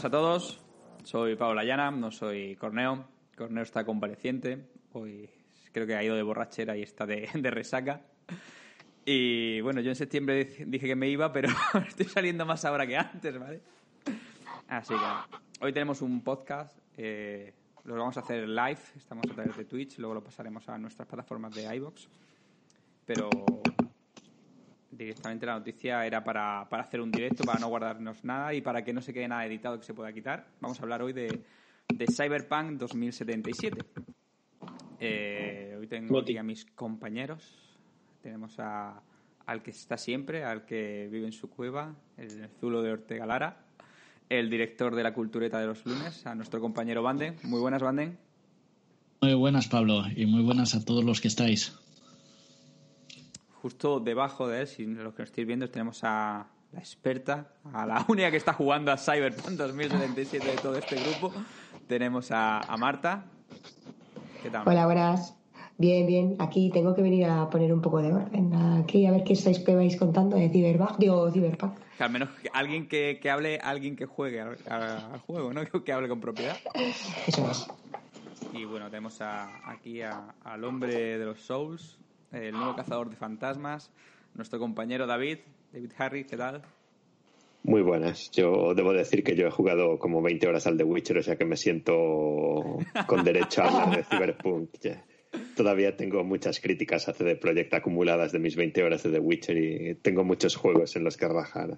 Buenas 0.00 0.14
a 0.14 0.18
todos. 0.18 0.60
Soy 1.04 1.36
Pablo 1.36 1.62
Llana, 1.62 1.90
no 1.90 2.10
soy 2.10 2.56
Corneo. 2.56 3.04
Corneo 3.36 3.62
está 3.62 3.84
convaleciente. 3.84 4.70
Hoy 4.94 5.28
creo 5.72 5.86
que 5.86 5.94
ha 5.94 6.02
ido 6.02 6.16
de 6.16 6.22
borrachera 6.22 6.74
y 6.74 6.80
está 6.80 7.04
de, 7.04 7.28
de 7.34 7.50
resaca. 7.50 8.00
Y 9.04 9.60
bueno, 9.60 9.82
yo 9.82 9.90
en 9.90 9.96
septiembre 9.96 10.56
dije 10.66 10.86
que 10.86 10.96
me 10.96 11.06
iba, 11.06 11.30
pero 11.30 11.50
estoy 11.86 12.06
saliendo 12.06 12.46
más 12.46 12.64
ahora 12.64 12.86
que 12.86 12.96
antes, 12.96 13.38
¿vale? 13.38 13.60
Así 14.68 14.94
que 14.94 15.66
hoy 15.66 15.70
tenemos 15.74 16.00
un 16.00 16.22
podcast. 16.22 16.78
Eh, 16.96 17.52
lo 17.84 17.94
vamos 17.94 18.16
a 18.16 18.20
hacer 18.20 18.48
live. 18.48 18.80
Estamos 18.96 19.26
a 19.30 19.34
través 19.34 19.54
de 19.54 19.66
Twitch. 19.66 19.98
Luego 19.98 20.14
lo 20.14 20.24
pasaremos 20.24 20.66
a 20.70 20.78
nuestras 20.78 21.06
plataformas 21.06 21.54
de 21.54 21.76
iBox. 21.76 22.08
Pero 23.04 23.28
directamente 25.04 25.46
la 25.46 25.54
noticia 25.54 26.04
era 26.06 26.22
para, 26.22 26.68
para 26.68 26.82
hacer 26.82 27.00
un 27.00 27.10
directo, 27.10 27.44
para 27.44 27.58
no 27.58 27.68
guardarnos 27.68 28.24
nada 28.24 28.52
y 28.54 28.60
para 28.60 28.84
que 28.84 28.92
no 28.92 29.00
se 29.00 29.12
quede 29.12 29.28
nada 29.28 29.46
editado 29.46 29.78
que 29.78 29.84
se 29.84 29.94
pueda 29.94 30.12
quitar. 30.12 30.46
Vamos 30.60 30.78
a 30.78 30.82
hablar 30.82 31.02
hoy 31.02 31.12
de, 31.12 31.42
de 31.88 32.06
Cyberpunk 32.06 32.78
2077. 32.78 33.84
Eh, 35.00 35.76
hoy 35.78 35.86
tengo 35.86 36.18
aquí 36.18 36.36
a 36.36 36.42
mis 36.42 36.66
compañeros. 36.66 37.78
Tenemos 38.22 38.58
a, 38.58 39.02
al 39.46 39.62
que 39.62 39.70
está 39.70 39.96
siempre, 39.96 40.44
al 40.44 40.66
que 40.66 41.08
vive 41.10 41.26
en 41.26 41.32
su 41.32 41.48
cueva, 41.48 41.96
el 42.18 42.48
Zulo 42.60 42.82
de 42.82 42.92
Ortega 42.92 43.24
Lara, 43.24 43.64
el 44.28 44.50
director 44.50 44.94
de 44.94 45.02
la 45.02 45.14
Cultureta 45.14 45.58
de 45.58 45.66
los 45.66 45.84
lunes, 45.86 46.26
a 46.26 46.34
nuestro 46.34 46.60
compañero 46.60 47.02
Banden. 47.02 47.36
Muy 47.44 47.60
buenas, 47.60 47.82
Banden. 47.82 48.18
Muy 49.22 49.34
buenas, 49.34 49.68
Pablo, 49.68 50.02
y 50.14 50.26
muy 50.26 50.42
buenas 50.42 50.74
a 50.74 50.84
todos 50.84 51.04
los 51.04 51.22
que 51.22 51.28
estáis. 51.28 51.79
Justo 53.62 54.00
debajo 54.00 54.48
de 54.48 54.62
él, 54.62 54.66
si 54.66 54.86
los 54.86 55.14
que 55.14 55.22
nos 55.22 55.30
estáis 55.30 55.46
viendo, 55.46 55.68
tenemos 55.68 56.00
a 56.02 56.46
la 56.72 56.78
experta, 56.78 57.52
a 57.72 57.84
la 57.86 58.04
única 58.08 58.30
que 58.30 58.36
está 58.36 58.52
jugando 58.52 58.92
a 58.92 58.96
Cyberpunk 58.96 59.50
2077 59.50 60.46
de 60.46 60.56
todo 60.56 60.76
este 60.76 60.96
grupo. 60.96 61.32
Tenemos 61.86 62.30
a, 62.30 62.60
a 62.60 62.76
Marta. 62.76 63.24
¿Qué 64.42 64.50
tal? 64.50 64.66
Hola, 64.66 64.86
buenas. 64.86 65.36
Bien, 65.80 66.06
bien. 66.06 66.36
Aquí 66.38 66.70
tengo 66.70 66.94
que 66.94 67.00
venir 67.00 67.24
a 67.24 67.48
poner 67.48 67.72
un 67.72 67.80
poco 67.80 68.02
de 68.02 68.12
orden. 68.12 68.54
Aquí 68.54 69.06
a 69.06 69.12
ver 69.12 69.24
qué 69.24 69.32
estáis 69.32 69.60
que 69.60 69.74
vais 69.74 69.96
contando 69.96 70.36
de 70.36 70.50
Cyberpunk. 70.50 70.98
Digo, 70.98 71.30
Cyberpunk. 71.30 71.72
Que 71.96 72.04
al 72.04 72.10
menos 72.10 72.28
alguien 72.52 72.86
que, 72.86 73.18
que 73.20 73.30
hable, 73.30 73.58
alguien 73.58 73.96
que 73.96 74.04
juegue 74.04 74.42
al, 74.42 74.58
al, 74.68 75.20
juego, 75.20 75.54
¿no? 75.54 75.62
Que 75.84 75.92
hable 75.92 76.08
con 76.08 76.20
propiedad. 76.20 76.56
Eso 77.26 77.50
es. 77.50 77.66
Y 78.52 78.66
bueno, 78.66 78.90
tenemos 78.90 79.22
a, 79.22 79.70
aquí 79.70 80.02
a, 80.02 80.34
al 80.44 80.64
hombre 80.64 81.18
de 81.18 81.24
los 81.24 81.40
Souls, 81.40 81.98
el 82.32 82.52
nuevo 82.52 82.76
cazador 82.76 83.10
de 83.10 83.16
fantasmas, 83.16 83.90
nuestro 84.34 84.58
compañero 84.58 85.06
David, 85.06 85.38
David 85.72 85.92
Harry, 85.98 86.24
¿qué 86.24 86.36
tal? 86.36 86.62
Muy 87.62 87.82
buenas. 87.82 88.30
Yo 88.30 88.74
debo 88.74 88.92
decir 88.92 89.22
que 89.22 89.36
yo 89.36 89.46
he 89.46 89.50
jugado 89.50 89.98
como 89.98 90.22
20 90.22 90.46
horas 90.48 90.66
al 90.66 90.78
The 90.78 90.84
Witcher, 90.84 91.18
o 91.18 91.22
sea 91.22 91.36
que 91.36 91.44
me 91.44 91.56
siento 91.56 92.78
con 93.06 93.24
derecho 93.24 93.62
a 93.62 93.66
hablar 93.66 93.96
de 93.96 94.04
Cyberpunk. 94.04 94.70
Todavía 95.56 95.96
tengo 95.96 96.24
muchas 96.24 96.58
críticas 96.58 97.08
a 97.08 97.12
CD 97.12 97.36
Projekt 97.36 97.74
acumuladas 97.74 98.32
de 98.32 98.38
mis 98.38 98.56
20 98.56 98.82
horas 98.82 99.02
de 99.02 99.10
The 99.10 99.20
Witcher 99.20 99.56
y 99.58 99.94
tengo 99.96 100.24
muchos 100.24 100.56
juegos 100.56 100.96
en 100.96 101.04
los 101.04 101.16
que 101.16 101.28
rajar. 101.28 101.76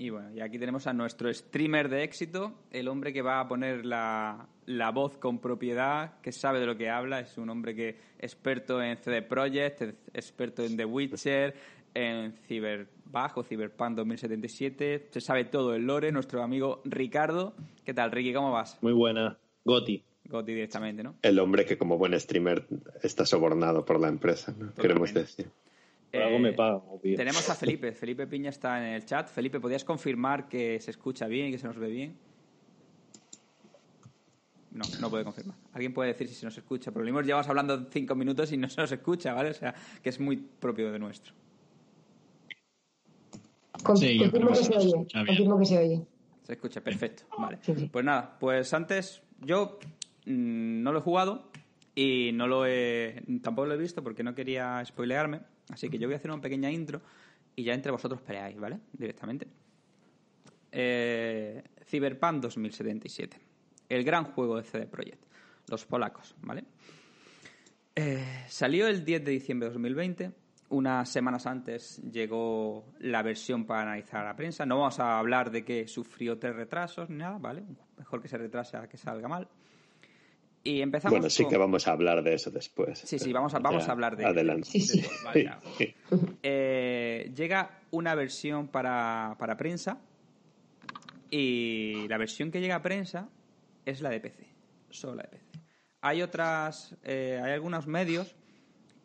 Y 0.00 0.08
bueno, 0.08 0.30
y 0.34 0.40
aquí 0.40 0.58
tenemos 0.58 0.86
a 0.86 0.94
nuestro 0.94 1.30
streamer 1.30 1.90
de 1.90 2.04
éxito, 2.04 2.54
el 2.70 2.88
hombre 2.88 3.12
que 3.12 3.20
va 3.20 3.38
a 3.38 3.46
poner 3.46 3.84
la, 3.84 4.48
la, 4.64 4.90
voz 4.92 5.18
con 5.18 5.40
propiedad, 5.40 6.18
que 6.22 6.32
sabe 6.32 6.58
de 6.58 6.64
lo 6.64 6.74
que 6.74 6.88
habla, 6.88 7.20
es 7.20 7.36
un 7.36 7.50
hombre 7.50 7.74
que 7.74 7.98
experto 8.18 8.80
en 8.80 8.96
CD 8.96 9.20
Projekt, 9.20 9.82
experto 10.14 10.64
en 10.64 10.78
The 10.78 10.86
Witcher, 10.86 11.54
en 11.92 12.32
Cyberbug 12.32 13.36
o 13.36 13.42
Cyberpunk 13.42 13.96
2077, 13.96 15.08
se 15.10 15.20
sabe 15.20 15.44
todo 15.44 15.74
el 15.74 15.82
lore, 15.82 16.12
nuestro 16.12 16.42
amigo 16.42 16.80
Ricardo. 16.86 17.52
¿Qué 17.84 17.92
tal, 17.92 18.10
Ricky? 18.10 18.32
¿Cómo 18.32 18.52
vas? 18.52 18.78
Muy 18.80 18.94
buena, 18.94 19.36
Goti. 19.66 20.02
Goti 20.24 20.54
directamente, 20.54 21.02
¿no? 21.02 21.16
El 21.20 21.38
hombre 21.38 21.66
que 21.66 21.76
como 21.76 21.98
buen 21.98 22.18
streamer 22.18 22.66
está 23.02 23.26
sobornado 23.26 23.84
por 23.84 24.00
la 24.00 24.08
empresa, 24.08 24.54
¿no? 24.58 24.72
queremos 24.80 25.12
decir. 25.12 25.50
Por 26.12 26.22
algo 26.22 26.38
me 26.38 26.52
pagan, 26.52 26.80
obvio. 26.88 27.16
Tenemos 27.16 27.48
a 27.48 27.54
Felipe. 27.54 27.92
Felipe 27.92 28.26
Piña 28.26 28.50
está 28.50 28.78
en 28.78 28.94
el 28.94 29.04
chat. 29.04 29.28
Felipe, 29.28 29.60
¿podrías 29.60 29.84
confirmar 29.84 30.48
que 30.48 30.80
se 30.80 30.90
escucha 30.90 31.26
bien 31.26 31.48
y 31.48 31.52
que 31.52 31.58
se 31.58 31.66
nos 31.66 31.78
ve 31.78 31.88
bien? 31.88 32.16
No, 34.72 34.84
no 35.00 35.10
puede 35.10 35.24
confirmar. 35.24 35.56
Alguien 35.72 35.92
puede 35.92 36.12
decir 36.12 36.28
si 36.28 36.34
se 36.34 36.46
nos 36.46 36.56
escucha. 36.56 36.90
Pero 36.90 37.04
lo 37.04 37.06
mismo 37.06 37.20
llevamos 37.22 37.48
hablando 37.48 37.86
cinco 37.90 38.14
minutos 38.14 38.52
y 38.52 38.56
no 38.56 38.68
se 38.68 38.80
nos 38.80 38.90
escucha, 38.92 39.34
¿vale? 39.34 39.50
O 39.50 39.54
sea, 39.54 39.74
que 40.02 40.08
es 40.08 40.20
muy 40.20 40.36
propio 40.36 40.92
de 40.92 40.98
nuestro. 40.98 41.34
Con, 43.82 43.96
sí, 43.96 44.18
confirmo, 44.18 44.50
que 44.50 44.56
se, 44.56 44.64
se 44.64 44.76
oye. 44.76 44.92
confirmo 45.26 45.58
que 45.58 45.66
se 45.66 45.78
oye. 45.78 46.02
Se 46.42 46.52
escucha, 46.52 46.80
perfecto. 46.80 47.24
Vale. 47.38 47.58
Sí, 47.62 47.74
sí. 47.76 47.88
Pues 47.90 48.04
nada, 48.04 48.36
pues 48.38 48.72
antes 48.74 49.22
yo 49.40 49.78
mmm, 50.26 50.82
no 50.82 50.92
lo 50.92 50.98
he 50.98 51.02
jugado 51.02 51.50
y 51.94 52.30
no 52.34 52.46
lo 52.46 52.66
he, 52.66 53.22
tampoco 53.42 53.66
lo 53.66 53.74
he 53.74 53.78
visto 53.78 54.02
porque 54.02 54.22
no 54.22 54.34
quería 54.34 54.84
spoilearme. 54.84 55.40
Así 55.70 55.88
que 55.88 55.98
yo 55.98 56.06
voy 56.06 56.14
a 56.14 56.16
hacer 56.16 56.30
una 56.30 56.40
pequeña 56.40 56.70
intro 56.70 57.00
y 57.54 57.64
ya 57.64 57.74
entre 57.74 57.92
vosotros 57.92 58.20
peleáis, 58.20 58.58
¿vale? 58.58 58.78
Directamente. 58.92 59.46
Eh, 60.72 61.62
Cyberpunk 61.84 62.42
2077. 62.42 63.38
El 63.88 64.04
gran 64.04 64.24
juego 64.24 64.56
de 64.56 64.62
CD 64.62 64.86
Projekt. 64.86 65.24
Los 65.68 65.84
polacos, 65.84 66.34
¿vale? 66.42 66.64
Eh, 67.94 68.44
salió 68.48 68.86
el 68.86 69.04
10 69.04 69.24
de 69.24 69.30
diciembre 69.32 69.68
de 69.68 69.74
2020. 69.74 70.32
Unas 70.70 71.08
semanas 71.08 71.46
antes 71.46 72.00
llegó 72.10 72.92
la 73.00 73.22
versión 73.22 73.66
para 73.66 73.82
analizar 73.82 74.22
a 74.22 74.26
la 74.26 74.36
prensa. 74.36 74.64
No 74.64 74.78
vamos 74.78 75.00
a 75.00 75.18
hablar 75.18 75.50
de 75.50 75.64
que 75.64 75.88
sufrió 75.88 76.38
tres 76.38 76.54
retrasos 76.54 77.10
ni 77.10 77.16
nada, 77.16 77.38
¿vale? 77.38 77.64
Mejor 77.98 78.22
que 78.22 78.28
se 78.28 78.38
retrase 78.38 78.76
a 78.76 78.88
que 78.88 78.96
salga 78.96 79.26
mal. 79.26 79.48
Y 80.62 80.82
empezamos 80.82 81.18
bueno, 81.18 81.30
sí 81.30 81.44
con... 81.44 81.52
que 81.52 81.58
vamos 81.58 81.88
a 81.88 81.92
hablar 81.92 82.22
de 82.22 82.34
eso 82.34 82.50
después. 82.50 82.98
Sí, 82.98 83.18
sí, 83.18 83.32
vamos 83.32 83.54
a, 83.54 83.58
vamos 83.60 83.88
a 83.88 83.92
hablar 83.92 84.16
de 84.16 84.26
Adelante. 84.26 84.68
De, 84.72 84.78
de, 84.78 85.02
de, 85.02 85.08
vale, 85.24 85.44
ya. 85.44 85.60
eh, 86.42 87.32
llega 87.34 87.80
una 87.92 88.14
versión 88.14 88.68
para, 88.68 89.36
para 89.38 89.56
prensa 89.56 89.98
y 91.30 92.06
la 92.08 92.18
versión 92.18 92.50
que 92.50 92.60
llega 92.60 92.76
a 92.76 92.82
prensa 92.82 93.28
es 93.86 94.02
la 94.02 94.10
de 94.10 94.20
PC, 94.20 94.46
solo 94.90 95.14
la 95.14 95.22
de 95.22 95.28
PC. 95.28 95.44
Hay 96.02 96.22
otras, 96.22 96.96
eh, 97.04 97.40
hay 97.42 97.52
algunos 97.52 97.86
medios 97.86 98.34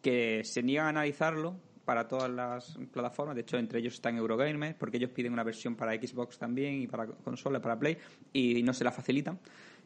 que 0.02 0.44
se 0.44 0.62
niegan 0.62 0.88
a 0.88 0.90
analizarlo 0.90 1.56
para 1.86 2.08
todas 2.08 2.30
las 2.30 2.78
plataformas. 2.92 3.36
De 3.36 3.42
hecho, 3.42 3.58
entre 3.58 3.80
ellos 3.80 3.94
están 3.94 4.18
Eurogamer, 4.18 4.76
porque 4.78 4.98
ellos 4.98 5.12
piden 5.12 5.34
una 5.34 5.44
versión 5.44 5.76
para 5.76 5.94
Xbox 5.94 6.38
también 6.38 6.82
y 6.82 6.88
para 6.88 7.08
consola, 7.08 7.62
para 7.62 7.78
Play, 7.78 7.98
y 8.34 8.62
no 8.64 8.74
se 8.74 8.84
la 8.84 8.92
facilitan 8.92 9.40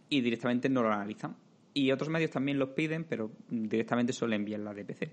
y 0.07 0.21
directamente 0.21 0.69
no 0.69 0.81
lo 0.81 0.91
analizan. 0.91 1.35
Y 1.79 1.93
otros 1.93 2.09
medios 2.09 2.29
también 2.29 2.59
los 2.59 2.71
piden, 2.71 3.05
pero 3.05 3.31
directamente 3.49 4.11
solo 4.11 4.35
envían 4.35 4.65
la 4.65 4.73
de 4.73 4.83
PC. 4.83 5.09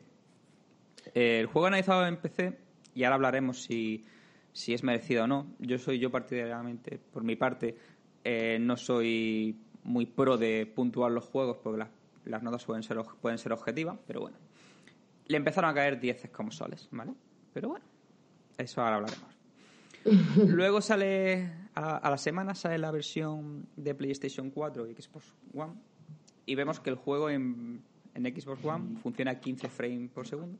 El 1.15 1.47
juego 1.47 1.69
analizado 1.69 2.04
en 2.09 2.16
PC, 2.16 2.58
y 2.93 3.05
ahora 3.05 3.14
hablaremos 3.14 3.62
si, 3.62 4.05
si 4.52 4.75
es 4.75 4.82
merecido 4.82 5.23
o 5.23 5.26
no. 5.29 5.46
Yo 5.61 5.79
soy 5.79 6.00
yo 6.00 6.11
partidariamente, 6.11 6.99
por 6.99 7.23
mi 7.23 7.37
parte, 7.37 7.76
eh, 8.25 8.58
no 8.61 8.76
soy 8.76 9.61
muy 9.85 10.06
pro 10.06 10.37
de 10.37 10.67
puntuar 10.67 11.12
los 11.12 11.23
juegos 11.26 11.58
porque 11.62 11.79
las, 11.79 11.91
las 12.25 12.43
notas 12.43 12.64
pueden 12.64 12.82
ser, 12.82 12.99
pueden 13.20 13.38
ser 13.38 13.52
objetivas, 13.52 13.96
pero 14.05 14.23
bueno. 14.23 14.37
Le 15.29 15.37
empezaron 15.37 15.70
a 15.70 15.75
caer 15.75 16.00
10 16.00 16.31
como 16.31 16.50
soles, 16.50 16.88
¿vale? 16.91 17.12
Pero 17.52 17.69
bueno, 17.69 17.85
eso 18.58 18.82
ahora 18.82 18.96
hablaremos. 18.96 19.38
Luego 20.52 20.81
sale, 20.81 21.49
a, 21.76 21.99
a, 21.99 22.11
la 22.11 22.19
semana 22.19 22.56
sale 22.56 22.76
la 22.76 22.91
versión 22.91 23.69
de 23.76 23.94
PlayStation 23.94 24.50
4 24.50 24.88
y 24.88 24.94
Xbox 24.94 25.32
One 25.55 25.75
y 26.46 26.54
vemos 26.54 26.81
que 26.81 26.90
el 26.90 26.96
juego 26.96 27.28
en, 27.28 27.82
en 28.14 28.25
Xbox 28.25 28.64
One 28.64 28.96
funciona 29.02 29.32
a 29.32 29.40
15 29.40 29.69
frames 29.69 30.10
por 30.10 30.26
segundo 30.26 30.58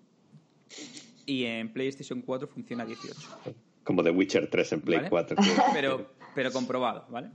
y 1.25 1.45
en 1.45 1.73
PlayStation 1.73 2.23
4 2.23 2.49
funciona 2.49 2.83
a 2.83 2.87
18. 2.87 3.15
Como 3.85 4.03
The 4.03 4.11
Witcher 4.11 4.51
3 4.51 4.73
en 4.73 4.81
Play 4.81 4.99
¿Vale? 4.99 5.11
4. 5.11 5.37
Pero, 5.73 6.11
pero 6.35 6.53
comprobado, 6.53 7.07
¿vale? 7.09 7.31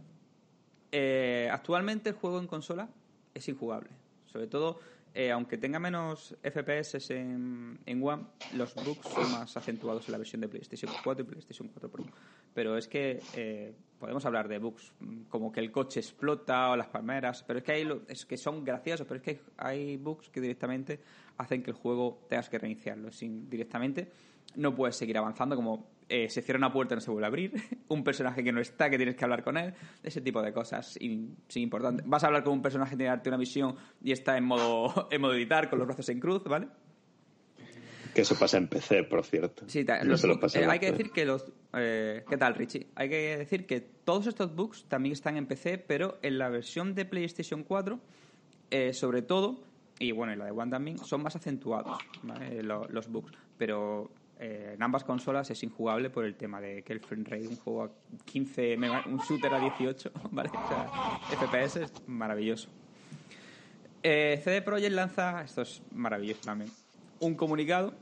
Eh, 0.92 1.50
actualmente 1.52 2.10
el 2.10 2.16
juego 2.16 2.40
en 2.40 2.48
consola 2.48 2.90
es 3.34 3.48
injugable. 3.48 3.90
Sobre 4.26 4.48
todo, 4.48 4.80
eh, 5.14 5.32
aunque 5.32 5.58
tenga 5.58 5.80
menos 5.80 6.36
FPS 6.44 7.10
en, 7.12 7.80
en 7.86 8.04
One, 8.04 8.26
los 8.54 8.76
bugs 8.76 9.08
son 9.08 9.32
más 9.32 9.58
acentuados 9.58 10.08
en 10.08 10.12
la 10.12 10.18
versión 10.18 10.42
de 10.42 10.50
PlayStation 10.50 10.92
4 11.04 11.26
y 11.26 11.28
PlayStation 11.28 11.68
4 11.70 11.90
Pro. 11.90 12.06
Pero 12.54 12.78
es 12.78 12.88
que 12.88 13.22
eh, 13.34 13.74
podemos 14.02 14.26
hablar 14.26 14.48
de 14.48 14.58
bugs 14.58 14.92
como 15.30 15.52
que 15.52 15.60
el 15.60 15.72
coche 15.72 16.00
explota 16.00 16.72
o 16.72 16.76
las 16.76 16.88
palmeras, 16.88 17.44
pero 17.44 17.60
es 17.60 17.64
que 17.64 17.72
hay 17.72 17.88
es 18.08 18.26
que 18.26 18.36
son 18.36 18.64
graciosos, 18.66 19.06
pero 19.08 19.20
es 19.20 19.24
que 19.24 19.42
hay, 19.58 19.96
bugs 19.98 20.30
que 20.30 20.42
directamente 20.42 21.00
hacen 21.38 21.62
que 21.62 21.70
el 21.70 21.78
juego 21.78 22.26
tengas 22.28 22.50
que 22.50 22.58
reiniciarlo. 22.58 23.12
Sin, 23.12 23.48
directamente 23.48 24.12
no 24.56 24.76
puedes 24.76 24.96
seguir 24.96 25.18
avanzando 25.20 25.56
como 25.56 25.88
eh, 26.10 26.30
se 26.30 26.42
cierra 26.42 26.58
una 26.58 26.74
puerta 26.74 26.96
y 26.96 26.98
no 26.98 27.02
se 27.02 27.12
vuelve 27.12 27.26
a 27.26 27.28
abrir, 27.28 27.54
un 27.90 28.04
personaje 28.04 28.44
que 28.44 28.52
no 28.52 28.60
está, 28.60 28.90
que 28.90 28.98
tienes 28.98 29.16
que 29.16 29.24
hablar 29.24 29.44
con 29.44 29.56
él, 29.56 29.74
ese 30.02 30.20
tipo 30.20 30.42
de 30.42 30.52
cosas 30.52 30.98
sin, 31.00 31.38
importante. 31.54 32.04
Vas 32.08 32.24
a 32.24 32.28
hablar 32.28 32.44
con 32.44 32.54
un 32.54 32.62
personaje 32.64 32.98
tiene 32.98 33.06
que 33.06 33.10
darte 33.10 33.30
una 33.30 33.38
misión 33.38 33.76
y 34.04 34.12
está 34.12 34.36
en 34.36 34.46
modo, 34.46 35.08
en 35.12 35.22
modo 35.22 35.36
editar, 35.36 35.70
con 35.70 35.78
los 35.78 35.88
brazos 35.88 36.10
en 36.10 36.20
cruz, 36.20 36.44
¿vale? 36.46 36.68
Que 38.14 38.22
eso 38.22 38.36
pasa 38.38 38.58
en 38.58 38.68
PC, 38.68 39.04
por 39.04 39.24
cierto. 39.26 39.64
Sí, 39.68 39.86
hay 39.88 40.80
que 40.80 40.92
decir 40.92 41.12
que 41.12 41.26
los... 41.26 41.46
¿Qué 41.72 42.38
tal, 42.38 42.56
Richie? 42.56 42.88
Hay 42.96 43.10
que 43.10 43.38
decir 43.38 43.66
que 43.66 43.82
todos 43.82 44.28
estos 44.28 44.56
bugs 44.56 44.86
también 44.86 45.14
están 45.14 45.38
en 45.38 45.46
PC, 45.46 45.78
pero 45.78 46.20
en 46.22 46.38
la 46.38 46.50
versión 46.50 46.94
de 46.94 47.06
PlayStation 47.06 47.64
4, 47.64 48.00
sobre 48.92 49.22
todo, 49.22 49.64
y 50.02 50.12
bueno, 50.12 50.34
en 50.34 50.40
la 50.40 50.46
de 50.46 50.52
One 50.52 50.72
también, 50.72 50.98
son 50.98 51.22
más 51.22 51.36
acentuados 51.36 51.98
los, 52.64 53.08
bugs. 53.08 53.32
Pero 53.58 54.12
eh, 54.40 54.72
en 54.74 54.82
ambas 54.82 55.04
consolas 55.04 55.52
es 55.52 55.62
injugable 55.62 56.10
por 56.10 56.26
el 56.26 56.36
tema 56.36 56.60
de 56.60 56.82
que 56.82 56.94
el 56.94 57.00
frame 57.00 57.24
rate, 57.26 57.48
un 57.48 57.58
juego 57.58 57.84
a 57.84 57.92
15, 58.26 58.78
un 59.06 59.20
shooter 59.20 59.54
a 59.54 59.60
18, 59.60 60.12
¿vale? 60.32 60.50
O 60.50 60.68
sea, 60.68 60.90
FPS 61.30 61.84
es 61.84 61.94
maravilloso. 62.08 62.68
Eh, 64.02 64.42
CD 64.44 64.64
Projekt 64.64 64.94
lanza, 64.94 65.44
esto 65.44 65.62
es 65.62 65.84
maravilloso 65.92 66.42
también, 66.44 66.72
un 67.22 67.36
comunicado 67.36 67.94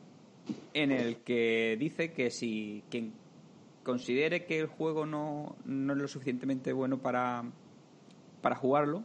en 0.74 0.92
el 0.92 1.18
que 1.18 1.77
dice 1.80 2.12
que 2.12 2.31
si 2.31 2.83
quien 2.89 3.13
considere 3.83 4.45
que 4.45 4.60
el 4.60 4.68
juego 4.68 5.06
no, 5.06 5.56
no 5.66 5.94
es 5.94 6.00
lo 6.00 6.07
suficientemente 6.07 6.74
bueno 6.74 6.98
para, 7.00 7.44
para 8.42 8.56
jugarlo, 8.56 9.04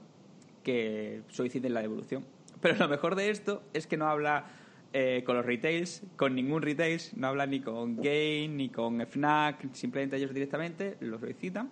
que 0.62 1.22
soliciten 1.28 1.74
la 1.74 1.82
devolución. 1.82 2.24
Pero 2.60 2.76
lo 2.76 2.88
mejor 2.88 3.14
de 3.14 3.30
esto 3.30 3.62
es 3.74 3.86
que 3.86 3.96
no 3.96 4.08
habla 4.08 4.46
eh, 4.92 5.22
con 5.26 5.36
los 5.36 5.44
retails, 5.44 6.02
con 6.16 6.34
ningún 6.34 6.62
retails, 6.62 7.14
no 7.16 7.26
habla 7.26 7.46
ni 7.46 7.60
con 7.60 7.96
Game, 7.96 8.48
ni 8.48 8.68
con 8.70 9.04
FNAC, 9.06 9.74
simplemente 9.74 10.16
ellos 10.16 10.32
directamente 10.32 10.96
lo 11.00 11.18
solicitan 11.18 11.70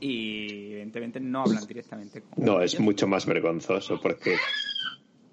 y 0.00 0.72
evidentemente 0.72 1.20
no 1.20 1.42
hablan 1.42 1.66
directamente 1.66 2.22
con 2.22 2.44
No, 2.44 2.62
es 2.62 2.78
mucho 2.78 3.06
más 3.06 3.26
vergonzoso 3.26 4.00
porque 4.00 4.36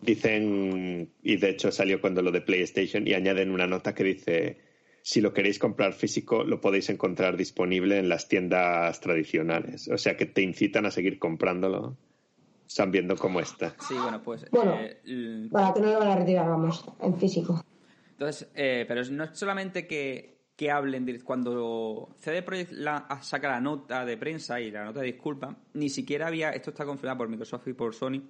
dicen, 0.01 1.11
y 1.23 1.37
de 1.37 1.49
hecho 1.49 1.71
salió 1.71 2.01
cuando 2.01 2.21
lo 2.21 2.31
de 2.31 2.41
PlayStation, 2.41 3.07
y 3.07 3.13
añaden 3.13 3.51
una 3.51 3.67
nota 3.67 3.93
que 3.93 4.03
dice, 4.03 4.57
si 5.01 5.21
lo 5.21 5.33
queréis 5.33 5.59
comprar 5.59 5.93
físico, 5.93 6.43
lo 6.43 6.61
podéis 6.61 6.89
encontrar 6.89 7.37
disponible 7.37 7.97
en 7.97 8.09
las 8.09 8.27
tiendas 8.27 8.99
tradicionales. 8.99 9.87
O 9.87 9.97
sea 9.97 10.17
que 10.17 10.25
te 10.25 10.41
incitan 10.41 10.85
a 10.85 10.91
seguir 10.91 11.19
comprándolo 11.19 11.97
están 12.67 12.91
viendo 12.91 13.15
cómo 13.15 13.39
está. 13.39 13.75
Sí, 13.79 13.95
bueno, 13.95 14.21
pues... 14.21 14.45
Bueno, 14.51 14.75
eh, 14.77 15.47
para 15.51 15.73
que 15.73 15.79
no 15.79 15.93
lo 15.93 15.99
van 15.99 16.09
a 16.09 16.15
retirar, 16.17 16.47
vamos, 16.47 16.85
en 16.99 17.17
físico. 17.17 17.63
Entonces, 18.11 18.49
eh, 18.55 18.85
pero 18.87 19.03
no 19.05 19.23
es 19.23 19.39
solamente 19.39 19.87
que, 19.87 20.41
que 20.55 20.69
hablen, 20.69 21.21
cuando 21.23 22.09
CD 22.19 22.41
Projekt 22.41 22.73
saca 23.21 23.47
la 23.49 23.61
nota 23.61 24.05
de 24.05 24.17
prensa 24.17 24.59
y 24.59 24.71
la 24.71 24.83
nota 24.83 24.99
de 24.99 25.07
disculpa, 25.07 25.55
ni 25.73 25.89
siquiera 25.89 26.27
había, 26.27 26.49
esto 26.49 26.71
está 26.71 26.85
confirmado 26.85 27.19
por 27.19 27.29
Microsoft 27.29 27.67
y 27.67 27.73
por 27.73 27.93
Sony, 27.93 28.21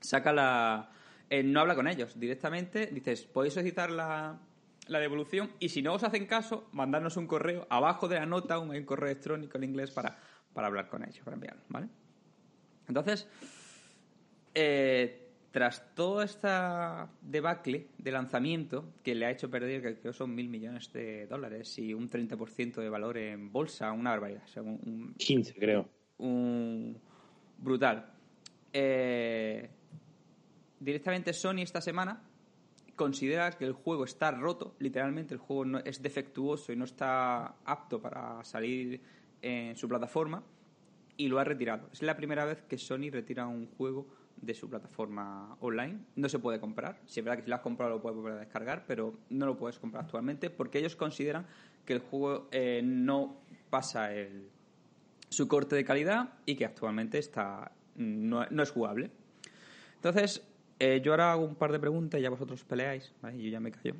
saca 0.00 0.32
la... 0.32 0.90
Eh, 1.30 1.42
no 1.42 1.60
habla 1.60 1.74
con 1.74 1.86
ellos 1.86 2.18
directamente, 2.18 2.86
dices, 2.86 3.24
podéis 3.26 3.54
solicitar 3.54 3.90
la, 3.90 4.38
la 4.86 4.98
devolución 4.98 5.50
y 5.58 5.68
si 5.68 5.82
no 5.82 5.92
os 5.94 6.02
hacen 6.02 6.26
caso, 6.26 6.68
mandarnos 6.72 7.16
un 7.16 7.26
correo 7.26 7.66
abajo 7.68 8.08
de 8.08 8.16
la 8.16 8.26
nota, 8.26 8.58
un, 8.58 8.70
un 8.70 8.84
correo 8.84 9.10
electrónico 9.10 9.58
en 9.58 9.64
inglés 9.64 9.90
para, 9.90 10.18
para 10.54 10.68
hablar 10.68 10.88
con 10.88 11.02
ellos, 11.02 11.20
para 11.24 11.34
enviarlo, 11.34 11.62
¿vale? 11.68 11.88
Entonces, 12.88 13.28
eh, 14.54 15.28
tras 15.50 15.94
toda 15.94 16.24
esta 16.24 17.10
debacle 17.20 17.88
de 17.98 18.10
lanzamiento 18.10 18.92
que 19.02 19.14
le 19.14 19.26
ha 19.26 19.30
hecho 19.30 19.50
perder, 19.50 19.82
que 19.82 19.98
creo 19.98 20.12
son 20.12 20.34
mil 20.34 20.48
millones 20.48 20.92
de 20.92 21.26
dólares 21.26 21.78
y 21.78 21.94
un 21.94 22.08
30% 22.08 22.76
de 22.76 22.88
valor 22.88 23.18
en 23.18 23.52
bolsa, 23.52 23.92
una 23.92 24.10
barbaridad. 24.10 24.42
15, 25.16 25.54
creo. 25.54 25.88
Un, 26.18 26.98
brutal. 27.58 28.12
Eh, 28.72 29.70
directamente 30.80 31.32
Sony 31.32 31.60
esta 31.60 31.80
semana 31.80 32.22
considera 32.96 33.52
que 33.52 33.64
el 33.64 33.72
juego 33.72 34.04
está 34.04 34.30
roto, 34.30 34.74
literalmente 34.78 35.34
el 35.34 35.40
juego 35.40 35.64
no, 35.64 35.78
es 35.78 36.02
defectuoso 36.02 36.72
y 36.72 36.76
no 36.76 36.84
está 36.84 37.54
apto 37.64 38.00
para 38.00 38.42
salir 38.44 39.00
en 39.40 39.76
su 39.76 39.88
plataforma 39.88 40.42
y 41.16 41.28
lo 41.28 41.38
ha 41.38 41.44
retirado. 41.44 41.88
Es 41.92 42.02
la 42.02 42.16
primera 42.16 42.44
vez 42.44 42.62
que 42.62 42.78
Sony 42.78 43.10
retira 43.10 43.46
un 43.46 43.66
juego 43.66 44.06
de 44.36 44.54
su 44.54 44.68
plataforma 44.68 45.56
online. 45.60 45.98
No 46.16 46.28
se 46.28 46.38
puede 46.38 46.60
comprar. 46.60 47.00
Si 47.06 47.20
es 47.20 47.24
verdad 47.24 47.38
que 47.38 47.44
si 47.44 47.50
lo 47.50 47.56
has 47.56 47.62
comprado 47.62 47.92
lo 47.92 48.02
puedes 48.02 48.16
volver 48.16 48.34
a 48.34 48.40
descargar, 48.40 48.84
pero 48.86 49.14
no 49.30 49.46
lo 49.46 49.56
puedes 49.56 49.78
comprar 49.78 50.04
actualmente 50.04 50.50
porque 50.50 50.78
ellos 50.78 50.96
consideran 50.96 51.46
que 51.84 51.94
el 51.94 52.00
juego 52.00 52.48
eh, 52.50 52.82
no 52.84 53.36
pasa 53.70 54.12
el, 54.12 54.48
su 55.28 55.48
corte 55.48 55.76
de 55.76 55.84
calidad 55.84 56.34
y 56.46 56.56
que 56.56 56.64
actualmente 56.64 57.18
está 57.18 57.72
no, 57.96 58.62
es 58.62 58.70
jugable. 58.70 59.10
Entonces, 59.96 60.46
eh, 60.78 61.00
yo 61.02 61.12
ahora 61.12 61.32
hago 61.32 61.44
un 61.44 61.56
par 61.56 61.72
de 61.72 61.78
preguntas 61.78 62.20
y 62.20 62.22
ya 62.22 62.30
vosotros 62.30 62.64
peleáis, 62.64 63.12
¿vale? 63.20 63.42
yo 63.42 63.50
ya 63.50 63.60
me 63.60 63.70
callo. 63.70 63.94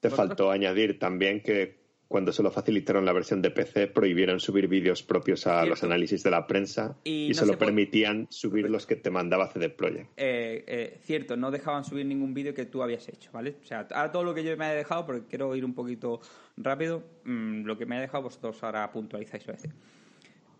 Te 0.00 0.10
faltó 0.10 0.50
añadir 0.50 0.98
también 0.98 1.42
que 1.42 1.80
cuando 2.10 2.32
se 2.32 2.42
lo 2.42 2.50
facilitaron 2.50 3.04
la 3.04 3.12
versión 3.12 3.40
de 3.40 3.52
PC, 3.52 3.86
prohibieron 3.86 4.40
subir 4.40 4.66
vídeos 4.66 5.04
propios 5.04 5.46
a 5.46 5.64
los 5.64 5.84
análisis 5.84 6.24
de 6.24 6.30
la 6.32 6.44
prensa 6.44 6.96
y, 7.04 7.32
solo 7.34 7.56
permitían 7.56 8.26
subir 8.30 8.68
los 8.68 8.84
que 8.84 8.96
te 8.96 9.10
mandaba 9.10 9.46
CD 9.52 9.68
Projekt. 9.68 10.08
Eh, 10.16 10.64
eh, 10.66 10.98
cierto, 11.02 11.36
no 11.36 11.52
dejaban 11.52 11.84
subir 11.84 12.04
ningún 12.06 12.34
vídeo 12.34 12.52
que 12.52 12.66
tú 12.66 12.82
habías 12.82 13.08
hecho, 13.08 13.30
¿vale? 13.30 13.58
O 13.62 13.64
sea, 13.64 13.86
ahora 13.92 14.10
todo 14.10 14.24
lo 14.24 14.34
que 14.34 14.42
yo 14.42 14.56
me 14.56 14.72
he 14.72 14.74
dejado, 14.74 15.06
porque 15.06 15.28
quiero 15.28 15.54
ir 15.54 15.64
un 15.64 15.72
poquito 15.72 16.20
rápido, 16.56 17.04
mm, 17.24 17.62
lo 17.62 17.78
que 17.78 17.86
me 17.86 17.98
he 17.98 18.00
dejado 18.00 18.24
vosotros 18.24 18.60
ahora 18.64 18.90
puntualizáis 18.90 19.48
a 19.48 19.52
veces. 19.52 19.70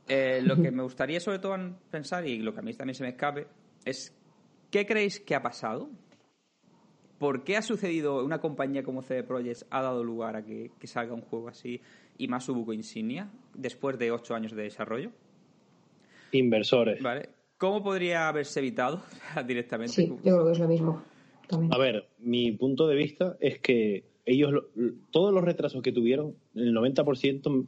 Eh, 0.07 0.43
lo 0.45 0.55
que 0.55 0.71
me 0.71 0.85
gustaría 0.85 1.19
sobre 1.19 1.41
todo 1.41 1.59
pensar, 1.91 2.25
y 2.29 2.39
lo 2.39 2.55
que 2.55 2.61
a 2.61 2.63
mí 2.63 2.75
también 2.75 2.95
se 2.95 3.03
me 3.03 3.09
escape, 3.09 3.49
es 3.85 4.15
¿qué 4.71 4.87
creéis 4.87 5.21
que 5.21 5.35
ha 5.35 5.43
pasado? 5.43 5.91
¿Por 7.19 7.45
qué 7.45 7.57
ha 7.57 7.63
sucedido 7.63 8.25
una 8.25 8.41
compañía 8.41 8.83
como 8.83 9.03
CD 9.03 9.23
Projekt 9.23 9.65
ha 9.71 9.83
dado 9.83 10.03
lugar 10.03 10.37
a 10.37 10.45
que, 10.45 10.71
salga 10.85 11.13
un 11.13 11.21
juego 11.21 11.49
así 11.49 11.81
y 12.17 12.29
más 12.29 12.45
su 12.45 12.55
buco 12.55 12.73
insignia 12.73 13.31
después 13.55 13.99
de 13.99 14.11
ocho 14.11 14.35
años 14.35 14.55
de 14.55 14.63
desarrollo? 14.63 15.11
Inversores. 16.33 17.03
Vale. 17.03 17.29
¿Cómo 17.59 17.83
podría 17.83 18.29
haberse 18.29 18.61
evitado 18.61 19.03
directamente? 19.47 19.93
Sí, 19.93 20.09
yo 20.09 20.17
creo 20.23 20.47
que 20.47 20.53
es 20.53 20.59
lo 20.61 20.69
mismo. 20.69 21.03
A 21.71 21.79
ver, 21.79 22.09
mi 22.19 22.53
punto 22.53 22.87
de 22.87 22.95
vista 22.95 23.37
es 23.41 23.59
que 23.59 24.05
ellos, 24.25 24.65
todos 25.11 25.35
los 25.35 25.45
retrasos 25.45 25.83
que 25.83 25.93
tuvieron, 25.93 26.37
el 26.55 26.73
90% 26.75 27.67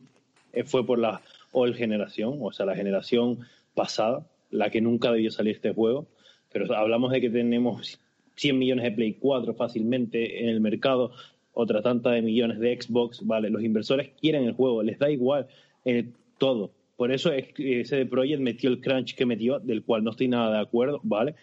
fue 0.64 0.86
por 0.86 0.98
la 0.98 1.20
old 1.52 1.74
generación, 1.74 2.38
o 2.40 2.52
sea, 2.52 2.64
la 2.64 2.76
generación 2.76 3.40
pasada, 3.74 4.26
la 4.50 4.70
que 4.70 4.80
nunca 4.80 5.10
debió 5.10 5.30
salir 5.30 5.56
este 5.56 5.74
juego. 5.74 6.06
Pero 6.52 6.74
hablamos 6.74 7.12
de 7.12 7.20
que 7.20 7.30
tenemos 7.30 7.98
100 8.36 8.58
millones 8.58 8.84
de 8.84 8.92
Play 8.92 9.14
4 9.14 9.54
fácilmente 9.54 10.42
en 10.42 10.48
el 10.48 10.60
mercado, 10.60 11.12
otra 11.54 11.82
tanta 11.82 12.10
de 12.10 12.22
millones 12.22 12.58
de 12.58 12.80
Xbox, 12.80 13.26
¿vale? 13.26 13.50
Los 13.50 13.62
inversores 13.62 14.10
quieren 14.20 14.44
el 14.44 14.52
juego, 14.52 14.82
les 14.82 14.98
da 14.98 15.10
igual 15.10 15.46
eh, 15.84 16.06
todo. 16.38 16.70
Por 16.96 17.12
eso 17.12 17.32
ese 17.32 18.06
Project 18.06 18.40
metió 18.40 18.70
el 18.70 18.80
crunch 18.80 19.14
que 19.14 19.26
metió, 19.26 19.58
del 19.58 19.82
cual 19.82 20.04
no 20.04 20.10
estoy 20.10 20.28
nada 20.28 20.54
de 20.54 20.60
acuerdo, 20.60 21.00
¿vale? 21.02 21.34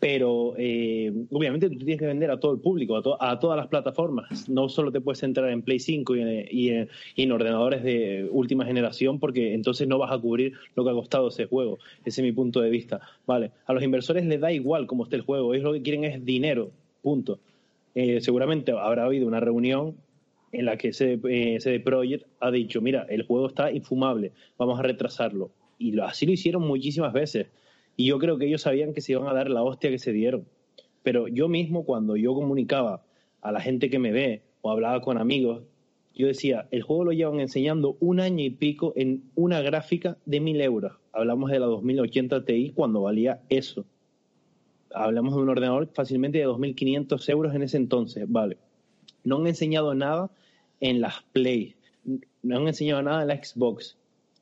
Pero 0.00 0.54
eh, 0.56 1.12
obviamente 1.30 1.68
tú 1.68 1.76
tienes 1.76 1.98
que 1.98 2.06
vender 2.06 2.30
a 2.30 2.40
todo 2.40 2.54
el 2.54 2.60
público, 2.60 2.96
a, 3.20 3.38
todas 3.38 3.56
las 3.56 3.66
plataformas. 3.68 4.48
No 4.48 4.70
solo 4.70 4.90
te 4.90 5.02
puedes 5.02 5.22
entrar 5.22 5.50
en 5.50 5.60
Play 5.60 5.78
5 5.78 6.16
y 6.16 6.88
en, 7.16 7.32
ordenadores 7.32 7.82
de 7.84 8.26
última 8.32 8.64
generación, 8.64 9.20
porque 9.20 9.52
entonces 9.52 9.86
no 9.86 9.98
vas 9.98 10.10
a 10.10 10.18
cubrir 10.18 10.54
lo 10.74 10.84
que 10.84 10.90
ha 10.90 10.94
costado 10.94 11.28
ese 11.28 11.44
juego. 11.44 11.78
Ese 12.06 12.22
es 12.22 12.24
mi 12.24 12.32
punto 12.32 12.62
de 12.62 12.70
vista. 12.70 13.00
Vale, 13.26 13.50
a 13.66 13.74
los 13.74 13.82
inversores 13.82 14.24
les 14.24 14.40
da 14.40 14.50
igual 14.50 14.86
cómo 14.86 15.04
esté 15.04 15.16
el 15.16 15.22
juego, 15.22 15.52
ellos 15.52 15.64
lo 15.64 15.74
que 15.74 15.82
quieren 15.82 16.04
es 16.04 16.24
dinero, 16.24 16.70
punto. 17.02 17.38
Eh, 17.94 18.22
seguramente 18.22 18.72
habrá 18.72 19.04
habido 19.04 19.26
una 19.26 19.40
reunión 19.40 19.96
en 20.52 20.64
la 20.64 20.78
que 20.78 20.88
ese, 20.88 21.20
eh, 21.28 21.56
ese 21.56 21.78
Project 21.78 22.26
ha 22.40 22.50
dicho, 22.50 22.80
mira, 22.80 23.06
el 23.10 23.24
juego 23.24 23.48
está 23.48 23.70
infumable, 23.70 24.32
vamos 24.56 24.78
a 24.78 24.82
retrasarlo. 24.82 25.50
Y 25.78 25.98
así 26.00 26.24
lo 26.24 26.32
hicieron 26.32 26.66
muchísimas 26.66 27.12
veces 27.12 27.48
y 27.96 28.06
yo 28.06 28.18
creo 28.18 28.38
que 28.38 28.46
ellos 28.46 28.62
sabían 28.62 28.94
que 28.94 29.00
se 29.00 29.12
iban 29.12 29.28
a 29.28 29.34
dar 29.34 29.50
la 29.50 29.62
hostia 29.62 29.90
que 29.90 29.98
se 29.98 30.12
dieron. 30.12 30.46
Pero 31.02 31.28
yo 31.28 31.48
mismo, 31.48 31.84
cuando 31.84 32.16
yo 32.16 32.34
comunicaba 32.34 33.02
a 33.40 33.52
la 33.52 33.60
gente 33.60 33.90
que 33.90 33.98
me 33.98 34.12
ve 34.12 34.42
o 34.62 34.70
hablaba 34.70 35.00
con 35.00 35.18
amigos, 35.18 35.62
yo 36.14 36.26
decía, 36.26 36.68
el 36.70 36.82
juego 36.82 37.04
lo 37.04 37.12
llevan 37.12 37.40
enseñando 37.40 37.96
un 38.00 38.20
año 38.20 38.44
y 38.44 38.50
pico 38.50 38.92
en 38.96 39.22
una 39.34 39.60
gráfica 39.60 40.18
de 40.26 40.40
mil 40.40 40.60
euros. 40.60 40.92
Hablamos 41.12 41.50
de 41.50 41.60
la 41.60 41.66
2080 41.66 42.44
Ti 42.44 42.72
cuando 42.74 43.02
valía 43.02 43.40
eso. 43.48 43.86
Hablamos 44.92 45.34
de 45.34 45.40
un 45.42 45.48
ordenador 45.48 45.88
fácilmente 45.94 46.38
de 46.38 46.46
2.500 46.46 47.28
euros 47.30 47.54
en 47.54 47.62
ese 47.62 47.76
entonces, 47.76 48.24
vale. 48.28 48.58
No 49.24 49.38
han 49.38 49.46
enseñado 49.46 49.94
nada 49.94 50.30
en 50.80 51.00
las 51.00 51.22
Play, 51.32 51.76
no 52.42 52.56
han 52.56 52.66
enseñado 52.66 53.02
nada 53.02 53.22
en 53.22 53.28
la 53.28 53.42
Xbox. 53.42 53.96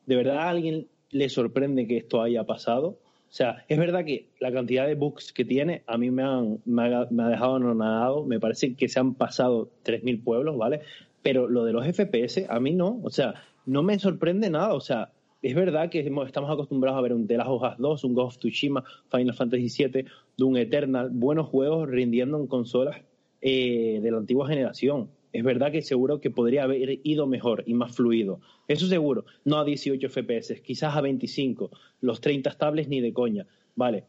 ¿De 0.07 0.17
verdad 0.17 0.39
a 0.39 0.49
alguien 0.49 0.89
le 1.11 1.29
sorprende 1.29 1.87
que 1.87 1.99
esto 1.99 2.23
haya 2.23 2.45
pasado? 2.45 2.99
O 3.29 3.33
sea, 3.33 3.65
es 3.69 3.79
verdad 3.79 4.07
que 4.07 4.31
la 4.41 4.51
cantidad 4.51 4.87
de 4.87 4.95
bugs 4.95 5.33
que 5.35 5.45
tiene 5.45 5.83
a 5.87 5.99
mí 5.99 6.11
me, 6.11 6.23
han, 6.23 6.61
me, 6.65 6.95
ha, 6.95 7.29
dejado 7.29 7.57
anonadado. 7.57 8.25
Me 8.25 8.41
parece 8.41 8.75
que 8.75 8.89
se 8.89 8.99
han 8.99 9.15
pasado 9.15 9.71
3.000 9.85 10.25
pueblos, 10.25 10.57
¿vale? 10.57 10.81
Pero 11.23 11.47
lo 11.47 11.65
de 11.65 11.73
los 11.75 11.87
FPS, 11.87 12.47
a 12.49 12.59
mí 12.59 12.73
no. 12.73 13.01
O 13.03 13.11
sea, 13.11 13.35
no 13.67 13.83
me 13.83 13.99
sorprende 13.99 14.49
nada. 14.49 14.73
O 14.73 14.81
sea, 14.81 15.13
es 15.43 15.55
verdad 15.55 15.91
que 15.91 16.01
estamos 16.01 16.51
acostumbrados 16.51 16.99
a 16.99 17.03
ver 17.03 17.13
un 17.13 17.27
The 17.27 17.37
Last 17.37 17.51
of 17.51 17.63
Us 17.63 17.79
2, 17.79 18.05
un 18.05 18.15
Ghost 18.15 18.37
of 18.37 18.41
Tsushima, 18.41 18.85
Final 19.11 19.35
Fantasy 19.35 19.87
VII, 19.87 20.07
un 20.43 20.57
Eternal, 20.57 21.11
buenos 21.11 21.49
juegos 21.49 21.87
rindiendo 21.87 22.41
en 22.41 22.47
consolas 22.47 22.97
eh, 23.43 24.01
de 24.03 24.11
la 24.11 24.17
antigua 24.17 24.49
generación. 24.49 25.11
Es 25.39 25.45
verdad 25.45 25.71
que 25.71 25.83
seguro 25.83 26.21
que 26.21 26.33
podría 26.33 26.65
haber 26.65 26.99
ido 27.05 27.29
mejor 27.29 27.63
y 27.65 27.73
más 27.73 27.95
fluido. 27.95 28.41
Eso 28.67 28.89
seguro. 28.89 29.25
No 29.45 29.59
a 29.59 29.65
18 29.65 30.09
FPS, 30.09 30.61
quizás 30.63 30.97
a 30.97 31.01
25. 31.01 31.71
Los 32.01 32.21
30 32.21 32.51
estables 32.51 32.89
ni 32.89 33.01
de 33.01 33.13
coña. 33.13 33.47
Vale. 33.77 34.03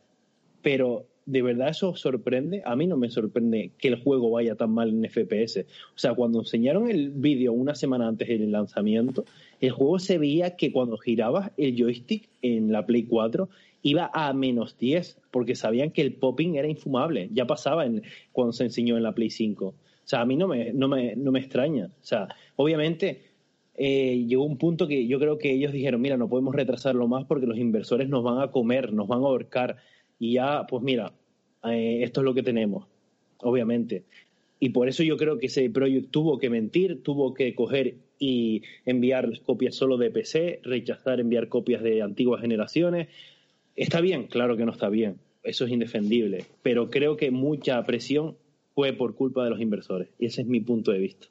Pero 0.63 1.05
¿de 1.27 1.43
verdad 1.43 1.69
eso 1.69 1.95
sorprende? 1.95 2.63
A 2.65 2.75
mí 2.75 2.88
no 2.88 2.98
me 2.98 3.12
sorprende 3.12 3.74
que 3.77 3.89
el 3.89 4.01
juego 4.01 4.31
vaya 4.31 4.55
tan 4.55 4.71
mal 4.71 4.89
en 4.89 5.07
FPS. 5.07 5.67
O 5.93 6.00
sea, 6.00 6.15
cuando 6.15 6.39
enseñaron 6.39 6.89
el 6.89 7.12
vídeo 7.12 7.53
una 7.53 7.75
semana 7.75 8.07
antes 8.07 8.27
del 8.27 8.51
lanzamiento, 8.51 9.24
el 9.62 9.69
juego 9.69 10.00
se 10.00 10.17
veía 10.17 10.55
que 10.55 10.71
cuando 10.71 10.98
girabas 10.98 11.51
el 11.57 11.77
joystick 11.77 12.27
en 12.41 12.71
la 12.71 12.88
Play 12.88 13.03
4 13.03 13.50
iba 13.83 14.09
a 14.12 14.33
menos 14.33 14.79
10, 14.79 15.19
porque 15.29 15.53
sabían 15.53 15.91
que 15.91 16.01
el 16.01 16.13
popping 16.13 16.55
era 16.55 16.67
infumable. 16.67 17.29
Ya 17.31 17.45
pasaba 17.45 17.86
en, 17.86 18.01
cuando 18.31 18.53
se 18.53 18.63
enseñó 18.63 18.98
en 18.98 19.03
la 19.03 19.13
Play 19.13 19.29
5. 19.29 19.75
Sea, 20.10 20.22
a 20.22 20.25
mí 20.25 20.36
no 20.36 20.48
me, 20.48 20.74
no 20.74 20.88
me, 20.88 21.16
no 21.16 21.32
me 21.32 21.39
extraña. 21.39 21.86
O 21.86 22.04
sea, 22.04 22.28
obviamente 22.56 23.22
eh, 23.75 24.25
llegó 24.28 24.44
un 24.44 24.58
punto 24.58 24.88
que 24.88 25.06
yo 25.06 25.20
creo 25.20 25.38
que 25.38 25.51
ellos 25.51 25.72
dijeron, 25.72 26.01
mira, 26.01 26.18
no 26.18 26.28
podemos 26.28 26.56
retrasarlo 26.56 27.08
más 27.08 27.25
porque 27.25 27.46
los 27.46 27.60
inversores 27.60 28.10
nos 28.10 28.24
van 28.24 28.42
a 28.42 28.48
comer, 28.50 28.92
nos 28.92 29.08
van 29.08 29.20
a 29.20 29.28
ahorcar. 29.28 29.78
Y 30.18 30.34
ya, 30.34 30.66
pues 30.68 30.82
mira, 30.82 31.13
eh, 31.63 32.00
esto 32.01 32.22
es 32.22 32.25
lo 32.25 32.34
que 32.34 32.42
tenemos, 32.42 32.88
obviamente. 33.38 34.06
Y 34.60 34.70
por 34.70 34.89
eso 34.89 35.04
yo 35.04 35.16
creo 35.16 35.38
que 35.38 35.46
ese 35.46 35.70
proyecto 35.70 36.10
tuvo 36.10 36.39
que 36.39 36.50
mentir, 36.50 37.04
tuvo 37.04 37.36
que 37.36 37.54
coger 37.54 37.98
y 38.18 38.63
enviar 38.88 39.39
copias 39.42 39.75
solo 39.75 39.98
de 39.98 40.10
PC, 40.10 40.62
rechazar 40.63 41.20
enviar 41.20 41.50
copias 41.50 41.84
de 41.84 42.01
antiguas 42.01 42.42
generaciones. 42.42 43.10
Está 43.75 44.01
bien, 44.01 44.25
claro 44.25 44.58
que 44.58 44.66
no 44.66 44.72
está 44.72 44.89
bien, 44.89 45.18
eso 45.44 45.66
es 45.66 45.72
indefendible, 45.72 46.46
pero 46.63 46.89
creo 46.89 47.16
que 47.16 47.30
mucha 47.30 47.84
presión 47.84 48.36
fue 48.79 48.93
por 48.93 49.13
culpa 49.13 49.43
de 49.43 49.50
los 49.50 49.59
inversores 49.59 50.07
y 50.17 50.27
ese 50.27 50.39
es 50.39 50.48
mi 50.48 50.62
punto 50.62 50.93
de 50.93 51.00
vista. 51.00 51.27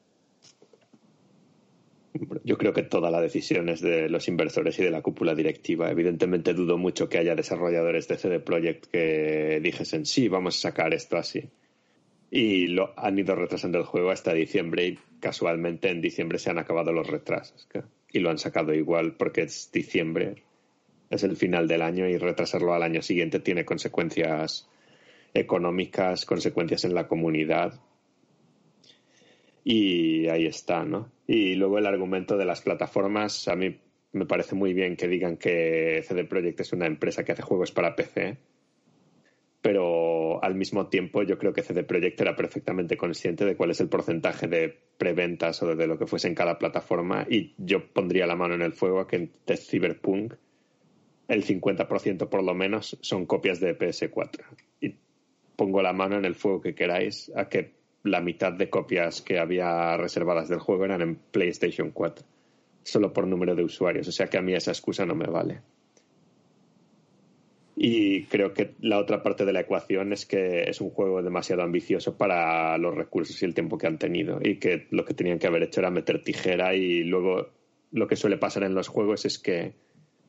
Yo 2.44 2.58
creo 2.58 2.74
que 2.74 2.82
toda 2.82 3.10
la 3.10 3.22
decisión 3.22 3.70
es 3.70 3.80
de 3.80 4.10
los 4.10 4.28
inversores 4.28 4.78
y 4.78 4.82
de 4.82 4.90
la 4.90 5.00
cúpula 5.00 5.34
directiva. 5.34 5.90
Evidentemente 5.90 6.52
dudo 6.52 6.76
mucho 6.76 7.08
que 7.08 7.16
haya 7.16 7.34
desarrolladores 7.34 8.06
de 8.06 8.18
CD 8.18 8.40
Projekt 8.40 8.88
que 8.88 9.60
dijesen 9.62 10.04
sí, 10.04 10.28
vamos 10.28 10.58
a 10.58 10.68
sacar 10.68 10.92
esto 10.92 11.16
así. 11.16 11.48
Y 12.30 12.66
lo 12.66 12.92
han 12.98 13.18
ido 13.18 13.34
retrasando 13.34 13.78
el 13.78 13.84
juego 13.84 14.10
hasta 14.10 14.34
diciembre 14.34 14.86
y 14.86 14.98
casualmente 15.18 15.88
en 15.88 16.02
diciembre 16.02 16.38
se 16.38 16.50
han 16.50 16.58
acabado 16.58 16.92
los 16.92 17.06
retrasos. 17.06 17.66
Y 18.12 18.18
lo 18.18 18.28
han 18.28 18.36
sacado 18.36 18.74
igual 18.74 19.14
porque 19.14 19.40
es 19.40 19.70
diciembre, 19.72 20.42
es 21.08 21.22
el 21.22 21.34
final 21.34 21.66
del 21.66 21.80
año 21.80 22.06
y 22.06 22.18
retrasarlo 22.18 22.74
al 22.74 22.82
año 22.82 23.00
siguiente 23.00 23.40
tiene 23.40 23.64
consecuencias 23.64 24.68
económicas, 25.34 26.24
consecuencias 26.24 26.84
en 26.84 26.94
la 26.94 27.08
comunidad 27.08 27.80
y 29.64 30.28
ahí 30.28 30.46
está, 30.46 30.84
¿no? 30.84 31.10
Y 31.26 31.54
luego 31.54 31.78
el 31.78 31.86
argumento 31.86 32.36
de 32.38 32.46
las 32.46 32.62
plataformas, 32.62 33.48
a 33.48 33.56
mí 33.56 33.78
me 34.12 34.26
parece 34.26 34.54
muy 34.54 34.72
bien 34.72 34.96
que 34.96 35.08
digan 35.08 35.36
que 35.36 36.02
CD 36.06 36.24
Projekt 36.24 36.60
es 36.60 36.72
una 36.72 36.86
empresa 36.86 37.24
que 37.24 37.32
hace 37.32 37.42
juegos 37.42 37.72
para 37.72 37.94
PC, 37.94 38.38
pero 39.60 40.42
al 40.42 40.54
mismo 40.54 40.86
tiempo 40.88 41.22
yo 41.22 41.36
creo 41.36 41.52
que 41.52 41.62
CD 41.62 41.84
Projekt 41.84 42.20
era 42.20 42.34
perfectamente 42.34 42.96
consciente 42.96 43.44
de 43.44 43.56
cuál 43.56 43.70
es 43.70 43.80
el 43.80 43.88
porcentaje 43.88 44.46
de 44.46 44.74
preventas 44.96 45.62
o 45.62 45.76
de 45.76 45.86
lo 45.86 45.98
que 45.98 46.06
fuese 46.06 46.28
en 46.28 46.34
cada 46.34 46.58
plataforma 46.58 47.26
y 47.28 47.54
yo 47.58 47.92
pondría 47.92 48.26
la 48.26 48.36
mano 48.36 48.54
en 48.54 48.62
el 48.62 48.72
fuego 48.72 49.00
a 49.00 49.06
que 49.06 49.28
de 49.46 49.56
Cyberpunk 49.56 50.34
el 51.28 51.44
50% 51.44 52.28
por 52.28 52.42
lo 52.42 52.54
menos 52.54 52.96
son 53.02 53.26
copias 53.26 53.60
de 53.60 53.76
PS4 53.76 54.44
y 54.80 54.94
pongo 55.58 55.82
la 55.82 55.92
mano 55.92 56.16
en 56.16 56.24
el 56.24 56.36
fuego 56.36 56.60
que 56.60 56.76
queráis 56.76 57.32
a 57.34 57.48
que 57.48 57.72
la 58.04 58.20
mitad 58.20 58.52
de 58.52 58.70
copias 58.70 59.20
que 59.22 59.40
había 59.40 59.96
reservadas 59.96 60.48
del 60.48 60.60
juego 60.60 60.84
eran 60.84 61.02
en 61.02 61.16
PlayStation 61.16 61.90
4, 61.90 62.24
solo 62.84 63.12
por 63.12 63.26
número 63.26 63.56
de 63.56 63.64
usuarios, 63.64 64.06
o 64.06 64.12
sea 64.12 64.28
que 64.28 64.38
a 64.38 64.40
mí 64.40 64.54
esa 64.54 64.70
excusa 64.70 65.04
no 65.04 65.16
me 65.16 65.26
vale. 65.26 65.60
Y 67.74 68.24
creo 68.26 68.54
que 68.54 68.74
la 68.80 68.98
otra 68.98 69.20
parte 69.24 69.44
de 69.44 69.52
la 69.52 69.60
ecuación 69.60 70.12
es 70.12 70.26
que 70.26 70.62
es 70.70 70.80
un 70.80 70.90
juego 70.90 71.22
demasiado 71.22 71.62
ambicioso 71.62 72.16
para 72.16 72.78
los 72.78 72.94
recursos 72.94 73.42
y 73.42 73.44
el 73.44 73.54
tiempo 73.54 73.78
que 73.78 73.88
han 73.88 73.98
tenido 73.98 74.38
y 74.40 74.56
que 74.60 74.86
lo 74.90 75.04
que 75.04 75.14
tenían 75.14 75.40
que 75.40 75.48
haber 75.48 75.64
hecho 75.64 75.80
era 75.80 75.90
meter 75.90 76.22
tijera 76.22 76.74
y 76.76 77.02
luego 77.02 77.48
lo 77.90 78.06
que 78.06 78.16
suele 78.16 78.36
pasar 78.36 78.62
en 78.62 78.74
los 78.74 78.86
juegos 78.86 79.24
es 79.24 79.40
que 79.40 79.74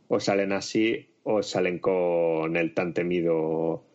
o 0.07 0.19
salen 0.19 0.53
así 0.53 1.09
o 1.21 1.43
salen 1.43 1.77
con 1.77 2.55
el 2.57 2.73
tan 2.73 2.93
temido 2.95 3.88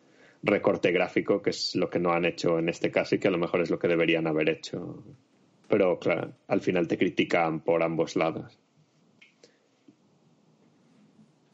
recorte 0.44 0.92
gráfico, 0.92 1.40
que 1.40 1.50
es 1.50 1.74
lo 1.74 1.88
que 1.88 1.98
no 1.98 2.12
han 2.12 2.24
hecho 2.24 2.58
en 2.58 2.68
este 2.68 2.90
caso 2.90 3.14
y 3.14 3.18
que 3.18 3.28
a 3.28 3.30
lo 3.30 3.38
mejor 3.38 3.62
es 3.62 3.70
lo 3.70 3.78
que 3.78 3.88
deberían 3.88 4.26
haber 4.26 4.50
hecho. 4.50 5.02
Pero 5.68 5.98
claro, 5.98 6.34
al 6.48 6.60
final 6.60 6.86
te 6.86 6.98
critican 6.98 7.60
por 7.60 7.82
ambos 7.82 8.14
lados. 8.16 8.58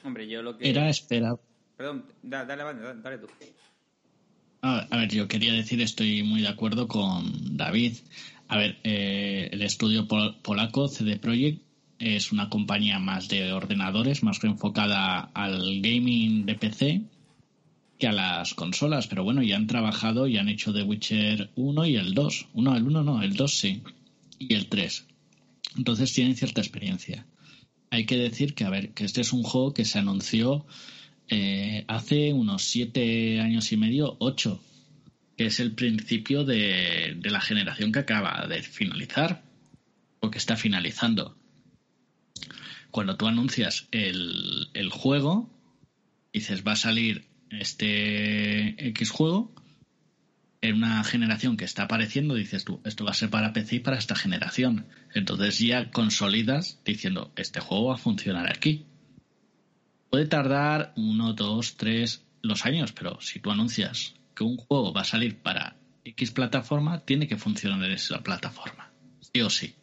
Hombre, 0.03 0.29
yo 0.29 0.43
lo 0.43 0.57
que... 0.57 0.69
Era 0.69 0.89
esperado. 0.89 1.41
Perdón, 1.77 2.07
dale, 2.23 2.47
dale, 2.47 3.01
dale 3.01 3.19
tú. 3.19 3.27
A 4.63 4.87
ver, 4.91 5.09
yo 5.09 5.27
quería 5.29 5.55
decir, 5.55 5.81
estoy 5.81 6.23
muy 6.23 6.43
de 6.43 6.49
acuerdo 6.49 6.87
con 6.87 7.57
David. 7.57 7.97
A 8.49 8.59
ver, 8.59 8.79
eh, 8.83 9.49
el 9.53 9.63
estudio 9.63 10.07
polaco 10.07 10.89
CD 10.89 11.17
Projekt 11.17 11.63
es 11.99 12.33
una 12.33 12.51
compañía 12.51 12.99
más 12.99 13.29
de 13.29 13.53
ordenadores, 13.53 14.23
más 14.23 14.43
enfocada 14.45 15.31
al 15.33 15.81
gaming 15.81 16.45
de 16.45 16.55
PC 16.57 17.03
que 18.01 18.09
a 18.09 18.13
las 18.13 18.55
consolas, 18.55 19.07
pero 19.07 19.23
bueno, 19.23 19.43
ya 19.43 19.57
han 19.57 19.69
trabajado 19.69 20.27
y 20.27 20.39
han 20.39 20.49
hecho 20.49 20.73
The 20.73 20.83
Witcher 20.83 21.51
1 21.55 21.87
y 21.87 21.97
el 21.97 22.15
2. 22.15 22.49
Uno, 22.55 22.77
el 22.77 22.83
1 22.83 23.05
no, 23.05 23.23
el 23.23 23.35
2 23.35 23.55
sí. 23.55 23.83
Y 24.39 24.55
el 24.55 24.69
3. 24.69 25.07
Entonces 25.77 26.13
tienen 26.13 26.35
cierta 26.35 26.61
experiencia. 26.61 27.27
Hay 27.91 28.07
que 28.07 28.17
decir 28.17 28.55
que, 28.55 28.65
a 28.65 28.71
ver, 28.71 28.91
que 28.95 29.05
este 29.05 29.21
es 29.21 29.33
un 29.33 29.43
juego 29.45 29.75
que 29.75 29.85
se 29.85 29.99
anunció 29.99 30.67
eh, 31.29 31.85
hace 31.87 32.33
unos 32.33 32.65
7 32.65 33.41
años 33.41 33.71
y 33.71 33.77
medio, 33.77 34.17
8, 34.19 34.61
que 35.37 35.47
es 35.47 35.61
el 35.61 35.73
principio 35.73 36.45
de, 36.45 37.15
de 37.17 37.31
la 37.31 37.41
generación 37.41 37.93
que 37.93 38.01
acaba 38.01 38.47
de 38.49 38.63
finalizar 38.63 39.45
o 40.21 40.31
que 40.31 40.39
está 40.39 40.57
finalizando. 40.57 41.37
Cuando 42.91 43.17
tú 43.17 43.29
anuncias 43.29 43.87
el, 43.93 44.69
el 44.75 44.91
juego, 44.91 45.49
dices 46.33 46.67
va 46.67 46.73
a 46.73 46.77
salir 46.77 47.30
este 47.51 48.89
X 48.89 49.11
juego 49.11 49.55
en 50.63 50.77
una 50.77 51.03
generación 51.05 51.57
que 51.57 51.65
está 51.65 51.85
apareciendo, 51.85 52.35
dices 52.35 52.65
tú, 52.65 52.81
esto 52.85 53.05
va 53.05 53.13
a 53.13 53.15
ser 53.15 53.31
para 53.31 53.53
PC 53.53 53.77
y 53.77 53.81
para 53.81 53.97
esta 53.97 54.15
generación. 54.15 54.87
Entonces 55.15 55.59
ya 55.59 55.91
consolidas 55.91 56.81
diciendo, 56.85 57.33
este 57.37 57.61
juego 57.61 57.87
va 57.87 57.95
a 57.95 57.99
funcionar 57.99 58.51
aquí. 58.51 58.87
Puede 60.11 60.27
tardar 60.27 60.93
uno, 60.97 61.33
dos, 61.33 61.77
tres 61.77 62.25
los 62.43 62.67
años, 62.67 62.93
pero 62.93 63.21
si 63.21 63.41
tú 63.41 63.51
anuncias 63.51 64.15
que 64.35 64.45
un 64.45 64.57
juego 64.57 64.93
va 64.93 65.03
a 65.03 65.05
salir 65.05 65.39
para 65.39 65.77
X 66.05 66.31
plataforma, 66.31 67.05
tiene 67.05 67.27
que 67.27 67.37
funcionar 67.37 67.83
en 67.85 67.93
esa 67.93 68.23
plataforma. 68.23 68.91
Sí 69.21 69.41
o 69.41 69.51
sí. 69.51 69.75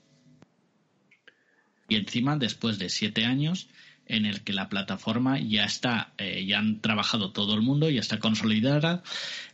Y 1.89 1.95
encima, 1.95 2.35
después 2.37 2.77
de 2.79 2.89
siete 2.89 3.25
años, 3.25 3.69
en 4.07 4.25
el 4.25 4.43
que 4.43 4.53
la 4.53 4.69
plataforma 4.69 5.39
ya 5.39 5.65
está, 5.65 6.13
eh, 6.17 6.45
ya 6.45 6.59
han 6.59 6.81
trabajado 6.81 7.31
todo 7.31 7.53
el 7.53 7.61
mundo, 7.61 7.89
ya 7.89 7.99
está 7.99 8.19
consolidada, 8.19 9.03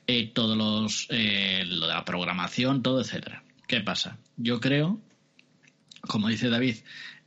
eh, 0.08 0.28
todos 0.28 0.58
los, 0.58 1.08
eh, 1.10 1.64
lo 1.66 1.88
de 1.88 1.94
la 1.94 2.06
programación, 2.06 2.84
todo, 2.84 3.02
etcétera. 3.02 3.44
¿Qué 3.68 3.82
pasa? 3.82 4.18
Yo 4.38 4.60
creo, 4.60 5.02
como 6.02 6.28
dice 6.28 6.50
David, 6.50 6.78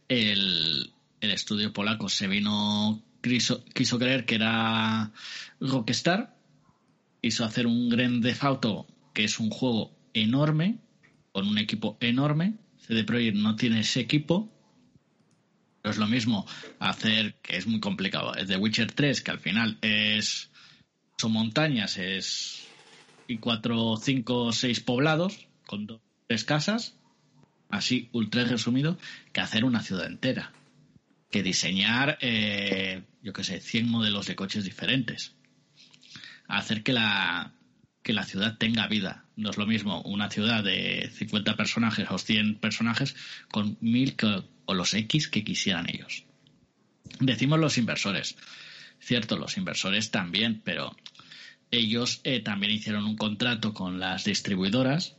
el, 0.08 0.92
el 1.20 1.30
estudio 1.30 1.72
polaco 1.72 2.08
se 2.08 2.28
vino, 2.28 3.02
quiso, 3.22 3.64
quiso 3.64 3.98
creer 3.98 4.24
que 4.24 4.36
era 4.36 5.12
Rockstar, 5.60 6.36
quiso 7.20 7.44
hacer 7.44 7.66
un 7.66 7.88
Grand 7.88 8.22
Theft 8.22 8.42
que 9.12 9.24
es 9.24 9.40
un 9.40 9.50
juego 9.50 9.96
enorme, 10.14 10.78
con 11.32 11.48
un 11.48 11.58
equipo 11.58 11.96
enorme. 12.00 12.54
CD 12.78 13.04
Projekt 13.04 13.36
no 13.36 13.56
tiene 13.56 13.80
ese 13.80 14.00
equipo, 14.00 14.55
es 15.90 15.98
lo 15.98 16.06
mismo 16.06 16.46
hacer, 16.78 17.34
que 17.42 17.56
es 17.56 17.66
muy 17.66 17.80
complicado, 17.80 18.34
es 18.34 18.48
The 18.48 18.56
Witcher 18.56 18.92
3, 18.92 19.20
que 19.22 19.30
al 19.30 19.38
final 19.38 19.78
es 19.82 20.50
son 21.18 21.32
montañas, 21.32 21.96
es 21.96 22.66
y 23.28 23.38
cuatro, 23.38 23.96
cinco, 23.96 24.52
seis 24.52 24.80
poblados 24.80 25.48
con 25.66 25.86
dos, 25.86 26.00
tres 26.28 26.44
casas, 26.44 26.94
así 27.68 28.08
ultra 28.12 28.44
resumido, 28.44 28.98
que 29.32 29.40
hacer 29.40 29.64
una 29.64 29.82
ciudad 29.82 30.06
entera. 30.06 30.52
Que 31.30 31.42
diseñar, 31.42 32.18
eh, 32.20 33.02
yo 33.22 33.32
qué 33.32 33.42
sé, 33.42 33.60
100 33.60 33.88
modelos 33.88 34.26
de 34.26 34.36
coches 34.36 34.64
diferentes. 34.64 35.34
Hacer 36.46 36.84
que 36.84 36.92
la, 36.92 37.52
que 38.02 38.12
la 38.12 38.24
ciudad 38.24 38.58
tenga 38.58 38.86
vida. 38.86 39.25
No 39.36 39.50
es 39.50 39.58
lo 39.58 39.66
mismo 39.66 40.02
una 40.02 40.30
ciudad 40.30 40.64
de 40.64 41.10
50 41.12 41.56
personajes 41.56 42.06
o 42.10 42.18
100 42.18 42.56
personajes 42.56 43.14
con 43.50 43.76
mil 43.80 44.16
o 44.64 44.74
los 44.74 44.94
X 44.94 45.28
que 45.28 45.44
quisieran 45.44 45.88
ellos. 45.88 46.24
Decimos 47.20 47.58
los 47.58 47.78
inversores. 47.78 48.36
Cierto, 48.98 49.36
los 49.36 49.56
inversores 49.58 50.10
también, 50.10 50.62
pero 50.64 50.96
ellos 51.70 52.20
eh, 52.24 52.40
también 52.40 52.72
hicieron 52.72 53.04
un 53.04 53.16
contrato 53.16 53.74
con 53.74 54.00
las 54.00 54.24
distribuidoras 54.24 55.16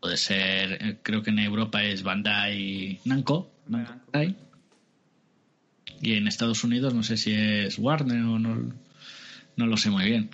Puede 0.00 0.16
ser, 0.16 0.78
eh, 0.80 0.98
creo 1.02 1.22
que 1.22 1.30
en 1.30 1.38
Europa 1.38 1.84
es 1.84 2.02
Bandai 2.02 3.00
Namco. 3.04 3.52
Bandai. 3.66 4.34
Y 6.00 6.14
en 6.14 6.26
Estados 6.26 6.64
Unidos 6.64 6.94
no 6.94 7.02
sé 7.02 7.18
si 7.18 7.32
es 7.32 7.78
Warner 7.78 8.22
o 8.22 8.38
no, 8.38 8.72
no 9.56 9.66
lo 9.66 9.76
sé 9.76 9.90
muy 9.90 10.06
bien. 10.06 10.30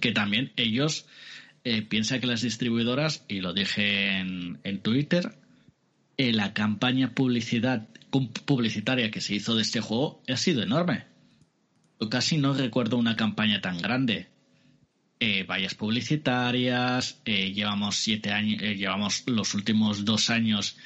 Que 0.00 0.12
también 0.12 0.52
ellos 0.56 1.06
eh, 1.64 1.82
piensan 1.82 2.20
que 2.20 2.26
las 2.26 2.42
distribuidoras, 2.42 3.24
y 3.28 3.40
lo 3.40 3.52
dije 3.52 4.18
en, 4.18 4.60
en 4.64 4.80
Twitter, 4.80 5.38
eh, 6.18 6.32
la 6.32 6.52
campaña 6.52 7.14
publicidad, 7.14 7.88
publicitaria 8.44 9.12
que 9.12 9.20
se 9.20 9.36
hizo 9.36 9.54
de 9.54 9.62
este 9.62 9.80
juego 9.80 10.20
ha 10.26 10.36
sido 10.36 10.62
enorme. 10.62 11.04
Yo 12.00 12.10
casi 12.10 12.38
no 12.38 12.54
recuerdo 12.54 12.96
una 12.96 13.14
campaña 13.14 13.60
tan 13.60 13.78
grande. 13.78 14.26
Eh, 15.20 15.44
vallas 15.44 15.74
publicitarias, 15.74 17.20
eh, 17.24 17.52
llevamos 17.52 17.96
siete 17.96 18.32
años, 18.32 18.60
llevamos 18.60 19.24
los 19.26 19.54
últimos 19.54 20.04
dos 20.04 20.28
años 20.30 20.76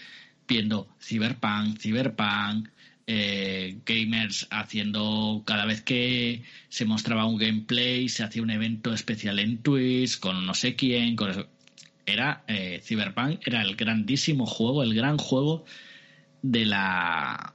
viendo 0.47 0.89
Cyberpunk, 1.01 1.79
Cyberpunk, 1.79 2.69
gamers 3.85 4.47
haciendo 4.51 5.43
cada 5.47 5.67
vez 5.67 5.83
que 5.83 6.43
se 6.69 6.85
mostraba 6.85 7.27
un 7.27 7.39
gameplay, 7.39 8.09
se 8.09 8.25
hacía 8.25 8.43
un 8.43 8.51
evento 8.51 8.93
especial 8.93 9.39
en 9.39 9.59
Twitch 9.59 10.19
con 10.19 10.47
no 10.47 10.55
sé 10.55 10.77
quién, 10.77 11.17
con 11.17 11.47
era 12.07 12.45
eh, 12.49 12.81
Cyberpunk 12.83 13.41
era 13.47 13.63
el 13.63 13.77
grandísimo 13.77 14.47
juego, 14.47 14.83
el 14.83 14.95
gran 14.95 15.19
juego 15.19 15.65
de 16.43 16.67
la 16.67 17.55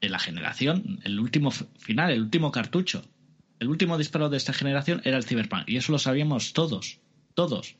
de 0.00 0.08
la 0.08 0.18
generación, 0.18 1.00
el 1.04 1.18
último 1.18 1.50
final, 1.50 2.10
el 2.10 2.20
último 2.20 2.52
cartucho, 2.52 3.04
el 3.58 3.68
último 3.68 3.96
disparo 3.96 4.28
de 4.28 4.36
esta 4.36 4.52
generación 4.52 5.00
era 5.04 5.16
el 5.16 5.24
Cyberpunk 5.24 5.68
y 5.68 5.76
eso 5.76 5.92
lo 5.92 5.98
sabíamos 5.98 6.52
todos, 6.52 7.00
todos. 7.34 7.76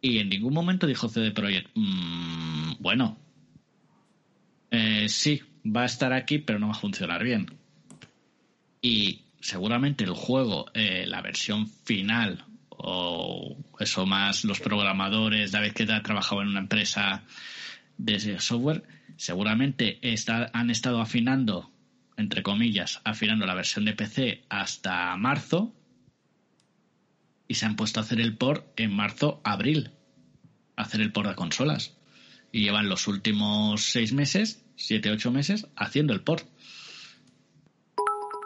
Y 0.00 0.18
en 0.18 0.28
ningún 0.28 0.54
momento 0.54 0.86
dijo 0.86 1.08
CD 1.08 1.32
Projekt, 1.32 1.70
mm, 1.74 2.74
bueno, 2.80 3.18
eh, 4.70 5.08
sí, 5.08 5.42
va 5.74 5.82
a 5.82 5.86
estar 5.86 6.12
aquí, 6.12 6.38
pero 6.38 6.58
no 6.58 6.68
va 6.68 6.72
a 6.72 6.78
funcionar 6.78 7.22
bien. 7.22 7.58
Y 8.82 9.22
seguramente 9.40 10.04
el 10.04 10.14
juego, 10.14 10.66
eh, 10.74 11.04
la 11.06 11.22
versión 11.22 11.68
final 11.68 12.44
o 12.68 13.56
eso 13.80 14.06
más 14.06 14.44
los 14.44 14.60
programadores, 14.60 15.52
David 15.52 15.72
que 15.72 15.84
ha 15.84 16.02
trabajado 16.02 16.42
en 16.42 16.48
una 16.48 16.60
empresa 16.60 17.24
de 17.96 18.38
software, 18.38 18.84
seguramente 19.16 19.98
han 20.52 20.70
estado 20.70 21.00
afinando, 21.00 21.70
entre 22.16 22.42
comillas, 22.42 23.00
afinando 23.04 23.46
la 23.46 23.54
versión 23.54 23.86
de 23.86 23.94
PC 23.94 24.44
hasta 24.48 25.16
marzo 25.16 25.74
y 27.48 27.54
se 27.54 27.66
han 27.66 27.76
puesto 27.76 28.00
a 28.00 28.02
hacer 28.02 28.20
el 28.20 28.36
port 28.36 28.78
en 28.78 28.92
marzo, 28.92 29.40
abril, 29.44 29.92
hacer 30.76 31.00
el 31.00 31.12
port 31.12 31.28
de 31.28 31.36
consolas. 31.36 31.96
Y 32.52 32.62
llevan 32.62 32.88
los 32.88 33.06
últimos 33.06 33.82
seis 33.82 34.12
meses, 34.12 34.65
siete, 34.76 35.10
ocho 35.10 35.30
meses, 35.30 35.66
haciendo 35.76 36.12
el 36.12 36.20
port. 36.20 36.46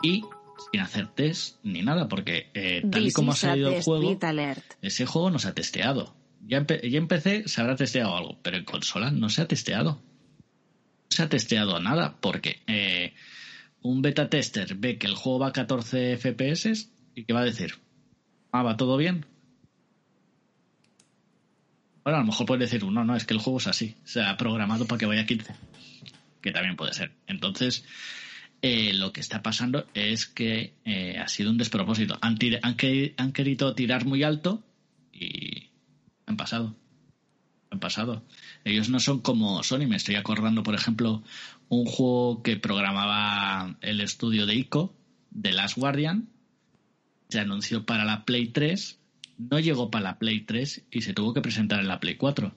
Y 0.03 0.25
sin 0.71 0.81
hacer 0.81 1.09
test 1.09 1.57
ni 1.63 1.83
nada, 1.83 2.09
porque 2.09 2.51
eh, 2.55 2.83
tal 2.91 3.07
y 3.07 3.13
como 3.13 3.33
ha 3.33 3.37
salido 3.37 3.71
el 3.71 3.83
juego, 3.83 4.19
ese 4.83 5.07
juego 5.07 5.31
no 5.31 5.39
se 5.39 5.49
ha 5.49 5.55
testeado. 5.55 6.15
Ya 6.47 6.65
en, 6.69 7.07
PC 7.09 7.49
se 7.49 7.61
habrá 7.61 7.77
testeado 7.77 8.17
algo, 8.17 8.39
pero 8.43 8.57
en 8.57 8.65
consola 8.65 9.11
no 9.11 9.29
se 9.29 9.43
ha 9.43 9.49
testeado. 9.49 9.93
No 9.93 11.17
se 11.17 11.23
ha 11.23 11.29
testeado 11.29 11.79
nada, 11.81 12.17
porque 12.21 12.63
eh, 12.67 13.13
un 13.83 14.01
beta 14.03 14.31
tester 14.31 14.75
ve 14.75 14.99
que 14.99 15.07
el 15.07 15.15
juego 15.15 15.41
va 15.41 15.49
a 15.49 15.53
14 15.53 16.17
FPS 16.17 16.89
y 17.15 17.25
que 17.25 17.33
va 17.33 17.41
a 17.41 17.45
decir, 17.45 17.75
ah, 18.53 18.63
va 18.63 18.77
todo 18.77 18.97
bien. 18.97 19.27
Bueno, 22.05 22.19
a 22.19 22.21
lo 22.21 22.27
mejor 22.27 22.47
puede 22.47 22.61
decir, 22.61 22.85
no, 22.85 23.05
no, 23.05 23.17
es 23.17 23.27
que 23.27 23.35
el 23.35 23.41
juego 23.41 23.59
es 23.59 23.67
así, 23.67 23.95
se 24.05 24.23
ha 24.23 24.37
programado 24.37 24.87
para 24.87 24.99
que 24.99 25.07
vaya 25.07 25.23
a 25.23 25.27
15. 25.27 25.55
Que 26.41 26.53
también 26.53 26.77
puede 26.77 26.95
ser. 26.95 27.13
Entonces, 27.27 27.85
eh, 28.63 28.93
lo 28.93 29.13
que 29.13 29.21
está 29.21 29.43
pasando 29.43 29.87
es 29.95 30.27
que 30.27 30.75
eh, 30.85 31.17
ha 31.19 31.29
sido 31.29 31.51
un 31.51 31.57
despropósito. 31.57 32.19
Han, 32.21 32.37
querido 32.37 33.75
tirar 33.75 34.05
muy 34.05 34.23
alto 34.23 34.63
y 35.13 35.71
han 36.27 36.37
pasado. 36.37 36.77
Han 37.71 37.81
pasado. 37.81 38.23
Ellos 38.65 38.91
no 38.91 39.01
son 39.01 39.21
como 39.21 39.63
Sony. 39.63 39.87
Me 39.87 39.97
estoy 39.97 40.17
acordando, 40.17 40.63
por 40.63 40.75
ejemplo, 40.75 41.23
un 41.69 41.87
juego 41.87 42.43
que 42.43 42.57
programaba 42.57 43.79
el 43.81 44.01
estudio 44.01 44.45
de 44.45 44.57
ICO, 44.57 44.95
The 45.41 45.53
Last 45.53 45.79
Guardian. 45.79 46.29
Se 47.31 47.41
anunció 47.41 47.87
para 47.87 48.05
la 48.05 48.27
Play 48.27 48.49
3. 48.49 48.99
No 49.39 49.59
llegó 49.59 49.91
para 49.91 50.05
la 50.05 50.19
Play 50.19 50.41
3 50.41 50.85
y 50.91 51.01
se 51.01 51.15
tuvo 51.15 51.33
que 51.33 51.41
presentar 51.41 51.81
en 51.81 51.89
la 51.89 52.01
Play 52.01 52.17
4. 52.17 52.55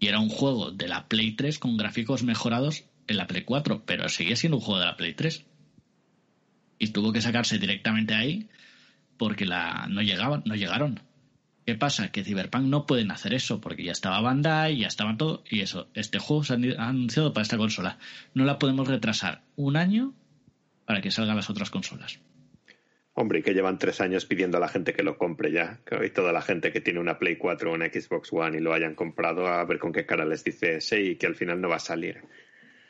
Y 0.00 0.06
era 0.06 0.18
un 0.18 0.30
juego 0.30 0.70
de 0.70 0.88
la 0.88 1.08
Play 1.08 1.32
3 1.32 1.58
con 1.58 1.76
gráficos 1.76 2.22
mejorados 2.22 2.84
en 3.06 3.16
la 3.16 3.26
Play 3.26 3.42
4, 3.42 3.84
pero 3.86 4.08
seguía 4.08 4.36
siendo 4.36 4.58
un 4.58 4.62
juego 4.62 4.80
de 4.80 4.86
la 4.86 4.96
Play 4.96 5.14
3. 5.14 5.44
Y 6.78 6.88
tuvo 6.88 7.12
que 7.12 7.20
sacarse 7.20 7.58
directamente 7.58 8.14
ahí 8.14 8.48
porque 9.16 9.46
la, 9.46 9.86
no, 9.88 10.02
llegaban, 10.02 10.42
no 10.46 10.54
llegaron. 10.54 11.00
¿Qué 11.64 11.76
pasa? 11.76 12.10
Que 12.10 12.24
Cyberpunk 12.24 12.64
no 12.64 12.86
pueden 12.86 13.12
hacer 13.12 13.34
eso 13.34 13.60
porque 13.60 13.84
ya 13.84 13.92
estaba 13.92 14.20
Bandai, 14.20 14.78
ya 14.78 14.88
estaba 14.88 15.16
todo 15.16 15.44
y 15.48 15.60
eso. 15.60 15.88
Este 15.94 16.18
juego 16.18 16.42
se 16.42 16.54
ha 16.54 16.88
anunciado 16.88 17.32
para 17.32 17.42
esta 17.42 17.56
consola. 17.56 17.98
No 18.34 18.44
la 18.44 18.58
podemos 18.58 18.88
retrasar 18.88 19.42
un 19.54 19.76
año 19.76 20.12
para 20.86 21.00
que 21.00 21.12
salgan 21.12 21.36
las 21.36 21.50
otras 21.50 21.70
consolas. 21.70 22.18
Hombre, 23.14 23.40
y 23.40 23.42
que 23.42 23.52
llevan 23.52 23.78
tres 23.78 24.00
años 24.00 24.24
pidiendo 24.24 24.56
a 24.56 24.60
la 24.60 24.68
gente 24.68 24.94
que 24.94 25.02
lo 25.02 25.18
compre 25.18 25.52
ya. 25.52 25.80
Que 25.84 25.96
hoy 25.96 26.10
toda 26.10 26.32
la 26.32 26.42
gente 26.42 26.72
que 26.72 26.80
tiene 26.80 26.98
una 26.98 27.18
Play 27.18 27.36
4 27.36 27.70
o 27.70 27.74
una 27.74 27.86
Xbox 27.86 28.32
One 28.32 28.56
y 28.56 28.60
lo 28.60 28.72
hayan 28.72 28.94
comprado, 28.94 29.46
a 29.46 29.64
ver 29.64 29.78
con 29.78 29.92
qué 29.92 30.06
cara 30.06 30.24
les 30.24 30.42
dice 30.42 30.80
sí 30.80 30.96
y 30.96 31.16
que 31.16 31.26
al 31.26 31.36
final 31.36 31.60
no 31.60 31.68
va 31.68 31.76
a 31.76 31.80
salir. 31.80 32.22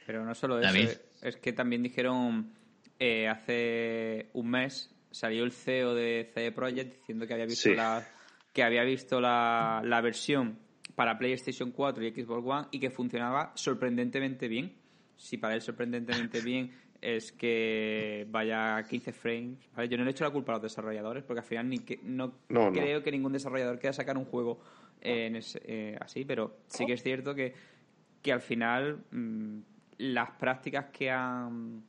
Pero 0.07 0.25
no 0.25 0.35
solo 0.35 0.59
eso, 0.61 1.01
es 1.23 1.37
que 1.37 1.53
también 1.53 1.83
dijeron 1.83 2.53
eh, 2.99 3.29
hace 3.29 4.31
un 4.33 4.51
mes 4.51 4.95
salió 5.11 5.45
el 5.45 5.53
CEO 5.53 5.95
de 5.95 6.31
CD 6.33 6.53
Projekt 6.53 6.97
diciendo 6.99 7.27
que 7.27 7.35
había 7.35 7.47
visto 7.47 7.71
la 7.71 8.07
que 8.53 8.63
había 8.63 8.83
visto 8.83 9.21
la, 9.21 9.83
la, 9.85 10.01
versión 10.01 10.59
para 10.95 11.19
PlayStation 11.19 11.71
4 11.71 12.05
y 12.05 12.11
Xbox 12.11 12.47
One 12.47 12.69
y 12.71 12.81
que 12.81 12.91
funcionaba 12.91 13.53
sorprendentemente 13.55 14.47
bien. 14.47 14.75
Si 15.17 15.39
para 15.39 15.55
él 15.55 15.63
sorprendentemente 15.63 16.41
bien 16.45 16.71
es 17.01 17.33
que 17.33 18.27
vaya 18.31 18.77
a 18.77 18.85
15 18.85 19.13
frames. 19.13 19.59
Yo 19.89 19.99
no 19.99 20.05
le 20.05 20.11
he 20.11 20.13
hecho 20.13 20.25
la 20.25 20.31
culpa 20.31 20.53
a 20.53 20.57
los 20.57 20.63
desarrolladores 20.63 21.25
porque 21.25 21.41
al 21.41 21.47
final 21.47 21.69
ni 21.69 21.81
que, 21.81 21.99
no, 22.05 22.35
creo 22.47 23.03
que 23.03 23.11
ningún 23.11 23.33
desarrollador 23.33 23.79
quiera 23.79 23.93
sacar 23.93 24.17
un 24.17 24.25
juego 24.25 24.61
en 25.01 25.41
eh, 25.65 25.97
así, 26.01 26.25
pero 26.25 26.59
sí 26.69 26.87
que 26.87 26.93
es 26.93 27.03
cierto 27.03 27.35
que, 27.35 27.55
que 28.23 28.33
al 28.33 28.41
final 28.41 29.03
mm, 29.11 29.59
las 30.03 30.31
prácticas 30.33 30.87
que 30.87 31.11
han 31.11 31.85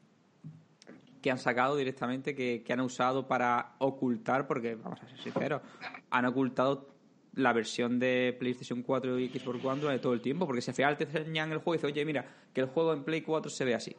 que 1.21 1.31
han 1.31 1.37
sacado 1.37 1.77
directamente, 1.77 2.35
que, 2.35 2.65
han 2.69 2.81
usado 2.81 3.27
para 3.27 3.75
ocultar, 3.79 4.45
porque 4.45 4.75
vamos 4.75 5.01
a 5.01 5.07
ser 5.07 5.17
sinceros, 5.19 5.61
han 6.09 6.25
ocultado 6.25 6.89
la 7.35 7.53
versión 7.53 7.97
de 7.97 8.35
PlayStation 8.37 8.83
4 8.83 9.19
y 9.19 9.29
Xbox 9.29 9.63
One 9.63 9.79
durante 9.79 10.03
todo 10.03 10.13
el 10.13 10.21
tiempo, 10.21 10.45
porque 10.45 10.61
si 10.61 10.71
al 10.71 10.75
final 10.75 10.97
te 10.97 11.05
enseñan 11.05 11.53
el 11.53 11.59
juego 11.59 11.75
y 11.75 11.77
dices, 11.77 11.91
oye, 11.91 12.03
mira, 12.03 12.25
que 12.53 12.59
el 12.59 12.67
juego 12.67 12.91
en 12.91 13.05
Play 13.05 13.21
4 13.21 13.49
se 13.49 13.63
ve 13.63 13.73
así. 13.73 13.95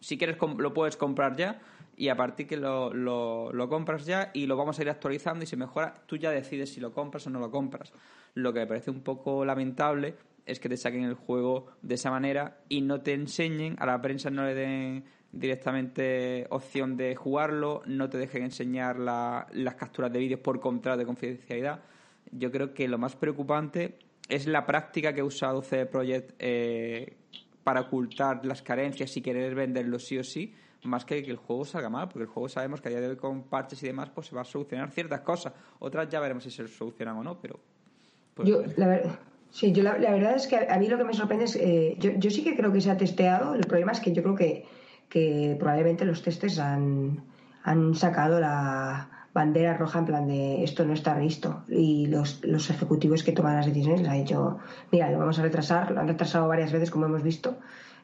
Si 0.00 0.18
quieres 0.18 0.36
lo 0.58 0.74
puedes 0.74 0.96
comprar 0.96 1.36
ya 1.36 1.60
y 1.96 2.08
a 2.08 2.16
partir 2.16 2.48
que 2.48 2.56
lo, 2.56 2.92
lo, 2.92 3.52
lo, 3.52 3.68
compras 3.68 4.04
ya 4.04 4.32
y 4.34 4.46
lo 4.46 4.56
vamos 4.56 4.80
a 4.80 4.82
ir 4.82 4.90
actualizando 4.90 5.44
y 5.44 5.46
si 5.46 5.56
mejora, 5.56 6.02
tú 6.06 6.16
ya 6.16 6.32
decides 6.32 6.74
si 6.74 6.80
lo 6.80 6.92
compras 6.92 7.26
o 7.28 7.30
no 7.30 7.38
lo 7.38 7.52
compras. 7.52 7.92
Lo 8.34 8.52
que 8.52 8.60
me 8.60 8.66
parece 8.66 8.90
un 8.90 9.02
poco 9.02 9.44
lamentable 9.44 10.16
es 10.48 10.58
que 10.58 10.68
te 10.68 10.76
saquen 10.76 11.04
el 11.04 11.14
juego 11.14 11.66
de 11.82 11.94
esa 11.94 12.10
manera 12.10 12.58
y 12.68 12.80
no 12.80 13.02
te 13.02 13.12
enseñen, 13.12 13.76
a 13.78 13.86
la 13.86 14.00
prensa 14.00 14.30
no 14.30 14.44
le 14.44 14.54
den 14.54 15.04
directamente 15.30 16.46
opción 16.50 16.96
de 16.96 17.14
jugarlo, 17.14 17.82
no 17.86 18.08
te 18.08 18.16
dejen 18.16 18.44
enseñar 18.44 18.98
las 18.98 19.74
capturas 19.74 20.10
de 20.10 20.18
vídeos 20.18 20.40
por 20.40 20.58
contrato 20.58 20.98
de 20.98 21.04
confidencialidad. 21.04 21.82
Yo 22.32 22.50
creo 22.50 22.72
que 22.72 22.88
lo 22.88 22.96
más 22.98 23.14
preocupante 23.14 23.98
es 24.28 24.46
la 24.46 24.64
práctica 24.64 25.12
que 25.12 25.20
ha 25.20 25.24
usado 25.24 25.62
CD 25.62 25.84
Projekt 25.84 26.34
eh, 26.38 27.16
para 27.62 27.82
ocultar 27.82 28.44
las 28.46 28.62
carencias 28.62 29.14
y 29.16 29.20
querer 29.20 29.54
venderlo 29.54 29.98
sí 29.98 30.18
o 30.18 30.24
sí, 30.24 30.54
más 30.84 31.04
que 31.04 31.22
que 31.22 31.30
el 31.30 31.36
juego 31.36 31.66
salga 31.66 31.90
mal, 31.90 32.08
porque 32.08 32.22
el 32.22 32.28
juego 32.28 32.48
sabemos 32.48 32.80
que 32.80 32.88
a 32.88 32.90
día 32.90 33.00
de 33.00 33.08
hoy 33.08 33.16
con 33.16 33.42
parches 33.42 33.82
y 33.82 33.86
demás 33.86 34.08
pues 34.14 34.28
se 34.28 34.34
va 34.34 34.42
a 34.42 34.44
solucionar 34.44 34.90
ciertas 34.90 35.20
cosas. 35.20 35.52
Otras 35.78 36.08
ya 36.08 36.20
veremos 36.20 36.44
si 36.44 36.50
se 36.50 36.66
solucionan 36.66 37.18
o 37.18 37.22
no, 37.22 37.38
pero... 37.38 37.60
Pues, 38.34 38.48
yo, 38.48 38.62
la 38.76 38.86
verdad 38.86 39.18
Sí, 39.50 39.72
yo 39.72 39.82
la, 39.82 39.94
verdad 39.94 40.36
es 40.36 40.46
que 40.46 40.56
a, 40.56 40.78
mí 40.78 40.88
lo 40.88 40.98
que 40.98 41.04
me 41.04 41.14
sorprende 41.14 41.46
es, 41.46 41.56
eh, 41.56 41.96
yo, 41.98 42.12
yo, 42.16 42.30
sí 42.30 42.44
que 42.44 42.54
creo 42.54 42.72
que 42.72 42.80
se 42.80 42.90
ha 42.90 42.96
testeado, 42.96 43.54
el 43.54 43.66
problema 43.66 43.92
es 43.92 44.00
que 44.00 44.12
yo 44.12 44.22
creo 44.22 44.34
que, 44.34 44.66
que 45.08 45.56
probablemente 45.58 46.04
los 46.04 46.22
testes 46.22 46.58
han, 46.58 47.22
han 47.64 47.94
sacado 47.94 48.40
la 48.40 49.08
bandera 49.34 49.76
roja 49.76 50.00
en 50.00 50.04
plan 50.06 50.26
de 50.26 50.64
esto 50.64 50.84
no 50.84 50.92
está 50.92 51.18
listo 51.18 51.62
y 51.68 52.06
los, 52.06 52.44
los 52.44 52.70
ejecutivos 52.70 53.22
que 53.22 53.32
toman 53.32 53.56
las 53.56 53.66
decisiones 53.66 54.00
les 54.00 54.10
han 54.10 54.18
dicho, 54.18 54.58
mira, 54.90 55.10
lo 55.10 55.18
vamos 55.18 55.38
a 55.38 55.42
retrasar, 55.42 55.90
lo 55.92 56.00
han 56.00 56.08
retrasado 56.08 56.48
varias 56.48 56.72
veces 56.72 56.90
como 56.90 57.06
hemos 57.06 57.22
visto 57.22 57.58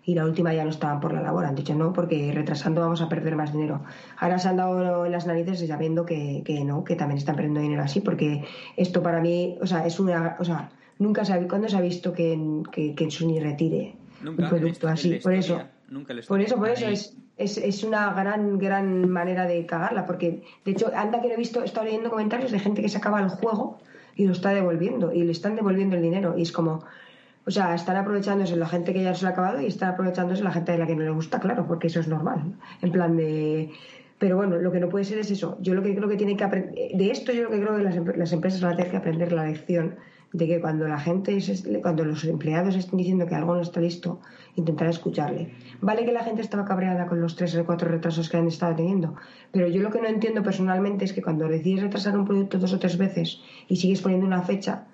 y 0.05 0.15
la 0.15 0.25
última 0.25 0.53
ya 0.53 0.65
no 0.65 0.71
estaban 0.71 1.01
por 1.01 1.13
la 1.13 1.23
labor, 1.23 1.47
han 1.47 1.55
dicho 1.55 1.75
no, 1.75 1.93
porque 1.93 2.31
retrasando 2.33 2.83
vamos 2.83 3.01
a 3.01 3.09
perder 3.09 3.37
más 3.37 3.53
dinero. 3.53 3.83
Ahora 4.19 4.39
se 4.39 4.49
han 4.49 4.59
dado 4.59 5.09
las 5.09 5.27
narices 5.27 5.67
sabiendo 5.67 6.05
que, 6.05 6.43
que 6.45 6.63
no, 6.63 6.85
que 6.85 6.95
también 6.95 7.19
están 7.19 7.37
perdiendo 7.37 7.61
dinero 7.61 7.83
así, 7.83 8.01
porque 8.01 8.45
esto 8.77 9.03
para 9.03 9.21
mí, 9.21 9.57
o 9.63 9.67
sea, 9.67 9.87
es 9.87 9.99
una, 9.99 10.37
o 10.39 10.45
sea, 10.45 10.71
nunca 10.99 11.25
se 11.25 11.47
¿cuándo 11.47 11.69
se 11.69 11.77
ha 11.77 11.81
visto 11.81 12.13
que, 12.13 12.33
en- 12.33 12.65
que, 12.65 12.95
que 12.95 13.11
Sony 13.11 13.41
retire 13.41 13.97
Nunca, 14.23 14.45
un 14.45 14.49
producto 14.49 14.87
en 14.87 14.91
en 14.91 14.95
así? 14.95 15.15
Por 15.23 15.35
eso, 15.35 15.63
nunca 15.89 16.13
en 16.13 16.21
por 16.27 16.41
eso, 16.41 16.57
por 16.57 16.69
eso 16.69 16.87
es, 16.89 17.17
es, 17.37 17.59
es 17.59 17.85
una 17.85 18.13
gran, 18.13 18.59
gran 18.59 19.09
manera 19.09 19.47
de 19.47 19.67
cagarla, 19.67 20.07
porque 20.07 20.43
de 20.65 20.71
hecho, 20.71 20.91
anda 20.95 21.21
que 21.21 21.29
no 21.29 21.35
he 21.35 21.37
visto, 21.37 21.63
he 21.63 21.65
estado 21.67 21.87
leyendo 21.87 22.11
comentarios 22.11 22.53
de 22.53 22.59
gente 22.59 22.83
que 22.83 22.89
se 22.89 22.99
acaba 22.99 23.21
el 23.21 23.29
juego 23.29 23.79
y 24.17 24.27
lo 24.27 24.33
está 24.33 24.51
devolviendo, 24.51 25.13
y 25.13 25.25
le 25.25 25.33
están 25.33 25.57
devolviendo 25.57 25.97
el 25.97 26.03
dinero, 26.03 26.39
y 26.39 26.43
es 26.43 26.53
como, 26.53 26.85
o 27.47 27.51
sea, 27.51 27.75
están 27.75 27.97
aprovechándose 27.97 28.57
la 28.57 28.69
gente 28.69 28.93
que 28.93 29.03
ya 29.03 29.15
se 29.15 29.23
lo 29.25 29.31
ha 29.31 29.33
acabado 29.33 29.61
y 29.61 29.67
están 29.67 29.91
aprovechándose 29.91 30.45
la 30.45 30.53
gente 30.53 30.73
de 30.73 30.79
la 30.79 30.87
que 30.87 30.95
no 30.95 31.03
le 31.03 31.11
gusta, 31.11 31.41
claro, 31.41 31.67
porque 31.67 31.89
eso 31.89 32.01
es 32.01 32.09
normal, 32.09 32.55
en 32.81 32.93
plan 32.93 33.17
de... 33.17 33.71
Pero 34.17 34.37
bueno, 34.37 34.57
lo 34.57 34.71
que 34.71 34.79
no 34.79 34.89
puede 34.89 35.05
ser 35.05 35.19
es 35.19 35.33
eso. 35.33 35.59
Yo 35.61 35.75
lo 35.75 35.83
que 35.83 35.95
creo 35.95 36.09
que 36.09 36.17
tienen 36.17 36.37
que 36.37 36.45
aprender... 36.45 36.73
De 36.95 37.11
esto 37.11 37.33
yo 37.33 37.43
lo 37.43 37.51
que 37.51 37.61
creo 37.61 37.77
que 37.77 37.83
las, 37.83 37.97
las 38.17 38.33
empresas 38.33 38.61
van 38.63 38.75
a 38.75 38.77
tener 38.77 38.93
que 38.93 38.97
aprender 38.97 39.33
la 39.33 39.45
lección 39.45 39.97
de 40.35 40.49
que 40.49 40.61
cuando 40.61 40.89
la 40.89 40.99
gente, 40.99 41.39
cuando 41.81 42.05
los 42.05 42.25
empleados 42.25 42.75
estén 42.75 42.99
diciendo 42.99 43.25
que 43.25 43.37
algo 43.37 43.55
no 43.55 43.63
está 43.63 43.81
listo, 43.81 44.19
intentar 44.57 44.89
escucharle. 44.89 45.55
Vale 45.81 46.05
que 46.05 46.11
la 46.11 46.25
gente 46.25 46.43
estaba 46.43 46.65
cabreada 46.65 47.07
con 47.07 47.21
los 47.21 47.37
tres 47.37 47.57
o 47.57 47.65
cuatro 47.65 47.89
retrasos 47.89 48.29
que 48.29 48.37
han 48.37 48.49
estado 48.49 48.75
teniendo, 48.75 49.15
pero 49.53 49.69
yo 49.69 49.81
lo 49.81 49.91
que 49.91 50.01
no 50.01 50.09
entiendo 50.09 50.43
personalmente 50.43 51.05
es 51.05 51.13
que 51.13 51.23
cuando 51.23 51.47
decides 51.47 51.85
retrasar 51.85 52.19
un 52.19 52.25
producto 52.25 52.59
dos 52.59 52.73
o 52.73 52.81
tres 52.81 52.99
veces 52.99 53.41
y 53.69 53.77
sigues 53.77 54.03
poniendo 54.03 54.27
una 54.27 54.43
fecha, 54.43 54.87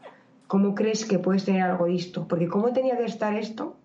¿cómo 0.46 0.74
crees 0.74 1.06
que 1.06 1.18
puedes 1.18 1.46
tener 1.46 1.62
algo 1.62 1.86
listo? 1.86 2.28
Porque 2.28 2.46
¿cómo 2.46 2.74
tenía 2.74 2.98
que 2.98 3.06
estar 3.06 3.34
esto 3.34 3.78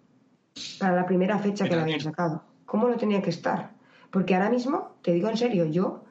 para 0.77 0.93
la 0.93 1.05
primera 1.05 1.39
fecha 1.39 1.69
que 1.69 1.75
a 1.75 1.83
habían 1.83 2.01
sacado? 2.01 2.43
¿Cómo 2.65 2.89
no 2.89 2.97
tenía 2.97 3.21
que 3.21 3.29
estar? 3.29 3.71
Porque 4.11 4.35
ahora 4.35 4.49
mismo, 4.49 4.95
te 5.01 5.13
digo 5.13 5.29
en 5.29 5.37
serio, 5.37 5.63
yo 5.65 6.03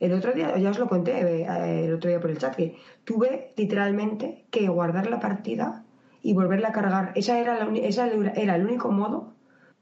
el 0.00 0.12
otro 0.12 0.32
día, 0.32 0.56
ya 0.58 0.70
os 0.70 0.78
lo 0.78 0.88
conté 0.88 1.12
eh, 1.20 1.84
el 1.86 1.94
otro 1.94 2.08
día 2.10 2.20
por 2.20 2.30
el 2.30 2.38
chat, 2.38 2.54
que 2.56 2.76
tuve 3.04 3.52
literalmente 3.56 4.46
que 4.50 4.68
guardar 4.68 5.08
la 5.10 5.20
partida 5.20 5.84
y 6.22 6.34
volverla 6.34 6.68
a 6.68 6.72
cargar. 6.72 7.12
Esa 7.14 7.38
era, 7.40 7.54
la 7.64 7.72
esa 7.78 8.06
era 8.08 8.54
el 8.56 8.64
único 8.64 8.90
modo 8.90 9.34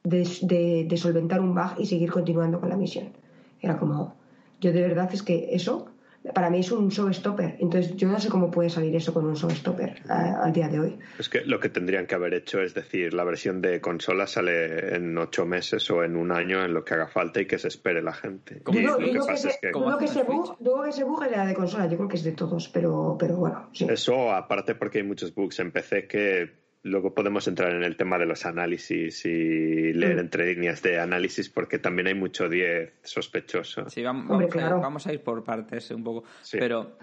de, 0.04 0.26
de- 0.42 0.86
de 0.88 0.96
solventar 0.96 1.40
un 1.40 1.54
bug 1.54 1.72
y 1.78 1.86
seguir 1.86 2.10
continuando 2.12 2.60
con 2.60 2.68
la 2.70 2.76
misión. 2.76 3.12
Era 3.60 3.78
como, 3.78 4.14
yo 4.60 4.72
de 4.72 4.82
verdad 4.82 5.10
es 5.12 5.22
que 5.22 5.54
eso 5.54 5.86
para 6.34 6.50
mí 6.50 6.60
es 6.60 6.70
un 6.72 6.88
showstopper. 6.88 7.56
Entonces 7.60 7.96
yo 7.96 8.08
no 8.08 8.18
sé 8.18 8.28
cómo 8.28 8.50
puede 8.50 8.70
salir 8.70 8.94
eso 8.96 9.12
con 9.14 9.24
un 9.26 9.34
showstopper 9.34 10.02
a- 10.08 10.44
al 10.44 10.52
día 10.52 10.68
de 10.68 10.80
hoy. 10.80 10.98
Es 11.18 11.28
que 11.28 11.42
lo 11.42 11.60
que 11.60 11.68
tendrían 11.68 12.06
que 12.06 12.14
haber 12.14 12.34
hecho 12.34 12.60
es 12.60 12.74
decir, 12.74 13.14
la 13.14 13.24
versión 13.24 13.60
de 13.62 13.80
consola 13.80 14.26
sale 14.26 14.94
en 14.96 15.16
ocho 15.18 15.46
meses 15.46 15.90
o 15.90 16.02
en 16.04 16.16
un 16.16 16.32
año 16.32 16.64
en 16.64 16.74
lo 16.74 16.84
que 16.84 16.94
haga 16.94 17.08
falta 17.08 17.40
y 17.40 17.46
que 17.46 17.58
se 17.58 17.68
espere 17.68 18.02
la 18.02 18.12
gente. 18.12 18.60
Como 18.62 18.78
Y 18.78 18.82
Dudo, 18.82 18.98
lo 19.00 19.06
que 19.12 19.18
pasa 19.18 19.32
es 19.34 19.44
ese- 19.46 19.58
que 19.60 19.70
dudo 19.72 19.98
que 19.98 20.04
hacen 20.04 20.20
ese 20.22 20.30
en 20.32 20.36
bug, 20.36 20.56
dudo 20.58 20.82
que 20.82 20.90
ese 20.90 21.04
bug 21.04 21.22
era 21.24 21.46
de 21.46 21.54
consola, 21.54 21.86
yo 21.86 21.96
creo 21.96 22.08
que 22.08 22.16
es 22.16 22.24
de 22.24 22.32
todos, 22.32 22.68
pero, 22.68 23.16
pero 23.18 23.36
bueno, 23.36 23.68
sí. 23.72 23.86
eso 23.88 24.32
aparte 24.32 24.74
porque 24.74 24.98
hay 24.98 25.04
muchos 25.04 25.34
bugs 25.34 25.58
en 25.60 25.70
PC 25.72 26.06
que 26.06 26.65
luego 26.86 27.14
podemos 27.14 27.46
entrar 27.48 27.72
en 27.74 27.82
el 27.82 27.96
tema 27.96 28.18
de 28.18 28.26
los 28.26 28.46
análisis 28.46 29.24
y 29.26 29.92
leer 29.92 30.16
Mm. 30.16 30.20
entre 30.20 30.54
líneas 30.54 30.82
de 30.82 30.98
análisis 30.98 31.48
porque 31.48 31.78
también 31.78 32.06
hay 32.06 32.14
mucho 32.14 32.48
10 32.48 32.94
sospechoso. 33.02 33.88
Sí, 33.90 34.00
vam- 34.02 34.26
vamos, 34.26 34.30
Hombre, 34.30 34.44
a 34.46 34.48
ir, 34.48 34.52
claro. 34.52 34.80
vamos 34.80 35.06
a 35.06 35.12
ir 35.12 35.20
por 35.22 35.44
partes 35.44 35.90
un 35.90 36.02
poco. 36.04 36.24
Sí. 36.42 36.56
Pero 36.58 36.96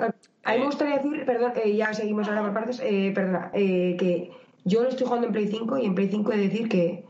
A 0.45 0.51
mí 0.53 0.57
me 0.57 0.63
Eh, 0.63 0.65
gustaría 0.65 0.97
decir, 0.97 1.23
perdón, 1.25 1.53
eh, 1.63 1.75
ya 1.75 1.93
seguimos 1.93 2.27
ahora 2.27 2.41
por 2.41 2.53
partes, 2.53 2.81
eh, 2.83 3.11
perdona, 3.15 3.49
eh, 3.53 3.95
que 3.97 4.31
yo 4.65 4.83
lo 4.83 4.89
estoy 4.89 5.05
jugando 5.07 5.27
en 5.27 5.33
Play 5.33 5.47
5 5.47 5.77
y 5.77 5.85
en 5.85 5.95
Play 5.95 6.09
5 6.09 6.33
he 6.33 6.37
de 6.37 6.43
decir 6.49 6.67
que, 6.67 7.05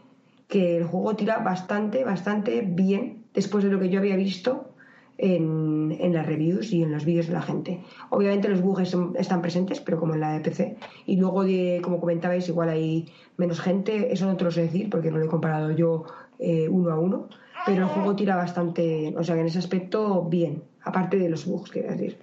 que 0.48 0.78
el 0.78 0.84
juego 0.84 1.16
tira 1.16 1.38
bastante, 1.40 2.04
bastante 2.04 2.62
bien 2.62 3.24
después 3.34 3.64
de 3.64 3.72
lo 3.72 3.80
que 3.80 3.90
yo 3.90 4.00
había 4.00 4.16
visto 4.16 4.73
en, 5.18 5.96
en 6.00 6.14
las 6.14 6.26
reviews 6.26 6.72
y 6.72 6.84
en 6.84 6.92
los 6.92 7.06
vídeos 7.06 7.28
de 7.28 7.34
la 7.34 7.42
gente. 7.42 7.82
Obviamente 8.10 8.50
los 8.50 8.62
bugs 8.62 8.96
están 9.16 9.42
presentes, 9.42 9.80
pero 9.80 10.00
como 10.00 10.14
en 10.14 10.22
la 10.22 10.34
de 10.34 10.40
PC. 10.40 10.78
Y 11.06 11.18
luego, 11.18 11.44
de, 11.44 11.80
como 11.84 12.00
comentabais, 12.00 12.48
igual 12.50 12.70
hay 12.70 13.08
menos 13.38 13.62
gente, 13.62 14.12
eso 14.12 14.26
no 14.26 14.38
te 14.38 14.44
lo 14.44 14.52
sé 14.52 14.64
decir 14.64 14.90
porque 14.90 15.12
no 15.12 15.18
lo 15.18 15.26
he 15.26 15.30
comparado 15.30 15.72
yo 15.72 16.06
eh, 16.40 16.68
uno 16.68 16.92
a 16.92 17.00
uno, 17.00 17.30
pero 17.66 17.84
el 17.84 17.90
juego 17.90 18.16
tira 18.16 18.36
bastante, 18.36 19.14
o 19.16 19.24
sea 19.24 19.38
en 19.38 19.46
ese 19.46 19.60
aspecto 19.60 20.24
bien, 20.24 20.64
aparte 20.82 21.18
de 21.18 21.30
los 21.30 21.46
bugs, 21.46 21.72
quiero 21.72 21.90
decir. 21.92 22.18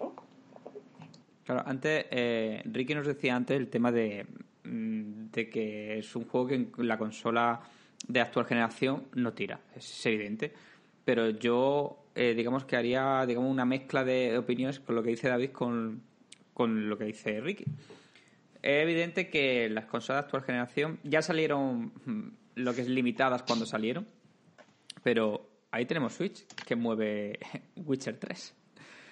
Claro, 1.45 1.63
antes, 1.67 2.07
eh, 2.11 2.63
Ricky 2.65 2.95
nos 2.95 3.07
decía 3.07 3.35
antes 3.35 3.57
el 3.57 3.69
tema 3.69 3.91
de, 3.91 4.27
mm, 4.65 5.31
de 5.33 5.49
que 5.49 5.99
es 5.99 6.15
un 6.15 6.25
juego 6.27 6.47
que 6.47 6.55
en 6.55 6.71
la 6.77 6.99
consola 6.99 7.61
de 8.07 8.21
actual 8.21 8.47
generación 8.47 9.05
no 9.15 9.33
tira, 9.33 9.61
es 9.75 10.07
evidente. 10.07 10.53
Pero 11.05 11.31
yo, 11.31 12.00
eh, 12.15 12.35
digamos 12.35 12.65
que 12.65 12.77
haría 12.77 13.25
digamos 13.27 13.51
una 13.51 13.65
mezcla 13.65 14.05
de 14.05 14.37
opiniones 14.39 14.81
con 14.81 14.95
lo 14.95 15.03
que 15.03 15.11
dice 15.11 15.29
David 15.29 15.51
con, 15.51 16.03
con 16.53 16.89
lo 16.89 16.99
que 16.99 17.05
dice 17.05 17.41
Ricky. 17.41 17.65
Es 18.63 18.83
evidente 18.83 19.31
que 19.31 19.69
las 19.71 19.87
consolas 19.87 20.23
de 20.23 20.27
actual 20.27 20.43
generación 20.43 21.01
ya 21.03 21.23
salieron 21.23 21.93
mm, 22.05 22.29
lo 22.57 22.75
que 22.75 22.83
es 22.83 22.89
limitadas 22.89 23.43
cuando 23.43 23.65
salieron, 23.65 24.07
pero 25.03 25.49
ahí 25.71 25.87
tenemos 25.87 26.15
Switch 26.15 26.47
que 26.67 26.77
mueve 26.77 27.39
Witcher 27.77 28.19
3. 28.19 28.55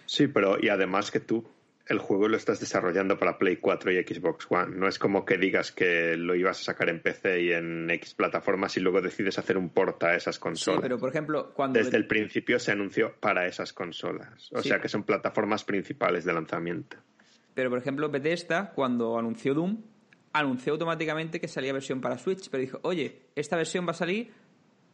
Sí, 0.06 0.26
pero 0.28 0.58
y 0.60 0.68
además 0.68 1.10
que 1.10 1.20
tú 1.20 1.44
el 1.88 1.98
juego 1.98 2.28
lo 2.28 2.36
estás 2.36 2.60
desarrollando 2.60 3.18
para 3.18 3.38
Play 3.38 3.56
4 3.56 3.92
y 3.92 3.96
Xbox 4.02 4.46
One. 4.50 4.76
No 4.76 4.88
es 4.88 4.98
como 4.98 5.24
que 5.24 5.38
digas 5.38 5.72
que 5.72 6.16
lo 6.16 6.34
ibas 6.34 6.60
a 6.60 6.64
sacar 6.64 6.88
en 6.90 7.00
PC 7.00 7.42
y 7.42 7.52
en 7.52 7.90
X 7.90 8.14
plataformas 8.14 8.76
y 8.76 8.80
luego 8.80 9.00
decides 9.00 9.38
hacer 9.38 9.56
un 9.56 9.70
port 9.70 10.02
a 10.04 10.14
esas 10.14 10.36
Sí, 10.36 10.40
consolas. 10.40 10.80
pero 10.82 10.98
por 10.98 11.08
ejemplo, 11.08 11.52
cuando 11.54 11.78
Desde 11.78 11.96
el 11.96 12.06
principio 12.06 12.58
se 12.58 12.72
anunció 12.72 13.14
para 13.20 13.46
esas 13.46 13.72
consolas. 13.72 14.50
O 14.52 14.62
Sí. 14.62 14.68
sea 14.68 14.80
que 14.80 14.88
son 14.88 15.02
plataformas 15.04 15.64
principales 15.64 16.24
de 16.24 16.32
lanzamiento. 16.32 16.96
Pero, 17.54 17.70
por 17.70 17.78
ejemplo, 17.78 18.08
Bethesda, 18.10 18.70
cuando 18.72 19.18
anunció 19.18 19.54
Doom, 19.54 19.82
anunció 20.32 20.74
automáticamente 20.74 21.40
que 21.40 21.48
salía 21.48 21.72
versión 21.72 22.00
para 22.00 22.18
Switch, 22.18 22.48
pero 22.50 22.60
dijo, 22.60 22.78
oye, 22.82 23.22
esta 23.34 23.56
versión 23.56 23.86
va 23.86 23.90
a 23.92 23.94
salir 23.94 24.30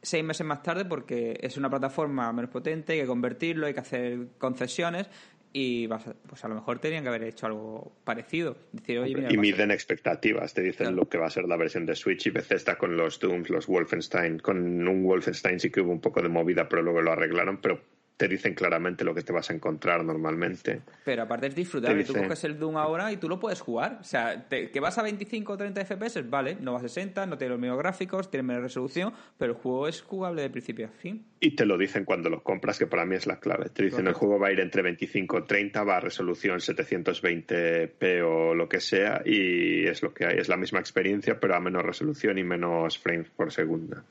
seis 0.01 0.23
meses 0.23 0.47
más 0.47 0.63
tarde 0.63 0.85
porque 0.85 1.39
es 1.41 1.57
una 1.57 1.69
plataforma 1.71 2.31
menos 2.33 2.51
potente, 2.51 2.93
hay 2.93 3.01
que 3.01 3.07
convertirlo, 3.07 3.67
hay 3.67 3.75
que 3.75 3.81
hacer 3.81 4.29
concesiones 4.39 5.09
y 5.57 5.87
vas 5.87 6.05
a- 6.09 6.15
pues 6.27 6.45
a 6.45 6.49
lo 6.49 6.57
mejor 6.57 6.81
tenían 6.81 7.05
que 7.05 7.09
haber 7.11 7.23
hecho 7.23 7.47
algo 7.47 7.93
parecido. 8.03 8.57
Decir, 8.73 8.99
oye, 8.99 9.15
mira, 9.15 9.33
y 9.33 9.37
miden 9.39 9.71
expectativas, 9.71 10.53
te 10.53 10.63
dicen 10.63 10.87
Claro. 10.89 10.97
lo 10.97 11.09
que 11.09 11.17
va 11.17 11.27
a 11.27 11.31
ser 11.31 11.45
la 11.45 11.57
versión 11.57 11.87
de 11.87 11.95
Switch 11.95 12.27
y 12.27 12.31
Bethesda 12.31 12.77
con 12.77 12.97
los 12.97 13.21
Dooms, 13.21 13.49
los 13.51 13.69
Wolfenstein. 13.69 14.41
Con 14.41 14.87
un 14.89 15.05
Wolfenstein 15.05 15.61
sí 15.61 15.71
que 15.71 15.81
hubo 15.81 15.93
un 15.93 16.01
poco 16.01 16.21
de 16.21 16.29
movida, 16.29 16.69
pero 16.69 16.83
luego 16.83 17.01
lo 17.03 17.13
arreglaron, 17.13 17.59
pero 17.61 17.81
te 18.17 18.29
dicen 18.29 18.55
claramente 18.55 19.03
lo 19.05 19.13
que 19.13 19.23
te 19.23 19.33
vas 19.33 19.51
a 19.51 19.55
encontrar 19.55 20.05
normalmente. 20.05 20.83
Pero 21.05 21.23
aparte 21.25 21.49
es 21.49 21.55
disfrutable. 21.57 22.03
Te 22.03 22.07
Tú 22.07 22.13
dice- 22.13 22.25
coges 22.27 22.45
el 22.45 22.59
Doom 22.61 22.77
ahora 22.77 23.11
y 23.11 23.17
tú 23.17 23.29
lo 23.29 23.41
puedes 23.41 23.61
jugar. 23.61 23.99
O 24.01 24.05
sea, 24.05 24.47
te- 24.49 24.71
que 24.71 24.79
vas 24.79 24.97
a 24.99 25.03
25 25.03 25.55
o 25.55 25.57
30 25.57 25.81
FPS, 25.85 26.23
vale, 26.23 26.57
no 26.61 26.73
va 26.75 26.79
a 26.79 26.83
60, 26.83 27.27
no 27.27 27.37
tiene 27.37 27.51
los 27.55 27.61
mismos 27.61 27.79
gráficos, 27.79 28.31
tiene 28.31 28.45
menos 28.45 28.63
resolución, 28.63 29.13
pero 29.37 29.55
el 29.55 29.59
juego 29.59 29.89
es 29.89 30.01
jugable 30.03 30.43
de 30.43 30.51
principio 30.51 30.87
a 30.87 30.91
fin. 30.91 31.27
Y 31.41 31.57
te 31.57 31.67
lo 31.67 31.77
dicen 31.77 32.05
cuando 32.05 32.31
lo 32.31 32.43
compras, 32.45 32.79
que 32.79 32.87
para 32.87 33.05
mí 33.05 33.17
es 33.17 33.27
la 33.27 33.41
clave. 33.41 33.69
Te 33.71 33.83
dicen 33.83 34.07
el 34.07 34.15
juego 34.15 34.39
va 34.39 34.47
a 34.49 34.53
ir 34.53 34.61
entre 34.61 34.83
25 34.83 35.39
y 35.41 35.43
30, 35.47 35.83
va 35.83 35.97
a 35.97 36.01
resolución 36.01 36.61
720p 36.61 38.23
o 38.23 38.55
lo 38.55 38.69
que 38.69 38.79
sea, 38.81 39.23
y 39.25 39.87
es 39.87 40.03
lo 40.05 40.15
que 40.15 40.25
hay. 40.27 40.39
Es 40.39 40.49
la 40.49 40.57
misma 40.57 40.79
experiencia, 40.79 41.41
pero 41.41 41.57
a 41.57 41.61
menos 41.61 41.83
resolución 41.85 42.39
y 42.39 42.45
menos 42.45 42.97
frames 42.99 43.29
por 43.31 43.53
segundo. 43.53 44.03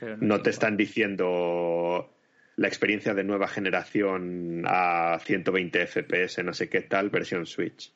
Pero 0.00 0.16
No 0.16 0.34
es 0.36 0.42
te 0.42 0.50
igual. 0.50 0.50
están 0.50 0.76
diciendo 0.76 2.10
la 2.58 2.66
experiencia 2.66 3.14
de 3.14 3.22
nueva 3.22 3.46
generación 3.46 4.64
a 4.66 5.20
120 5.24 5.86
FPS, 5.86 6.42
no 6.42 6.52
sé 6.52 6.68
qué 6.68 6.80
tal, 6.80 7.08
versión 7.08 7.46
Switch. 7.46 7.92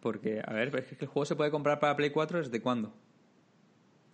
Porque, 0.00 0.40
a 0.42 0.54
ver, 0.54 0.74
es 0.74 0.86
que 0.86 1.04
el 1.04 1.06
juego 1.06 1.26
se 1.26 1.36
puede 1.36 1.50
comprar 1.50 1.78
para 1.80 1.94
Play 1.96 2.10
4 2.10 2.38
¿desde 2.38 2.62
cuándo? 2.62 2.94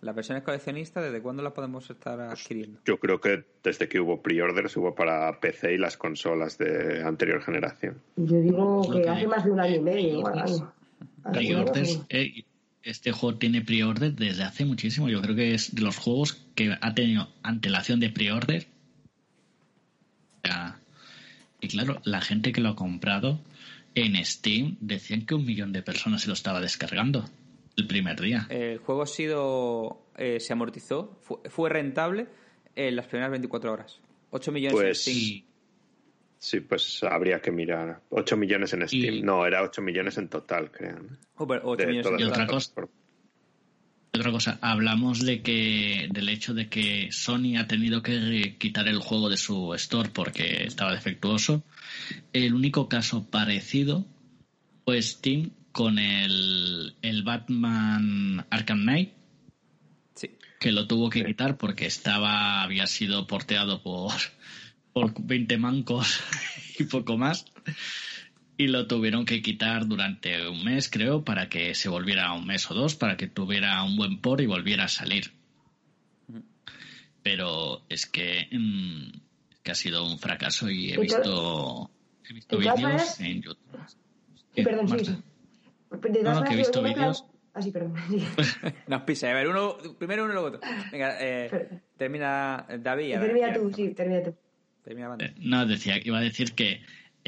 Las 0.01 0.13
versiones 0.13 0.43
coleccionistas, 0.43 1.05
¿desde 1.05 1.21
cuándo 1.21 1.41
las 1.41 1.53
podemos 1.53 1.89
estar 1.89 2.19
adquiriendo? 2.19 2.81
Yo 2.83 2.99
creo 2.99 3.21
que 3.21 3.45
desde 3.63 3.87
que 3.87 4.01
hubo 4.01 4.21
pre-orders 4.21 4.75
hubo 4.75 4.93
para 4.93 5.39
PC 5.39 5.73
y 5.73 5.77
las 5.77 5.95
consolas 5.95 6.57
de 6.57 7.01
anterior 7.01 7.41
generación. 7.41 8.01
Yo 8.17 8.41
digo 8.41 8.81
Es 8.83 9.03
que 9.03 9.09
hace 9.09 9.27
más 9.27 9.45
de 9.45 9.51
un 9.51 9.59
año 9.61 9.75
y 9.77 9.79
medio. 9.79 10.23
eh, 12.09 12.43
este 12.83 13.13
juego 13.13 13.37
tiene 13.37 13.61
pre-order 13.61 14.11
desde 14.11 14.43
hace 14.43 14.65
muchísimo. 14.65 15.07
Yo 15.07 15.21
creo 15.21 15.35
que 15.35 15.53
es 15.53 15.73
de 15.73 15.81
los 15.81 15.97
juegos 15.97 16.45
que 16.55 16.75
ha 16.79 16.93
tenido 16.93 17.29
antelación 17.41 18.01
de 18.01 18.09
pre-order. 18.09 18.67
Y 21.59 21.67
claro, 21.69 21.99
la 22.03 22.21
gente 22.21 22.51
que 22.51 22.61
lo 22.61 22.69
ha 22.69 22.75
comprado 22.75 23.39
en 23.95 24.23
Steam 24.23 24.77
decían 24.79 25.25
que 25.25 25.33
un 25.35 25.45
millón 25.45 25.73
de 25.73 25.81
personas 25.81 26.21
se 26.21 26.27
lo 26.27 26.33
estaba 26.33 26.61
descargando 26.61 27.25
el 27.75 27.87
primer 27.87 28.19
día. 28.19 28.45
El 28.49 28.77
juego 28.79 29.01
ha 29.03 29.07
sido. 29.07 30.03
eh, 30.17 30.39
se 30.39 30.51
amortizó, 30.53 31.19
fue, 31.21 31.37
fue 31.49 31.69
rentable 31.69 32.27
en 32.75 32.95
las 32.95 33.05
primeras 33.07 33.29
24 33.31 33.71
horas. 33.71 33.99
8 34.31 34.51
millones 34.51 34.73
Pues- 34.75 35.07
en 35.07 35.13
Steam. 35.13 35.17
Y 35.17 35.47
Sí, 36.39 36.59
pues 36.59 37.01
habría 37.03 37.39
que 37.41 37.49
mirar. 37.51 38.01
8 38.09 38.37
millones 38.37 38.71
en 38.73 38.87
Steam. 38.87 39.15
Y- 39.15 39.21
No, 39.23 39.45
era 39.47 39.63
8 39.63 39.81
millones 39.81 40.17
en 40.19 40.27
total, 40.29 40.71
creo. 40.71 40.99
¿no? 40.99 41.17
Oh, 41.37 41.47
pero 41.47 41.61
8 41.65 41.81
De 41.81 41.87
millones 41.87 42.11
en 42.11 42.19
Y 42.19 42.23
otra 42.23 42.45
las 42.45 42.47
total. 42.69 42.85
cosa-. 42.85 43.06
Otra 44.17 44.31
cosa, 44.31 44.59
hablamos 44.61 45.19
de 45.25 45.41
que 45.41 46.09
del 46.11 46.29
hecho 46.29 46.53
de 46.53 46.67
que 46.67 47.09
Sony 47.11 47.57
ha 47.57 47.67
tenido 47.67 48.01
que 48.01 48.55
quitar 48.59 48.87
el 48.87 48.99
juego 48.99 49.29
de 49.29 49.37
su 49.37 49.73
store 49.75 50.09
porque 50.09 50.63
estaba 50.63 50.93
defectuoso. 50.93 51.63
El 52.33 52.53
único 52.53 52.89
caso 52.89 53.25
parecido 53.29 54.05
fue 54.85 55.01
Steam 55.01 55.51
con 55.71 55.99
el, 55.99 56.95
el 57.01 57.23
Batman 57.23 58.45
Arkham 58.49 58.81
Knight. 58.81 59.13
Sí. 60.15 60.31
Que 60.59 60.71
lo 60.71 60.87
tuvo 60.87 61.09
que 61.09 61.23
quitar 61.23 61.57
porque 61.57 61.85
estaba, 61.85 62.63
había 62.63 62.87
sido 62.87 63.27
porteado 63.27 63.83
por, 63.83 64.13
por 64.93 65.13
20 65.19 65.57
mancos 65.57 66.19
y 66.79 66.83
poco 66.85 67.17
más. 67.17 67.45
Y 68.57 68.67
lo 68.67 68.87
tuvieron 68.87 69.25
que 69.25 69.41
quitar 69.43 69.85
durante 69.87 70.47
un 70.47 70.63
mes, 70.63 70.89
creo, 70.89 71.23
para 71.23 71.47
que 71.47 71.75
se 71.75 71.89
volviera 71.89 72.33
un 72.33 72.47
mes 72.47 72.69
o 72.71 72.73
dos, 72.73 72.95
para 72.95 73.15
que 73.15 73.27
tuviera 73.27 73.83
un 73.83 73.95
buen 73.95 74.19
por 74.19 74.41
y 74.41 74.47
volviera 74.47 74.85
a 74.85 74.87
salir. 74.87 75.31
Pero 77.23 77.83
es 77.89 78.05
que, 78.05 78.47
mm, 78.51 79.19
que 79.63 79.71
ha 79.71 79.75
sido 79.75 80.05
un 80.05 80.17
fracaso 80.17 80.69
y 80.69 80.91
he 80.93 80.97
visto, 80.97 81.91
he 82.29 82.33
visto 82.33 82.57
vídeos 82.57 83.19
en 83.19 83.41
YouTube. 83.41 83.57
Sí, 83.85 83.95
¿Qué, 84.55 84.63
perdón, 84.63 84.87
sí, 84.87 84.93
Marta? 84.95 85.11
sí. 85.11 86.09
De 86.11 86.23
No, 86.23 86.33
no, 86.35 86.43
que 86.43 86.53
he 86.53 86.57
visto 86.57 86.81
vídeos. 86.81 87.25
Ah, 87.53 87.61
sí, 87.61 87.71
perdón. 87.71 87.93
sí. 88.09 88.23
Nos 88.87 89.01
pisa. 89.03 89.29
A 89.29 89.33
ver, 89.33 89.47
uno, 89.49 89.77
primero 89.99 90.23
uno 90.23 90.31
y 90.31 90.35
luego 90.35 90.47
otro. 90.57 90.61
Venga, 90.91 91.17
eh, 91.19 91.81
termina 91.97 92.65
David. 92.79 93.13
a 93.15 93.19
ver, 93.19 93.27
Termina 93.29 93.47
ya. 93.49 93.53
tú, 93.59 93.71
sí, 93.73 93.93
termina 93.93 94.23
tú. 94.23 94.35
Termina. 94.83 95.15
Eh, 95.19 95.33
No, 95.39 95.65
decía, 95.65 95.95
iba 96.03 96.17
a 96.19 96.21
decir 96.21 96.53
que 96.53 96.81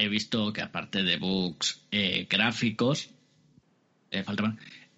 he 0.03 0.09
visto 0.09 0.53
que 0.53 0.61
aparte 0.61 1.03
de 1.03 1.17
bugs 1.17 1.81
eh, 1.91 2.27
gráficos, 2.29 3.09
eh, 4.11 4.23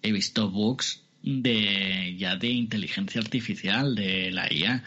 he 0.02 0.12
visto 0.12 0.50
bugs 0.50 1.02
de 1.22 2.16
ya 2.16 2.36
de 2.36 2.48
inteligencia 2.48 3.20
artificial 3.20 3.94
de 3.94 4.30
la 4.30 4.52
IA 4.52 4.82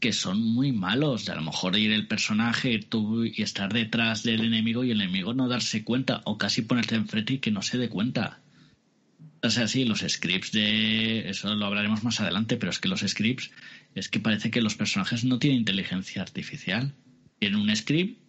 que 0.00 0.12
son 0.12 0.42
muy 0.42 0.72
malos. 0.72 1.26
De 1.26 1.32
a 1.32 1.36
lo 1.36 1.42
mejor 1.42 1.76
ir 1.78 1.92
el 1.92 2.08
personaje 2.08 2.80
tú 2.80 3.24
y 3.24 3.42
estar 3.42 3.72
detrás 3.72 4.24
del 4.24 4.44
enemigo 4.44 4.84
y 4.84 4.90
el 4.90 5.00
enemigo 5.00 5.32
no 5.32 5.48
darse 5.48 5.84
cuenta 5.84 6.22
o 6.24 6.36
casi 6.38 6.62
ponerte 6.62 6.96
enfrente 6.96 7.34
y 7.34 7.38
que 7.38 7.52
no 7.52 7.62
se 7.62 7.78
dé 7.78 7.88
cuenta. 7.88 8.40
O 9.44 9.50
sea, 9.50 9.66
sí, 9.66 9.84
los 9.84 10.00
scripts 10.00 10.52
de... 10.52 11.28
Eso 11.28 11.54
lo 11.54 11.66
hablaremos 11.66 12.04
más 12.04 12.20
adelante, 12.20 12.56
pero 12.56 12.70
es 12.70 12.78
que 12.78 12.88
los 12.88 13.00
scripts 13.00 13.50
es 13.94 14.08
que 14.08 14.20
parece 14.20 14.50
que 14.50 14.62
los 14.62 14.76
personajes 14.76 15.24
no 15.24 15.38
tienen 15.38 15.60
inteligencia 15.60 16.22
artificial. 16.22 16.94
Tienen 17.38 17.60
un 17.60 17.74
script 17.74 18.21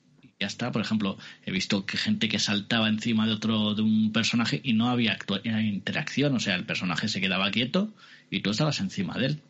ya 0.44 0.48
está. 0.48 0.72
Por 0.74 0.82
ejemplo, 0.82 1.18
he 1.46 1.52
visto 1.52 1.86
que 1.86 1.98
gente 1.98 2.28
que 2.28 2.38
saltaba 2.38 2.90
encima 2.90 3.26
de 3.26 3.34
otro, 3.34 3.76
de 3.76 3.82
un 3.82 4.12
personaje 4.12 4.60
y 4.62 4.74
no 4.74 4.90
había 4.90 5.18
interacción. 5.46 6.36
O 6.36 6.40
sea, 6.40 6.56
el 6.56 6.66
personaje 6.66 7.08
se 7.08 7.22
quedaba 7.22 7.50
quieto 7.50 7.94
y 8.30 8.42
tú 8.42 8.50
estabas 8.50 8.82
encima 8.82 9.18
de 9.18 9.26
él. 9.28 9.42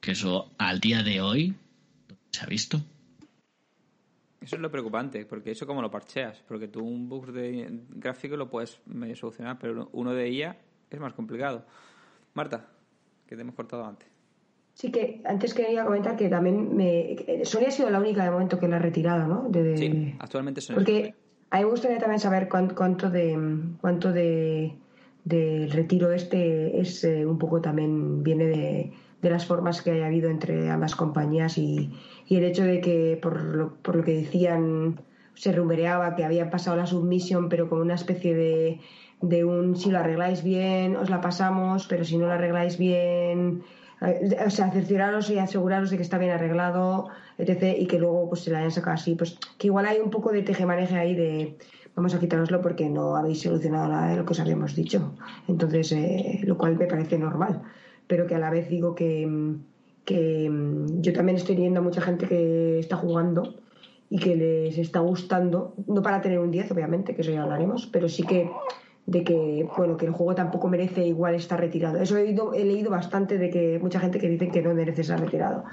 Que 0.00 0.12
eso 0.12 0.50
al 0.58 0.80
día 0.80 1.04
de 1.04 1.20
hoy 1.20 1.54
se 2.32 2.42
ha 2.42 2.46
visto. 2.46 2.82
Eso 4.40 4.56
es 4.56 4.62
lo 4.62 4.70
preocupante, 4.70 5.24
porque 5.26 5.52
eso 5.52 5.64
como 5.64 5.80
lo 5.80 5.90
parcheas. 5.90 6.42
Porque 6.48 6.66
tú 6.66 6.82
un 6.82 7.08
bug 7.08 7.30
de 7.30 7.68
gráfico 7.90 8.36
lo 8.36 8.50
puedes 8.50 8.80
medio 8.86 9.14
solucionar, 9.14 9.58
pero 9.60 9.90
uno 9.92 10.12
de 10.12 10.28
IA 10.28 10.56
es 10.90 10.98
más 10.98 11.12
complicado. 11.12 11.64
Marta, 12.34 12.68
que 13.28 13.36
te 13.36 13.42
hemos 13.42 13.54
cortado 13.54 13.86
antes. 13.86 14.08
Sí, 14.80 14.90
que 14.90 15.20
antes 15.26 15.52
quería 15.52 15.84
comentar 15.84 16.16
que 16.16 16.30
también 16.30 16.74
me... 16.74 17.14
que 17.16 17.44
Sony 17.44 17.66
ha 17.66 17.70
sido 17.70 17.90
la 17.90 17.98
única 18.00 18.24
de 18.24 18.30
momento 18.30 18.58
que 18.58 18.66
la 18.66 18.76
ha 18.76 18.78
retirado, 18.78 19.26
¿no? 19.28 19.46
De- 19.50 19.76
Sí, 19.76 20.14
actualmente 20.18 20.62
son 20.62 20.76
Porque 20.76 21.12
a 21.50 21.58
mí 21.58 21.64
me 21.64 21.70
gustaría 21.70 21.98
también 21.98 22.18
saber 22.18 22.48
cuán- 22.48 22.74
cuánto 22.74 23.10
de 23.10 23.38
cuánto 23.82 24.10
de 24.10 24.72
del 25.24 25.70
retiro 25.70 26.10
este 26.12 26.80
es 26.80 27.04
eh, 27.04 27.26
un 27.26 27.36
poco 27.38 27.60
también 27.60 28.22
viene 28.22 28.46
de, 28.46 28.92
de 29.20 29.30
las 29.30 29.44
formas 29.44 29.82
que 29.82 29.90
haya 29.90 30.06
habido 30.06 30.30
entre 30.30 30.70
ambas 30.70 30.96
compañías 30.96 31.58
y, 31.58 31.92
y 32.26 32.36
el 32.36 32.44
hecho 32.44 32.64
de 32.64 32.80
que 32.80 33.18
por 33.20 33.42
lo, 33.44 33.74
por 33.82 33.96
lo 33.96 34.02
que 34.02 34.14
decían 34.14 35.02
se 35.34 35.52
rumoreaba 35.52 36.16
que 36.16 36.24
habían 36.24 36.48
pasado 36.48 36.78
la 36.78 36.86
submisión 36.86 37.50
pero 37.50 37.68
como 37.68 37.82
una 37.82 37.96
especie 37.96 38.34
de, 38.34 38.80
de 39.20 39.44
un 39.44 39.76
si 39.76 39.90
lo 39.90 39.98
arregláis 39.98 40.42
bien 40.42 40.96
os 40.96 41.10
la 41.10 41.20
pasamos 41.20 41.86
pero 41.86 42.02
si 42.06 42.16
no 42.16 42.24
lo 42.24 42.32
arregláis 42.32 42.78
bien 42.78 43.60
eh, 43.60 43.79
o 44.00 44.50
sea, 44.50 44.72
y 45.28 45.38
aseguraros 45.38 45.90
de 45.90 45.96
que 45.96 46.02
está 46.02 46.16
bien 46.18 46.30
arreglado, 46.30 47.08
etc. 47.36 47.76
Y 47.78 47.86
que 47.86 47.98
luego 47.98 48.28
pues 48.28 48.42
se 48.42 48.50
la 48.50 48.58
hayan 48.58 48.70
sacado 48.70 48.94
así. 48.94 49.14
Pues 49.14 49.38
que 49.58 49.66
igual 49.66 49.86
hay 49.86 49.98
un 49.98 50.10
poco 50.10 50.32
de 50.32 50.42
tejemaneje 50.42 50.96
ahí 50.96 51.14
de 51.14 51.58
vamos 51.94 52.14
a 52.14 52.20
quitároslo 52.20 52.62
porque 52.62 52.88
no 52.88 53.16
habéis 53.16 53.42
solucionado 53.42 53.88
nada 53.88 54.10
de 54.10 54.16
lo 54.16 54.24
que 54.24 54.32
os 54.32 54.40
habíamos 54.40 54.74
dicho. 54.74 55.14
Entonces, 55.48 55.92
eh, 55.92 56.40
lo 56.44 56.56
cual 56.56 56.76
me 56.78 56.86
parece 56.86 57.18
normal. 57.18 57.62
Pero 58.06 58.26
que 58.26 58.34
a 58.34 58.38
la 58.38 58.50
vez 58.50 58.68
digo 58.68 58.94
que, 58.94 59.28
que 60.04 60.48
mm, 60.48 61.02
yo 61.02 61.12
también 61.12 61.36
estoy 61.36 61.56
viendo 61.56 61.80
a 61.80 61.82
mucha 61.82 62.00
gente 62.00 62.26
que 62.26 62.78
está 62.78 62.96
jugando 62.96 63.54
y 64.08 64.18
que 64.18 64.34
les 64.34 64.78
está 64.78 65.00
gustando, 65.00 65.74
no 65.86 66.02
para 66.02 66.20
tener 66.20 66.40
un 66.40 66.50
10, 66.50 66.72
obviamente, 66.72 67.14
que 67.14 67.20
eso 67.20 67.30
ya 67.30 67.42
hablaremos, 67.42 67.86
pero 67.86 68.08
sí 68.08 68.24
que 68.24 68.50
de 69.10 69.24
que 69.24 69.66
bueno 69.76 69.96
que 69.96 70.06
el 70.06 70.12
juego 70.12 70.36
tampoco 70.36 70.68
merece 70.68 71.04
igual 71.04 71.34
estar 71.34 71.58
retirado. 71.58 71.98
Eso 72.00 72.16
he, 72.16 72.22
oído- 72.22 72.54
he 72.54 72.64
leído 72.64 72.90
bastante 72.92 73.38
de 73.38 73.50
que 73.50 73.78
mucha 73.80 73.98
gente 73.98 74.20
que 74.20 74.28
dicen 74.28 74.52
que 74.52 74.62
no 74.62 74.72
merece 74.72 75.00
estar 75.00 75.18
retirado. 75.18 75.64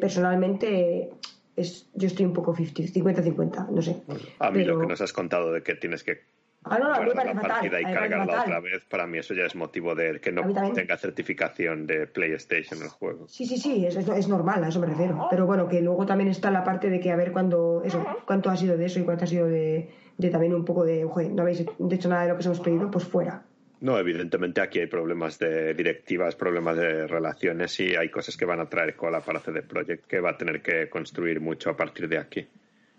Personalmente 0.00 1.10
es, 1.56 1.88
yo 1.94 2.06
estoy 2.08 2.26
un 2.26 2.32
poco 2.32 2.54
50 2.56 2.82
50-50, 3.22 3.68
no 3.70 3.82
sé. 3.82 4.02
A 4.40 4.50
mí 4.50 4.58
Pero- 4.60 4.74
lo 4.74 4.80
que 4.80 4.86
nos 4.88 5.00
has 5.00 5.12
contado 5.12 5.52
de 5.52 5.62
que 5.62 5.74
tienes 5.76 6.02
que 6.02 6.18
Ah, 6.62 6.78
no, 6.78 6.90
no, 6.90 7.12
fatal. 7.12 7.40
partida 7.40 7.80
y 7.80 7.84
cargarla 7.84 8.42
otra 8.42 8.60
vez, 8.60 8.84
para 8.90 9.06
mí 9.06 9.16
eso 9.16 9.32
ya 9.32 9.44
es 9.44 9.54
motivo 9.56 9.94
de 9.94 10.20
que 10.20 10.30
no 10.30 10.42
tenga 10.74 10.98
certificación 10.98 11.86
de 11.86 12.06
PlayStation 12.06 12.82
el 12.82 12.88
juego. 12.90 13.26
Sí, 13.28 13.46
sí, 13.46 13.56
sí, 13.56 13.86
es, 13.86 13.96
es, 13.96 14.06
es 14.06 14.28
normal, 14.28 14.62
a 14.64 14.68
eso 14.68 14.78
me 14.78 14.86
refiero. 14.86 15.26
Pero 15.30 15.46
bueno, 15.46 15.68
que 15.68 15.80
luego 15.80 16.04
también 16.04 16.28
está 16.28 16.50
la 16.50 16.62
parte 16.62 16.90
de 16.90 17.00
que 17.00 17.10
a 17.12 17.16
ver 17.16 17.32
cuándo, 17.32 17.80
eso, 17.82 18.04
cuánto 18.26 18.50
ha 18.50 18.56
sido 18.58 18.76
de 18.76 18.84
eso 18.84 19.00
y 19.00 19.04
cuánto 19.04 19.24
ha 19.24 19.26
sido 19.26 19.46
de, 19.46 19.88
de 20.20 20.30
también 20.30 20.54
un 20.54 20.64
poco 20.64 20.84
de, 20.84 21.04
oye, 21.04 21.28
no 21.28 21.42
habéis 21.42 21.60
hecho 21.60 22.08
nada 22.08 22.22
de 22.22 22.28
lo 22.28 22.34
que 22.34 22.40
os 22.40 22.46
hemos 22.46 22.60
pedido, 22.60 22.90
pues 22.90 23.04
fuera. 23.04 23.42
No, 23.80 23.98
evidentemente 23.98 24.60
aquí 24.60 24.78
hay 24.78 24.86
problemas 24.86 25.38
de 25.38 25.72
directivas, 25.72 26.36
problemas 26.36 26.76
de 26.76 27.06
relaciones 27.06 27.80
y 27.80 27.96
hay 27.96 28.10
cosas 28.10 28.36
que 28.36 28.44
van 28.44 28.60
a 28.60 28.68
traer 28.68 28.94
cola 28.94 29.22
para 29.22 29.40
CD 29.40 29.62
Projekt 29.62 30.06
que 30.06 30.20
va 30.20 30.30
a 30.30 30.36
tener 30.36 30.60
que 30.60 30.90
construir 30.90 31.40
mucho 31.40 31.70
a 31.70 31.76
partir 31.76 32.06
de 32.08 32.18
aquí. 32.18 32.46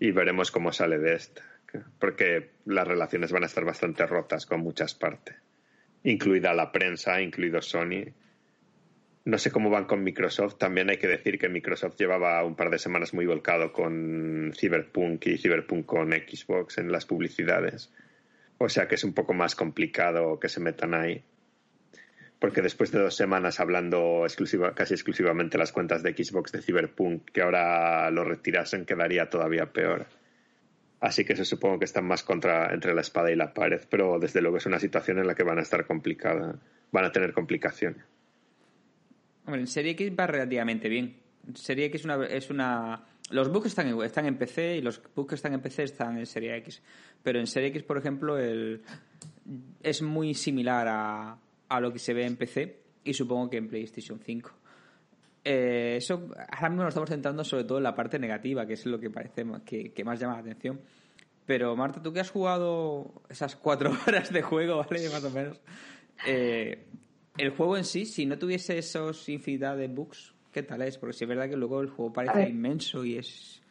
Y 0.00 0.10
veremos 0.10 0.50
cómo 0.50 0.72
sale 0.72 0.98
de 0.98 1.14
esta. 1.14 1.42
Porque 2.00 2.50
las 2.66 2.86
relaciones 2.86 3.30
van 3.30 3.44
a 3.44 3.46
estar 3.46 3.64
bastante 3.64 4.04
rotas 4.06 4.44
con 4.44 4.60
muchas 4.60 4.94
partes. 4.94 5.36
Incluida 6.02 6.52
la 6.52 6.72
prensa, 6.72 7.20
incluido 7.20 7.62
Sony. 7.62 8.12
No 9.24 9.38
sé 9.38 9.52
cómo 9.52 9.70
van 9.70 9.84
con 9.84 10.02
Microsoft. 10.02 10.58
También 10.58 10.90
hay 10.90 10.96
que 10.96 11.06
decir 11.06 11.38
que 11.38 11.48
Microsoft 11.48 11.96
llevaba 11.96 12.44
un 12.44 12.56
par 12.56 12.70
de 12.70 12.78
semanas 12.78 13.14
muy 13.14 13.24
volcado 13.24 13.72
con 13.72 14.52
Cyberpunk 14.56 15.26
y 15.26 15.38
Cyberpunk 15.38 15.86
con 15.86 16.10
Xbox 16.10 16.78
en 16.78 16.90
las 16.90 17.06
publicidades. 17.06 17.92
O 18.58 18.68
sea 18.68 18.88
que 18.88 18.96
es 18.96 19.04
un 19.04 19.12
poco 19.12 19.32
más 19.32 19.54
complicado 19.54 20.40
que 20.40 20.48
se 20.48 20.58
metan 20.58 20.94
ahí. 20.94 21.22
Porque 22.40 22.62
después 22.62 22.90
de 22.90 22.98
dos 22.98 23.14
semanas 23.14 23.60
hablando 23.60 24.26
casi 24.74 24.94
exclusivamente 24.94 25.56
las 25.56 25.70
cuentas 25.70 26.02
de 26.02 26.12
Xbox 26.12 26.50
de 26.50 26.62
Cyberpunk, 26.62 27.30
que 27.30 27.42
ahora 27.42 28.10
lo 28.10 28.24
retirasen, 28.24 28.84
quedaría 28.84 29.30
todavía 29.30 29.72
peor. 29.72 30.06
Así 30.98 31.24
que 31.24 31.34
eso 31.34 31.44
supongo 31.44 31.78
que 31.78 31.84
están 31.84 32.06
más 32.06 32.24
contra 32.24 32.74
entre 32.74 32.94
la 32.94 33.00
espada 33.02 33.30
y 33.30 33.36
la 33.36 33.54
pared, 33.54 33.82
pero 33.88 34.18
desde 34.18 34.40
luego 34.40 34.56
es 34.56 34.66
una 34.66 34.80
situación 34.80 35.20
en 35.20 35.28
la 35.28 35.36
que 35.36 35.44
van 35.44 35.58
a 35.58 35.62
estar 35.62 35.86
complicada, 35.86 36.58
van 36.90 37.04
a 37.04 37.12
tener 37.12 37.32
complicaciones. 37.32 38.11
Hombre, 39.44 39.60
en 39.60 39.66
Serie 39.66 39.92
X 39.92 40.12
va 40.18 40.26
relativamente 40.26 40.88
bien. 40.88 41.16
En 41.46 41.56
Serie 41.56 41.86
X 41.86 42.00
es 42.00 42.04
una, 42.04 42.26
es 42.26 42.50
una... 42.50 43.04
Los 43.30 43.50
bugs 43.50 43.66
están 43.66 43.88
en, 43.88 44.36
PC 44.36 44.76
y 44.76 44.82
los 44.82 45.00
bugs 45.14 45.28
que 45.30 45.34
están 45.36 45.54
en 45.54 45.60
PC 45.60 45.84
están 45.84 46.18
en 46.18 46.26
Serie 46.26 46.56
X. 46.58 46.82
Pero 47.22 47.40
en 47.40 47.46
Serie 47.46 47.68
X, 47.70 47.82
por 47.82 47.98
ejemplo, 47.98 48.38
el, 48.38 48.82
es 49.82 50.02
muy 50.02 50.34
similar 50.34 50.86
a, 50.88 51.38
a 51.68 51.80
lo 51.80 51.92
que 51.92 51.98
se 51.98 52.12
ve 52.12 52.26
en 52.26 52.36
PC 52.36 52.82
y 53.04 53.14
supongo 53.14 53.50
que 53.50 53.56
en 53.56 53.68
PlayStation 53.68 54.20
5. 54.20 54.50
Eh, 55.44 55.94
eso 55.96 56.28
ahora 56.52 56.68
mismo 56.68 56.84
nos 56.84 56.90
estamos 56.90 57.10
centrando 57.10 57.42
sobre 57.42 57.64
todo 57.64 57.78
en 57.78 57.84
la 57.84 57.94
parte 57.94 58.18
negativa, 58.18 58.64
que 58.64 58.74
es 58.74 58.86
lo 58.86 59.00
que 59.00 59.10
parece 59.10 59.44
que, 59.64 59.92
que 59.92 60.04
más 60.04 60.20
llama 60.20 60.34
la 60.34 60.40
atención. 60.40 60.80
Pero 61.46 61.74
Marta, 61.74 62.00
tú 62.00 62.12
que 62.12 62.20
has 62.20 62.30
jugado 62.30 63.12
esas 63.28 63.56
cuatro 63.56 63.92
horas 64.06 64.32
de 64.32 64.42
juego, 64.42 64.78
¿vale? 64.78 65.08
Más 65.10 65.24
o 65.24 65.30
menos. 65.30 65.60
eh, 66.26 66.86
el 67.38 67.50
juego 67.50 67.76
en 67.76 67.84
sí, 67.84 68.04
si 68.06 68.26
no 68.26 68.38
tuviese 68.38 68.78
esos 68.78 69.28
infinidad 69.28 69.76
de 69.76 69.88
bugs, 69.88 70.34
¿qué 70.52 70.62
tal 70.62 70.82
es? 70.82 70.98
Porque 70.98 71.14
sí 71.14 71.24
es 71.24 71.28
verdad 71.28 71.48
que 71.48 71.56
luego 71.56 71.80
el 71.80 71.90
juego 71.90 72.12
parece 72.12 72.48
inmenso 72.48 73.04
y 73.04 73.16
es... 73.16 73.62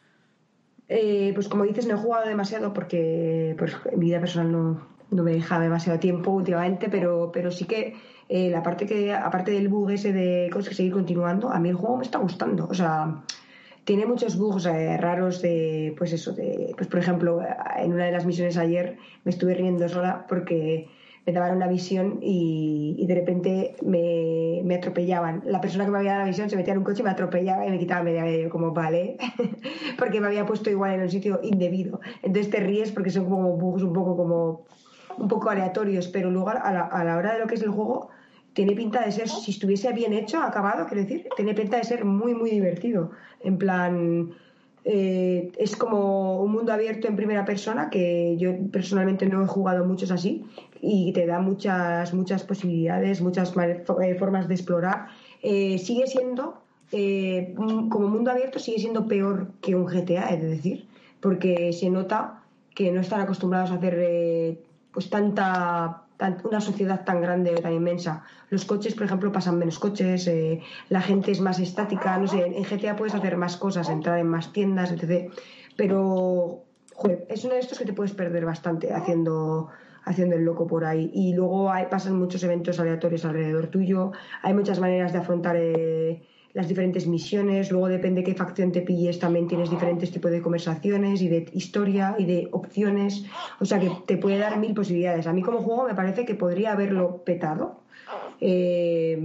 Eh, 0.88 1.30
pues 1.34 1.48
como 1.48 1.64
dices, 1.64 1.86
no 1.86 1.94
he 1.94 1.98
jugado 1.98 2.26
demasiado 2.26 2.72
porque 2.74 3.54
pues, 3.56 3.74
mi 3.96 4.06
vida 4.06 4.20
personal 4.20 4.52
no, 4.52 4.88
no 5.10 5.22
me 5.22 5.32
deja 5.32 5.60
demasiado 5.60 5.98
tiempo 5.98 6.32
últimamente, 6.32 6.88
pero, 6.90 7.30
pero 7.32 7.50
sí 7.50 7.64
que 7.64 7.94
eh, 8.28 8.50
la 8.50 8.62
parte 8.62 8.86
que, 8.86 9.12
aparte 9.12 9.52
del 9.52 9.68
bug 9.68 9.90
ese 9.90 10.12
de 10.12 10.50
cosas 10.50 10.70
que 10.70 10.74
seguir 10.74 10.92
continuando, 10.92 11.50
a 11.50 11.60
mí 11.60 11.68
el 11.68 11.76
juego 11.76 11.98
me 11.98 12.04
está 12.04 12.18
gustando. 12.18 12.66
O 12.68 12.74
sea, 12.74 13.22
tiene 13.84 14.06
muchos 14.06 14.36
bugs 14.36 14.66
eh, 14.66 14.96
raros 14.96 15.40
de, 15.40 15.94
pues 15.96 16.12
eso, 16.12 16.32
de, 16.32 16.72
pues 16.76 16.88
por 16.88 16.98
ejemplo, 16.98 17.40
en 17.76 17.92
una 17.92 18.06
de 18.06 18.12
las 18.12 18.26
misiones 18.26 18.56
ayer 18.56 18.98
me 19.24 19.30
estuve 19.30 19.54
riendo 19.54 19.88
sola 19.88 20.26
porque 20.28 20.88
me 21.24 21.32
daban 21.32 21.56
una 21.56 21.68
visión 21.68 22.18
y, 22.20 23.04
de 23.06 23.14
repente 23.14 23.76
me, 23.82 24.60
me 24.64 24.76
atropellaban. 24.76 25.42
La 25.46 25.60
persona 25.60 25.84
que 25.84 25.90
me 25.90 25.98
había 25.98 26.12
dado 26.12 26.22
la 26.22 26.28
visión 26.28 26.50
se 26.50 26.56
metía 26.56 26.72
en 26.72 26.78
un 26.78 26.84
coche 26.84 27.00
y 27.00 27.04
me 27.04 27.10
atropellaba 27.10 27.66
y 27.66 27.70
me 27.70 27.78
quitaba 27.78 28.02
media 28.02 28.24
media. 28.24 28.42
Yo 28.42 28.50
como, 28.50 28.72
vale, 28.72 29.16
porque 29.98 30.20
me 30.20 30.26
había 30.26 30.46
puesto 30.46 30.70
igual 30.70 30.94
en 30.94 31.02
un 31.02 31.10
sitio 31.10 31.40
indebido. 31.42 32.00
Entonces 32.22 32.50
te 32.50 32.60
ríes 32.60 32.90
porque 32.90 33.10
son 33.10 33.28
como 33.28 33.56
bugs 33.56 33.82
un 33.82 33.92
poco 33.92 34.16
como 34.16 34.64
un 35.18 35.28
poco 35.28 35.50
aleatorios, 35.50 36.08
pero 36.08 36.30
luego 36.30 36.48
a 36.48 36.72
la, 36.72 36.80
a 36.86 37.04
la 37.04 37.16
hora 37.16 37.34
de 37.34 37.40
lo 37.40 37.46
que 37.46 37.54
es 37.54 37.62
el 37.62 37.70
juego 37.70 38.08
tiene 38.54 38.74
pinta 38.74 39.04
de 39.04 39.12
ser, 39.12 39.28
si 39.28 39.50
estuviese 39.50 39.92
bien 39.92 40.12
hecho, 40.12 40.42
acabado, 40.42 40.86
quiero 40.86 41.02
decir, 41.02 41.26
tiene 41.36 41.54
pinta 41.54 41.78
de 41.78 41.84
ser 41.84 42.04
muy, 42.04 42.34
muy 42.34 42.50
divertido. 42.50 43.12
En 43.40 43.58
plan, 43.58 44.32
eh, 44.84 45.52
es 45.58 45.76
como 45.76 46.42
un 46.42 46.52
mundo 46.52 46.72
abierto 46.72 47.06
en 47.06 47.16
primera 47.16 47.44
persona, 47.44 47.88
que 47.90 48.36
yo 48.38 48.52
personalmente 48.70 49.26
no 49.26 49.42
he 49.42 49.46
jugado 49.46 49.84
muchos 49.84 50.10
así, 50.10 50.44
y 50.80 51.12
te 51.12 51.26
da 51.26 51.38
muchas, 51.40 52.12
muchas 52.14 52.42
posibilidades, 52.42 53.20
muchas 53.20 53.52
eh, 53.56 54.14
formas 54.18 54.48
de 54.48 54.54
explorar. 54.54 55.08
Eh, 55.42 55.78
sigue 55.78 56.06
siendo, 56.06 56.62
como 57.88 58.08
mundo 58.08 58.30
abierto, 58.30 58.58
sigue 58.58 58.78
siendo 58.78 59.06
peor 59.06 59.52
que 59.60 59.74
un 59.74 59.86
GTA, 59.86 60.28
es 60.30 60.42
decir, 60.42 60.86
porque 61.20 61.72
se 61.72 61.88
nota 61.88 62.42
que 62.74 62.90
no 62.90 63.00
están 63.00 63.20
acostumbrados 63.20 63.70
a 63.70 63.74
hacer 63.74 64.58
pues 64.92 65.08
tanta 65.08 66.02
una 66.44 66.60
sociedad 66.60 67.04
tan 67.04 67.20
grande, 67.20 67.54
tan 67.54 67.72
inmensa. 67.72 68.24
Los 68.50 68.64
coches, 68.64 68.94
por 68.94 69.04
ejemplo, 69.04 69.32
pasan 69.32 69.58
menos 69.58 69.78
coches, 69.78 70.26
eh, 70.28 70.60
la 70.88 71.00
gente 71.00 71.32
es 71.32 71.40
más 71.40 71.58
estática, 71.58 72.16
no 72.18 72.26
sé, 72.28 72.44
en 72.44 72.64
GTA 72.64 72.96
puedes 72.96 73.14
hacer 73.14 73.36
más 73.36 73.56
cosas, 73.56 73.88
entrar 73.88 74.18
en 74.18 74.28
más 74.28 74.52
tiendas, 74.52 74.92
etc. 74.92 75.32
Pero, 75.76 76.64
joder, 76.94 77.26
es 77.28 77.44
uno 77.44 77.54
de 77.54 77.60
estos 77.60 77.78
que 77.78 77.84
te 77.84 77.92
puedes 77.92 78.12
perder 78.12 78.44
bastante 78.44 78.92
haciendo 78.92 79.70
haciendo 80.04 80.36
el 80.36 80.44
loco 80.44 80.66
por 80.66 80.84
ahí. 80.84 81.10
Y 81.14 81.34
luego 81.34 81.70
hay, 81.70 81.86
pasan 81.86 82.18
muchos 82.18 82.42
eventos 82.42 82.80
aleatorios 82.80 83.24
alrededor 83.24 83.68
tuyo, 83.68 84.12
hay 84.42 84.54
muchas 84.54 84.80
maneras 84.80 85.12
de 85.12 85.18
afrontar 85.18 85.56
eh, 85.56 86.22
las 86.54 86.68
diferentes 86.68 87.06
misiones, 87.06 87.70
luego 87.70 87.88
depende 87.88 88.22
qué 88.22 88.34
facción 88.34 88.72
te 88.72 88.82
pilles, 88.82 89.18
también 89.18 89.48
tienes 89.48 89.70
diferentes 89.70 90.10
tipos 90.10 90.30
de 90.30 90.42
conversaciones 90.42 91.22
y 91.22 91.28
de 91.28 91.48
historia 91.52 92.14
y 92.18 92.26
de 92.26 92.48
opciones, 92.52 93.24
o 93.58 93.64
sea 93.64 93.80
que 93.80 93.90
te 94.06 94.18
puede 94.18 94.38
dar 94.38 94.58
mil 94.58 94.74
posibilidades. 94.74 95.26
A 95.26 95.32
mí 95.32 95.42
como 95.42 95.62
juego 95.62 95.86
me 95.86 95.94
parece 95.94 96.24
que 96.26 96.34
podría 96.34 96.72
haberlo 96.72 97.22
petado. 97.24 97.80
Eh, 98.40 99.18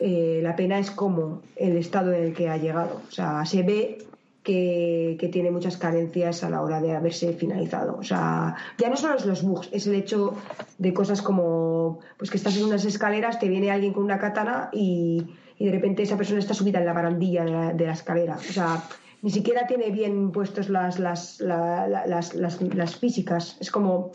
eh, 0.00 0.40
la 0.42 0.56
pena 0.56 0.80
es 0.80 0.90
como 0.90 1.42
el 1.54 1.76
estado 1.76 2.12
en 2.12 2.24
el 2.24 2.34
que 2.34 2.48
ha 2.48 2.56
llegado. 2.56 3.00
O 3.06 3.10
sea, 3.12 3.44
se 3.44 3.62
ve 3.62 3.98
que, 4.42 5.16
que, 5.20 5.28
tiene 5.28 5.52
muchas 5.52 5.76
carencias 5.76 6.42
a 6.42 6.50
la 6.50 6.60
hora 6.62 6.80
de 6.80 6.96
haberse 6.96 7.32
finalizado. 7.34 7.96
O 7.98 8.02
sea, 8.02 8.56
ya 8.78 8.90
no 8.90 8.96
solo 8.96 9.14
es 9.14 9.24
los 9.24 9.42
bugs, 9.42 9.68
es 9.72 9.86
el 9.86 9.94
hecho 9.94 10.34
de 10.78 10.92
cosas 10.92 11.22
como 11.22 12.00
pues 12.18 12.30
que 12.30 12.36
estás 12.36 12.56
en 12.56 12.64
unas 12.64 12.84
escaleras, 12.84 13.38
te 13.38 13.48
viene 13.48 13.70
alguien 13.70 13.92
con 13.92 14.02
una 14.02 14.18
katana 14.18 14.70
y 14.72 15.24
y 15.58 15.66
de 15.66 15.72
repente 15.72 16.02
esa 16.02 16.16
persona 16.16 16.40
está 16.40 16.54
subida 16.54 16.78
en 16.80 16.86
la 16.86 16.92
barandilla 16.92 17.44
de 17.72 17.86
la, 17.86 17.92
escalera. 17.92 18.36
O 18.36 18.40
sea, 18.40 18.82
ni 19.22 19.30
siquiera 19.30 19.66
tiene 19.66 19.90
bien 19.90 20.32
puestos 20.32 20.68
las, 20.68 20.98
las, 20.98 21.40
las, 21.40 22.34
las, 22.34 22.96
físicas. 22.96 23.56
Es 23.60 23.70
como. 23.70 24.10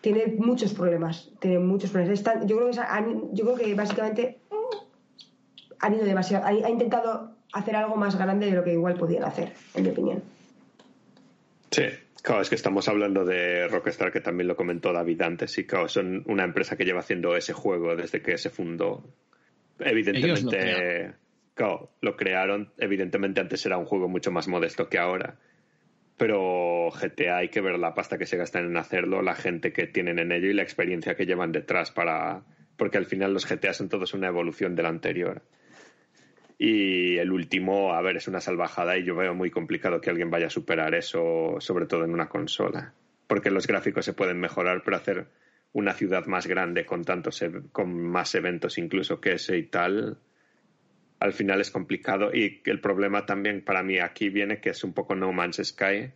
Tiene 0.00 0.34
muchos 0.38 0.72
problemas. 0.72 1.30
Tiene 1.40 1.58
muchos 1.58 1.90
problemas. 1.90 2.22
yo, 2.46 2.56
creo 2.56 2.70
que, 2.70 2.76
yo 3.32 3.44
creo 3.44 3.56
que 3.56 3.74
básicamente 3.74 4.40
han 5.80 5.94
ido 5.94 6.04
demasiado. 6.04 6.46
Ha, 6.46 6.70
intentado 6.70 7.36
hacer 7.52 7.76
algo 7.76 7.96
más 7.96 8.16
grande 8.16 8.46
de 8.46 8.52
lo 8.52 8.64
que 8.64 8.72
igual 8.72 8.94
podían 8.94 9.24
hacer, 9.24 9.52
en 9.74 9.82
mi 9.82 9.90
opinión. 9.90 10.22
Sí, 11.70 11.82
Claro, 12.22 12.42
es 12.42 12.50
que 12.50 12.54
estamos 12.54 12.86
hablando 12.88 13.24
de 13.24 13.66
Rockstar, 13.68 14.12
que 14.12 14.20
también 14.20 14.46
lo 14.46 14.56
comentó 14.56 14.92
David 14.92 15.22
antes, 15.22 15.56
y 15.56 15.66
claro, 15.66 15.88
son 15.88 16.22
una 16.26 16.44
empresa 16.44 16.76
que 16.76 16.84
lleva 16.84 17.00
haciendo 17.00 17.34
ese 17.34 17.54
juego 17.54 17.96
desde 17.96 18.20
que 18.20 18.36
se 18.36 18.50
fundó. 18.50 19.02
Evidentemente, 19.80 21.14
lo, 22.00 22.16
crearon. 22.16 22.72
Evidentemente, 22.78 23.40
antes 23.40 23.64
era 23.66 23.78
un 23.78 23.84
juego 23.84 24.08
mucho 24.08 24.30
más 24.30 24.48
modesto 24.48 24.88
que 24.88 24.98
ahora. 24.98 25.38
Pero 26.16 26.90
GTA 26.90 27.38
hay 27.38 27.48
que 27.48 27.60
ver 27.60 27.78
la 27.78 27.94
pasta 27.94 28.18
que 28.18 28.26
se 28.26 28.36
gastan 28.36 28.66
en 28.66 28.76
hacerlo, 28.76 29.22
la 29.22 29.34
gente 29.34 29.72
que 29.72 29.86
tienen 29.86 30.18
en 30.18 30.32
ello 30.32 30.48
y 30.48 30.52
la 30.52 30.62
experiencia 30.62 31.14
que 31.14 31.26
llevan 31.26 31.52
detrás 31.52 31.90
para. 31.90 32.42
Porque 32.76 32.98
al 32.98 33.06
final 33.06 33.32
los 33.32 33.46
GTA 33.46 33.72
son 33.72 33.88
todos 33.88 34.14
una 34.14 34.28
evolución 34.28 34.74
del 34.74 34.86
anterior. 34.86 35.42
Y 36.58 37.16
el 37.16 37.32
último, 37.32 37.94
a 37.94 38.02
ver, 38.02 38.18
es 38.18 38.28
una 38.28 38.42
salvajada 38.42 38.98
y 38.98 39.04
yo 39.04 39.16
veo 39.16 39.34
muy 39.34 39.50
complicado 39.50 40.00
que 40.02 40.10
alguien 40.10 40.30
vaya 40.30 40.48
a 40.48 40.50
superar 40.50 40.94
eso, 40.94 41.56
sobre 41.58 41.86
todo 41.86 42.04
en 42.04 42.12
una 42.12 42.28
consola. 42.28 42.92
Porque 43.26 43.50
los 43.50 43.66
gráficos 43.66 44.04
se 44.04 44.12
pueden 44.12 44.40
mejorar, 44.40 44.82
pero 44.84 44.98
hacer 44.98 45.26
una 45.72 45.92
ciudad 45.94 46.26
más 46.26 46.46
grande 46.46 46.84
con 46.84 47.04
tantos 47.04 47.44
con 47.72 47.96
más 47.96 48.34
eventos 48.34 48.78
incluso 48.78 49.20
que 49.20 49.34
ese 49.34 49.56
y 49.56 49.64
tal 49.64 50.18
al 51.20 51.32
final 51.34 51.60
es 51.60 51.70
complicado. 51.70 52.34
Y 52.34 52.62
el 52.64 52.80
problema 52.80 53.26
también 53.26 53.62
para 53.62 53.82
mí 53.82 53.98
aquí 53.98 54.30
viene 54.30 54.60
que 54.60 54.70
es 54.70 54.82
un 54.82 54.94
poco 54.94 55.14
No 55.14 55.32
Man's 55.32 55.60
Sky 55.62 56.10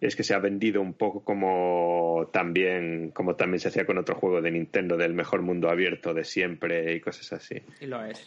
es 0.00 0.16
que 0.16 0.24
se 0.24 0.34
ha 0.34 0.38
vendido 0.38 0.82
un 0.82 0.94
poco 0.94 1.24
como 1.24 2.28
también 2.32 3.10
como 3.10 3.36
también 3.36 3.60
se 3.60 3.68
hacía 3.68 3.86
con 3.86 3.96
otro 3.96 4.16
juego 4.16 4.42
de 4.42 4.50
Nintendo 4.50 4.96
del 4.96 5.14
mejor 5.14 5.42
mundo 5.42 5.70
abierto 5.70 6.12
de 6.12 6.24
siempre 6.24 6.94
y 6.94 7.00
cosas 7.00 7.32
así. 7.32 7.62
Y 7.80 7.86
lo 7.86 8.04
es 8.04 8.24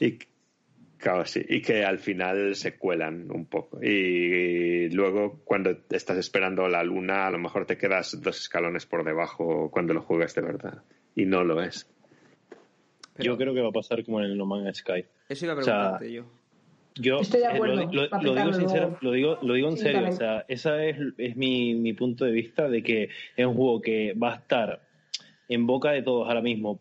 Claro, 0.98 1.26
sí, 1.26 1.46
y 1.48 1.62
que 1.62 1.86
al 1.86 2.00
final 2.00 2.56
se 2.56 2.76
cuelan 2.78 3.30
un 3.32 3.46
poco. 3.46 3.80
Y 3.84 4.90
luego, 4.90 5.42
cuando 5.44 5.78
estás 5.90 6.18
esperando 6.18 6.68
la 6.68 6.84
luna, 6.84 7.28
a 7.28 7.32
lo 7.32 7.38
mejor 7.38 7.66
te 7.66 7.78
quedas 7.78 8.20
dos 8.22 8.40
escalones 8.40 8.88
por 8.88 9.04
debajo 9.04 9.70
cuando 9.70 9.94
lo 9.94 10.02
juegas 10.02 10.34
de 10.34 10.42
verdad. 10.42 10.82
Y 11.16 11.26
no 11.26 11.44
lo 11.44 11.62
es. 11.62 11.88
yo 13.20 13.38
creo 13.38 13.54
que 13.54 13.62
va 13.62 13.70
a 13.70 13.74
pasar 13.74 14.04
como 14.04 14.20
en 14.20 14.26
el 14.26 14.38
No 14.38 14.48
Man's 14.48 14.78
Sky. 14.78 15.06
Eso 15.30 15.46
iba 15.46 15.54
a 15.54 15.58
preguntarte 15.58 16.12
yo. 16.12 16.24
Yo 17.00 17.20
Estoy 17.20 17.42
de 17.42 17.46
eh, 17.46 17.50
acuerdo, 17.50 17.76
lo, 17.92 18.36
digo 18.36 18.54
sincero, 18.54 18.98
lo 19.02 19.12
digo, 19.12 19.38
lo 19.44 19.54
digo 19.54 19.70
en 19.70 19.78
serio. 19.78 20.10
O 20.10 20.12
sea, 20.12 20.46
ese 20.48 20.90
es, 20.90 20.98
es 21.20 21.36
mi, 21.36 21.76
mi 21.76 21.94
punto 21.94 22.26
de 22.26 22.32
vista 22.32 22.68
de 22.68 22.82
que 22.82 23.10
es 23.36 23.46
un 23.46 23.54
juego 23.54 23.82
que 23.82 24.14
va 24.14 24.34
a 24.34 24.36
estar 24.38 24.82
en 25.48 25.68
boca 25.68 25.92
de 25.92 26.02
todos 26.02 26.28
ahora 26.28 26.42
mismo 26.42 26.80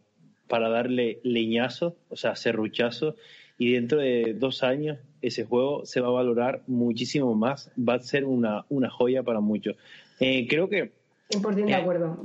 para 0.48 0.70
darle 0.70 1.20
leñazo, 1.22 1.96
o 2.08 2.16
sea, 2.16 2.34
serruchazo 2.34 3.16
y 3.58 3.72
dentro 3.72 3.98
de 3.98 4.34
dos 4.34 4.62
años 4.62 4.98
ese 5.22 5.44
juego 5.44 5.84
se 5.86 6.00
va 6.00 6.08
a 6.08 6.12
valorar 6.12 6.62
muchísimo 6.66 7.34
más, 7.34 7.70
va 7.76 7.94
a 7.94 8.00
ser 8.00 8.24
una, 8.24 8.64
una 8.68 8.90
joya 8.90 9.22
para 9.22 9.40
muchos. 9.40 9.76
Eh, 10.20 10.46
creo 10.48 10.68
que... 10.68 10.92
100% 11.30 11.54
de 11.54 11.70
eh, 11.70 11.74
acuerdo, 11.74 12.24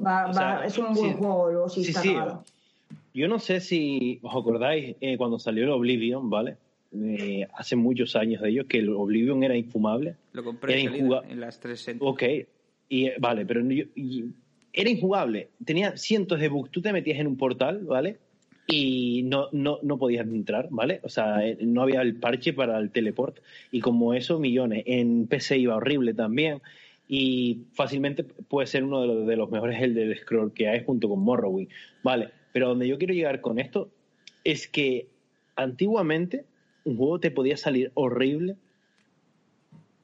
es 0.65 0.77
un 0.77 0.93
buen 0.93 1.13
juego, 1.13 1.69
sí, 1.69 1.83
sí, 1.83 2.15
Yo 3.13 3.27
no 3.27 3.39
sé 3.39 3.59
si 3.59 4.19
os 4.21 4.35
acordáis 4.35 4.95
eh, 5.01 5.17
cuando 5.17 5.39
salió 5.39 5.63
el 5.63 5.71
Oblivion, 5.71 6.29
¿vale? 6.29 6.57
hace 7.53 7.77
muchos 7.77 8.17
años 8.17 8.41
de 8.41 8.49
ello, 8.49 8.67
que 8.67 8.79
el 8.79 8.89
Oblivion 8.89 9.43
era 9.43 9.55
infumable. 9.55 10.17
Lo 10.33 10.43
compré 10.43 10.81
en 10.81 11.39
las 11.39 11.57
360. 11.61 12.03
Ok, 12.03 12.23
y, 12.89 13.09
vale, 13.17 13.45
pero 13.45 13.61
era 14.73 14.89
injugable. 14.89 15.49
Tenía 15.63 15.95
cientos 15.95 16.39
de 16.41 16.49
bugs. 16.49 16.69
Tú 16.69 16.81
te 16.81 16.91
metías 16.91 17.17
en 17.19 17.27
un 17.27 17.37
portal, 17.37 17.85
¿vale? 17.85 18.17
Y 18.71 19.23
no, 19.23 19.49
no, 19.51 19.79
no 19.83 19.97
podías 19.97 20.25
entrar, 20.25 20.67
¿vale? 20.71 21.01
O 21.03 21.09
sea, 21.09 21.45
eh, 21.45 21.57
no 21.61 21.81
había 21.81 22.01
el 22.01 22.15
parche 22.15 22.53
para 22.53 22.79
el 22.79 22.89
teleport 22.89 23.39
y 23.71 23.81
como 23.81 24.13
eso, 24.13 24.39
millones. 24.39 24.83
En 24.85 25.27
PC 25.27 25.57
iba 25.57 25.75
horrible 25.75 26.13
también 26.13 26.61
y 27.07 27.65
fácilmente 27.73 28.23
puede 28.23 28.67
ser 28.67 28.85
uno 28.85 29.25
de 29.25 29.35
los, 29.35 29.51
mejores 29.51 29.81
el 29.81 29.93
del 29.93 30.17
scroll 30.17 30.53
que 30.53 30.69
hay 30.69 30.83
junto 30.85 31.09
con 31.09 31.19
Morrowind, 31.19 31.69
¿vale? 32.03 32.29
Pero 32.53 32.69
donde 32.69 32.87
yo 32.87 32.97
quiero 32.97 33.13
llegar 33.13 33.41
con 33.41 33.59
esto 33.59 33.89
es 34.45 34.67
que 34.67 35.09
antiguamente 35.57 36.45
un 36.85 36.95
juego 36.95 37.19
te 37.19 37.29
podía 37.29 37.57
salir 37.57 37.91
horrible 37.95 38.55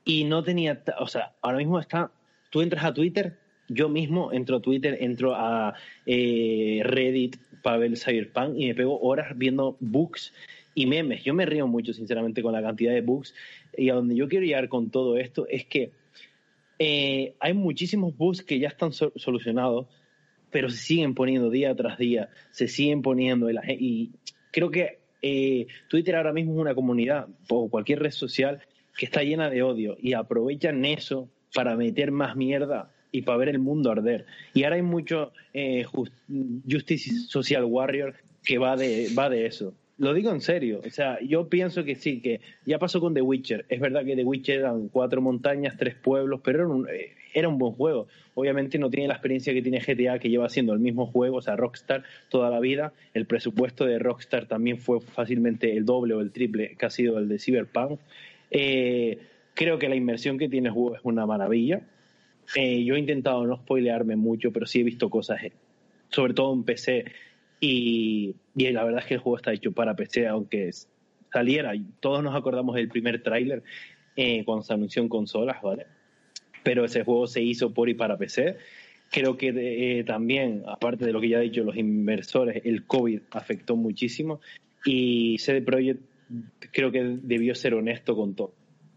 y 0.03 0.25
no 0.25 0.43
tenía, 0.43 0.83
o 0.99 1.07
sea, 1.07 1.33
ahora 1.41 1.57
mismo 1.57 1.79
está, 1.79 2.11
tú 2.49 2.61
entras 2.61 2.83
a 2.83 2.93
Twitter, 2.93 3.37
yo 3.69 3.89
mismo 3.89 4.31
entro 4.31 4.57
a 4.57 4.61
Twitter, 4.61 4.97
entro 4.99 5.33
a 5.35 5.73
eh, 6.05 6.81
Reddit, 6.83 7.37
para 7.61 7.77
ver 7.77 7.97
Cyberpunk 7.97 8.55
y 8.57 8.67
me 8.67 8.75
pego 8.75 8.99
horas 8.99 9.37
viendo 9.37 9.77
bugs 9.79 10.33
y 10.75 10.85
memes. 10.85 11.23
Yo 11.23 11.33
me 11.33 11.45
río 11.45 11.67
mucho, 11.67 11.93
sinceramente, 11.93 12.41
con 12.41 12.53
la 12.53 12.61
cantidad 12.61 12.93
de 12.93 13.01
bugs. 13.01 13.33
Y 13.75 13.89
a 13.89 13.95
donde 13.95 14.15
yo 14.15 14.27
quiero 14.27 14.45
llegar 14.45 14.69
con 14.69 14.89
todo 14.89 15.17
esto 15.17 15.47
es 15.47 15.65
que 15.65 15.91
eh, 16.79 17.33
hay 17.39 17.53
muchísimos 17.53 18.15
bugs 18.15 18.43
que 18.43 18.59
ya 18.59 18.67
están 18.67 18.91
solucionados, 18.93 19.87
pero 20.51 20.69
se 20.69 20.77
siguen 20.77 21.15
poniendo 21.15 21.49
día 21.49 21.75
tras 21.75 21.97
día, 21.97 22.29
se 22.51 22.67
siguen 22.67 23.01
poniendo. 23.01 23.49
Y, 23.49 24.11
creo 24.51 24.69
que 24.69 24.99
eh, 25.21 25.67
Twitter 25.89 26.15
ahora 26.15 26.33
mismo 26.33 26.53
es 26.53 26.59
una 26.59 26.75
comunidad, 26.75 27.27
o 27.49 27.69
cualquier 27.69 27.99
red 27.99 28.11
social, 28.11 28.61
que 28.97 29.05
está 29.05 29.23
llena 29.23 29.49
de 29.49 29.63
odio 29.63 29.97
y 29.99 30.13
aprovechan 30.13 30.83
eso 30.85 31.29
para 31.53 31.75
meter 31.75 32.11
más 32.11 32.35
mierda 32.35 32.91
y 33.17 33.21
para 33.21 33.37
ver 33.37 33.49
el 33.49 33.59
mundo 33.59 33.91
arder. 33.91 34.25
Y 34.53 34.63
ahora 34.63 34.75
hay 34.75 34.81
mucho 34.81 35.31
eh, 35.53 35.85
Justice 36.69 37.11
Social 37.27 37.63
Warrior 37.65 38.13
que 38.43 38.57
va 38.57 38.75
de, 38.75 39.09
va 39.17 39.29
de 39.29 39.45
eso. 39.45 39.73
Lo 39.97 40.13
digo 40.13 40.31
en 40.31 40.41
serio, 40.41 40.81
o 40.85 40.89
sea, 40.91 41.19
yo 41.21 41.49
pienso 41.49 41.83
que 41.83 41.95
sí, 41.95 42.21
que 42.21 42.39
ya 42.65 42.77
pasó 42.77 43.01
con 43.01 43.15
The 43.15 43.21
Witcher. 43.21 43.65
Es 43.67 43.79
verdad 43.79 44.05
que 44.05 44.15
The 44.15 44.23
Witcher 44.23 44.59
eran 44.59 44.89
cuatro 44.89 45.23
montañas, 45.23 45.75
tres 45.75 45.95
pueblos, 45.95 46.41
pero 46.43 46.59
era 46.59 46.67
un, 46.67 46.87
eh, 46.87 47.15
era 47.33 47.49
un 47.49 47.57
buen 47.57 47.73
juego. 47.73 48.07
Obviamente 48.35 48.77
no 48.77 48.91
tiene 48.91 49.07
la 49.07 49.15
experiencia 49.15 49.53
que 49.53 49.63
tiene 49.63 49.79
GTA, 49.79 50.19
que 50.19 50.29
lleva 50.29 50.45
haciendo 50.45 50.73
el 50.73 50.79
mismo 50.79 51.07
juego, 51.07 51.37
o 51.37 51.41
sea, 51.41 51.55
Rockstar 51.55 52.03
toda 52.29 52.51
la 52.51 52.59
vida. 52.59 52.93
El 53.15 53.25
presupuesto 53.25 53.85
de 53.85 53.97
Rockstar 53.97 54.45
también 54.45 54.77
fue 54.77 55.01
fácilmente 55.01 55.75
el 55.75 55.85
doble 55.85 56.13
o 56.13 56.21
el 56.21 56.31
triple 56.31 56.75
que 56.77 56.85
ha 56.85 56.91
sido 56.91 57.17
el 57.17 57.27
de 57.27 57.39
Cyberpunk. 57.39 57.99
Eh, 58.51 59.17
creo 59.55 59.79
que 59.79 59.89
la 59.89 59.95
inversión 59.95 60.37
que 60.37 60.47
tiene 60.47 60.67
el 60.67 60.75
juego 60.75 60.95
es 60.95 61.01
una 61.03 61.25
maravilla 61.25 61.81
Eh, 62.55 62.83
yo 62.83 62.95
he 62.95 62.99
intentado 62.99 63.45
no 63.45 63.57
spoilearme 63.57 64.15
mucho, 64.15 64.51
pero 64.51 64.65
sí 64.65 64.79
he 64.79 64.83
visto 64.83 65.09
cosas, 65.09 65.43
eh, 65.43 65.53
sobre 66.09 66.33
todo 66.33 66.53
en 66.53 66.63
PC. 66.63 67.05
Y, 67.59 68.35
y 68.55 68.71
la 68.71 68.83
verdad 68.83 69.01
es 69.01 69.05
que 69.07 69.15
el 69.15 69.19
juego 69.19 69.37
está 69.37 69.51
hecho 69.53 69.71
para 69.71 69.95
PC, 69.95 70.27
aunque 70.27 70.71
saliera. 71.31 71.73
Todos 71.99 72.23
nos 72.23 72.35
acordamos 72.35 72.75
del 72.75 72.89
primer 72.89 73.21
tráiler 73.21 73.63
eh, 74.15 74.43
cuando 74.45 74.63
se 74.63 74.73
anunció 74.73 75.01
en 75.01 75.09
consolas, 75.09 75.61
¿vale? 75.61 75.85
Pero 76.63 76.85
ese 76.85 77.03
juego 77.03 77.27
se 77.27 77.41
hizo 77.41 77.73
por 77.73 77.89
y 77.89 77.93
para 77.93 78.17
PC. 78.17 78.57
Creo 79.11 79.37
que 79.37 79.53
eh, 79.99 80.03
también, 80.03 80.63
aparte 80.67 81.05
de 81.05 81.13
lo 81.13 81.21
que 81.21 81.29
ya 81.29 81.37
he 81.39 81.43
dicho, 81.43 81.63
los 81.63 81.77
inversores, 81.77 82.61
el 82.65 82.85
COVID 82.85 83.21
afectó 83.31 83.75
muchísimo 83.75 84.41
y 84.83 85.37
CD 85.37 85.61
Projekt 85.61 86.01
creo 86.73 86.91
que 86.91 87.17
debió 87.21 87.55
ser 87.55 87.73
honesto 87.73 88.15
con 88.15 88.35
todo. 88.35 88.53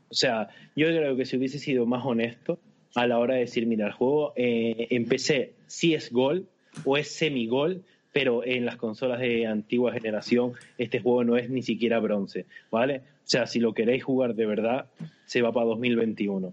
O 0.08 0.14
sea, 0.14 0.48
yo 0.74 0.88
creo 0.88 1.16
que 1.16 1.24
si 1.24 1.36
hubiese 1.36 1.60
sido 1.60 1.86
más 1.86 2.04
honesto 2.04 2.58
a 2.94 3.06
la 3.06 3.18
hora 3.18 3.34
de 3.34 3.40
decir, 3.40 3.66
mira, 3.66 3.86
el 3.86 3.92
juego 3.92 4.32
eh, 4.36 4.88
en 4.90 5.06
PC 5.06 5.52
sí 5.66 5.94
es 5.94 6.12
gol 6.12 6.46
o 6.84 6.96
es 6.96 7.10
semi-gol, 7.10 7.82
pero 8.12 8.44
en 8.44 8.64
las 8.64 8.76
consolas 8.76 9.20
de 9.20 9.46
antigua 9.46 9.92
generación 9.92 10.52
este 10.78 11.00
juego 11.00 11.24
no 11.24 11.36
es 11.36 11.48
ni 11.48 11.62
siquiera 11.62 12.00
bronce, 12.00 12.46
¿vale? 12.70 12.98
O 12.98 13.28
sea, 13.30 13.46
si 13.46 13.60
lo 13.60 13.74
queréis 13.74 14.02
jugar 14.02 14.34
de 14.34 14.46
verdad, 14.46 14.86
se 15.26 15.42
va 15.42 15.52
para 15.52 15.66
2021. 15.66 16.52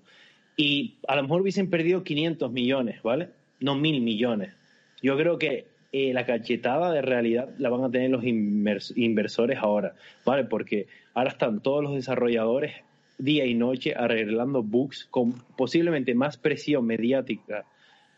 Y 0.56 0.96
a 1.08 1.16
lo 1.16 1.24
mejor 1.24 1.42
hubiesen 1.42 1.70
perdido 1.70 2.04
500 2.04 2.52
millones, 2.52 3.02
¿vale? 3.02 3.30
No 3.60 3.76
mil 3.76 4.02
millones. 4.02 4.54
Yo 5.02 5.18
creo 5.18 5.38
que 5.38 5.66
eh, 5.92 6.14
la 6.14 6.26
cachetada 6.26 6.92
de 6.92 7.02
realidad 7.02 7.50
la 7.58 7.70
van 7.70 7.84
a 7.84 7.90
tener 7.90 8.10
los 8.10 8.24
inversores 8.24 9.58
ahora, 9.58 9.96
¿vale? 10.26 10.44
Porque 10.44 10.88
ahora 11.14 11.32
están 11.32 11.62
todos 11.62 11.84
los 11.84 11.96
desarrolladores 11.96 12.74
día 13.18 13.46
y 13.46 13.54
noche 13.54 13.94
arreglando 13.96 14.64
bugs 14.64 15.06
con 15.10 15.34
posiblemente 15.56 16.14
más 16.16 16.38
presión 16.38 16.86
mediática 16.86 17.66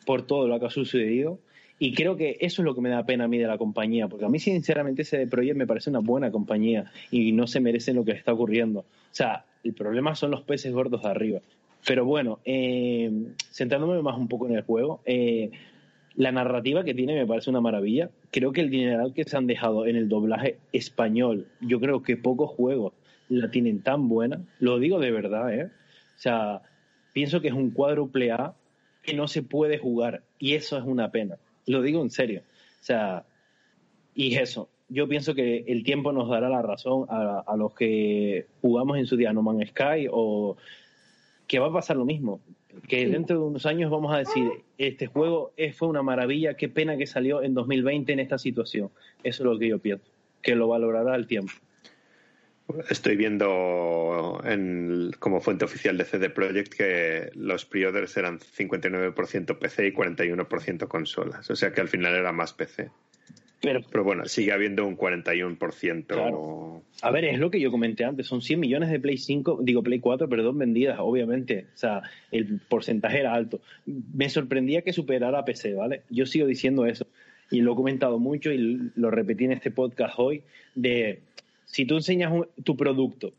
por 0.05 0.23
todo 0.25 0.47
lo 0.47 0.59
que 0.59 0.65
ha 0.65 0.69
sucedido. 0.69 1.39
Y 1.81 1.93
creo 1.93 2.17
que 2.17 2.37
eso 2.41 2.61
es 2.61 2.65
lo 2.65 2.75
que 2.75 2.81
me 2.81 2.89
da 2.89 3.05
pena 3.05 3.23
a 3.23 3.27
mí 3.29 3.37
de 3.37 3.47
la 3.47 3.57
compañía, 3.57 4.09
porque 4.09 4.25
a 4.25 4.29
mí 4.29 4.37
sinceramente 4.39 5.03
ese 5.03 5.25
proyecto 5.27 5.57
me 5.57 5.67
parece 5.67 5.89
una 5.89 5.99
buena 5.99 6.29
compañía 6.29 6.91
y 7.09 7.31
no 7.31 7.47
se 7.47 7.61
merecen 7.61 7.95
lo 7.95 8.03
que 8.03 8.11
está 8.11 8.33
ocurriendo. 8.33 8.79
O 8.81 8.85
sea, 9.11 9.45
el 9.63 9.73
problema 9.73 10.13
son 10.15 10.31
los 10.31 10.41
peces 10.41 10.73
gordos 10.73 11.03
de 11.03 11.09
arriba. 11.09 11.39
Pero 11.87 12.03
bueno, 12.03 12.39
eh, 12.43 13.09
centrándome 13.51 14.01
más 14.01 14.17
un 14.17 14.27
poco 14.27 14.47
en 14.47 14.55
el 14.55 14.63
juego, 14.63 15.01
eh, 15.05 15.51
la 16.15 16.33
narrativa 16.33 16.83
que 16.83 16.93
tiene 16.93 17.15
me 17.15 17.25
parece 17.25 17.49
una 17.49 17.61
maravilla. 17.61 18.09
Creo 18.31 18.51
que 18.51 18.59
el 18.59 18.69
dinero 18.69 19.13
que 19.13 19.23
se 19.23 19.37
han 19.37 19.47
dejado 19.47 19.87
en 19.87 19.95
el 19.95 20.09
doblaje 20.09 20.57
español, 20.73 21.47
yo 21.61 21.79
creo 21.79 22.03
que 22.03 22.17
pocos 22.17 22.49
juegos 22.49 22.91
la 23.29 23.51
tienen 23.51 23.81
tan 23.81 24.09
buena, 24.09 24.41
lo 24.59 24.79
digo 24.79 24.99
de 24.99 25.11
verdad, 25.11 25.53
¿eh? 25.53 25.65
O 25.65 26.21
sea, 26.21 26.61
pienso 27.13 27.41
que 27.41 27.47
es 27.47 27.53
un 27.53 27.71
cuádruple 27.71 28.31
A 28.31 28.55
que 29.01 29.13
no 29.13 29.27
se 29.27 29.43
puede 29.43 29.77
jugar 29.77 30.23
y 30.37 30.55
eso 30.55 30.77
es 30.77 30.83
una 30.83 31.11
pena. 31.11 31.37
Lo 31.65 31.81
digo 31.81 32.01
en 32.01 32.09
serio. 32.09 32.41
O 32.81 32.83
sea, 32.83 33.25
y 34.13 34.35
eso. 34.35 34.69
Yo 34.89 35.07
pienso 35.07 35.35
que 35.35 35.65
el 35.67 35.83
tiempo 35.83 36.11
nos 36.11 36.29
dará 36.29 36.49
la 36.49 36.63
razón 36.63 37.05
a, 37.09 37.43
a 37.45 37.55
los 37.55 37.75
que 37.75 38.47
jugamos 38.61 38.97
en 38.97 39.05
su 39.05 39.15
día 39.15 39.31
No 39.31 39.43
Man's 39.43 39.69
Sky 39.69 40.07
o 40.11 40.57
que 41.47 41.59
va 41.59 41.67
a 41.67 41.73
pasar 41.73 41.97
lo 41.97 42.05
mismo. 42.05 42.41
Que 42.87 43.07
dentro 43.07 43.39
de 43.39 43.45
unos 43.45 43.65
años 43.65 43.91
vamos 43.91 44.13
a 44.13 44.19
decir, 44.19 44.49
este 44.77 45.07
juego 45.07 45.53
fue 45.73 45.87
una 45.87 46.01
maravilla, 46.01 46.55
qué 46.55 46.69
pena 46.69 46.97
que 46.97 47.05
salió 47.05 47.43
en 47.43 47.53
2020 47.53 48.13
en 48.13 48.19
esta 48.19 48.37
situación. 48.37 48.89
Eso 49.23 49.43
es 49.43 49.49
lo 49.49 49.59
que 49.59 49.67
yo 49.67 49.79
pienso, 49.79 50.11
que 50.41 50.55
lo 50.55 50.67
valorará 50.67 51.15
el 51.15 51.27
tiempo. 51.27 51.51
Estoy 52.89 53.15
viendo 53.15 54.41
en, 54.45 55.11
como 55.19 55.41
fuente 55.41 55.65
oficial 55.65 55.97
de 55.97 56.05
CD 56.05 56.29
Projekt 56.29 56.73
que 56.73 57.31
los 57.33 57.65
pre-orders 57.65 58.15
eran 58.17 58.39
59% 58.39 59.57
PC 59.57 59.87
y 59.87 59.91
41% 59.91 60.87
consolas. 60.87 61.49
O 61.49 61.55
sea 61.55 61.71
que 61.71 61.81
al 61.81 61.87
final 61.87 62.15
era 62.15 62.31
más 62.31 62.53
PC. 62.53 62.89
Pero, 63.61 63.81
Pero 63.91 64.03
bueno, 64.03 64.25
sigue 64.25 64.53
habiendo 64.53 64.85
un 64.85 64.97
41%. 64.97 66.81
A 67.01 67.11
ver, 67.11 67.25
es 67.25 67.39
lo 67.39 67.51
que 67.51 67.59
yo 67.59 67.71
comenté 67.71 68.05
antes. 68.05 68.27
Son 68.27 68.41
100 68.41 68.59
millones 68.59 68.89
de 68.89 68.99
Play 68.99 69.17
5, 69.17 69.59
digo 69.61 69.83
Play 69.83 69.99
4, 69.99 70.29
perdón, 70.29 70.57
vendidas, 70.57 70.97
obviamente. 70.99 71.65
O 71.73 71.77
sea, 71.77 72.03
el 72.31 72.61
porcentaje 72.69 73.19
era 73.19 73.33
alto. 73.33 73.59
Me 73.85 74.29
sorprendía 74.29 74.81
que 74.81 74.93
superara 74.93 75.43
PC, 75.43 75.73
¿vale? 75.73 76.03
Yo 76.09 76.25
sigo 76.25 76.47
diciendo 76.47 76.85
eso. 76.85 77.07
Y 77.51 77.61
lo 77.61 77.73
he 77.73 77.75
comentado 77.75 78.19
mucho 78.19 78.51
y 78.51 78.91
lo 78.95 79.11
repetí 79.11 79.45
en 79.45 79.53
este 79.53 79.71
podcast 79.71 80.15
hoy. 80.17 80.43
De 80.75 81.19
si 81.71 81.85
tú 81.85 81.95
enseñas 81.95 82.33
tu 82.63 82.75
producto 82.75 83.33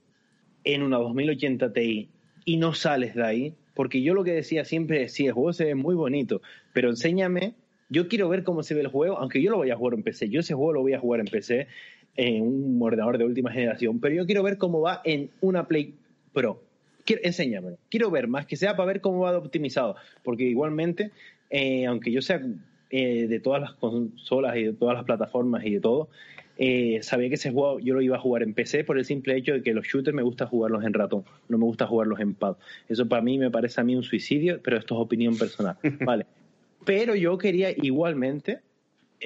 en 0.64 0.82
una 0.82 0.98
2080 0.98 1.72
Ti 1.72 2.08
y 2.44 2.56
no 2.56 2.74
sales 2.74 3.14
de 3.14 3.24
ahí, 3.24 3.54
porque 3.74 4.02
yo 4.02 4.14
lo 4.14 4.24
que 4.24 4.32
decía 4.32 4.64
siempre 4.64 5.02
es, 5.02 5.12
sí, 5.12 5.26
el 5.26 5.32
juego 5.32 5.52
se 5.52 5.64
ve 5.64 5.74
muy 5.74 5.94
bonito, 5.94 6.40
pero 6.72 6.90
enséñame, 6.90 7.54
yo 7.88 8.08
quiero 8.08 8.28
ver 8.28 8.44
cómo 8.44 8.62
se 8.62 8.74
ve 8.74 8.82
el 8.82 8.86
juego, 8.86 9.18
aunque 9.18 9.42
yo 9.42 9.50
lo 9.50 9.56
voy 9.56 9.70
a 9.70 9.76
jugar 9.76 9.94
en 9.94 10.02
PC, 10.02 10.28
yo 10.28 10.40
ese 10.40 10.54
juego 10.54 10.74
lo 10.74 10.80
voy 10.82 10.94
a 10.94 11.00
jugar 11.00 11.20
en 11.20 11.26
PC, 11.26 11.66
en 12.16 12.42
un 12.42 12.78
ordenador 12.80 13.18
de 13.18 13.24
última 13.24 13.50
generación, 13.50 14.00
pero 14.00 14.14
yo 14.14 14.26
quiero 14.26 14.42
ver 14.42 14.58
cómo 14.58 14.80
va 14.80 15.00
en 15.04 15.30
una 15.40 15.66
Play 15.66 15.94
Pro. 16.32 16.62
Quiero, 17.04 17.22
enséñamelo. 17.24 17.78
Quiero 17.88 18.10
ver 18.10 18.28
más 18.28 18.46
que 18.46 18.56
sea 18.56 18.76
para 18.76 18.86
ver 18.86 19.00
cómo 19.00 19.20
va 19.20 19.36
optimizado, 19.36 19.96
porque 20.22 20.44
igualmente, 20.44 21.10
eh, 21.48 21.86
aunque 21.86 22.12
yo 22.12 22.22
sea 22.22 22.42
eh, 22.90 23.26
de 23.26 23.40
todas 23.40 23.60
las 23.60 23.72
consolas 23.72 24.56
y 24.56 24.64
de 24.64 24.72
todas 24.72 24.94
las 24.94 25.04
plataformas 25.04 25.64
y 25.64 25.70
de 25.70 25.80
todo, 25.80 26.08
eh, 26.62 27.02
sabía 27.02 27.30
que 27.30 27.36
ese 27.36 27.50
juego 27.50 27.80
yo 27.80 27.94
lo 27.94 28.02
iba 28.02 28.16
a 28.16 28.20
jugar 28.20 28.42
en 28.42 28.52
PC 28.52 28.84
por 28.84 28.98
el 28.98 29.06
simple 29.06 29.34
hecho 29.34 29.54
de 29.54 29.62
que 29.62 29.72
los 29.72 29.86
shooters 29.86 30.14
me 30.14 30.20
gusta 30.20 30.46
jugarlos 30.46 30.84
en 30.84 30.92
ratón, 30.92 31.24
no 31.48 31.56
me 31.56 31.64
gusta 31.64 31.86
jugarlos 31.86 32.20
en 32.20 32.34
pad. 32.34 32.56
Eso 32.86 33.08
para 33.08 33.22
mí 33.22 33.38
me 33.38 33.50
parece 33.50 33.80
a 33.80 33.84
mí 33.84 33.96
un 33.96 34.02
suicidio, 34.02 34.61
pero 34.62 34.76
esto 34.76 34.94
es 34.94 35.00
opinión 35.00 35.38
personal. 35.38 35.78
Vale. 36.04 36.26
Pero 36.84 37.14
yo 37.14 37.38
quería 37.38 37.70
igualmente 37.70 38.61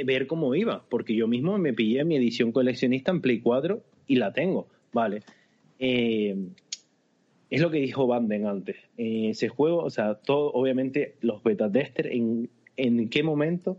ver 0.05 0.29
cómo 0.29 0.55
iba, 0.55 0.85
porque 0.89 1.17
yo 1.17 1.27
mismo 1.27 1.59
me 1.59 1.73
pillé 1.73 2.05
mi 2.05 2.15
edición 2.15 2.53
coleccionista 2.53 3.11
en 3.11 3.21
Play 3.21 3.41
4 3.41 3.83
y 4.07 4.15
la 4.15 4.33
tengo, 4.33 4.69
¿vale? 4.93 5.25
Eh, 5.81 6.37
es 7.51 7.61
lo 7.61 7.73
que 7.73 7.79
dijo 7.79 8.07
Banden 8.07 8.47
antes. 8.47 8.77
Eh, 8.97 9.31
ese 9.31 9.49
juego, 9.49 9.83
o 9.83 9.91
sea, 9.91 10.15
todo, 10.15 10.53
obviamente, 10.53 11.17
los 11.21 11.43
beta 11.43 11.71
testers, 11.71 12.11
en, 12.13 12.49
en 12.77 13.09
qué 13.09 13.25
momento 13.25 13.77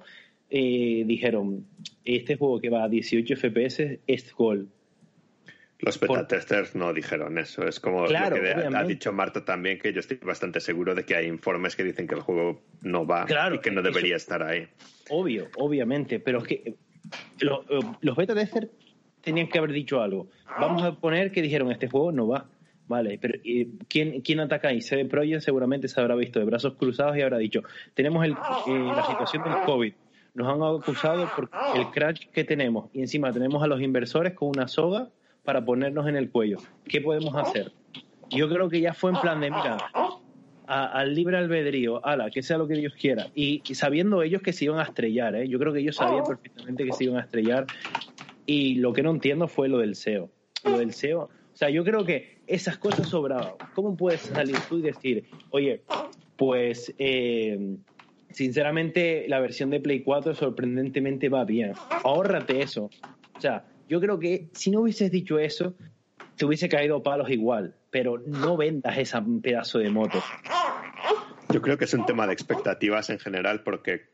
eh, 0.50 1.04
dijeron, 1.06 1.66
este 2.04 2.36
juego 2.38 2.60
que 2.60 2.70
va 2.70 2.84
a 2.84 2.90
18 2.90 3.36
FPS 3.36 4.00
es 4.08 4.34
Gol. 4.34 4.70
Los 5.80 6.00
beta 6.00 6.26
testers 6.26 6.74
no 6.76 6.94
dijeron 6.94 7.38
eso. 7.38 7.68
Es 7.68 7.80
como 7.80 8.04
lo 8.04 8.08
que 8.08 8.18
ha 8.18 8.84
dicho 8.84 9.12
Marta 9.12 9.44
también, 9.44 9.78
que 9.78 9.92
yo 9.92 10.00
estoy 10.00 10.18
bastante 10.18 10.60
seguro 10.60 10.96
de 10.96 11.04
que 11.04 11.16
hay 11.16 11.28
informes 11.28 11.76
que 11.76 11.84
dicen 11.84 12.08
que 12.08 12.16
el 12.16 12.22
juego 12.22 12.62
no 12.82 13.06
va 13.06 13.28
y 13.54 13.60
que 13.60 13.72
no 13.72 13.82
debería 13.82 14.16
estar 14.16 14.42
ahí. 14.42 14.68
Obvio, 15.10 15.50
obviamente, 15.58 16.20
pero 16.20 16.40
es 16.40 16.46
que 16.46 16.56
eh, 16.56 16.76
los 18.02 18.16
beta 18.16 18.34
testers 18.34 18.70
tenían 19.22 19.50
que 19.50 19.58
haber 19.58 19.74
dicho 19.74 20.02
algo. 20.02 20.30
Vamos 20.60 20.84
a 20.84 20.96
poner 20.96 21.32
que 21.32 21.42
dijeron 21.42 21.72
este 21.72 21.90
juego 21.90 22.12
no 22.12 22.28
va. 22.28 22.50
Vale, 22.88 23.18
pero 23.20 23.40
eh, 23.44 23.68
¿quién, 23.88 24.22
¿quién 24.22 24.40
ataca 24.40 24.68
ahí? 24.68 24.80
CD 24.80 25.06
Projekt 25.06 25.42
seguramente 25.42 25.88
se 25.88 26.00
habrá 26.00 26.16
visto 26.16 26.40
de 26.40 26.46
brazos 26.46 26.76
cruzados 26.76 27.18
y 27.18 27.22
habrá 27.22 27.40
dicho, 27.40 27.64
tenemos 27.96 28.24
el, 28.24 28.34
la 28.34 29.04
situación 29.08 29.44
del 29.44 29.54
COVID, 29.66 29.94
nos 30.36 30.48
han 30.48 30.62
acusado 30.62 31.28
por 31.36 31.50
el 31.76 31.90
crash 31.92 32.28
que 32.32 32.44
tenemos 32.44 32.90
y 32.94 33.02
encima 33.02 33.32
tenemos 33.32 33.64
a 33.64 33.68
los 33.68 33.82
inversores 33.82 34.34
con 34.34 34.50
una 34.50 34.68
soga 34.68 35.10
para 35.44 35.64
ponernos 35.64 36.08
en 36.08 36.18
el 36.18 36.30
cuello. 36.30 36.58
¿Qué 36.88 37.02
podemos 37.02 37.36
hacer? 37.36 37.72
Yo 38.30 38.50
creo 38.50 38.70
que 38.70 38.82
ya 38.82 38.94
fue 38.94 39.12
en 39.12 39.22
plan 39.22 39.40
de, 39.40 39.50
mira, 39.50 39.78
al 40.68 41.16
libre 41.16 41.38
albedrío, 41.38 42.06
ala, 42.06 42.30
que 42.32 42.44
sea 42.44 42.58
lo 42.58 42.68
que 42.68 42.74
Dios 42.74 42.94
quiera. 42.94 43.28
Y, 43.34 43.62
sabiendo 43.74 44.24
ellos 44.24 44.42
que 44.42 44.52
se 44.52 44.66
iban 44.66 44.80
a 44.80 44.84
estrellar, 44.84 45.36
¿eh? 45.36 45.48
yo 45.48 45.58
creo 45.60 45.72
que 45.72 45.80
ellos 45.80 45.96
sabían 45.96 46.26
perfectamente 46.26 46.84
que 46.86 46.92
se 46.92 47.06
iban 47.06 47.18
a 47.18 47.22
estrellar. 47.22 47.66
Y 48.46 48.76
lo 48.76 48.94
que 48.94 49.04
no 49.04 49.12
entiendo 49.12 49.48
fue 49.48 49.70
lo 49.70 49.78
del 49.78 49.96
SEO. 49.96 50.30
Lo 50.64 50.80
del 50.80 50.94
SEO. 50.94 51.22
O 51.22 51.58
sea, 51.58 51.70
yo 51.70 51.84
creo 51.84 52.04
que 52.04 52.40
esas 52.48 52.78
cosas 52.78 53.08
sobraban. 53.08 53.54
¿Cómo 53.74 53.96
puedes 53.96 54.22
salir 54.22 54.58
tú 54.68 54.80
y 54.80 54.82
decir, 54.82 55.30
oye, 55.52 55.84
pues 56.36 56.94
eh, 56.98 57.78
sinceramente 58.36 59.26
la 59.30 59.40
versión 59.40 59.70
de 59.70 59.80
Play 59.80 60.04
4 60.04 60.36
sorprendentemente 60.36 61.30
va 61.30 61.46
bien. 61.46 61.74
Ahórrate 61.90 62.62
eso. 62.62 62.90
O 63.36 63.42
sea, 63.42 63.66
yo 63.88 64.02
creo 64.02 64.20
que 64.20 64.50
si 64.54 64.72
no 64.72 64.82
hubieses 64.82 65.10
dicho 65.10 65.40
eso, 65.40 65.76
te 66.36 66.46
hubiese 66.46 66.68
caído 66.68 67.02
palos 67.02 67.30
igual, 67.30 67.76
pero 67.90 68.18
no 68.20 68.58
vendas 68.58 68.98
ese 68.98 69.18
pedazo 69.42 69.80
de 69.80 69.90
moto. 69.90 70.22
Yo 71.50 71.62
creo 71.62 71.78
que 71.78 71.86
es 71.86 71.94
un 71.94 72.06
tema 72.06 72.28
de 72.28 72.34
expectativas 72.34 73.10
en 73.10 73.20
general 73.20 73.64
porque 73.64 74.10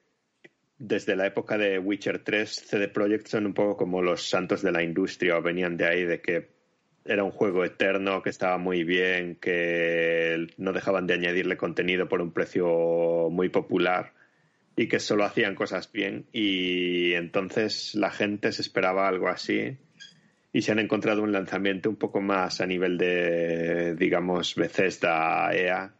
desde 0.77 1.15
la 1.15 1.25
época 1.25 1.57
de 1.57 1.79
Witcher 1.79 2.23
3, 2.23 2.49
CD 2.49 2.87
Projekt 2.89 3.27
son 3.27 3.47
un 3.47 3.53
poco 3.55 3.75
como 3.75 4.03
los 4.03 4.29
santos 4.29 4.61
de 4.61 4.71
la 4.71 4.83
industria 4.83 5.37
o 5.37 5.41
venían 5.41 5.77
de 5.77 5.85
ahí 5.87 6.05
de 6.05 6.21
que 6.21 6.60
era 7.05 7.23
un 7.23 7.31
juego 7.31 7.65
eterno, 7.65 8.21
que 8.21 8.29
estaba 8.29 8.57
muy 8.57 8.83
bien, 8.83 9.35
que 9.35 10.47
no 10.57 10.73
dejaban 10.73 11.07
de 11.07 11.15
añadirle 11.15 11.57
contenido 11.57 12.07
por 12.07 12.21
un 12.21 12.31
precio 12.31 13.29
muy 13.31 13.49
popular 13.49 14.13
y 14.75 14.87
que 14.87 14.99
solo 14.99 15.25
hacían 15.25 15.55
cosas 15.55 15.91
bien. 15.91 16.27
Y 16.31 17.13
entonces 17.13 17.95
la 17.95 18.11
gente 18.11 18.51
se 18.51 18.61
esperaba 18.61 19.07
algo 19.07 19.29
así 19.29 19.77
y 20.53 20.61
se 20.61 20.71
han 20.71 20.79
encontrado 20.79 21.23
un 21.23 21.31
lanzamiento 21.31 21.89
un 21.89 21.95
poco 21.95 22.21
más 22.21 22.61
a 22.61 22.65
nivel 22.65 22.97
de, 22.97 23.95
digamos, 23.95 24.55
Bethesda, 24.55 25.53
EA, 25.53 25.93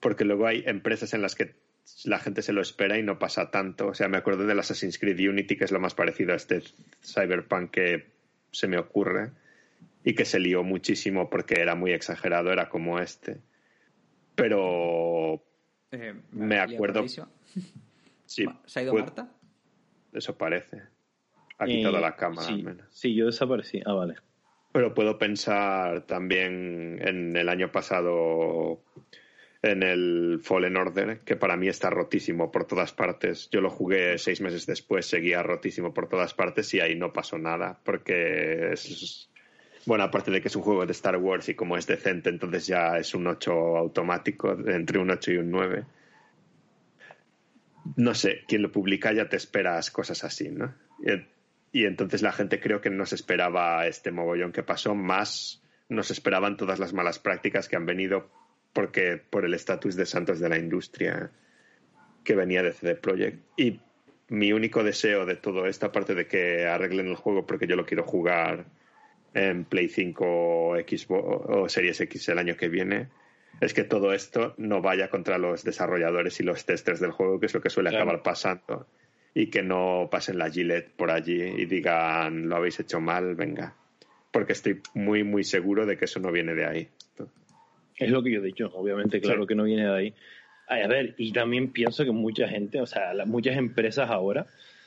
porque 0.00 0.24
luego 0.24 0.46
hay 0.46 0.62
empresas 0.66 1.14
en 1.14 1.22
las 1.22 1.34
que 1.34 1.54
la 2.04 2.18
gente 2.18 2.42
se 2.42 2.52
lo 2.52 2.60
espera 2.60 2.98
y 2.98 3.02
no 3.02 3.18
pasa 3.18 3.50
tanto. 3.50 3.88
O 3.88 3.94
sea, 3.94 4.08
me 4.08 4.18
acuerdo 4.18 4.46
del 4.46 4.58
Assassin's 4.58 4.98
Creed 4.98 5.28
Unity, 5.28 5.56
que 5.56 5.64
es 5.64 5.72
lo 5.72 5.80
más 5.80 5.94
parecido 5.94 6.32
a 6.32 6.36
este 6.36 6.62
Cyberpunk 7.02 7.70
que 7.70 8.12
se 8.50 8.68
me 8.68 8.78
ocurre, 8.78 9.30
y 10.04 10.14
que 10.14 10.24
se 10.24 10.40
lió 10.40 10.62
muchísimo 10.62 11.30
porque 11.30 11.60
era 11.60 11.74
muy 11.74 11.92
exagerado, 11.92 12.52
era 12.52 12.68
como 12.68 12.98
este. 12.98 13.40
Pero 14.34 15.42
Eh, 15.90 16.14
Me 16.30 16.56
¿la 16.56 16.62
acuerdo- 16.64 17.04
sí, 18.26 18.46
¿Se 18.66 18.80
ha 18.80 18.82
ido 18.82 18.92
pues, 18.92 19.04
Marta? 19.04 19.28
eso 20.12 20.36
parece. 20.38 20.82
Ha 21.58 21.66
quitado 21.66 21.98
Eh, 21.98 22.00
la 22.00 22.16
cámara 22.16 22.48
sí, 22.48 22.54
al 22.54 22.62
menos. 22.62 22.86
Sí, 22.90 23.14
yo 23.14 23.26
desaparecí. 23.26 23.80
Ah, 23.84 23.92
vale. 23.92 24.14
Pero 24.72 24.94
puedo 24.94 25.18
pensar 25.18 26.06
también 26.06 26.98
en 27.06 27.36
el 27.36 27.48
año 27.50 27.70
pasado 27.70 28.82
en 29.60 29.82
el 29.82 30.40
Fallen 30.42 30.76
Order, 30.78 31.20
que 31.20 31.36
para 31.36 31.56
mí 31.56 31.68
está 31.68 31.90
rotísimo 31.90 32.50
por 32.50 32.64
todas 32.66 32.92
partes. 32.94 33.48
Yo 33.52 33.60
lo 33.60 33.68
jugué 33.70 34.16
seis 34.18 34.40
meses 34.40 34.64
después, 34.66 35.04
seguía 35.06 35.42
rotísimo 35.42 35.92
por 35.94 36.08
todas 36.08 36.32
partes 36.34 36.72
y 36.74 36.80
ahí 36.80 36.96
no 36.96 37.12
pasó 37.12 37.38
nada, 37.38 37.78
porque 37.84 38.72
es... 38.72 39.28
Bueno, 39.84 40.04
aparte 40.04 40.30
de 40.30 40.40
que 40.40 40.48
es 40.48 40.56
un 40.56 40.62
juego 40.62 40.86
de 40.86 40.92
Star 40.92 41.16
Wars 41.16 41.48
y 41.48 41.54
como 41.54 41.76
es 41.76 41.86
decente, 41.86 42.30
entonces 42.30 42.66
ya 42.66 42.98
es 42.98 43.14
un 43.14 43.26
8 43.26 43.52
automático, 43.76 44.52
entre 44.52 44.98
un 44.98 45.10
8 45.10 45.32
y 45.32 45.36
un 45.38 45.50
9. 45.50 45.84
No 47.96 48.14
sé, 48.14 48.44
quien 48.46 48.62
lo 48.62 48.70
publica 48.70 49.12
ya 49.12 49.28
te 49.28 49.36
esperas 49.36 49.90
cosas 49.90 50.22
así, 50.22 50.50
¿no? 50.50 50.72
Y, 51.00 51.80
y 51.80 51.86
entonces 51.86 52.22
la 52.22 52.32
gente 52.32 52.60
creo 52.60 52.80
que 52.80 52.90
no 52.90 53.06
se 53.06 53.16
esperaba 53.16 53.86
este 53.86 54.12
mogollón 54.12 54.52
que 54.52 54.62
pasó, 54.62 54.94
más 54.94 55.62
nos 55.88 56.10
esperaban 56.10 56.56
todas 56.56 56.78
las 56.78 56.92
malas 56.92 57.18
prácticas 57.18 57.68
que 57.68 57.76
han 57.76 57.86
venido 57.86 58.30
porque 58.72 59.18
por 59.18 59.44
el 59.44 59.54
estatus 59.54 59.96
de 59.96 60.06
santos 60.06 60.40
de 60.40 60.48
la 60.48 60.58
industria 60.58 61.30
que 62.24 62.34
venía 62.34 62.62
de 62.62 62.72
CD 62.72 62.94
Projekt. 62.94 63.42
Y 63.56 63.80
mi 64.28 64.52
único 64.52 64.82
deseo 64.82 65.26
de 65.26 65.36
todo 65.36 65.66
esto, 65.66 65.86
aparte 65.86 66.14
de 66.14 66.26
que 66.26 66.66
arreglen 66.66 67.08
el 67.08 67.16
juego 67.16 67.46
porque 67.46 67.66
yo 67.66 67.76
lo 67.76 67.84
quiero 67.84 68.04
jugar 68.04 68.64
en 69.34 69.64
Play 69.64 69.88
5 69.88 70.24
o, 70.26 70.76
Xbox, 70.76 71.44
o 71.48 71.68
Series 71.68 72.00
X 72.00 72.28
el 72.28 72.38
año 72.38 72.56
que 72.56 72.68
viene, 72.68 73.08
es 73.60 73.74
que 73.74 73.84
todo 73.84 74.12
esto 74.12 74.54
no 74.58 74.80
vaya 74.82 75.08
contra 75.08 75.38
los 75.38 75.64
desarrolladores 75.64 76.40
y 76.40 76.42
los 76.42 76.64
testers 76.66 77.00
del 77.00 77.12
juego, 77.12 77.38
que 77.40 77.46
es 77.46 77.54
lo 77.54 77.60
que 77.60 77.70
suele 77.70 77.90
Claro. 77.90 78.04
acabar 78.04 78.22
pasando. 78.22 78.86
Y 79.34 79.46
que 79.46 79.62
no 79.62 80.08
pasen 80.10 80.36
la 80.36 80.50
Gillette 80.50 80.90
por 80.94 81.10
allí 81.10 81.40
y 81.42 81.64
digan, 81.64 82.48
lo 82.50 82.56
habéis 82.56 82.78
hecho 82.80 83.00
mal, 83.00 83.34
venga. 83.34 83.74
Porque 84.30 84.52
estoy 84.52 84.80
muy, 84.94 85.24
muy 85.24 85.42
seguro 85.44 85.86
de 85.86 85.96
que 85.96 86.04
eso 86.04 86.20
no 86.20 86.30
viene 86.32 86.54
de 86.54 86.66
ahí. 86.66 86.88
Es 87.96 88.10
lo 88.10 88.22
que 88.22 88.32
yo 88.32 88.40
he 88.40 88.44
dicho, 88.44 88.70
obviamente, 88.74 89.20
claro 89.20 89.42
Sí. 89.42 89.48
que 89.48 89.54
no 89.54 89.64
viene 89.64 89.86
de 89.86 89.94
ahí. 89.96 90.14
Ay, 90.68 90.82
A 90.82 90.86
ver, 90.88 91.14
y 91.18 91.32
también 91.32 91.72
pienso 91.72 92.04
que 92.04 92.10
mucha 92.10 92.48
gente, 92.48 92.80
o 92.80 92.86
sea, 92.86 93.14
las- 93.14 93.26
muchas 93.28 93.56
empresas 93.56 94.10
ahora 94.10 94.46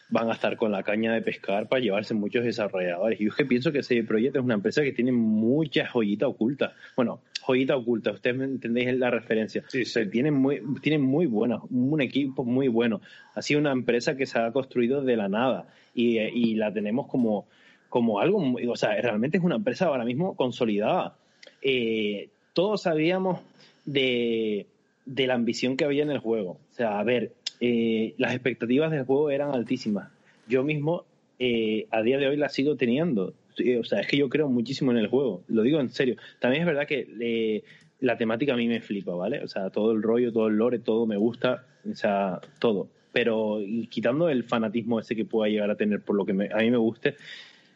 van 0.10 0.30
a 0.30 0.34
estar 0.34 0.56
con 0.58 0.72
la 0.72 0.84
caña 0.84 1.14
de 1.14 1.22
pescar 1.22 1.68
para 1.68 1.82
llevarse 1.82 2.14
muchos 2.14 2.44
desarrolladores. 2.44 3.20
Y 3.20 3.24
yo 3.26 3.30
es 3.32 3.36
que 3.36 3.46
pienso 3.46 3.72
que 3.72 3.82
CD 3.84 4.04
Projekt 4.04 4.36
es 4.36 4.42
una 4.44 4.54
empresa 4.54 4.84
que 4.84 4.92
tiene 4.92 5.12
mucha 5.12 5.88
joyita 5.88 6.28
oculta. 6.28 6.74
Bueno, 6.96 7.22
joyita 7.42 7.76
oculta, 7.76 8.12
ustedes 8.12 8.36
me 8.38 8.46
entendéis 8.46 8.94
la 8.98 9.10
referencia. 9.10 9.64
Sí, 9.68 9.84
sí. 9.86 10.06
tienen 10.08 10.36
muy, 10.36 10.62
tienen 10.82 11.02
muy 11.02 11.26
buena, 11.26 11.60
un 11.72 12.02
equipo 12.02 12.44
muy 12.44 12.68
bueno. 12.68 13.02
Ha 13.34 13.42
sido 13.42 13.60
una 13.60 13.72
empresa 13.72 14.16
que 14.16 14.26
se 14.26 14.38
ha 14.40 14.52
construido 14.52 15.02
de 15.04 15.18
la 15.18 15.28
nada 15.28 15.68
y, 15.96 16.20
y 16.20 16.56
la 16.56 16.72
tenemos 16.72 17.08
como, 17.08 17.46
como 17.90 18.20
algo, 18.20 18.40
muy- 18.40 18.68
o 18.68 18.76
sea, 18.76 19.00
realmente 19.02 19.38
es 19.38 19.44
una 19.44 19.56
empresa 19.56 19.86
ahora 19.88 20.06
mismo 20.06 20.36
consolidada. 20.36 21.16
Eh, 21.62 22.30
todos 22.54 22.84
sabíamos 22.84 23.40
de, 23.86 24.68
de 25.06 25.28
la 25.28 25.34
ambición 25.34 25.78
que 25.78 25.86
había 25.86 26.04
en 26.04 26.12
el 26.12 26.20
juego. 26.20 26.52
O 26.72 26.74
sea, 26.74 27.00
a 27.00 27.04
ver, 27.04 27.32
eh, 27.60 28.14
las 28.18 28.34
expectativas 28.34 28.92
del 28.92 29.06
juego 29.06 29.30
eran 29.30 29.54
altísimas. 29.54 30.12
Yo 30.48 30.64
mismo, 30.64 31.06
eh, 31.40 31.88
a 31.92 32.02
día 32.02 32.18
de 32.18 32.28
hoy, 32.28 32.38
las 32.38 32.54
sigo 32.54 32.76
teniendo. 32.76 33.34
O 33.80 33.84
sea, 33.84 34.02
es 34.02 34.08
que 34.08 34.18
yo 34.18 34.30
creo 34.30 34.50
muchísimo 34.50 34.92
en 34.92 34.98
el 34.98 35.08
juego. 35.08 35.44
Lo 35.48 35.62
digo 35.62 35.80
en 35.80 35.90
serio. 35.90 36.18
También 36.40 36.64
es 36.64 36.68
verdad 36.68 36.88
que 36.88 37.08
eh, 37.20 37.64
la 38.02 38.18
temática 38.18 38.54
a 38.54 38.58
mí 38.58 38.68
me 38.68 38.82
flipa, 38.82 39.16
¿vale? 39.16 39.42
O 39.44 39.48
sea, 39.48 39.70
todo 39.70 39.92
el 39.94 40.04
rollo, 40.04 40.32
todo 40.34 40.48
el 40.48 40.56
lore, 40.56 40.80
todo 40.80 41.06
me 41.06 41.18
gusta. 41.18 41.66
O 41.90 41.96
sea, 41.96 42.42
todo. 42.60 42.90
Pero 43.14 43.62
y 43.62 43.88
quitando 43.88 44.28
el 44.30 44.44
fanatismo 44.44 45.00
ese 45.00 45.16
que 45.16 45.24
pueda 45.24 45.50
llegar 45.50 45.72
a 45.72 45.76
tener 45.78 46.02
por 46.02 46.18
lo 46.18 46.26
que 46.26 46.34
me- 46.34 46.50
a 46.52 46.58
mí 46.58 46.70
me 46.70 46.78
guste, 46.78 47.16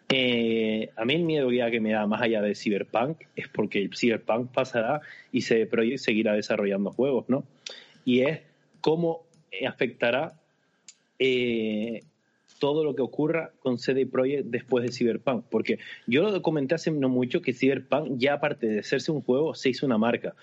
eh, 0.09 0.89
a 0.95 1.05
mí 1.05 1.13
el 1.13 1.23
miedo 1.23 1.49
que 1.49 1.79
me 1.79 1.91
da 1.91 2.07
más 2.07 2.21
allá 2.21 2.41
de 2.41 2.55
Cyberpunk 2.55 3.21
es 3.35 3.47
porque 3.47 3.79
el 3.79 3.95
Cyberpunk 3.95 4.51
pasará 4.51 5.01
y 5.31 5.41
se 5.41 5.69
seguirá 5.97 6.33
desarrollando 6.33 6.91
juegos, 6.91 7.29
¿no? 7.29 7.43
Y 8.05 8.21
es 8.21 8.41
cómo 8.81 9.21
afectará 9.67 10.39
eh, 11.19 12.03
todo 12.59 12.83
lo 12.83 12.95
que 12.95 13.01
ocurra 13.01 13.51
con 13.59 13.79
CD 13.79 14.05
Projekt 14.05 14.47
después 14.47 14.85
de 14.85 14.91
Cyberpunk. 14.91 15.45
Porque 15.49 15.79
yo 16.05 16.21
lo 16.21 16.41
comenté 16.41 16.75
hace 16.75 16.91
no 16.91 17.09
mucho 17.09 17.41
que 17.41 17.53
Cyberpunk, 17.53 18.17
ya 18.17 18.33
aparte 18.33 18.67
de 18.67 18.79
hacerse 18.79 19.11
un 19.11 19.21
juego, 19.21 19.55
se 19.55 19.69
hizo 19.69 19.85
una 19.85 19.97
marca. 19.97 20.35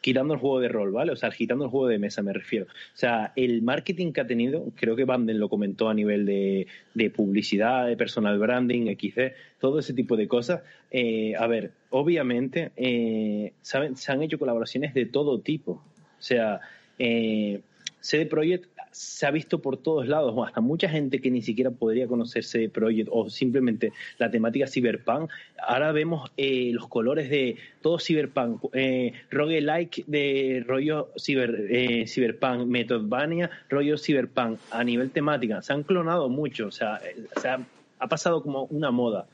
Quitando 0.00 0.34
el 0.34 0.40
juego 0.40 0.60
de 0.60 0.68
rol, 0.68 0.92
¿vale? 0.92 1.10
O 1.10 1.16
sea, 1.16 1.30
quitando 1.30 1.64
el 1.64 1.70
juego 1.70 1.88
de 1.88 1.98
mesa, 1.98 2.22
me 2.22 2.32
refiero. 2.32 2.66
O 2.66 2.96
sea, 2.96 3.32
el 3.34 3.62
marketing 3.62 4.12
que 4.12 4.20
ha 4.20 4.26
tenido, 4.26 4.66
creo 4.76 4.94
que 4.94 5.04
Banden 5.04 5.40
lo 5.40 5.48
comentó 5.48 5.88
a 5.88 5.94
nivel 5.94 6.24
de, 6.26 7.10
publicidad, 7.10 7.88
de 7.88 7.96
personal 7.96 8.38
branding, 8.38 8.94
XD, 8.94 9.32
todo 9.58 9.80
ese 9.80 9.94
tipo 9.94 10.16
de 10.16 10.28
cosas. 10.28 10.62
Eh, 10.92 11.34
a 11.36 11.48
ver, 11.48 11.72
obviamente, 11.90 12.70
eh, 12.76 13.52
¿saben? 13.62 13.96
se 13.96 14.12
han 14.12 14.22
hecho 14.22 14.38
colaboraciones 14.38 14.94
de 14.94 15.06
todo 15.06 15.40
tipo. 15.40 15.72
O 15.72 16.22
sea, 16.22 16.60
eh, 17.00 17.62
CD 18.06 18.24
Projekt 18.26 18.70
se 18.92 19.26
ha 19.26 19.30
visto 19.30 19.60
por 19.60 19.76
todos 19.76 20.06
lados, 20.06 20.34
hasta 20.46 20.60
mucha 20.60 20.88
gente 20.88 21.20
que 21.20 21.30
ni 21.30 21.42
siquiera 21.42 21.70
podría 21.70 22.06
conocer 22.06 22.44
CD 22.44 22.68
Projekt 22.68 23.08
o 23.12 23.28
simplemente 23.28 23.92
la 24.18 24.30
temática 24.30 24.66
cyberpunk. 24.66 25.30
Ahora 25.58 25.90
vemos 25.92 26.30
eh, 26.36 26.70
los 26.72 26.86
colores 26.88 27.28
de 27.28 27.56
todo 27.82 27.98
cyberpunk, 27.98 28.64
eh, 28.72 29.12
roguelike 29.30 30.04
de 30.06 30.64
rollo 30.66 31.10
ciber, 31.18 31.66
eh, 31.68 32.06
cyberpunk, 32.06 32.66
Metroidvania, 32.66 33.50
rollo 33.68 33.98
cyberpunk 33.98 34.60
a 34.70 34.84
nivel 34.84 35.10
temática. 35.10 35.60
Se 35.60 35.72
han 35.72 35.82
clonado 35.82 36.28
mucho, 36.28 36.68
o 36.68 36.72
sea, 36.72 36.96
eh, 37.04 37.26
se 37.40 37.48
ha, 37.48 37.58
ha 37.98 38.06
pasado 38.08 38.42
como 38.42 38.64
una 38.64 38.90
moda. 38.90 39.26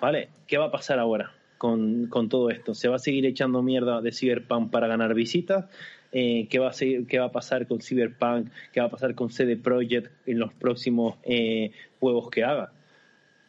¿Vale? 0.00 0.30
¿Qué 0.46 0.58
va 0.58 0.66
a 0.66 0.70
pasar 0.70 0.98
ahora 0.98 1.32
con, 1.58 2.06
con 2.06 2.28
todo 2.28 2.50
esto? 2.50 2.74
¿Se 2.74 2.88
va 2.88 2.96
a 2.96 2.98
seguir 2.98 3.24
echando 3.26 3.62
mierda 3.62 4.00
de 4.00 4.10
Cyberpunk 4.10 4.70
para 4.70 4.88
ganar 4.88 5.14
visitas? 5.14 5.66
Eh, 6.12 6.46
¿qué, 6.50 6.58
va 6.58 6.68
a 6.68 6.72
seguir- 6.72 7.06
¿Qué 7.06 7.18
va 7.18 7.26
a 7.26 7.32
pasar 7.32 7.66
con 7.66 7.80
Cyberpunk? 7.80 8.48
¿Qué 8.72 8.80
va 8.80 8.86
a 8.86 8.90
pasar 8.90 9.14
con 9.14 9.30
CD 9.30 9.56
Projekt 9.56 10.10
en 10.26 10.38
los 10.38 10.52
próximos 10.52 11.16
eh, 11.24 11.72
juegos 12.00 12.28
que 12.30 12.44
haga? 12.44 12.72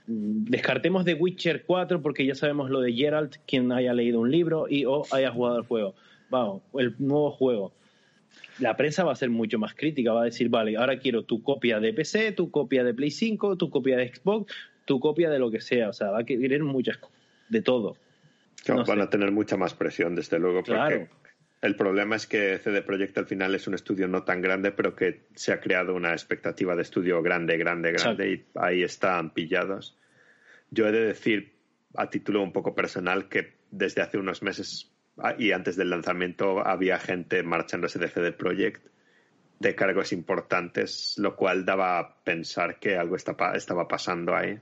Descartemos 0.05 1.05
The 1.05 1.13
Witcher 1.13 1.63
4 1.65 2.01
porque 2.01 2.25
ya 2.25 2.35
sabemos 2.35 2.69
lo 2.69 2.81
de 2.81 2.93
Geralt, 2.93 3.35
quien 3.47 3.71
haya 3.71 3.93
leído 3.93 4.19
un 4.19 4.31
libro 4.31 4.65
y 4.69 4.85
o 4.85 5.03
haya 5.11 5.31
jugado 5.31 5.57
el 5.57 5.63
juego. 5.65 5.95
Vamos, 6.29 6.61
el 6.77 6.95
nuevo 6.99 7.31
juego 7.31 7.73
la 8.59 8.75
prensa 8.75 9.03
va 9.03 9.13
a 9.13 9.15
ser 9.15 9.29
mucho 9.29 9.57
más 9.59 9.73
crítica, 9.73 10.11
va 10.13 10.21
a 10.21 10.25
decir, 10.25 10.49
vale, 10.49 10.75
ahora 10.77 10.97
quiero 10.99 11.23
tu 11.23 11.41
copia 11.43 11.79
de 11.79 11.93
PC, 11.93 12.31
tu 12.33 12.49
copia 12.51 12.83
de 12.83 12.93
Play 12.93 13.11
5, 13.11 13.57
tu 13.57 13.69
copia 13.69 13.97
de 13.97 14.13
Xbox, 14.13 14.53
tu 14.85 14.99
copia 14.99 15.29
de 15.29 15.39
lo 15.39 15.49
que 15.51 15.59
sea, 15.61 15.89
o 15.89 15.93
sea, 15.93 16.11
va 16.11 16.19
a 16.19 16.23
querer 16.23 16.63
muchas 16.63 16.97
cosas, 16.97 17.17
de 17.49 17.61
todo. 17.61 17.95
No 18.67 18.85
van 18.85 18.97
sé. 18.97 19.03
a 19.03 19.09
tener 19.09 19.31
mucha 19.31 19.55
más 19.57 19.73
presión, 19.73 20.15
desde 20.15 20.39
luego, 20.39 20.59
porque 20.59 20.71
Claro. 20.73 21.07
El 21.63 21.77
problema 21.77 22.17
es 22.17 22.27
que 22.27 22.59
CD 22.59 22.81
Projekt 22.81 23.17
al 23.17 23.25
final 23.25 23.55
es 23.55 23.67
un 23.67 23.73
estudio 23.73 24.09
no 24.09 24.23
tan 24.23 24.41
grande, 24.41 24.73
pero 24.73 24.97
que 24.97 25.27
se 25.33 25.53
ha 25.53 25.61
creado 25.61 25.95
una 25.95 26.11
expectativa 26.11 26.75
de 26.75 26.81
estudio 26.81 27.21
grande, 27.21 27.55
grande, 27.55 27.93
grande, 27.93 28.31
y 28.31 28.45
ahí 28.55 28.83
están 28.83 29.29
pillados. 29.29 29.97
Yo 30.71 30.89
he 30.89 30.91
de 30.91 31.05
decir, 31.05 31.53
a 31.95 32.09
título 32.09 32.43
un 32.43 32.51
poco 32.51 32.75
personal, 32.75 33.29
que 33.29 33.53
desde 33.71 34.01
hace 34.01 34.17
unos 34.17 34.43
meses 34.43 34.91
ah, 35.17 35.35
y 35.39 35.53
antes 35.53 35.77
del 35.77 35.89
lanzamiento 35.89 36.67
había 36.67 36.99
gente 36.99 37.43
marchándose 37.43 37.97
de 37.97 38.09
CD 38.09 38.33
Projekt 38.33 38.85
de 39.59 39.73
cargos 39.73 40.11
importantes, 40.11 41.15
lo 41.17 41.37
cual 41.37 41.63
daba 41.63 41.97
a 41.97 42.23
pensar 42.25 42.77
que 42.77 42.97
algo 42.97 43.15
estaba 43.15 43.87
pasando 43.87 44.35
ahí. 44.35 44.59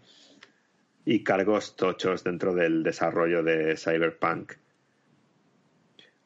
Y 1.03 1.23
cargos 1.23 1.75
tochos 1.75 2.23
dentro 2.23 2.53
del 2.53 2.83
desarrollo 2.83 3.41
de 3.41 3.75
Cyberpunk. 3.75 4.53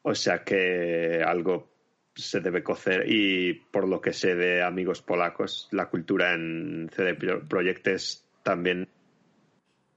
O 0.08 0.14
sea 0.14 0.44
que 0.44 1.24
algo 1.26 1.68
se 2.14 2.40
debe 2.40 2.62
cocer 2.62 3.06
y 3.10 3.54
por 3.72 3.88
lo 3.88 4.00
que 4.02 4.14
sé 4.14 4.36
de 4.36 4.62
amigos 4.62 5.02
polacos, 5.02 5.68
la 5.72 5.90
cultura 5.90 6.34
en 6.34 6.90
CD 6.96 7.16
Pro- 7.16 7.42
Projekt 7.48 7.88
es 7.88 8.24
también 8.44 8.88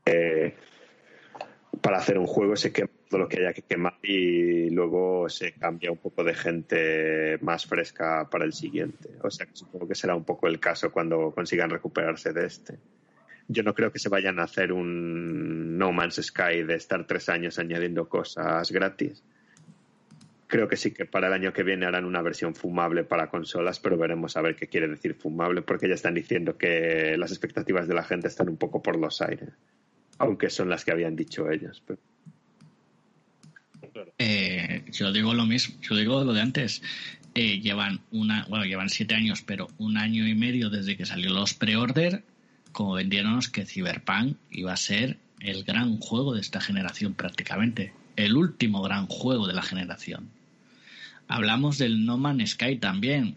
eh, 0.06 0.54
para 1.82 1.98
hacer 1.98 2.18
un 2.18 2.26
juego 2.26 2.56
se 2.56 2.72
quema 2.72 2.88
todo 3.10 3.20
lo 3.20 3.28
que 3.28 3.40
haya 3.40 3.52
que 3.52 3.62
quemar 3.62 3.98
y 4.02 4.70
luego 4.70 5.28
se 5.28 5.52
cambia 5.52 5.90
un 5.92 5.98
poco 5.98 6.24
de 6.24 6.34
gente 6.34 7.38
más 7.42 7.66
fresca 7.66 8.28
para 8.30 8.44
el 8.46 8.52
siguiente. 8.54 9.10
O 9.22 9.30
sea 9.30 9.44
que 9.46 9.56
supongo 9.56 9.86
que 9.88 9.94
será 9.94 10.14
un 10.14 10.24
poco 10.24 10.46
el 10.48 10.58
caso 10.58 10.90
cuando 10.90 11.30
consigan 11.32 11.68
recuperarse 11.70 12.32
de 12.32 12.46
este. 12.46 12.78
Yo 13.46 13.62
no 13.62 13.74
creo 13.74 13.92
que 13.92 13.98
se 13.98 14.08
vayan 14.08 14.40
a 14.40 14.44
hacer 14.44 14.72
un 14.72 15.76
No 15.78 15.92
Man's 15.92 16.16
Sky 16.22 16.62
de 16.64 16.74
estar 16.76 17.06
tres 17.06 17.28
años 17.28 17.58
añadiendo 17.58 18.08
cosas 18.08 18.70
gratis. 18.72 19.22
Creo 20.48 20.66
que 20.66 20.78
sí 20.78 20.92
que 20.92 21.04
para 21.04 21.26
el 21.26 21.34
año 21.34 21.52
que 21.52 21.62
viene 21.62 21.84
harán 21.84 22.06
una 22.06 22.22
versión 22.22 22.54
fumable 22.54 23.04
para 23.04 23.28
consolas, 23.28 23.80
pero 23.80 23.98
veremos 23.98 24.34
a 24.36 24.40
ver 24.40 24.56
qué 24.56 24.66
quiere 24.66 24.88
decir 24.88 25.14
fumable, 25.14 25.60
porque 25.60 25.88
ya 25.88 25.94
están 25.94 26.14
diciendo 26.14 26.56
que 26.56 27.16
las 27.18 27.30
expectativas 27.30 27.86
de 27.86 27.94
la 27.94 28.02
gente 28.02 28.28
están 28.28 28.48
un 28.48 28.56
poco 28.56 28.82
por 28.82 28.96
los 28.98 29.20
aires, 29.20 29.50
aunque 30.16 30.48
son 30.48 30.70
las 30.70 30.86
que 30.86 30.92
habían 30.92 31.16
dicho 31.16 31.50
ellos. 31.50 31.82
Eh, 34.16 34.84
yo 34.90 35.12
digo 35.12 35.34
lo 35.34 35.44
mismo, 35.44 35.76
yo 35.82 35.96
digo 35.96 36.24
lo 36.24 36.32
de 36.32 36.40
antes. 36.40 36.82
Eh, 37.34 37.60
llevan 37.60 38.00
una, 38.10 38.46
bueno, 38.48 38.64
llevan 38.64 38.88
siete 38.88 39.14
años, 39.14 39.42
pero 39.42 39.68
un 39.76 39.98
año 39.98 40.26
y 40.26 40.34
medio 40.34 40.70
desde 40.70 40.96
que 40.96 41.04
salió 41.04 41.30
los 41.30 41.52
pre-order, 41.52 42.24
como 42.72 42.94
vendieron 42.94 43.38
que 43.52 43.66
Cyberpunk 43.66 44.38
iba 44.50 44.72
a 44.72 44.76
ser 44.78 45.18
el 45.40 45.64
gran 45.64 45.98
juego 45.98 46.34
de 46.34 46.40
esta 46.40 46.60
generación 46.60 47.12
prácticamente, 47.12 47.92
el 48.16 48.34
último 48.34 48.80
gran 48.82 49.06
juego 49.06 49.46
de 49.46 49.52
la 49.52 49.62
generación. 49.62 50.37
Hablamos 51.28 51.76
del 51.76 52.06
No 52.06 52.16
Man's 52.16 52.50
Sky 52.52 52.76
también. 52.76 53.36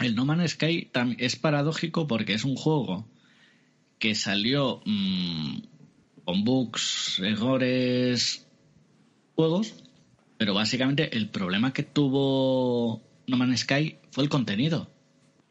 El 0.00 0.14
No 0.14 0.24
Man's 0.24 0.52
Sky 0.52 0.88
es 1.18 1.36
paradójico 1.36 2.06
porque 2.06 2.34
es 2.34 2.44
un 2.44 2.54
juego 2.54 3.06
que 3.98 4.14
salió 4.14 4.80
mm, 4.86 5.58
con 6.24 6.44
bugs, 6.44 7.20
errores, 7.20 8.46
juegos, 9.34 9.74
pero 10.38 10.54
básicamente 10.54 11.16
el 11.16 11.28
problema 11.28 11.72
que 11.72 11.82
tuvo 11.82 13.02
No 13.26 13.36
Man's 13.36 13.60
Sky 13.60 13.96
fue 14.12 14.24
el 14.24 14.30
contenido, 14.30 14.88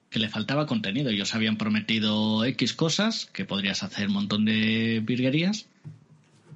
que 0.10 0.20
le 0.20 0.30
faltaba 0.30 0.68
contenido. 0.68 1.10
Ellos 1.10 1.36
habían 1.36 1.58
prometido 1.58 2.45
X 2.45 2.74
cosas, 2.74 3.26
que 3.26 3.45
podrías 3.45 3.84
hacer 3.84 4.08
un 4.08 4.14
montón 4.14 4.45
de 4.45 5.02
virguerías, 5.04 5.68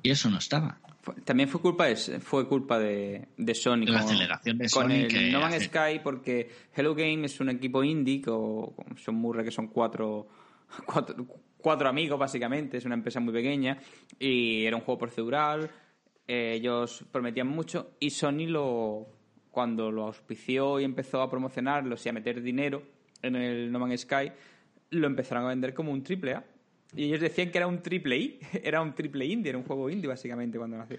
y 0.04 0.10
eso 0.10 0.30
no 0.30 0.38
estaba. 0.38 0.80
También 1.24 1.49
fue 1.49 1.62
culpa 1.62 1.86
de, 1.86 1.95
fue 1.95 2.47
culpa 2.47 2.80
de, 2.80 3.28
de 3.38 3.56
Sony. 3.56 3.86
La 3.86 3.99
aceleración 3.99 4.58
de 4.58 4.70
Sony. 4.70 4.91
el 4.91 5.32
No 5.32 5.39
Man's 5.39 5.66
Sky, 5.66 5.99
porque 6.03 6.49
Hello 6.76 6.95
Game 6.95 7.26
es 7.26 7.39
un 7.39 7.49
equipo 7.49 7.84
indie, 7.84 8.22
con, 8.22 8.74
son 8.97 9.16
Murray, 9.16 9.45
que 9.45 9.51
son 9.51 9.68
cuatro, 9.74 10.28
cuatro, 11.58 11.89
amigos, 11.89 12.18
básicamente. 12.18 12.78
Es 12.78 12.86
una 12.86 12.95
empresa 12.95 13.20
muy 13.20 13.34
pequeña. 13.34 13.78
Y 14.18 14.66
era 14.66 14.76
un 14.76 14.82
juego 14.82 14.99
procedural. 14.99 15.70
Eh, 16.28 16.53
ellos 16.56 17.06
prometían 17.12 17.47
mucho. 17.47 17.91
Y 17.99 18.10
Sony, 18.10 18.47
lo 18.47 19.08
cuando 19.51 19.89
lo 19.89 20.08
auspició 20.08 20.82
y 20.82 20.84
empezó 20.84 21.22
a 21.22 21.30
promocionarlo 21.30 21.95
y 22.03 22.10
a 22.10 22.12
meter 22.12 22.41
dinero 22.41 22.84
en 23.22 23.36
el 23.36 23.72
No 23.72 23.80
Man's 23.80 24.01
Sky, 24.01 24.32
lo 24.89 25.08
empezaron 25.08 25.45
a 25.45 25.49
vender 25.49 25.74
como 25.74 25.93
un 25.93 26.03
triple 26.03 26.34
A 26.34 26.43
y 26.94 27.06
ellos 27.06 27.20
decían 27.20 27.52
que 27.52 27.58
era 27.58 27.68
un 27.68 27.82
triple 27.82 28.18
I, 28.18 28.40
era 28.64 28.82
un 28.82 28.94
triple 28.94 29.26
indie, 29.26 29.50
era 29.50 29.58
un 29.58 29.64
juego 29.64 29.90
indie 29.90 30.08
básicamente 30.08 30.58
cuando 30.58 30.78
nació. 30.78 30.98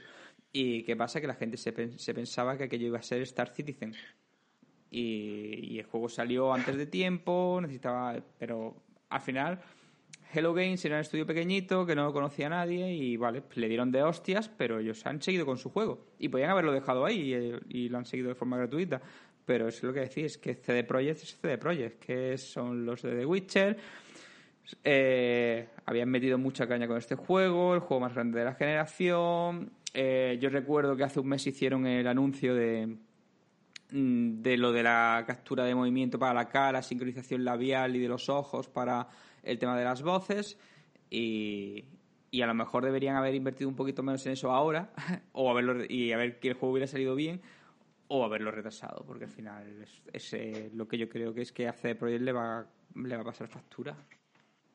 Y 0.52 0.82
qué 0.84 0.96
pasa 0.96 1.20
que 1.20 1.26
la 1.26 1.34
gente 1.34 1.56
se, 1.56 1.72
pensaba 1.72 2.56
que 2.56 2.64
aquello 2.64 2.86
iba 2.86 2.98
a 2.98 3.02
ser 3.02 3.22
Star 3.22 3.52
Citizen. 3.52 3.94
Y, 4.90 5.78
el 5.78 5.84
juego 5.84 6.08
salió 6.08 6.54
antes 6.54 6.76
de 6.76 6.86
tiempo, 6.86 7.58
necesitaba, 7.60 8.16
pero 8.38 8.74
al 9.10 9.20
final 9.20 9.60
Hello 10.32 10.54
Games 10.54 10.82
era 10.84 10.96
un 10.96 11.00
estudio 11.02 11.26
pequeñito 11.26 11.84
que 11.84 11.94
no 11.94 12.12
conocía 12.12 12.48
nadie 12.48 12.92
y 12.92 13.16
vale, 13.16 13.42
le 13.54 13.68
dieron 13.68 13.92
de 13.92 14.02
hostias, 14.02 14.48
pero 14.48 14.78
ellos 14.78 15.04
han 15.04 15.20
seguido 15.20 15.44
con 15.44 15.58
su 15.58 15.70
juego 15.70 16.06
y 16.18 16.28
podían 16.28 16.50
haberlo 16.50 16.72
dejado 16.72 17.04
ahí 17.04 17.34
y, 17.68 17.84
y 17.84 17.88
lo 17.88 17.98
han 17.98 18.06
seguido 18.06 18.30
de 18.30 18.34
forma 18.34 18.56
gratuita. 18.56 19.02
Pero 19.44 19.68
es 19.68 19.82
lo 19.82 19.92
que 19.92 20.00
decís, 20.00 20.38
que 20.38 20.54
CD 20.54 20.82
Projekt 20.84 21.22
es 21.22 21.36
CD 21.36 21.58
Projekt, 21.58 22.04
que 22.04 22.38
son 22.38 22.84
los 22.84 23.02
de 23.02 23.16
The 23.16 23.26
Witcher, 23.26 23.76
eh, 24.82 25.68
habían 25.84 26.08
metido 26.08 26.38
mucha 26.38 26.66
caña 26.66 26.88
con 26.88 26.96
este 26.96 27.14
juego, 27.14 27.74
el 27.74 27.80
juego 27.80 28.00
más 28.00 28.14
grande 28.14 28.38
de 28.40 28.44
la 28.44 28.54
generación. 28.54 29.70
Eh, 29.94 30.38
yo 30.40 30.50
recuerdo 30.50 30.96
que 30.96 31.04
hace 31.04 31.20
un 31.20 31.28
mes 31.28 31.46
hicieron 31.46 31.86
el 31.86 32.06
anuncio 32.06 32.54
de, 32.54 32.96
mm, 33.92 34.42
de 34.42 34.56
lo 34.56 34.72
de 34.72 34.82
la 34.82 35.24
captura 35.26 35.64
de 35.64 35.74
movimiento 35.74 36.18
para 36.18 36.34
la 36.34 36.48
cara, 36.48 36.82
sincronización 36.82 37.44
labial 37.44 37.96
y 37.96 38.00
de 38.00 38.08
los 38.08 38.28
ojos 38.28 38.68
para 38.68 39.08
el 39.42 39.58
tema 39.58 39.78
de 39.78 39.84
las 39.84 40.02
voces. 40.02 40.58
Y, 41.08 41.84
y 42.30 42.42
a 42.42 42.46
lo 42.46 42.54
mejor 42.54 42.84
deberían 42.84 43.16
haber 43.16 43.34
invertido 43.34 43.68
un 43.68 43.76
poquito 43.76 44.02
menos 44.02 44.26
en 44.26 44.32
eso 44.32 44.50
ahora 44.50 44.92
o 45.32 45.50
haberlo, 45.50 45.84
y 45.88 46.12
a 46.12 46.16
ver 46.16 46.40
que 46.40 46.48
el 46.48 46.54
juego 46.54 46.72
hubiera 46.72 46.86
salido 46.88 47.14
bien 47.14 47.40
o 48.08 48.24
haberlo 48.24 48.50
retrasado, 48.50 49.04
porque 49.04 49.24
al 49.24 49.30
final 49.30 49.86
es, 50.12 50.32
eh, 50.34 50.70
lo 50.74 50.86
que 50.86 50.98
yo 50.98 51.08
creo 51.08 51.34
que 51.34 51.42
es 51.42 51.52
que 51.52 51.66
a 51.66 51.72
CD 51.72 51.94
Projekt 51.94 52.22
le 52.22 52.32
va, 52.32 52.66
le 52.94 53.16
va 53.16 53.22
a 53.22 53.24
pasar 53.24 53.48
factura 53.48 53.96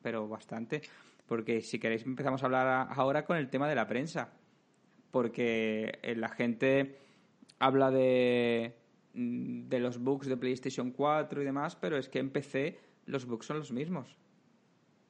pero 0.02 0.28
bastante. 0.28 0.82
Porque 1.26 1.60
si 1.60 1.78
queréis 1.78 2.04
empezamos 2.04 2.42
a 2.42 2.46
hablar 2.46 2.88
ahora 2.90 3.24
con 3.24 3.36
el 3.36 3.48
tema 3.48 3.68
de 3.68 3.74
la 3.74 3.86
prensa. 3.86 4.32
Porque 5.10 5.98
eh, 6.02 6.14
la 6.16 6.28
gente 6.28 6.98
habla 7.58 7.90
de, 7.90 8.74
mm, 9.14 9.68
de 9.68 9.80
los 9.80 9.98
bugs 9.98 10.26
de 10.26 10.36
PlayStation 10.36 10.90
4 10.90 11.42
y 11.42 11.44
demás, 11.44 11.76
pero 11.76 11.96
es 11.96 12.08
que 12.08 12.18
en 12.18 12.30
PC 12.30 12.78
los 13.06 13.26
bugs 13.26 13.46
son 13.46 13.58
los 13.58 13.72
mismos. 13.72 14.16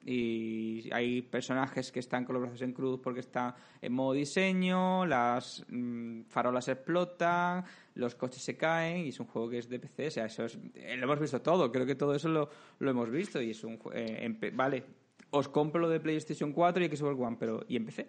Y 0.04 0.88
hay 0.92 1.22
personajes 1.22 1.92
que 1.92 2.00
están 2.00 2.24
con 2.24 2.34
los 2.34 2.42
brazos 2.42 2.62
en 2.62 2.72
cruz 2.72 3.00
porque 3.02 3.20
están 3.20 3.54
en 3.80 3.92
modo 3.92 4.14
diseño, 4.14 5.06
las 5.06 5.64
mm, 5.68 6.22
farolas 6.22 6.68
explotan, 6.68 7.64
los 7.94 8.14
coches 8.16 8.42
se 8.42 8.56
caen 8.56 9.06
y 9.06 9.10
es 9.10 9.20
un 9.20 9.26
juego 9.26 9.48
que 9.48 9.58
es 9.58 9.68
de 9.68 9.78
PC. 9.78 10.08
O 10.08 10.10
sea, 10.10 10.26
eso 10.26 10.44
es, 10.44 10.58
eh, 10.74 10.96
lo 10.96 11.04
hemos 11.04 11.20
visto 11.20 11.40
todo, 11.40 11.70
creo 11.70 11.86
que 11.86 11.94
todo 11.94 12.14
eso 12.14 12.28
lo, 12.28 12.48
lo 12.80 12.90
hemos 12.90 13.10
visto 13.10 13.40
y 13.40 13.50
es 13.50 13.62
un 13.62 13.78
eh, 13.94 14.50
vale, 14.54 14.84
os 15.30 15.48
compro 15.48 15.80
lo 15.80 15.88
de 15.88 16.00
PlayStation 16.00 16.52
4 16.52 16.84
y 16.84 16.88
Xbox 16.88 17.20
One, 17.20 17.36
pero 17.38 17.64
¿y 17.68 17.76
en 17.76 17.86
PC? 17.86 18.06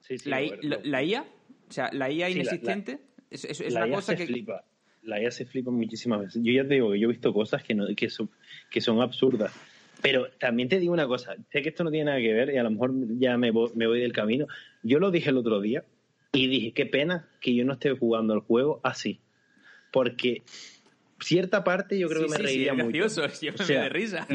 Sí, 0.00 0.18
sí, 0.18 0.28
la, 0.28 1.02
IA, 1.02 1.22
o 1.22 1.72
sea, 1.72 1.90
la 1.92 2.10
IA 2.10 2.30
inexistente 2.30 2.98
es, 3.30 3.44
es, 3.44 3.60
una 3.60 3.88
cosa 3.88 4.12
se 4.12 4.16
que 4.16 4.26
flipa. 4.26 4.64
La 5.02 5.20
IA 5.20 5.30
se 5.30 5.46
flipa 5.46 5.70
muchísimas 5.70 6.20
veces. 6.20 6.42
Yo 6.42 6.52
ya 6.52 6.66
te 6.66 6.74
digo 6.74 6.92
que 6.92 7.00
yo 7.00 7.08
he 7.08 7.12
visto 7.12 7.32
cosas 7.32 7.62
que, 7.62 7.74
no, 7.74 7.86
que, 7.96 8.10
son, 8.10 8.30
que 8.70 8.80
son 8.80 9.00
absurdas. 9.00 9.52
Pero 10.02 10.28
también 10.38 10.68
te 10.68 10.78
digo 10.78 10.92
una 10.92 11.06
cosa, 11.06 11.36
sé 11.52 11.62
que 11.62 11.68
esto 11.70 11.84
no 11.84 11.90
tiene 11.90 12.06
nada 12.06 12.18
que 12.18 12.32
ver 12.32 12.50
y 12.50 12.56
a 12.56 12.62
lo 12.62 12.70
mejor 12.70 12.92
ya 13.18 13.36
me 13.36 13.50
voy, 13.50 13.70
me 13.74 13.86
voy 13.86 14.00
del 14.00 14.12
camino. 14.12 14.46
Yo 14.82 14.98
lo 14.98 15.10
dije 15.10 15.30
el 15.30 15.36
otro 15.36 15.60
día 15.60 15.84
y 16.32 16.46
dije, 16.46 16.72
qué 16.72 16.86
pena 16.86 17.28
que 17.40 17.54
yo 17.54 17.64
no 17.64 17.74
esté 17.74 17.90
jugando 17.96 18.34
el 18.34 18.40
juego 18.40 18.80
así. 18.82 19.20
Porque 19.92 20.42
cierta 21.20 21.64
parte 21.64 21.98
yo 21.98 22.08
creo 22.08 22.22
que 22.22 22.30
me 22.30 22.38
reiría 22.38 22.74
sí, 22.74 22.82
mucho. 22.82 23.04
o 23.04 23.08
sea, 23.08 23.82
de 23.82 23.88
risa. 23.88 24.26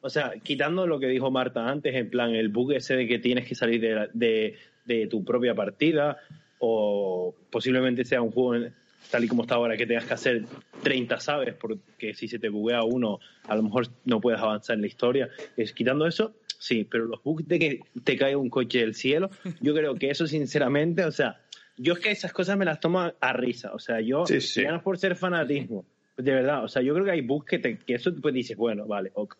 o 0.00 0.10
sea, 0.10 0.32
quitando 0.42 0.86
lo 0.86 1.00
que 1.00 1.06
dijo 1.06 1.30
Marta 1.30 1.68
antes, 1.68 1.94
en 1.94 2.10
plan, 2.10 2.34
el 2.34 2.48
bug 2.48 2.72
ese 2.72 2.96
de 2.96 3.06
que 3.06 3.18
tienes 3.18 3.46
que 3.46 3.54
salir 3.54 3.80
de, 3.80 4.08
de, 4.12 4.56
de 4.84 5.06
tu 5.06 5.24
propia 5.24 5.54
partida, 5.54 6.18
o 6.58 7.34
posiblemente 7.50 8.04
sea 8.04 8.20
un 8.20 8.32
juego 8.32 8.68
tal 9.10 9.24
y 9.24 9.28
como 9.28 9.42
está 9.42 9.54
ahora 9.54 9.76
que 9.76 9.86
tengas 9.86 10.04
que 10.04 10.14
hacer 10.14 10.44
30 10.88 11.20
sabes, 11.20 11.54
porque 11.54 12.14
si 12.14 12.28
se 12.28 12.38
te 12.38 12.48
buguea 12.48 12.82
uno, 12.82 13.20
a 13.46 13.54
lo 13.54 13.62
mejor 13.62 13.88
no 14.06 14.22
puedes 14.22 14.40
avanzar 14.40 14.76
en 14.76 14.80
la 14.80 14.86
historia. 14.86 15.28
Es, 15.54 15.74
quitando 15.74 16.06
eso, 16.06 16.34
sí, 16.58 16.84
pero 16.90 17.04
los 17.04 17.22
bugs 17.22 17.46
de 17.46 17.58
que 17.58 17.80
te 18.04 18.16
cae 18.16 18.34
un 18.34 18.48
coche 18.48 18.78
del 18.78 18.94
cielo, 18.94 19.28
yo 19.60 19.74
creo 19.74 19.96
que 19.96 20.08
eso 20.08 20.26
sinceramente, 20.26 21.04
o 21.04 21.12
sea, 21.12 21.42
yo 21.76 21.92
es 21.92 21.98
que 21.98 22.10
esas 22.10 22.32
cosas 22.32 22.56
me 22.56 22.64
las 22.64 22.80
tomo 22.80 23.12
a 23.20 23.32
risa, 23.34 23.74
o 23.74 23.78
sea, 23.78 24.00
yo, 24.00 24.24
ya 24.24 24.70
no 24.70 24.76
es 24.78 24.82
por 24.82 24.96
ser 24.96 25.14
fanatismo, 25.14 25.84
de 26.16 26.32
verdad, 26.32 26.64
o 26.64 26.68
sea, 26.68 26.80
yo 26.80 26.94
creo 26.94 27.04
que 27.04 27.10
hay 27.10 27.20
bugs 27.20 27.44
que, 27.46 27.58
te, 27.58 27.76
que 27.76 27.94
eso 27.94 28.10
pues 28.14 28.32
dices, 28.32 28.56
bueno, 28.56 28.86
vale, 28.86 29.10
ok. 29.12 29.36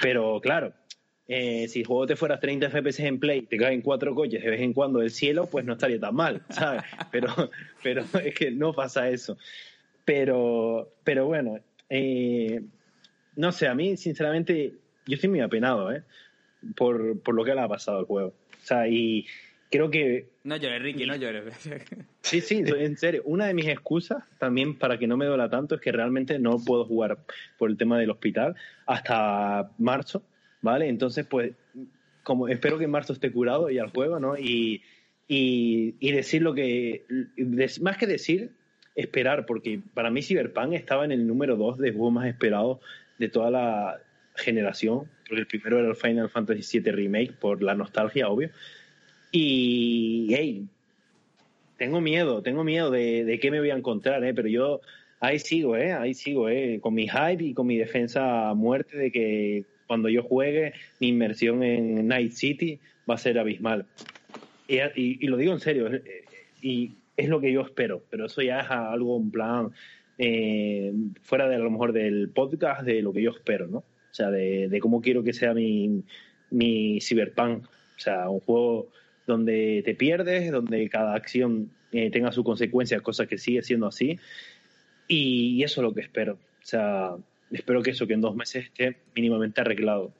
Pero 0.00 0.40
claro, 0.40 0.72
eh, 1.26 1.66
si 1.66 1.80
el 1.80 1.86
juego 1.86 2.06
te 2.06 2.14
fuera 2.14 2.38
30 2.38 2.70
FPS 2.70 3.00
en 3.00 3.18
play, 3.18 3.42
te 3.42 3.56
caen 3.56 3.82
cuatro 3.82 4.14
coches 4.14 4.40
de 4.40 4.50
vez 4.50 4.60
en 4.60 4.72
cuando 4.72 5.00
del 5.00 5.10
cielo, 5.10 5.48
pues 5.50 5.64
no 5.64 5.72
estaría 5.72 5.98
tan 5.98 6.14
mal, 6.14 6.42
¿sabes? 6.50 6.82
Pero, 7.10 7.50
pero 7.82 8.04
es 8.24 8.34
que 8.34 8.50
no 8.50 8.72
pasa 8.72 9.08
eso. 9.08 9.36
Pero, 10.06 10.94
pero 11.04 11.26
bueno, 11.26 11.58
eh, 11.90 12.62
no 13.36 13.52
sé, 13.52 13.68
a 13.68 13.74
mí 13.74 13.98
sinceramente 13.98 14.72
yo 15.04 15.14
estoy 15.16 15.28
muy 15.28 15.40
apenado, 15.40 15.92
¿eh? 15.92 16.02
Por, 16.74 17.20
por 17.20 17.34
lo 17.34 17.44
que 17.44 17.54
le 17.54 17.60
ha 17.60 17.68
pasado 17.68 17.98
al 17.98 18.06
juego. 18.06 18.28
O 18.28 18.66
sea, 18.66 18.88
y, 18.88 19.26
creo 19.70 19.90
que... 19.90 20.28
No 20.44 20.56
llores, 20.56 20.82
Ricky, 20.82 21.06
no 21.06 21.16
llores. 21.16 21.44
Sí, 22.22 22.40
sí, 22.40 22.64
en 22.66 22.96
serio. 22.96 23.22
Una 23.24 23.46
de 23.46 23.54
mis 23.54 23.68
excusas 23.68 24.24
también 24.38 24.76
para 24.76 24.98
que 24.98 25.06
no 25.06 25.16
me 25.16 25.26
duela 25.26 25.48
tanto 25.48 25.76
es 25.76 25.80
que 25.80 25.92
realmente 25.92 26.40
no 26.40 26.58
puedo 26.58 26.84
jugar 26.84 27.18
por 27.56 27.70
el 27.70 27.76
tema 27.76 28.00
del 28.00 28.10
hospital 28.10 28.56
hasta 28.84 29.70
marzo, 29.78 30.24
¿vale? 30.60 30.88
Entonces, 30.88 31.24
pues, 31.24 31.52
como 32.24 32.48
espero 32.48 32.78
que 32.78 32.84
en 32.84 32.90
marzo 32.90 33.12
esté 33.12 33.30
curado 33.30 33.70
y 33.70 33.78
al 33.78 33.90
juego, 33.90 34.18
¿no? 34.18 34.36
Y, 34.36 34.82
y, 35.28 36.10
decir 36.10 36.42
lo 36.42 36.52
que... 36.52 37.04
Más 37.80 37.96
que 37.96 38.08
decir, 38.08 38.50
esperar, 38.96 39.46
porque 39.46 39.80
para 39.94 40.10
mí 40.10 40.22
Cyberpunk 40.22 40.72
estaba 40.72 41.04
en 41.04 41.12
el 41.12 41.26
número 41.26 41.56
2 41.56 41.78
de 41.78 41.92
juegos 41.92 42.14
más 42.14 42.26
esperados 42.26 42.78
de 43.18 43.28
toda 43.28 43.50
la 43.50 44.00
generación. 44.34 45.08
Porque 45.28 45.42
el 45.42 45.46
primero 45.46 45.78
era 45.78 45.88
el 45.88 45.96
Final 45.96 46.30
Fantasy 46.30 46.80
VII 46.80 46.92
Remake, 46.92 47.32
por 47.32 47.62
la 47.62 47.74
nostalgia, 47.74 48.28
obvio. 48.28 48.50
Y, 49.30 50.28
hey, 50.30 50.66
tengo 51.76 52.00
miedo, 52.00 52.42
tengo 52.42 52.64
miedo 52.64 52.90
de, 52.90 53.24
de 53.24 53.38
qué 53.38 53.50
me 53.50 53.60
voy 53.60 53.70
a 53.70 53.76
encontrar, 53.76 54.24
¿eh? 54.24 54.32
pero 54.34 54.48
yo 54.48 54.80
ahí 55.20 55.38
sigo, 55.38 55.76
¿eh? 55.76 55.92
ahí 55.92 56.14
sigo, 56.14 56.48
¿eh? 56.48 56.78
con 56.80 56.94
mi 56.94 57.08
hype 57.08 57.42
y 57.42 57.54
con 57.54 57.66
mi 57.66 57.76
defensa 57.76 58.48
a 58.48 58.54
muerte 58.54 58.96
de 58.96 59.10
que 59.10 59.64
cuando 59.86 60.08
yo 60.08 60.22
juegue, 60.22 60.72
mi 61.00 61.08
inmersión 61.08 61.62
en 61.62 62.08
Night 62.08 62.32
City 62.32 62.80
va 63.08 63.14
a 63.14 63.18
ser 63.18 63.38
abismal. 63.38 63.86
Y, 64.68 64.78
y, 64.96 65.26
lo 65.28 65.36
digo 65.36 65.52
en 65.52 65.60
serio, 65.60 65.86
eh, 65.94 66.24
y 66.60 66.92
es 67.16 67.28
lo 67.28 67.40
que 67.40 67.52
yo 67.52 67.62
espero, 67.62 68.02
pero 68.10 68.26
eso 68.26 68.42
ya 68.42 68.60
es 68.60 68.70
algo 68.70 69.16
en 69.18 69.30
plan 69.30 69.72
eh, 70.18 70.92
fuera 71.22 71.48
de 71.48 71.56
a 71.56 71.58
lo 71.58 71.70
mejor 71.70 71.92
del 71.92 72.30
podcast 72.30 72.82
de 72.82 73.02
lo 73.02 73.12
que 73.12 73.22
yo 73.22 73.30
espero, 73.30 73.66
¿no? 73.66 73.78
O 73.78 74.14
sea, 74.16 74.30
de, 74.30 74.78
cómo 74.80 75.02
quiero 75.02 75.22
que 75.22 75.34
sea 75.34 75.52
mi, 75.52 76.02
mi 76.50 77.00
cyberpunk. 77.02 77.66
O 77.66 77.98
sea, 77.98 78.28
un 78.30 78.40
juego 78.40 78.88
donde 79.26 79.82
te 79.84 79.94
pierdes, 79.94 80.50
donde 80.50 80.88
cada 80.88 81.14
acción 81.14 81.70
eh, 81.92 82.10
tenga 82.10 82.32
su 82.32 82.42
consecuencia, 82.42 83.00
cosa 83.00 83.26
que 83.26 83.36
sigue 83.36 83.62
siendo 83.62 83.86
así. 83.86 84.18
Y, 85.08 85.62
eso 85.62 85.80
es 85.80 85.84
lo 85.84 85.94
que 85.94 86.00
espero. 86.00 86.34
O 86.34 86.66
sea, 86.66 87.16
espero 87.50 87.82
que 87.82 87.90
eso, 87.90 88.06
que 88.06 88.14
en 88.14 88.20
dos 88.22 88.34
meses 88.34 88.64
esté 88.64 88.96
mínimamente 89.14 89.60
arreglado. 89.60 90.12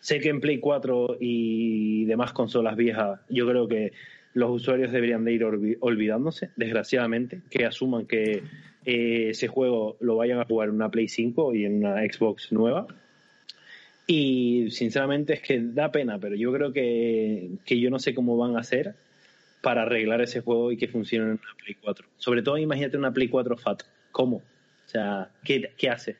Sé 0.00 0.18
que 0.18 0.30
en 0.30 0.40
Play 0.40 0.58
4 0.58 1.18
y 1.20 2.06
demás 2.06 2.32
consolas 2.32 2.74
viejas, 2.76 3.20
yo 3.28 3.46
creo 3.46 3.68
que 3.68 3.92
los 4.34 4.50
usuarios 4.50 4.92
deberían 4.92 5.24
de 5.24 5.32
ir 5.32 5.44
olvidándose, 5.44 6.50
desgraciadamente, 6.56 7.42
que 7.50 7.64
asuman 7.64 8.06
que 8.06 8.42
eh, 8.84 9.30
ese 9.30 9.48
juego 9.48 9.96
lo 10.00 10.16
vayan 10.16 10.40
a 10.40 10.44
jugar 10.44 10.68
en 10.68 10.76
una 10.76 10.90
Play 10.90 11.08
5 11.08 11.54
y 11.54 11.64
en 11.64 11.84
una 11.84 11.96
Xbox 12.02 12.52
nueva. 12.52 12.86
Y 14.06 14.70
sinceramente 14.70 15.34
es 15.34 15.40
que 15.40 15.60
da 15.60 15.92
pena, 15.92 16.18
pero 16.18 16.34
yo 16.34 16.52
creo 16.52 16.72
que, 16.72 17.50
que 17.64 17.78
yo 17.78 17.90
no 17.90 17.98
sé 17.98 18.14
cómo 18.14 18.36
van 18.36 18.56
a 18.56 18.60
hacer 18.60 18.94
para 19.62 19.82
arreglar 19.82 20.20
ese 20.20 20.40
juego 20.40 20.72
y 20.72 20.76
que 20.76 20.88
funcione 20.88 21.26
en 21.26 21.30
una 21.32 21.56
Play 21.62 21.76
4. 21.80 22.08
Sobre 22.16 22.42
todo 22.42 22.58
imagínate 22.58 22.96
una 22.96 23.12
Play 23.12 23.28
4 23.28 23.56
FAT. 23.56 23.82
¿Cómo? 24.10 24.36
O 24.36 24.88
sea, 24.88 25.30
¿qué, 25.44 25.72
qué 25.76 25.90
hace? 25.90 26.16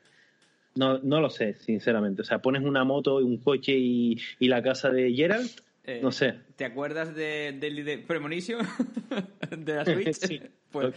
No, 0.75 0.99
no 0.99 1.19
lo 1.19 1.29
sé, 1.29 1.55
sinceramente. 1.55 2.21
O 2.21 2.25
sea, 2.25 2.39
pones 2.39 2.63
una 2.63 2.85
moto, 2.85 3.17
un 3.17 3.37
coche 3.37 3.73
y, 3.77 4.17
y 4.39 4.47
la 4.47 4.61
casa 4.61 4.89
de 4.89 5.13
Gerald 5.13 5.51
eh, 5.83 5.99
no 6.01 6.11
sé. 6.11 6.35
¿Te 6.55 6.65
acuerdas 6.65 7.15
de 7.15 7.57
Daily 7.59 7.97
Premonition? 7.97 8.65
de 9.57 9.75
la 9.75 9.85
Switch. 9.85 10.13
sí. 10.13 10.41
Pues, 10.71 10.95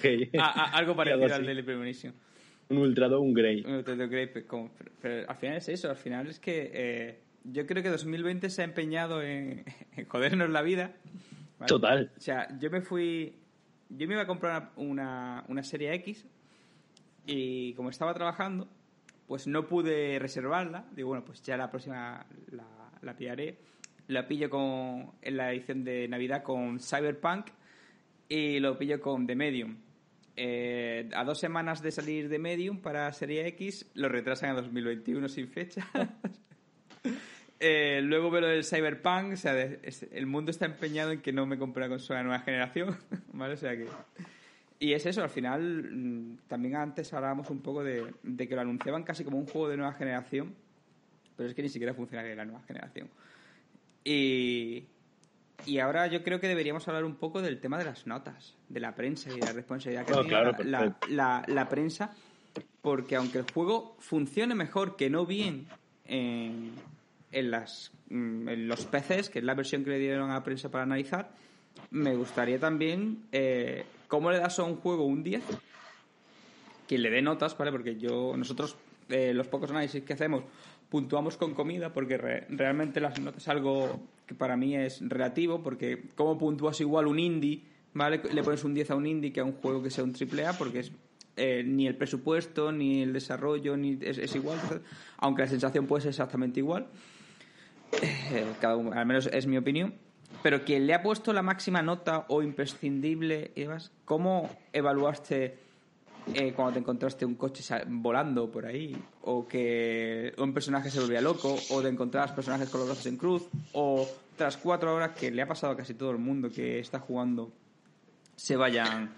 algo 0.73 0.95
parecido 0.95 1.35
al 1.35 1.45
Daily 1.45 1.65
Premonition. 1.65 2.15
Un 2.69 2.79
Ultra 2.79 3.09
un 3.19 3.35
Grey. 3.35 3.65
Un 3.67 3.73
Ultra 3.73 3.97
Grey, 3.97 4.29
pero, 4.29 5.29
al 5.29 5.35
final 5.35 5.57
es 5.57 5.69
eso. 5.69 5.91
Al 5.91 5.97
final 5.97 6.29
es 6.29 6.39
que 6.39 6.71
eh, 6.73 7.21
yo 7.43 7.67
creo 7.67 7.83
que 7.83 7.89
2020 7.89 8.51
se 8.51 8.63
ha 8.63 8.65
empeñado 8.65 9.21
en, 9.21 9.65
jodernos 10.07 10.49
la 10.51 10.63
vida. 10.63 10.93
Total. 11.67 12.13
O 12.17 12.21
sea, 12.21 12.57
yo 12.61 12.71
me 12.71 12.83
fui. 12.83 13.35
Yo 13.89 14.07
me 14.07 14.15
iba 14.15 14.23
a 14.23 14.29
comprar 14.29 14.71
una, 14.77 15.45
una 15.49 15.65
serie 15.65 15.93
X 15.95 16.25
y 17.27 17.75
como 17.75 17.91
estaba 17.91 18.15
trabajando, 18.15 18.69
pues 19.27 19.49
no 19.49 19.67
pude 19.67 20.21
reservarla. 20.21 20.87
Digo, 20.95 21.09
bueno, 21.09 21.25
pues 21.25 21.43
ya 21.43 21.57
la 21.57 21.69
próxima 21.69 22.25
la, 22.53 22.69
la 23.03 23.17
pillaré 23.17 23.59
la 24.09 24.27
pillo 24.29 24.51
con, 24.51 25.13
en 25.23 25.37
la 25.37 25.53
edición 25.53 25.85
de 25.85 26.09
Navidad 26.09 26.43
con 26.43 26.79
Cyberpunk 26.79 27.47
y 28.29 28.59
lo 28.61 28.79
pillo 28.79 29.01
con 29.01 29.27
The 29.27 29.35
Medium. 29.35 29.77
Eh, 30.37 31.09
a 31.15 31.25
dos 31.25 31.39
semanas 31.39 31.81
de 31.81 31.93
salir 31.93 32.29
de 32.29 32.39
Medium 32.39 32.81
para 32.81 33.11
Serie 33.13 33.47
X, 33.49 33.91
lo 33.95 34.09
retrasan 34.09 34.51
a 34.51 34.55
2021 34.55 35.29
sin 35.29 35.49
fecha. 35.49 35.87
eh, 37.61 38.01
luego 38.03 38.31
veo 38.31 38.41
lo 38.41 38.49
del 38.49 38.65
Cyberpunk, 38.65 39.35
o 39.35 39.37
sea, 39.37 39.55
el 39.61 40.27
mundo 40.27 40.51
está 40.51 40.67
empeñado 40.67 41.13
en 41.13 41.21
que 41.21 41.33
no 41.33 41.47
me 41.47 41.57
compre 41.57 41.85
una 41.85 41.91
consola 41.91 42.19
de 42.19 42.25
nueva 42.25 42.41
generación, 42.41 42.97
¿vale? 43.33 43.55
O 43.55 43.59
sea 43.59 43.77
que... 43.77 43.87
Y 44.81 44.93
es 44.93 45.07
eso, 45.07 45.23
al 45.23 45.31
final, 45.31 45.89
mm, 45.93 46.39
también 46.49 46.77
antes 46.77 47.13
hablábamos 47.15 47.49
un 47.51 47.63
poco 47.63 47.85
de, 47.85 48.13
de 48.23 48.49
que 48.49 48.55
lo 48.57 48.61
anunciaban 48.61 49.05
casi 49.05 49.25
como 49.25 49.39
un 49.39 49.47
juego 49.47 49.69
de 49.69 49.77
nueva 49.77 49.93
generación, 49.93 50.53
pero 51.37 51.49
es 51.49 51.55
que 51.55 51.63
ni 51.63 51.69
siquiera 51.69 51.95
funciona 51.95 52.25
de 52.25 52.35
la 52.35 52.45
nueva 52.45 52.63
generación. 52.67 53.09
Y, 54.05 54.85
y 55.67 55.79
ahora 55.79 56.07
yo 56.07 56.23
creo 56.23 56.41
que 56.41 56.49
deberíamos 56.49 56.87
hablar 56.89 57.05
un 57.05 57.17
poco 57.17 57.41
del 57.41 57.61
tema 57.61 57.79
de 57.79 57.85
las 57.85 58.07
notas, 58.07 58.55
de 58.69 58.81
la 58.81 58.95
prensa 58.95 59.31
y 59.31 59.41
de 59.41 59.47
la 59.47 59.53
responsabilidad 59.53 60.05
que 60.05 60.13
oh, 60.13 60.23
tiene 60.23 60.53
la, 60.65 60.97
la, 61.09 61.45
la, 61.47 61.69
prensa, 61.69 62.15
porque 62.83 63.17
aunque 63.17 63.39
el 63.39 63.47
juego 63.53 63.97
funcione 63.99 64.55
mejor 64.55 64.97
que 64.97 65.09
no 65.09 65.25
bien 65.25 65.67
en, 66.05 66.73
en, 67.33 67.51
las, 67.51 67.93
mm, 68.11 68.49
en 68.49 68.69
los 68.69 68.85
PCs, 68.85 69.31
que 69.31 69.39
es 69.39 69.45
la 69.45 69.55
versión 69.55 69.85
que 69.85 69.91
le 69.91 69.99
dieron 69.99 70.31
a 70.31 70.35
la 70.35 70.45
prensa 70.45 70.71
para 70.71 70.85
analizar, 70.85 71.31
me 71.91 72.15
gustaría 72.15 72.59
también 72.59 73.25
eh, 73.33 73.85
cómo 74.09 74.31
le 74.31 74.39
das 74.39 74.59
a 74.59 74.65
un 74.65 74.77
juego 74.77 75.05
un 75.05 75.23
10, 75.23 75.43
que 76.87 76.99
le 76.99 77.11
dé 77.11 77.23
notas, 77.23 77.57
¿vale? 77.57 77.73
Porque 77.73 77.97
yo, 77.97 78.37
nosotros, 78.37 78.77
eh, 79.09 79.33
los 79.33 79.49
pocos 79.49 79.71
análisis 79.71 80.03
que 80.05 80.13
hacemos, 80.13 80.45
puntuamos 80.89 81.37
con 81.37 81.55
comida 81.55 81.93
porque 81.93 82.17
realmente 82.17 83.01
las 83.01 83.19
notas 83.21 83.43
es 83.43 83.49
algo 83.49 84.01
que 84.27 84.35
para 84.35 84.57
mí 84.57 84.77
es 84.77 85.01
relativo 85.01 85.63
porque 85.63 86.05
como 86.15 86.39
puntúas 86.39 86.81
igual 86.81 87.07
un 87.07 87.19
indie, 87.19 87.63
¿vale? 87.93 88.21
Le 88.33 88.43
pones 88.43 88.65
un 88.65 88.75
10 88.75 88.91
a 88.91 88.95
un 88.95 89.07
indie 89.07 89.33
que 89.33 89.41
a 89.41 89.45
un 89.45 89.55
juego 89.55 89.83
que 89.83 89.91
sea 89.91 90.05
un 90.05 90.13
triple 90.13 90.47
A 90.47 90.53
porque 90.53 90.81
es 90.81 90.93
eh, 91.37 91.65
ni 91.67 91.87
el 91.87 91.97
presupuesto, 91.97 92.71
ni 92.71 93.03
el 93.03 93.13
desarrollo, 93.13 93.77
ni 93.77 93.99
es, 94.01 94.35
igual, 94.37 94.59
aunque 95.19 95.43
la 95.43 95.49
sensación 95.49 95.87
puede 95.87 96.03
ser 96.03 96.11
exactamente 96.11 96.61
igual. 96.61 96.87
Eh, 98.03 98.47
cada 98.61 98.75
al 98.75 99.07
menos 99.07 99.29
es 99.33 99.47
mi 99.47 99.57
opinión. 99.57 99.95
Pero 100.43 100.65
quien 100.65 100.87
le 100.87 100.95
ha 100.95 101.03
puesto 101.03 101.33
la 101.33 101.43
máxima 101.43 101.83
nota 101.83 102.27
o 102.29 102.43
imprescindible 102.43 103.53
y 103.55 103.65
¿cómo 104.05 104.51
evaluaste 104.73 105.59
eh, 106.33 106.53
cuando 106.55 106.75
te 106.75 106.79
encontraste 106.79 107.27
un 107.27 107.35
coche 107.35 107.63
volando 107.87 108.51
por 108.51 108.65
ahí, 108.65 108.97
o 109.23 109.47
que 109.47 110.33
un 110.39 110.55
personaje 110.55 110.91
se 110.91 111.01
volvía 111.01 111.21
loco, 111.21 111.57
o 111.71 111.83
de 111.83 111.91
encontrar 111.91 112.35
personajes 112.35 112.69
con 112.71 112.81
los 112.81 112.89
brazos 112.89 113.07
en 113.07 113.17
cruz, 113.17 113.49
o 113.73 114.09
tras 114.37 114.57
cuatro 114.57 114.95
horas 114.95 115.13
que 115.13 115.31
le 115.31 115.43
ha 115.43 115.47
pasado 115.47 115.75
a 115.75 115.77
casi 115.77 115.95
todo 115.95 116.11
el 116.11 116.19
mundo 116.19 116.51
que 116.51 116.79
está 116.79 116.99
jugando, 116.99 117.53
se 118.37 118.57
vayan, 118.57 119.13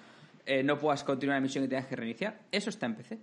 eh, 0.45 0.63
no 0.63 0.79
puedas 0.79 1.05
continuar 1.05 1.37
la 1.37 1.43
misión 1.43 1.65
y 1.65 1.69
tengas 1.69 1.87
que 1.87 1.97
reiniciar. 1.97 2.41
Eso 2.51 2.71
está 2.71 2.87
en 2.87 2.97
PC. 2.97 3.19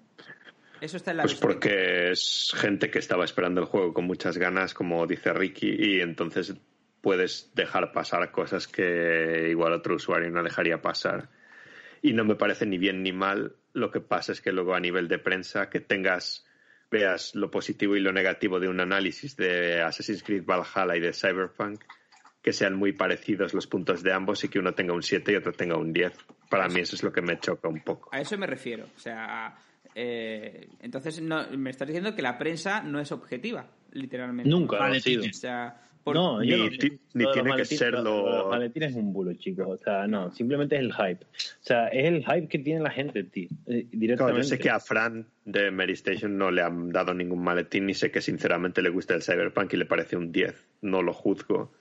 Eso 0.79 0.97
está 0.97 1.11
en 1.11 1.17
la 1.17 1.23
Pues 1.23 1.35
porque 1.35 2.11
es 2.11 2.51
gente 2.55 2.89
que 2.89 2.99
estaba 2.99 3.25
esperando 3.25 3.61
el 3.61 3.67
juego 3.67 3.93
con 3.93 4.05
muchas 4.05 4.37
ganas, 4.37 4.73
como 4.73 5.05
dice 5.07 5.33
Ricky, 5.33 5.75
y 5.77 5.99
entonces 6.01 6.55
puedes 7.01 7.51
dejar 7.53 7.91
pasar 7.91 8.31
cosas 8.31 8.67
que 8.67 9.47
igual 9.49 9.73
otro 9.73 9.95
usuario 9.95 10.29
no 10.29 10.41
dejaría 10.41 10.81
pasar. 10.81 11.29
Y 12.01 12.13
no 12.13 12.25
me 12.25 12.35
parece 12.35 12.65
ni 12.65 12.77
bien 12.77 13.03
ni 13.03 13.13
mal 13.13 13.55
lo 13.73 13.91
que 13.91 13.99
pasa 13.99 14.31
es 14.31 14.41
que 14.41 14.51
luego 14.51 14.75
a 14.75 14.79
nivel 14.79 15.07
de 15.07 15.19
prensa 15.19 15.69
que 15.69 15.79
tengas 15.79 16.45
veas 16.91 17.33
lo 17.33 17.49
positivo 17.49 17.95
y 17.95 17.99
lo 17.99 18.13
negativo 18.13 18.59
de 18.59 18.67
un 18.67 18.79
análisis 18.79 19.35
de 19.35 19.81
Assassin's 19.81 20.23
Creed 20.23 20.45
Valhalla 20.45 20.95
y 20.95 20.99
de 20.99 21.11
Cyberpunk, 21.11 21.81
que 22.41 22.53
sean 22.53 22.75
muy 22.75 22.91
parecidos 22.93 23.53
los 23.53 23.65
puntos 23.65 24.03
de 24.03 24.13
ambos 24.13 24.43
y 24.43 24.49
que 24.49 24.59
uno 24.59 24.73
tenga 24.73 24.93
un 24.93 25.01
7 25.01 25.31
y 25.31 25.35
otro 25.35 25.53
tenga 25.53 25.75
un 25.75 25.91
10. 25.91 26.13
Para 26.49 26.67
mí 26.67 26.81
eso 26.81 26.95
es 26.95 27.01
lo 27.01 27.11
que 27.11 27.21
me 27.21 27.39
choca 27.39 27.67
un 27.67 27.81
poco. 27.81 28.09
A 28.11 28.21
eso 28.21 28.37
me 28.37 28.45
refiero. 28.45 28.85
O 28.95 28.99
sea, 28.99 29.57
eh, 29.95 30.69
entonces 30.81 31.19
no, 31.21 31.47
me 31.57 31.71
estás 31.71 31.87
diciendo 31.87 32.15
que 32.15 32.21
la 32.21 32.37
prensa 32.37 32.83
no 32.83 32.99
es 32.99 33.11
objetiva, 33.11 33.65
literalmente. 33.91 34.49
Nunca 34.49 34.85
ha 34.85 34.99
sido. 34.99 35.23
O 35.23 35.33
sea, 35.33 35.81
no, 36.05 36.41
ni, 36.41 36.69
ni 37.13 37.31
tiene 37.31 37.55
que 37.55 37.65
serlo. 37.65 38.27
Los 38.27 38.49
maletines 38.49 38.91
es 38.91 38.95
un 38.95 39.13
bulo, 39.13 39.33
chicos. 39.33 39.67
O 39.67 39.77
sea, 39.77 40.07
no, 40.07 40.31
simplemente 40.31 40.75
es 40.75 40.81
el 40.81 40.93
hype. 40.93 41.23
O 41.23 41.61
sea, 41.61 41.87
es 41.87 42.05
el 42.05 42.25
hype 42.25 42.47
que 42.47 42.59
tiene 42.59 42.81
la 42.81 42.91
gente, 42.91 43.23
tío. 43.23 43.47
Eh, 43.67 43.87
directamente. 43.91 44.41
yo 44.41 44.43
sé 44.43 44.59
que 44.59 44.69
a 44.69 44.79
Fran 44.79 45.27
de 45.45 45.71
Mary 45.71 45.93
Station 45.93 46.37
no 46.37 46.51
le 46.51 46.61
han 46.61 46.89
dado 46.89 47.13
ningún 47.13 47.43
maletín 47.43 47.89
y 47.89 47.93
sé 47.93 48.11
que 48.11 48.21
sinceramente 48.21 48.81
le 48.81 48.89
gusta 48.89 49.13
el 49.13 49.23
Cyberpunk 49.23 49.73
y 49.73 49.77
le 49.77 49.85
parece 49.85 50.17
un 50.17 50.31
10. 50.31 50.53
No 50.81 51.01
lo 51.01 51.13
juzgo 51.13 51.71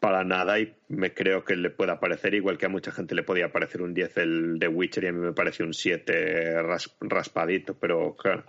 para 0.00 0.24
nada 0.24 0.58
y 0.58 0.72
me 0.88 1.12
creo 1.12 1.44
que 1.44 1.56
le 1.56 1.70
pueda 1.70 2.00
parecer 2.00 2.34
igual 2.34 2.56
que 2.56 2.66
a 2.66 2.70
mucha 2.70 2.90
gente 2.90 3.14
le 3.14 3.22
podía 3.22 3.52
parecer 3.52 3.82
un 3.82 3.92
10 3.92 4.16
el 4.16 4.58
de 4.58 4.66
Witcher 4.66 5.04
y 5.04 5.06
a 5.08 5.12
mí 5.12 5.20
me 5.20 5.32
parece 5.32 5.62
un 5.62 5.74
7 5.74 6.62
raspadito, 7.00 7.74
pero 7.74 8.16
claro. 8.16 8.44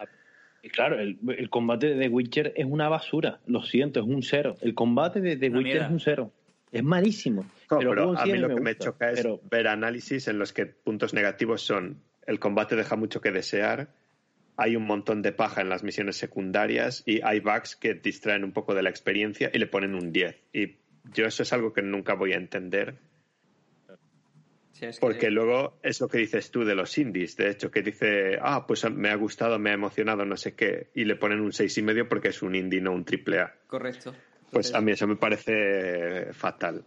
Claro, 0.71 0.99
el, 0.99 1.49
combate 1.49 1.95
de 1.95 1.99
The 1.99 2.09
Witcher 2.09 2.53
es 2.55 2.65
una 2.65 2.87
basura, 2.87 3.39
lo 3.47 3.63
siento, 3.63 3.99
es 3.99 4.05
un 4.05 4.21
cero. 4.21 4.55
El 4.61 4.75
combate 4.75 5.19
de 5.19 5.35
The 5.35 5.49
Witcher 5.49 5.81
es 5.83 5.89
un 5.89 5.99
cero. 5.99 6.31
Es 6.71 6.83
malísimo. 6.83 7.45
pero, 7.67 8.17
a 8.17 8.25
mí 8.25 8.37
lo 8.37 8.55
que 8.55 8.61
me 8.61 8.77
choca 8.77 9.11
es 9.11 9.27
ver 9.49 9.67
análisis 9.67 10.27
en 10.27 10.39
los 10.39 10.53
que 10.53 10.67
puntos 10.67 11.13
negativos 11.13 11.61
son 11.61 11.97
el 12.27 12.39
combate 12.39 12.75
deja 12.75 12.95
mucho 12.95 13.21
que 13.21 13.31
desear, 13.31 13.89
hay 14.57 14.75
un 14.75 14.85
montón 14.85 15.21
de 15.21 15.31
paja 15.31 15.61
en 15.61 15.69
las 15.69 15.83
misiones 15.83 16.17
secundarias 16.17 17.03
y 17.05 17.21
hay 17.23 17.39
bugs 17.39 17.75
que 17.75 17.95
distraen 17.95 18.43
un 18.43 18.51
poco 18.51 18.75
de 18.75 18.83
la 18.83 18.89
experiencia 18.89 19.49
y 19.53 19.57
le 19.57 19.67
ponen 19.67 19.95
un 19.95 20.11
10. 20.11 20.35
Y 20.53 20.77
yo 21.13 21.25
eso 21.25 21.43
es 21.43 21.53
algo 21.53 21.73
que 21.73 21.81
nunca 21.81 22.13
voy 22.13 22.33
a 22.33 22.37
entender 22.37 22.97
porque 24.99 25.29
luego 25.29 25.79
es 25.83 26.01
lo 26.01 26.07
que 26.07 26.19
dices 26.19 26.51
tú 26.51 26.63
de 26.63 26.75
los 26.75 26.97
indies, 26.97 27.35
de 27.35 27.49
hecho, 27.49 27.71
que 27.71 27.81
dice, 27.81 28.37
ah, 28.41 28.65
pues 28.65 28.89
me 28.89 29.09
ha 29.09 29.15
gustado, 29.15 29.59
me 29.59 29.71
ha 29.71 29.73
emocionado, 29.73 30.25
no 30.25 30.37
sé 30.37 30.53
qué, 30.53 30.89
y 30.95 31.05
le 31.05 31.15
ponen 31.15 31.39
un 31.39 31.53
seis 31.53 31.77
y 31.77 31.81
medio 31.81 32.07
porque 32.07 32.29
es 32.29 32.41
un 32.41 32.55
indie, 32.55 32.81
no 32.81 32.91
un 32.91 33.05
triple 33.05 33.39
A. 33.39 33.55
Correcto. 33.67 34.13
Pues 34.51 34.73
a 34.73 34.81
mí 34.81 34.91
eso 34.91 35.07
me 35.07 35.15
parece 35.15 36.33
fatal. 36.33 36.83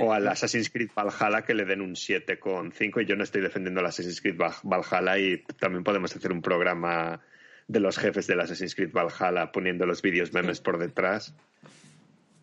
O, 0.00 0.12
al 0.12 0.28
Assassin's 0.28 0.68
Creed 0.68 0.90
Valhalla 0.94 1.42
que 1.42 1.54
le 1.54 1.64
den 1.64 1.80
un 1.80 1.94
7,5 1.94 3.02
y 3.02 3.06
yo 3.06 3.16
no 3.16 3.24
estoy 3.24 3.40
defendiendo 3.40 3.80
al 3.80 3.86
Assassin's 3.86 4.20
Creed 4.20 4.36
Valhalla 4.36 5.18
y 5.18 5.42
también 5.58 5.84
podemos 5.84 6.14
hacer 6.14 6.32
un 6.32 6.42
programa 6.42 7.22
de 7.66 7.80
los 7.80 7.98
jefes 7.98 8.26
del 8.26 8.40
Assassin's 8.40 8.74
Creed 8.74 8.92
Valhalla 8.92 9.50
poniendo 9.50 9.86
los 9.86 10.02
vídeos 10.02 10.32
memes 10.34 10.60
por 10.60 10.78
detrás. 10.78 11.34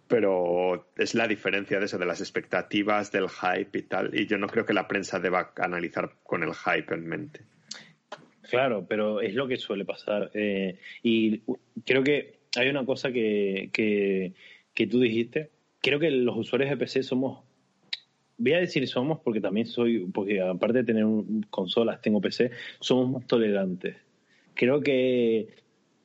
Pero 0.07 0.87
es 0.97 1.15
la 1.15 1.27
diferencia 1.27 1.79
de 1.79 1.85
eso, 1.85 1.97
de 1.97 2.05
las 2.05 2.21
expectativas, 2.21 3.11
del 3.11 3.27
hype 3.29 3.77
y 3.77 3.81
tal. 3.83 4.17
Y 4.17 4.27
yo 4.27 4.37
no 4.37 4.47
creo 4.47 4.65
que 4.65 4.73
la 4.73 4.87
prensa 4.87 5.19
deba 5.19 5.53
analizar 5.57 6.11
con 6.23 6.43
el 6.43 6.53
hype 6.53 6.93
en 6.93 7.07
mente. 7.07 7.41
Claro, 8.49 8.85
pero 8.87 9.21
es 9.21 9.33
lo 9.33 9.47
que 9.47 9.57
suele 9.57 9.85
pasar. 9.85 10.29
Eh, 10.33 10.77
y 11.01 11.41
creo 11.85 12.03
que 12.03 12.39
hay 12.55 12.69
una 12.69 12.85
cosa 12.85 13.11
que, 13.11 13.69
que, 13.73 14.33
que 14.73 14.87
tú 14.87 14.99
dijiste. 14.99 15.49
Creo 15.81 15.99
que 15.99 16.11
los 16.11 16.37
usuarios 16.37 16.69
de 16.69 16.77
PC 16.77 17.03
somos 17.03 17.43
voy 18.37 18.53
a 18.53 18.59
decir 18.59 18.87
somos 18.87 19.19
porque 19.19 19.41
también 19.41 19.65
soy, 19.65 20.05
porque 20.13 20.41
aparte 20.41 20.79
de 20.79 20.83
tener 20.83 21.05
consolas, 21.49 22.01
tengo 22.01 22.21
PC, 22.21 22.51
somos 22.79 23.09
más 23.09 23.27
tolerantes. 23.27 23.95
Creo 24.53 24.81
que 24.81 25.47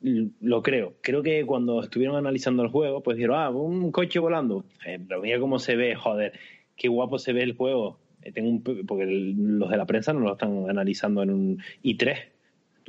lo 0.01 0.63
creo. 0.63 0.95
Creo 1.01 1.21
que 1.21 1.45
cuando 1.45 1.81
estuvieron 1.81 2.15
analizando 2.15 2.63
el 2.63 2.69
juego, 2.69 3.01
pues 3.01 3.17
dijeron, 3.17 3.37
ah, 3.39 3.49
un 3.49 3.91
coche 3.91 4.19
volando. 4.19 4.65
Eh, 4.85 4.99
pero 5.07 5.21
mira 5.21 5.39
cómo 5.39 5.59
se 5.59 5.75
ve, 5.75 5.95
joder, 5.95 6.33
qué 6.75 6.87
guapo 6.87 7.19
se 7.19 7.33
ve 7.33 7.43
el 7.43 7.55
juego. 7.55 7.99
Eh, 8.21 8.31
tengo 8.31 8.49
un, 8.49 8.63
porque 8.63 9.05
los 9.05 9.69
de 9.69 9.77
la 9.77 9.85
prensa 9.85 10.13
no 10.13 10.21
lo 10.21 10.33
están 10.33 10.69
analizando 10.69 11.23
en 11.23 11.29
un 11.29 11.63
i3. 11.83 12.17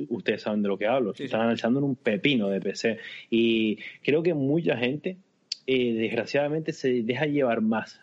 Ustedes 0.09 0.41
saben 0.41 0.63
de 0.63 0.69
lo 0.69 0.77
que 0.77 0.87
hablo. 0.87 1.13
están 1.17 1.41
analizando 1.41 1.79
en 1.79 1.85
un 1.85 1.95
pepino 1.95 2.49
de 2.49 2.59
PC. 2.59 2.97
Y 3.29 3.77
creo 4.03 4.23
que 4.23 4.33
mucha 4.33 4.75
gente, 4.77 5.17
eh, 5.67 5.93
desgraciadamente, 5.93 6.73
se 6.73 7.03
deja 7.03 7.25
llevar 7.25 7.61
más. 7.61 8.01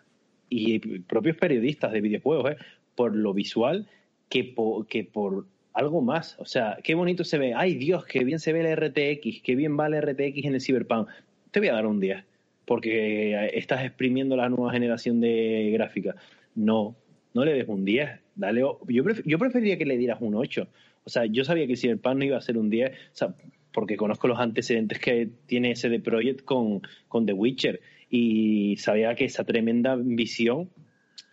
Y 0.48 0.78
propios 1.00 1.36
periodistas 1.36 1.92
de 1.92 2.00
videojuegos, 2.00 2.54
por 2.94 3.14
lo 3.14 3.32
visual 3.32 3.88
que 4.28 4.54
que 4.88 5.04
por 5.04 5.46
algo 5.80 6.00
más. 6.02 6.36
O 6.38 6.44
sea, 6.44 6.78
qué 6.84 6.94
bonito 6.94 7.24
se 7.24 7.38
ve. 7.38 7.54
Ay, 7.54 7.74
Dios, 7.74 8.04
qué 8.06 8.24
bien 8.24 8.38
se 8.38 8.52
ve 8.52 8.60
el 8.60 8.76
RTX, 8.76 9.42
qué 9.42 9.56
bien 9.56 9.78
va 9.78 9.86
el 9.86 10.00
RTX 10.00 10.44
en 10.44 10.54
el 10.54 10.60
Cyberpunk. 10.60 11.08
Te 11.50 11.60
voy 11.60 11.68
a 11.68 11.72
dar 11.72 11.86
un 11.86 11.98
10, 11.98 12.22
porque 12.64 13.50
estás 13.54 13.84
exprimiendo 13.84 14.36
la 14.36 14.48
nueva 14.48 14.72
generación 14.72 15.20
de 15.20 15.70
gráfica. 15.72 16.14
No, 16.54 16.94
no 17.34 17.44
le 17.44 17.54
des 17.54 17.68
un 17.68 17.84
10. 17.84 18.10
Dale, 18.36 18.60
yo, 18.60 18.78
yo 18.88 19.38
preferiría 19.38 19.78
que 19.78 19.86
le 19.86 19.96
dieras 19.96 20.18
un 20.20 20.34
8. 20.34 20.68
O 21.04 21.10
sea, 21.10 21.24
yo 21.26 21.44
sabía 21.44 21.66
que 21.66 21.72
el 21.72 21.78
Cyberpunk 21.78 22.16
no 22.16 22.24
iba 22.24 22.36
a 22.36 22.42
ser 22.42 22.58
un 22.58 22.70
10, 22.70 22.90
o 22.90 22.94
sea, 23.12 23.34
porque 23.72 23.96
conozco 23.96 24.28
los 24.28 24.38
antecedentes 24.38 24.98
que 24.98 25.28
tiene 25.46 25.72
ese 25.72 25.88
de 25.88 26.00
Project 26.00 26.44
con, 26.44 26.82
con 27.08 27.26
The 27.26 27.32
Witcher 27.32 27.80
y 28.10 28.76
sabía 28.76 29.14
que 29.14 29.24
esa 29.24 29.44
tremenda 29.44 29.96
visión 29.96 30.68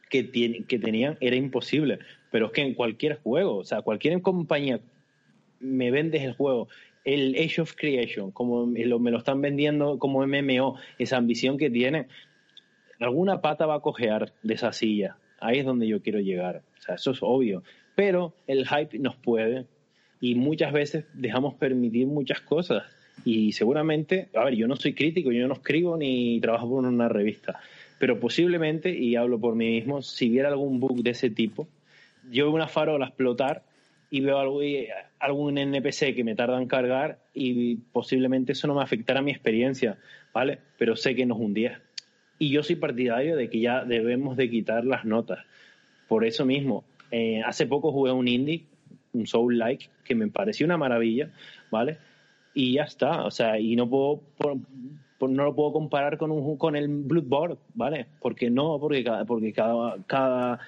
que, 0.09 0.29
que 0.67 0.79
tenían 0.79 1.17
era 1.19 1.35
imposible. 1.35 1.99
Pero 2.31 2.47
es 2.47 2.51
que 2.51 2.61
en 2.61 2.73
cualquier 2.73 3.19
juego, 3.21 3.57
o 3.57 3.63
sea, 3.63 3.81
cualquier 3.81 4.21
compañía 4.21 4.79
me 5.59 5.91
vendes 5.91 6.23
el 6.23 6.33
juego, 6.33 6.67
el 7.03 7.35
Age 7.35 7.61
of 7.61 7.73
Creation, 7.75 8.31
como 8.31 8.65
me 8.65 8.85
lo, 8.85 9.17
están 9.17 9.41
vendiendo 9.41 9.97
como 9.97 10.25
MMO, 10.27 10.77
esa 10.99 11.17
ambición 11.17 11.57
que 11.57 11.69
tiene, 11.69 12.07
alguna 12.99 13.41
pata 13.41 13.65
va 13.65 13.75
a 13.75 13.79
cojear 13.79 14.33
de 14.43 14.53
esa 14.53 14.73
silla. 14.73 15.17
Ahí 15.39 15.59
es 15.59 15.65
donde 15.65 15.87
yo 15.87 16.01
quiero 16.01 16.19
llegar. 16.19 16.63
O 16.79 16.81
sea, 16.81 16.95
eso 16.95 17.11
es 17.11 17.19
obvio. 17.21 17.63
Pero 17.95 18.33
el 18.45 18.67
hype 18.67 18.99
nos 18.99 19.15
puede 19.15 19.67
y 20.19 20.35
muchas 20.35 20.73
veces 20.73 21.05
dejamos 21.13 21.55
permitir 21.55 22.07
muchas 22.07 22.41
cosas. 22.41 22.83
Y 23.23 23.53
seguramente, 23.53 24.29
a 24.35 24.45
ver, 24.45 24.55
yo 24.55 24.67
no 24.67 24.75
soy 24.75 24.93
crítico, 24.93 25.31
yo 25.31 25.47
no 25.47 25.55
escribo 25.55 25.97
ni 25.97 26.39
trabajo 26.39 26.69
por 26.69 26.85
una 26.85 27.09
revista, 27.09 27.59
pero 27.99 28.19
posiblemente, 28.19 28.95
y 28.95 29.15
hablo 29.15 29.39
por 29.39 29.55
mí 29.55 29.71
mismo, 29.71 30.01
si 30.01 30.29
viera 30.29 30.49
algún 30.49 30.79
bug 30.79 31.01
de 31.01 31.11
ese 31.11 31.29
tipo, 31.29 31.67
yo 32.29 32.45
veo 32.45 32.53
una 32.53 32.67
farola 32.67 33.07
explotar 33.07 33.63
y 34.09 34.21
veo 34.21 34.39
algún 35.19 35.57
NPC 35.57 36.15
que 36.15 36.23
me 36.23 36.35
tarda 36.35 36.61
en 36.61 36.67
cargar 36.67 37.19
y 37.33 37.75
posiblemente 37.75 38.53
eso 38.53 38.67
no 38.67 38.75
me 38.75 38.83
afectará 38.83 39.19
a 39.19 39.23
mi 39.23 39.31
experiencia, 39.31 39.97
¿vale? 40.33 40.59
Pero 40.77 40.95
sé 40.95 41.15
que 41.15 41.25
no 41.25 41.35
es 41.35 41.41
un 41.41 41.53
10. 41.53 41.73
Y 42.39 42.49
yo 42.49 42.63
soy 42.63 42.75
partidario 42.75 43.35
de 43.35 43.49
que 43.49 43.59
ya 43.59 43.83
debemos 43.83 44.37
de 44.37 44.49
quitar 44.49 44.85
las 44.85 45.05
notas. 45.05 45.39
Por 46.07 46.23
eso 46.23 46.45
mismo, 46.45 46.85
eh, 47.11 47.41
hace 47.45 47.65
poco 47.65 47.91
jugué 47.91 48.11
un 48.11 48.27
indie, 48.27 48.65
un 49.13 49.27
Soul 49.27 49.57
Like, 49.57 49.89
que 50.05 50.15
me 50.15 50.27
pareció 50.27 50.65
una 50.65 50.77
maravilla, 50.77 51.31
¿vale? 51.71 51.97
Y 52.53 52.73
ya 52.73 52.83
está, 52.83 53.25
o 53.25 53.31
sea, 53.31 53.59
y 53.59 53.75
no 53.75 53.89
puedo, 53.89 54.21
no 54.39 55.43
lo 55.43 55.55
puedo 55.55 55.73
comparar 55.73 56.17
con, 56.17 56.31
un, 56.31 56.57
con 56.57 56.75
el 56.75 56.87
Bloodborne, 56.87 57.57
¿vale? 57.73 58.07
Porque 58.21 58.49
no, 58.49 58.79
porque 58.79 59.03
cada, 59.03 59.25
porque 59.25 59.51
cada, 59.51 59.97
cada 60.05 60.59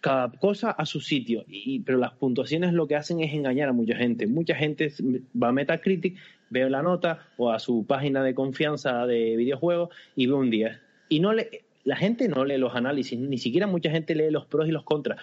cada 0.00 0.30
cosa 0.30 0.70
a 0.70 0.86
su 0.86 1.00
sitio. 1.00 1.44
Y, 1.48 1.80
pero 1.80 1.98
las 1.98 2.12
puntuaciones 2.12 2.72
lo 2.72 2.86
que 2.86 2.96
hacen 2.96 3.20
es 3.20 3.32
engañar 3.32 3.68
a 3.68 3.72
mucha 3.72 3.96
gente. 3.96 4.26
Mucha 4.26 4.54
gente 4.54 4.92
va 5.40 5.48
a 5.48 5.52
Metacritic, 5.52 6.16
ve 6.50 6.68
la 6.70 6.82
nota 6.82 7.28
o 7.36 7.50
a 7.50 7.58
su 7.58 7.86
página 7.86 8.22
de 8.22 8.34
confianza 8.34 9.06
de 9.06 9.36
videojuegos 9.36 9.90
y 10.14 10.26
ve 10.26 10.32
un 10.34 10.50
10. 10.50 10.78
Y 11.08 11.20
no 11.20 11.32
le, 11.32 11.64
la 11.84 11.96
gente 11.96 12.28
no 12.28 12.44
lee 12.44 12.58
los 12.58 12.74
análisis, 12.74 13.18
ni 13.18 13.38
siquiera 13.38 13.66
mucha 13.66 13.90
gente 13.90 14.14
lee 14.14 14.30
los 14.30 14.46
pros 14.46 14.68
y 14.68 14.72
los 14.72 14.84
contras. 14.84 15.20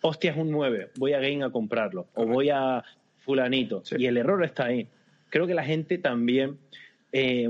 Hostia, 0.00 0.32
es 0.32 0.36
un 0.36 0.50
9, 0.50 0.90
voy 0.96 1.12
a 1.12 1.20
Game 1.20 1.42
a 1.44 1.50
comprarlo. 1.50 2.08
O 2.14 2.26
voy 2.26 2.50
a 2.50 2.84
fulanito. 3.18 3.82
Y 3.96 4.06
el 4.06 4.16
error 4.16 4.44
está 4.44 4.66
ahí. 4.66 4.88
Creo 5.30 5.46
que 5.46 5.54
la 5.54 5.64
gente 5.64 5.98
también... 5.98 6.58
Eh, 7.12 7.48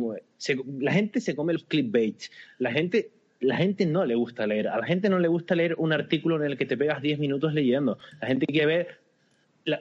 la 0.78 0.92
gente 0.92 1.20
se 1.20 1.34
come 1.34 1.54
los 1.54 1.64
clickbaits. 1.64 2.30
La 2.58 2.70
gente 2.70 3.10
la 3.44 3.56
gente 3.56 3.86
no 3.86 4.04
le 4.04 4.14
gusta 4.14 4.46
leer. 4.46 4.68
A 4.68 4.78
la 4.78 4.86
gente 4.86 5.08
no 5.08 5.18
le 5.18 5.28
gusta 5.28 5.54
leer 5.54 5.74
un 5.78 5.92
artículo 5.92 6.36
en 6.36 6.50
el 6.50 6.56
que 6.56 6.66
te 6.66 6.76
pegas 6.76 7.02
10 7.02 7.18
minutos 7.18 7.54
leyendo. 7.54 7.98
La 8.20 8.28
gente 8.28 8.46
quiere 8.46 8.66
ver 8.66 9.04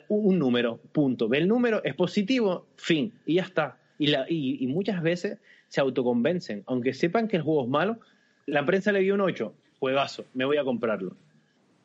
un 0.07 0.39
número, 0.39 0.80
punto. 0.91 1.28
Ve 1.28 1.39
el 1.39 1.47
número, 1.47 1.84
es 1.84 1.95
positivo, 1.95 2.68
fin, 2.76 3.14
y 3.26 3.36
ya 3.36 3.43
está. 3.43 3.78
Y, 3.97 4.68
muchas 4.68 5.01
veces 5.01 5.39
se 5.68 5.82
autoconvencen. 5.82 6.64
Aunque 6.68 6.93
sepan 6.93 7.28
que 7.28 7.38
el 7.38 7.43
juego 7.43 7.64
es 7.64 7.70
malo, 7.70 7.99
la 8.45 8.66
prensa 8.66 8.91
le 8.91 8.99
dio 8.99 9.14
un 9.14 9.22
8, 9.22 9.53
juegazo, 9.80 10.26
me 10.34 10.45
voy 10.45 10.57
a 10.57 10.64
comprarlo. 10.64 11.16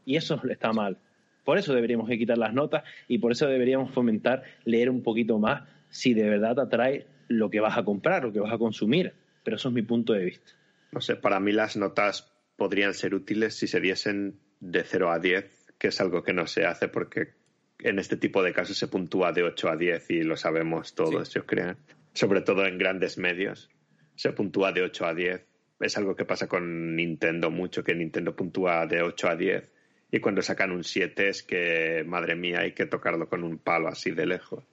Y 0.04 0.16
eso 0.16 0.40
está 0.48 0.72
mal. 0.72 0.96
Por 1.44 1.58
eso 1.58 1.74
deberíamos 1.74 2.08
quitar 2.08 2.38
las 2.38 2.52
notas 2.52 2.82
y 3.06 3.18
por 3.18 3.32
eso 3.32 3.46
deberíamos 3.46 3.90
fomentar 3.90 4.42
leer 4.64 4.90
un 4.90 5.02
poquito 5.02 5.38
más 5.38 5.62
si 5.88 6.12
de 6.12 6.28
verdad 6.28 6.54
te 6.54 6.60
atrae 6.62 7.06
lo 7.28 7.48
que 7.50 7.60
vas 7.60 7.78
a 7.78 7.84
comprar, 7.84 8.24
lo 8.24 8.32
que 8.32 8.40
vas 8.40 8.52
a 8.52 8.58
consumir. 8.58 9.12
Pero 9.44 9.56
eso 9.56 9.68
es 9.68 9.74
mi 9.74 9.82
punto 9.82 10.12
de 10.12 10.24
vista. 10.24 10.52
No 10.92 11.00
sé, 11.00 11.16
para 11.16 11.40
mí 11.40 11.52
las 11.52 11.76
notas 11.76 12.32
podrían 12.56 12.94
ser 12.94 13.14
útiles 13.14 13.54
si 13.54 13.66
se 13.66 13.80
diesen 13.80 14.40
de 14.60 14.84
0 14.84 15.12
a 15.12 15.18
10, 15.18 15.74
que 15.78 15.88
es 15.88 16.00
algo 16.00 16.22
que 16.22 16.32
no 16.32 16.46
se 16.46 16.64
hace 16.64 16.88
porque 16.88 17.34
en 17.80 17.98
este 17.98 18.16
tipo 18.16 18.42
de 18.42 18.52
casos 18.52 18.76
se 18.76 18.88
puntúa 18.88 19.32
de 19.32 19.44
8 19.44 19.68
a 19.68 19.76
10 19.76 20.10
y 20.10 20.22
lo 20.22 20.36
sabemos 20.36 20.94
todos, 20.94 21.32
yo 21.32 21.46
creo. 21.46 21.76
Sobre 22.12 22.40
todo 22.40 22.66
en 22.66 22.78
grandes 22.78 23.18
medios. 23.18 23.70
Se 24.16 24.32
puntúa 24.32 24.72
de 24.72 24.82
8 24.82 25.06
a 25.06 25.14
10. 25.14 25.46
Es 25.80 25.96
algo 25.96 26.16
que 26.16 26.24
pasa 26.24 26.48
con 26.48 26.96
Nintendo 26.96 27.50
mucho, 27.50 27.84
que 27.84 27.94
Nintendo 27.94 28.34
puntúa 28.34 28.86
de 28.86 29.02
8 29.02 29.28
a 29.28 29.36
10. 29.36 29.70
Y 30.10 30.20
cuando 30.20 30.42
sacan 30.42 30.72
un 30.72 30.82
7 30.82 31.28
es 31.28 31.42
que, 31.44 32.02
madre 32.04 32.34
mía, 32.34 32.60
hay 32.60 32.72
que 32.72 32.86
tocarlo 32.86 33.28
con 33.28 33.44
un 33.44 33.58
palo 33.58 33.88
así 33.88 34.10
de 34.10 34.26
lejos. 34.26 34.64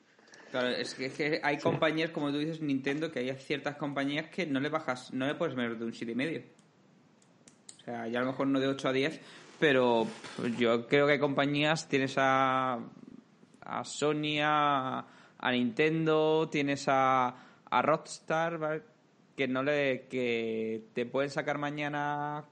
Claro, 0.55 0.69
es 0.69 0.93
que, 0.93 1.41
hay 1.43 1.57
compañías, 1.57 2.11
como 2.11 2.31
tú 2.31 2.37
dices, 2.37 2.61
Nintendo, 2.61 3.11
que 3.11 3.19
hay 3.19 3.33
ciertas 3.33 3.75
compañías 3.75 4.29
que 4.29 4.45
no 4.45 4.61
le 4.61 4.69
bajas, 4.69 5.11
no 5.13 5.27
le 5.27 5.35
puedes 5.35 5.53
menos 5.53 5.77
de 5.77 5.83
un 5.83 5.91
7,5. 5.91 6.45
O 7.75 7.83
sea, 7.83 8.07
ya 8.07 8.19
a 8.19 8.21
lo 8.21 8.27
mejor 8.27 8.47
no 8.47 8.61
de 8.61 8.69
8 8.69 8.87
a 8.87 8.93
10, 8.93 9.19
pero 9.59 10.07
yo 10.57 10.87
creo 10.87 11.07
que 11.07 11.11
hay 11.11 11.19
compañías, 11.19 11.89
tienes 11.89 12.15
a, 12.17 12.79
a 13.59 13.83
Sony, 13.83 14.39
a, 14.41 15.05
Nintendo, 15.51 16.47
tienes 16.49 16.85
a, 16.87 17.35
a 17.69 17.81
Rockstar, 17.81 18.81
que 19.35 19.49
no 19.49 19.61
le 19.61 20.07
que 20.07 20.85
te 20.93 21.05
pueden 21.05 21.31
sacar 21.31 21.57
mañana 21.57 22.45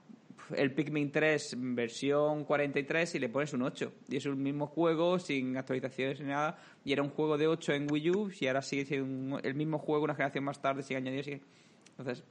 el 0.56 0.72
Pikmin 0.72 1.10
3 1.10 1.56
versión 1.58 2.44
43 2.44 3.14
y 3.14 3.18
le 3.18 3.28
pones 3.28 3.52
un 3.52 3.62
8. 3.62 3.92
Y 4.08 4.16
es 4.16 4.26
un 4.26 4.42
mismo 4.42 4.66
juego, 4.66 5.18
sin 5.18 5.56
actualizaciones 5.56 6.20
ni 6.20 6.26
nada. 6.26 6.58
Y 6.84 6.92
era 6.92 7.02
un 7.02 7.10
juego 7.10 7.38
de 7.38 7.46
8 7.46 7.72
en 7.72 7.90
Wii 7.90 8.10
U 8.10 8.30
y 8.38 8.46
ahora 8.46 8.62
sigue 8.62 8.84
siendo 8.84 9.38
el 9.40 9.54
mismo 9.54 9.78
juego 9.78 10.04
una 10.04 10.14
generación 10.14 10.44
más 10.44 10.60
tarde, 10.60 10.82
sin 10.82 10.96
añadir. 10.96 11.40
Entonces. 11.98 12.24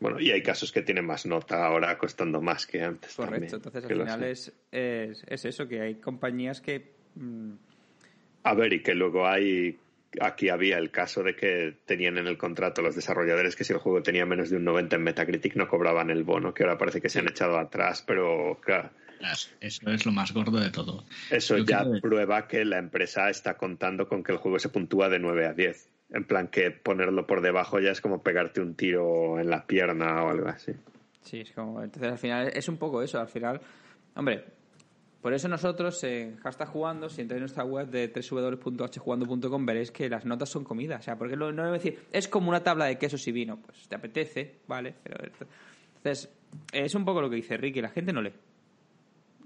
Bueno, 0.00 0.18
y 0.18 0.30
hay 0.30 0.42
casos 0.42 0.72
que 0.72 0.82
tienen 0.82 1.04
más 1.04 1.26
nota 1.26 1.66
ahora 1.66 1.96
costando 1.98 2.40
más 2.40 2.66
que 2.66 2.82
antes. 2.82 3.14
Correcto, 3.14 3.56
entonces 3.56 3.84
al 3.84 3.90
final 3.90 4.24
es, 4.24 4.52
es, 4.72 5.44
eso, 5.44 5.68
que 5.68 5.80
hay 5.82 5.94
compañías 5.96 6.60
que. 6.60 6.94
Mm, 7.16 7.52
A 8.44 8.54
ver, 8.54 8.72
y 8.72 8.82
que 8.82 8.94
luego 8.94 9.26
hay 9.26 9.78
aquí 10.20 10.48
había 10.48 10.78
el 10.78 10.90
caso 10.90 11.22
de 11.22 11.36
que 11.36 11.76
tenían 11.84 12.18
en 12.18 12.26
el 12.26 12.36
contrato 12.36 12.82
los 12.82 12.96
desarrolladores 12.96 13.54
que 13.54 13.64
si 13.64 13.72
el 13.72 13.78
juego 13.78 14.02
tenía 14.02 14.26
menos 14.26 14.50
de 14.50 14.56
un 14.56 14.64
90 14.64 14.96
en 14.96 15.02
Metacritic 15.02 15.56
no 15.56 15.68
cobraban 15.68 16.10
el 16.10 16.24
bono, 16.24 16.52
que 16.52 16.64
ahora 16.64 16.78
parece 16.78 17.00
que 17.00 17.08
se 17.08 17.20
han 17.20 17.28
echado 17.28 17.58
atrás, 17.58 18.02
pero 18.06 18.58
claro. 18.62 18.90
Eso 19.60 19.90
es 19.90 20.06
lo 20.06 20.12
más 20.12 20.32
gordo 20.32 20.58
de 20.58 20.70
todo. 20.70 21.04
Eso 21.30 21.58
ya 21.58 21.84
prueba 22.00 22.48
que 22.48 22.64
la 22.64 22.78
empresa 22.78 23.28
está 23.28 23.58
contando 23.58 24.08
con 24.08 24.22
que 24.22 24.32
el 24.32 24.38
juego 24.38 24.58
se 24.58 24.70
puntúa 24.70 25.10
de 25.10 25.18
9 25.18 25.46
a 25.46 25.52
10. 25.52 25.88
En 26.12 26.24
plan 26.24 26.48
que 26.48 26.70
ponerlo 26.70 27.26
por 27.26 27.42
debajo 27.42 27.78
ya 27.80 27.90
es 27.90 28.00
como 28.00 28.22
pegarte 28.22 28.60
un 28.60 28.74
tiro 28.74 29.38
en 29.38 29.50
la 29.50 29.66
pierna 29.66 30.24
o 30.24 30.30
algo 30.30 30.48
así. 30.48 30.72
Sí, 31.20 31.40
es 31.40 31.52
como. 31.52 31.82
Entonces 31.82 32.10
al 32.10 32.18
final 32.18 32.50
es 32.54 32.68
un 32.68 32.78
poco 32.78 33.02
eso. 33.02 33.20
Al 33.20 33.28
final, 33.28 33.60
hombre, 34.14 34.44
Por 35.20 35.34
eso 35.34 35.48
nosotros 35.48 36.02
en 36.04 36.36
Hashtag 36.38 36.68
Jugando, 36.68 37.10
si 37.10 37.20
entráis 37.20 37.38
en 37.38 37.42
nuestra 37.42 37.64
web 37.64 37.88
de 37.88 38.08
www.hjugando.com, 38.08 39.66
veréis 39.66 39.90
que 39.90 40.08
las 40.08 40.24
notas 40.24 40.48
son 40.48 40.64
comidas. 40.64 41.00
O 41.00 41.02
sea, 41.02 41.16
porque 41.16 41.36
no, 41.36 41.48
es 41.48 41.82
decir, 41.82 42.06
es 42.10 42.26
como 42.26 42.48
una 42.48 42.62
tabla 42.62 42.86
de 42.86 42.96
quesos 42.96 43.26
y 43.28 43.32
vino. 43.32 43.58
Pues 43.60 43.86
te 43.86 43.96
apetece, 43.96 44.60
¿vale? 44.66 44.94
Pero, 45.02 45.18
entonces, 45.96 46.30
es 46.72 46.94
un 46.94 47.04
poco 47.04 47.20
lo 47.20 47.28
que 47.28 47.36
dice 47.36 47.58
Ricky, 47.58 47.82
la 47.82 47.90
gente 47.90 48.14
no 48.14 48.22
lee. 48.22 48.32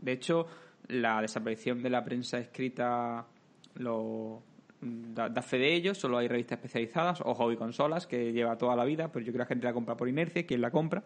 De 0.01 0.12
hecho, 0.12 0.47
la 0.89 1.20
desaparición 1.20 1.83
de 1.83 1.91
la 1.91 2.05
prensa 2.05 2.39
escrita 2.39 3.27
lo 3.75 4.43
da, 4.81 5.29
da 5.29 5.43
fe 5.43 5.59
de 5.59 5.75
ello. 5.75 5.93
Solo 5.93 6.18
hay 6.18 6.29
revistas 6.29 6.59
especializadas 6.59 7.20
o 7.20 7.35
hobby 7.35 7.57
consolas 7.57 8.07
que 8.07 8.33
lleva 8.33 8.57
toda 8.57 8.77
la 8.77 8.85
vida, 8.85 9.11
pero 9.11 9.25
yo 9.25 9.33
creo 9.33 9.45
que 9.45 9.45
la 9.45 9.47
gente 9.47 9.66
la 9.66 9.72
compra 9.72 9.97
por 9.97 10.09
inercia, 10.09 10.47
quien 10.47 10.61
la 10.61 10.70
compra. 10.70 11.03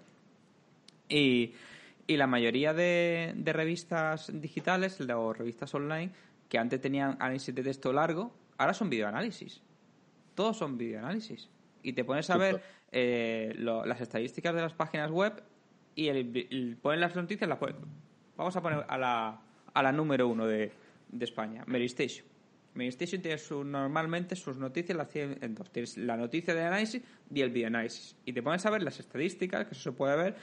Y, 1.08 1.54
y 2.08 2.16
la 2.16 2.26
mayoría 2.26 2.72
de, 2.74 3.32
de 3.36 3.52
revistas 3.52 4.32
digitales 4.34 5.00
o 5.00 5.32
revistas 5.32 5.72
online 5.74 6.10
que 6.48 6.58
antes 6.58 6.80
tenían 6.80 7.10
análisis 7.20 7.54
de 7.54 7.62
texto 7.62 7.92
largo, 7.92 8.34
ahora 8.56 8.74
son 8.74 8.90
videoanálisis. 8.90 9.60
Todos 10.34 10.56
son 10.56 10.76
videoanálisis. 10.76 11.48
Y 11.82 11.92
te 11.92 12.04
pones 12.04 12.28
a 12.30 12.36
ver 12.38 12.60
eh, 12.90 13.52
lo- 13.58 13.84
las 13.84 14.00
estadísticas 14.00 14.54
de 14.54 14.62
las 14.62 14.72
páginas 14.72 15.10
web 15.10 15.42
y 15.94 16.08
el, 16.08 16.16
el- 16.50 16.76
ponen 16.80 17.00
las 17.00 17.14
noticias, 17.14 17.48
las 17.48 17.58
ponen- 17.60 17.76
Vamos 18.36 18.56
a 18.56 18.62
poner 18.62 18.84
a 18.88 18.96
la, 18.98 19.40
a 19.74 19.82
la 19.82 19.92
número 19.92 20.26
uno 20.28 20.46
de, 20.46 20.72
de 21.10 21.24
España, 21.24 21.64
Meristation. 21.66 22.26
Meristation 22.74 23.20
tiene 23.20 23.36
su- 23.38 23.64
normalmente 23.64 24.36
sus 24.36 24.56
noticias 24.56 24.96
las 24.96 25.08
tiene 25.08 25.36
en 25.40 25.54
dos. 25.54 25.70
Tienes 25.72 25.96
la 25.98 26.16
noticia 26.16 26.54
de 26.54 26.62
análisis 26.62 27.02
y 27.34 27.40
el 27.42 27.50
videoanálisis. 27.50 28.16
Y 28.24 28.32
te 28.32 28.42
pones 28.42 28.64
a 28.64 28.70
ver 28.70 28.82
las 28.84 29.00
estadísticas, 29.00 29.66
que 29.66 29.72
eso 29.74 29.82
se 29.82 29.92
puede 29.92 30.16
ver, 30.16 30.36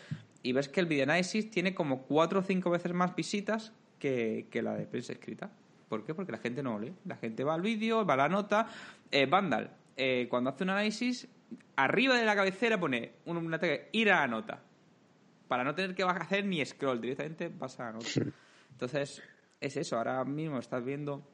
y 0.45 0.51
ves 0.53 0.69
que 0.69 0.79
el 0.79 0.85
videoanálisis 0.85 1.49
tiene 1.49 1.73
como 1.73 2.03
cuatro 2.03 2.39
o 2.39 2.43
cinco 2.43 2.69
veces 2.69 2.93
más 2.93 3.15
visitas 3.15 3.73
que, 3.99 4.47
que 4.51 4.61
la 4.61 4.75
de 4.75 4.85
prensa 4.85 5.13
escrita. 5.13 5.49
¿Por 5.89 6.03
qué? 6.05 6.13
Porque 6.13 6.31
la 6.31 6.37
gente 6.37 6.61
no 6.61 6.77
lee. 6.79 6.93
La 7.05 7.15
gente 7.15 7.43
va 7.43 7.53
al 7.55 7.61
vídeo, 7.61 8.05
va 8.05 8.13
a 8.13 8.17
la 8.17 8.29
nota. 8.29 8.67
Eh, 9.11 9.25
Vandal, 9.25 9.71
eh, 9.97 10.27
cuando 10.29 10.49
hace 10.51 10.63
un 10.63 10.69
análisis, 10.71 11.27
arriba 11.75 12.15
de 12.17 12.25
la 12.25 12.35
cabecera 12.35 12.79
pone 12.79 13.13
un- 13.25 13.37
una 13.37 13.57
tag, 13.59 13.89
ir 13.91 14.11
a 14.11 14.19
la 14.21 14.27
nota. 14.27 14.61
Para 15.47 15.63
no 15.63 15.73
tener 15.73 15.95
que 15.95 16.03
hacer 16.03 16.45
ni 16.45 16.63
scroll, 16.65 17.01
directamente 17.01 17.49
vas 17.49 17.79
a 17.79 17.85
la 17.85 17.91
nota. 17.93 18.07
Entonces, 18.71 19.21
es 19.61 19.77
eso. 19.77 19.97
Ahora 19.97 20.23
mismo 20.25 20.59
estás 20.59 20.83
viendo 20.83 21.27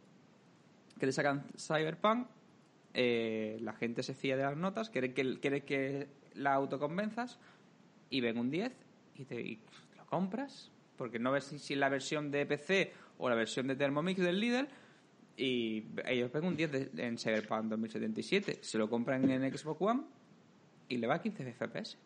que 0.99 1.05
te 1.05 1.11
sacan 1.11 1.45
Cyberpunk, 1.57 2.27
eh, 2.93 3.57
la 3.61 3.73
gente 3.73 4.03
se 4.03 4.13
fía 4.13 4.37
de 4.37 4.43
las 4.43 4.55
notas, 4.57 4.89
quiere 4.89 5.13
que, 5.13 5.39
quiere 5.39 5.63
que 5.65 6.07
la 6.35 6.53
autoconvenzas 6.53 7.39
y 8.09 8.21
ven 8.21 8.37
un 8.37 8.49
10 8.51 8.73
y 9.21 9.25
te 9.25 9.41
y 9.41 9.59
lo 9.97 10.05
compras, 10.05 10.71
porque 10.97 11.19
no 11.19 11.31
ves 11.31 11.45
si, 11.45 11.59
si 11.59 11.75
la 11.75 11.89
versión 11.89 12.31
de 12.31 12.45
PC 12.45 12.93
o 13.17 13.29
la 13.29 13.35
versión 13.35 13.67
de 13.67 13.75
Thermomix 13.75 14.19
del 14.19 14.39
líder 14.39 14.67
y 15.37 15.85
ellos 16.05 16.31
ven 16.31 16.45
un 16.45 16.55
10 16.55 16.71
de- 16.71 16.89
en 16.97 17.17
Cyberpunk 17.17 17.65
2077, 17.65 18.59
se 18.61 18.77
lo 18.77 18.89
compran 18.89 19.29
en 19.29 19.55
Xbox 19.55 19.81
One 19.81 20.01
y 20.89 20.97
le 20.97 21.07
va 21.07 21.15
a 21.15 21.21
15 21.21 21.43
FPS. 21.53 21.97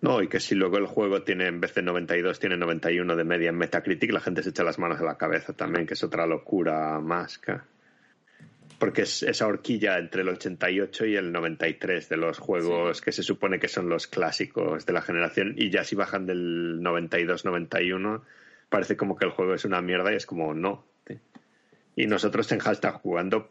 No, 0.00 0.22
y 0.22 0.28
que 0.28 0.38
si 0.38 0.54
luego 0.54 0.78
el 0.78 0.86
juego 0.86 1.22
tiene, 1.24 1.46
en 1.48 1.60
vez 1.60 1.74
de 1.74 1.82
92, 1.82 2.38
tiene 2.38 2.56
91 2.56 3.16
de 3.16 3.24
media 3.24 3.48
en 3.48 3.56
Metacritic, 3.56 4.12
la 4.12 4.20
gente 4.20 4.44
se 4.44 4.50
echa 4.50 4.62
las 4.62 4.78
manos 4.78 5.00
a 5.00 5.04
la 5.04 5.16
cabeza 5.18 5.54
también, 5.54 5.86
que 5.86 5.94
es 5.94 6.04
otra 6.04 6.24
locura 6.26 7.00
más. 7.00 7.38
que- 7.38 7.58
Porque 8.78 9.02
es 9.02 9.22
esa 9.24 9.46
horquilla 9.46 9.98
entre 9.98 10.22
el 10.22 10.28
88 10.28 11.06
y 11.06 11.16
el 11.16 11.32
93 11.32 12.08
de 12.08 12.16
los 12.16 12.38
juegos 12.38 13.00
que 13.00 13.12
se 13.12 13.22
supone 13.22 13.58
que 13.58 13.68
son 13.68 13.88
los 13.88 14.06
clásicos 14.06 14.86
de 14.86 14.92
la 14.92 15.02
generación, 15.02 15.54
y 15.56 15.70
ya 15.70 15.82
si 15.84 15.96
bajan 15.96 16.26
del 16.26 16.80
92-91, 16.80 18.22
parece 18.68 18.96
como 18.96 19.16
que 19.16 19.24
el 19.24 19.32
juego 19.32 19.54
es 19.54 19.64
una 19.64 19.82
mierda 19.82 20.12
y 20.12 20.16
es 20.16 20.26
como 20.26 20.54
no. 20.54 20.84
Y 21.96 22.06
nosotros 22.06 22.50
en 22.52 22.60
hashtag 22.60 22.94
jugando, 22.94 23.50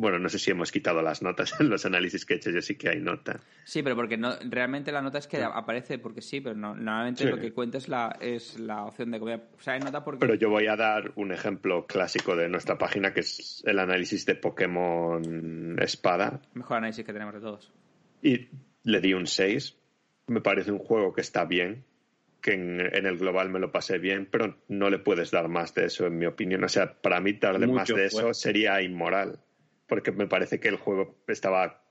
bueno, 0.00 0.18
no 0.18 0.30
sé 0.30 0.38
si 0.38 0.50
hemos 0.50 0.72
quitado 0.72 1.02
las 1.02 1.20
notas 1.20 1.60
en 1.60 1.68
los 1.68 1.84
análisis 1.84 2.24
que 2.24 2.32
he 2.32 2.36
hecho, 2.38 2.50
yo 2.50 2.62
sí 2.62 2.76
que 2.76 2.88
hay 2.88 3.00
nota. 3.00 3.38
Sí, 3.64 3.82
pero 3.82 3.94
porque 3.94 4.16
no, 4.16 4.34
realmente 4.48 4.90
la 4.92 5.02
nota 5.02 5.18
es 5.18 5.26
que 5.26 5.42
aparece 5.42 5.98
porque 5.98 6.22
sí, 6.22 6.40
pero 6.40 6.56
no, 6.56 6.74
normalmente 6.74 7.24
Sí. 7.24 7.28
lo 7.28 7.38
que 7.38 7.52
cuenta 7.52 7.76
es 7.76 7.86
la, 7.86 8.16
es 8.18 8.58
la 8.58 8.84
opción 8.86 9.10
de 9.10 9.18
comer. 9.18 9.42
O 9.58 9.60
sea, 9.60 9.74
hay 9.74 9.80
nota 9.80 10.02
porque... 10.02 10.20
Pero 10.20 10.34
yo 10.36 10.48
voy 10.48 10.68
a 10.68 10.76
dar 10.76 11.12
un 11.16 11.32
ejemplo 11.32 11.86
clásico 11.86 12.34
de 12.34 12.48
nuestra 12.48 12.78
página, 12.78 13.12
que 13.12 13.20
es 13.20 13.62
el 13.66 13.78
análisis 13.78 14.24
de 14.24 14.36
Pokémon 14.36 15.76
Espada. 15.78 16.40
Mejor 16.54 16.78
análisis 16.78 17.04
que 17.04 17.12
tenemos 17.12 17.34
de 17.34 17.40
todos. 17.40 17.70
Y 18.22 18.48
le 18.84 19.00
di 19.02 19.12
un 19.12 19.26
6. 19.26 19.76
Me 20.28 20.40
parece 20.40 20.72
un 20.72 20.78
juego 20.78 21.12
que 21.12 21.20
está 21.20 21.44
bien, 21.44 21.84
que 22.40 22.54
en, 22.54 22.80
en 22.80 23.04
el 23.04 23.18
global 23.18 23.50
me 23.50 23.58
lo 23.58 23.70
pasé 23.70 23.98
bien, 23.98 24.26
pero 24.30 24.56
no 24.68 24.88
le 24.88 24.98
puedes 24.98 25.30
dar 25.30 25.48
más 25.48 25.74
de 25.74 25.84
eso, 25.84 26.06
en 26.06 26.16
mi 26.16 26.24
opinión. 26.24 26.64
O 26.64 26.68
sea, 26.70 26.94
para 26.94 27.20
mí 27.20 27.34
darle 27.34 27.66
Mucho 27.66 27.78
más 27.80 27.88
de 27.88 28.06
eso 28.06 28.32
sería 28.32 28.80
inmoral, 28.80 29.40
porque 29.90 30.12
me 30.12 30.26
parece 30.26 30.58
que 30.60 30.68
el 30.68 30.76
juego 30.76 31.16
estaba, 31.26 31.82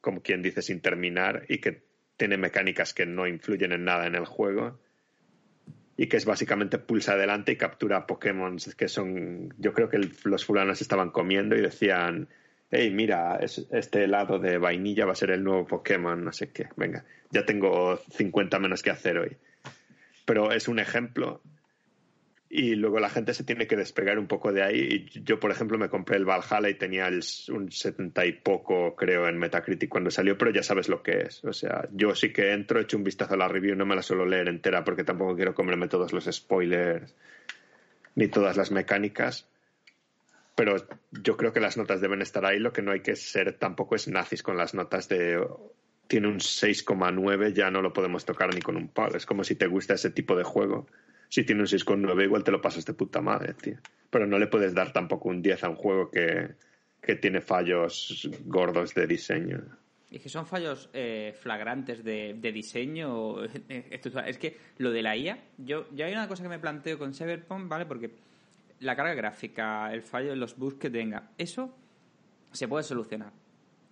como 0.00 0.22
quien 0.22 0.42
dice, 0.42 0.62
sin 0.62 0.80
terminar 0.80 1.46
y 1.48 1.58
que 1.58 1.82
tiene 2.16 2.36
mecánicas 2.36 2.94
que 2.94 3.06
no 3.06 3.26
influyen 3.26 3.72
en 3.72 3.84
nada 3.84 4.06
en 4.06 4.14
el 4.14 4.24
juego 4.26 4.78
y 5.96 6.06
que 6.06 6.16
es 6.18 6.24
básicamente 6.26 6.78
pulsa 6.78 7.14
adelante 7.14 7.50
y 7.52 7.56
captura 7.56 8.06
Pokémon 8.06 8.56
que 8.76 8.86
son, 8.88 9.52
yo 9.58 9.72
creo 9.72 9.88
que 9.88 9.98
los 10.24 10.44
fulanos 10.44 10.80
estaban 10.80 11.10
comiendo 11.10 11.56
y 11.56 11.60
decían, 11.62 12.28
hey, 12.70 12.90
mira, 12.92 13.38
es- 13.40 13.66
este 13.72 14.04
helado 14.04 14.38
de 14.38 14.58
vainilla 14.58 15.06
va 15.06 15.12
a 15.12 15.16
ser 15.16 15.30
el 15.30 15.42
nuevo 15.42 15.66
Pokémon, 15.66 16.22
no 16.22 16.32
sé 16.32 16.50
qué, 16.52 16.68
venga, 16.76 17.04
ya 17.30 17.44
tengo 17.46 17.96
50 18.10 18.58
menos 18.60 18.82
que 18.82 18.90
hacer 18.90 19.18
hoy. 19.18 19.36
Pero 20.24 20.52
es 20.52 20.68
un 20.68 20.78
ejemplo 20.78 21.40
y 22.50 22.76
luego 22.76 22.98
la 22.98 23.10
gente 23.10 23.34
se 23.34 23.44
tiene 23.44 23.66
que 23.66 23.76
despegar 23.76 24.18
un 24.18 24.26
poco 24.26 24.52
de 24.52 24.62
ahí. 24.62 25.06
Yo, 25.22 25.38
por 25.38 25.50
ejemplo, 25.50 25.76
me 25.76 25.90
compré 25.90 26.16
el 26.16 26.24
Valhalla 26.24 26.70
y 26.70 26.74
tenía 26.74 27.06
el, 27.06 27.22
un 27.48 27.70
70 27.70 28.24
y 28.24 28.32
poco, 28.32 28.96
creo, 28.96 29.28
en 29.28 29.38
Metacritic 29.38 29.90
cuando 29.90 30.10
salió, 30.10 30.38
pero 30.38 30.50
ya 30.50 30.62
sabes 30.62 30.88
lo 30.88 31.02
que 31.02 31.20
es. 31.22 31.44
O 31.44 31.52
sea, 31.52 31.88
yo 31.92 32.14
sí 32.14 32.32
que 32.32 32.52
entro, 32.52 32.80
echo 32.80 32.96
un 32.96 33.04
vistazo 33.04 33.34
a 33.34 33.36
la 33.36 33.48
review, 33.48 33.76
no 33.76 33.84
me 33.84 33.94
la 33.94 34.02
suelo 34.02 34.24
leer 34.24 34.48
entera 34.48 34.82
porque 34.82 35.04
tampoco 35.04 35.36
quiero 35.36 35.54
comerme 35.54 35.88
todos 35.88 36.12
los 36.12 36.24
spoilers 36.24 37.14
ni 38.14 38.28
todas 38.28 38.56
las 38.56 38.70
mecánicas. 38.70 39.46
Pero 40.54 40.76
yo 41.12 41.36
creo 41.36 41.52
que 41.52 41.60
las 41.60 41.76
notas 41.76 42.00
deben 42.00 42.22
estar 42.22 42.44
ahí. 42.46 42.58
Lo 42.58 42.72
que 42.72 42.82
no 42.82 42.92
hay 42.92 43.00
que 43.00 43.14
ser 43.14 43.52
tampoco 43.52 43.94
es 43.94 44.08
nazis 44.08 44.42
con 44.42 44.56
las 44.56 44.74
notas 44.74 45.08
de 45.08 45.38
tiene 46.08 46.26
un 46.26 46.38
6,9, 46.38 47.52
ya 47.52 47.70
no 47.70 47.82
lo 47.82 47.92
podemos 47.92 48.24
tocar 48.24 48.52
ni 48.54 48.62
con 48.62 48.76
un 48.76 48.88
palo. 48.88 49.16
Es 49.16 49.26
como 49.26 49.44
si 49.44 49.54
te 49.54 49.66
gusta 49.66 49.94
ese 49.94 50.10
tipo 50.10 50.34
de 50.34 50.42
juego. 50.42 50.86
Si 51.28 51.44
tiene 51.44 51.62
un 51.62 51.66
6,9, 51.66 52.24
igual 52.24 52.44
te 52.44 52.50
lo 52.50 52.60
pasas 52.60 52.84
de 52.84 52.94
puta 52.94 53.20
madre, 53.20 53.54
tío. 53.54 53.76
Pero 54.10 54.26
no 54.26 54.38
le 54.38 54.46
puedes 54.46 54.74
dar 54.74 54.92
tampoco 54.92 55.28
un 55.28 55.42
10 55.42 55.64
a 55.64 55.68
un 55.68 55.76
juego 55.76 56.10
que, 56.10 56.54
que 57.00 57.16
tiene 57.16 57.40
fallos 57.40 58.28
gordos 58.44 58.94
de 58.94 59.06
diseño. 59.06 59.62
Y 60.10 60.18
que 60.18 60.30
son 60.30 60.46
fallos 60.46 60.88
eh, 60.94 61.34
flagrantes 61.38 62.02
de, 62.02 62.34
de 62.38 62.52
diseño. 62.52 63.44
Es 63.68 64.38
que 64.38 64.56
lo 64.78 64.90
de 64.90 65.02
la 65.02 65.16
IA, 65.16 65.38
yo, 65.58 65.86
yo 65.94 66.06
hay 66.06 66.12
una 66.12 66.28
cosa 66.28 66.42
que 66.42 66.48
me 66.48 66.58
planteo 66.58 66.98
con 66.98 67.12
Cyberpunk, 67.12 67.68
¿vale? 67.68 67.84
Porque 67.84 68.10
la 68.80 68.96
carga 68.96 69.14
gráfica, 69.14 69.92
el 69.92 70.02
fallo 70.02 70.32
en 70.32 70.40
los 70.40 70.56
bugs 70.56 70.76
que 70.76 70.88
tenga, 70.88 71.30
eso 71.36 71.74
se 72.52 72.68
puede 72.68 72.84
solucionar. 72.84 73.32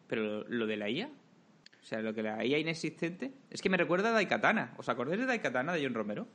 Pero 0.06 0.44
lo 0.48 0.66
de 0.66 0.76
la 0.76 0.88
IA, 0.88 1.08
o 1.08 1.84
sea, 1.84 2.00
lo 2.00 2.14
que 2.14 2.22
la 2.22 2.44
IA 2.44 2.58
inexistente, 2.58 3.32
es 3.50 3.60
que 3.60 3.68
me 3.68 3.76
recuerda 3.76 4.08
a 4.08 4.12
Daikatana. 4.12 4.74
¿Os 4.78 4.88
acordáis 4.88 5.20
de 5.20 5.26
Daikatana 5.26 5.74
de 5.74 5.84
John 5.84 5.94
Romero? 5.94 6.26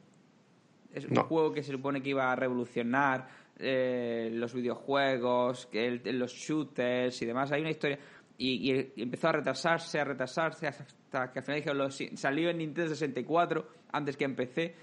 Es 0.93 1.05
un 1.05 1.13
No. 1.13 1.23
juego 1.23 1.53
que 1.53 1.63
se 1.63 1.71
supone 1.71 2.01
que 2.01 2.09
iba 2.09 2.31
a 2.31 2.35
revolucionar 2.35 3.27
eh, 3.63 4.29
los 4.33 4.53
videojuegos, 4.53 5.67
que 5.67 5.85
el- 5.87 6.17
los 6.19 6.31
shooters 6.33 7.21
y 7.21 7.25
demás. 7.25 7.51
Hay 7.51 7.61
una 7.61 7.69
historia. 7.69 7.99
Y, 8.37 8.71
y 8.95 9.01
empezó 9.03 9.27
a 9.27 9.33
retrasarse, 9.33 9.99
a 9.99 10.03
retrasarse, 10.03 10.65
hasta 10.67 11.31
que 11.31 11.39
al 11.39 11.45
final 11.45 11.59
dijeron, 11.59 11.77
lo 11.77 11.91
si- 11.91 12.17
salió 12.17 12.49
en 12.49 12.57
Nintendo 12.57 12.89
64 12.89 13.67
antes 13.91 14.17
que 14.17 14.25
en 14.25 14.35
PC. 14.35 14.75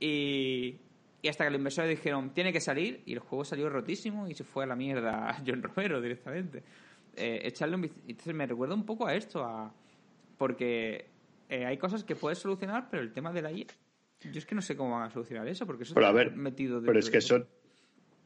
Y, 0.00 0.76
y 1.22 1.28
hasta 1.28 1.44
que 1.44 1.50
los 1.50 1.58
inversores 1.58 1.90
dijeron, 1.90 2.30
tiene 2.34 2.52
que 2.52 2.60
salir, 2.60 3.02
y 3.06 3.12
el 3.12 3.20
juego 3.20 3.44
salió 3.44 3.68
rotísimo 3.68 4.26
y 4.28 4.34
se 4.34 4.42
fue 4.44 4.64
a 4.64 4.66
la 4.66 4.76
mierda 4.76 5.30
a 5.30 5.42
John 5.46 5.62
Romero 5.62 6.00
directamente. 6.00 6.62
Eh, 7.14 7.40
echarle 7.44 7.76
un 7.76 7.84
Entonces 7.84 8.34
me 8.34 8.46
recuerda 8.46 8.74
un 8.74 8.84
poco 8.84 9.06
a 9.06 9.14
esto, 9.14 9.44
a 9.44 9.72
porque 10.36 11.06
eh, 11.48 11.64
hay 11.64 11.78
cosas 11.78 12.04
que 12.04 12.14
puedes 12.16 12.38
solucionar, 12.38 12.88
pero 12.90 13.02
el 13.02 13.12
tema 13.12 13.32
de 13.32 13.42
la 13.42 13.52
IA, 13.52 13.66
yo 14.20 14.38
es 14.38 14.46
que 14.46 14.54
no 14.54 14.62
sé 14.62 14.76
cómo 14.76 14.92
van 14.92 15.04
a 15.04 15.10
solucionar 15.10 15.46
eso, 15.48 15.66
porque 15.66 15.84
eso 15.84 15.94
Pero 15.94 16.06
a 16.06 16.10
está 16.10 16.18
ver, 16.18 16.36
metido 16.36 16.82
pero 16.82 16.98
es 16.98 17.10
que 17.10 17.18
eso 17.18 17.46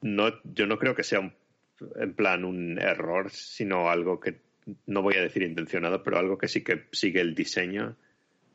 no, 0.03 0.33
yo 0.45 0.67
no 0.67 0.79
creo 0.79 0.95
que 0.95 1.03
sea 1.03 1.21
un, 1.21 1.35
en 1.97 2.15
plan 2.15 2.45
un 2.45 2.79
error, 2.79 3.31
sino 3.31 3.91
algo 3.91 4.21
que 4.21 4.41
no 4.87 5.03
voy 5.03 5.15
a 5.17 5.23
decir 5.23 5.43
intencionado, 5.43 6.03
pero 6.03 6.19
algo 6.19 6.39
que 6.39 6.49
sí 6.49 6.63
que 6.63 6.87
sigue 6.93 7.21
el 7.21 7.35
diseño, 7.35 7.97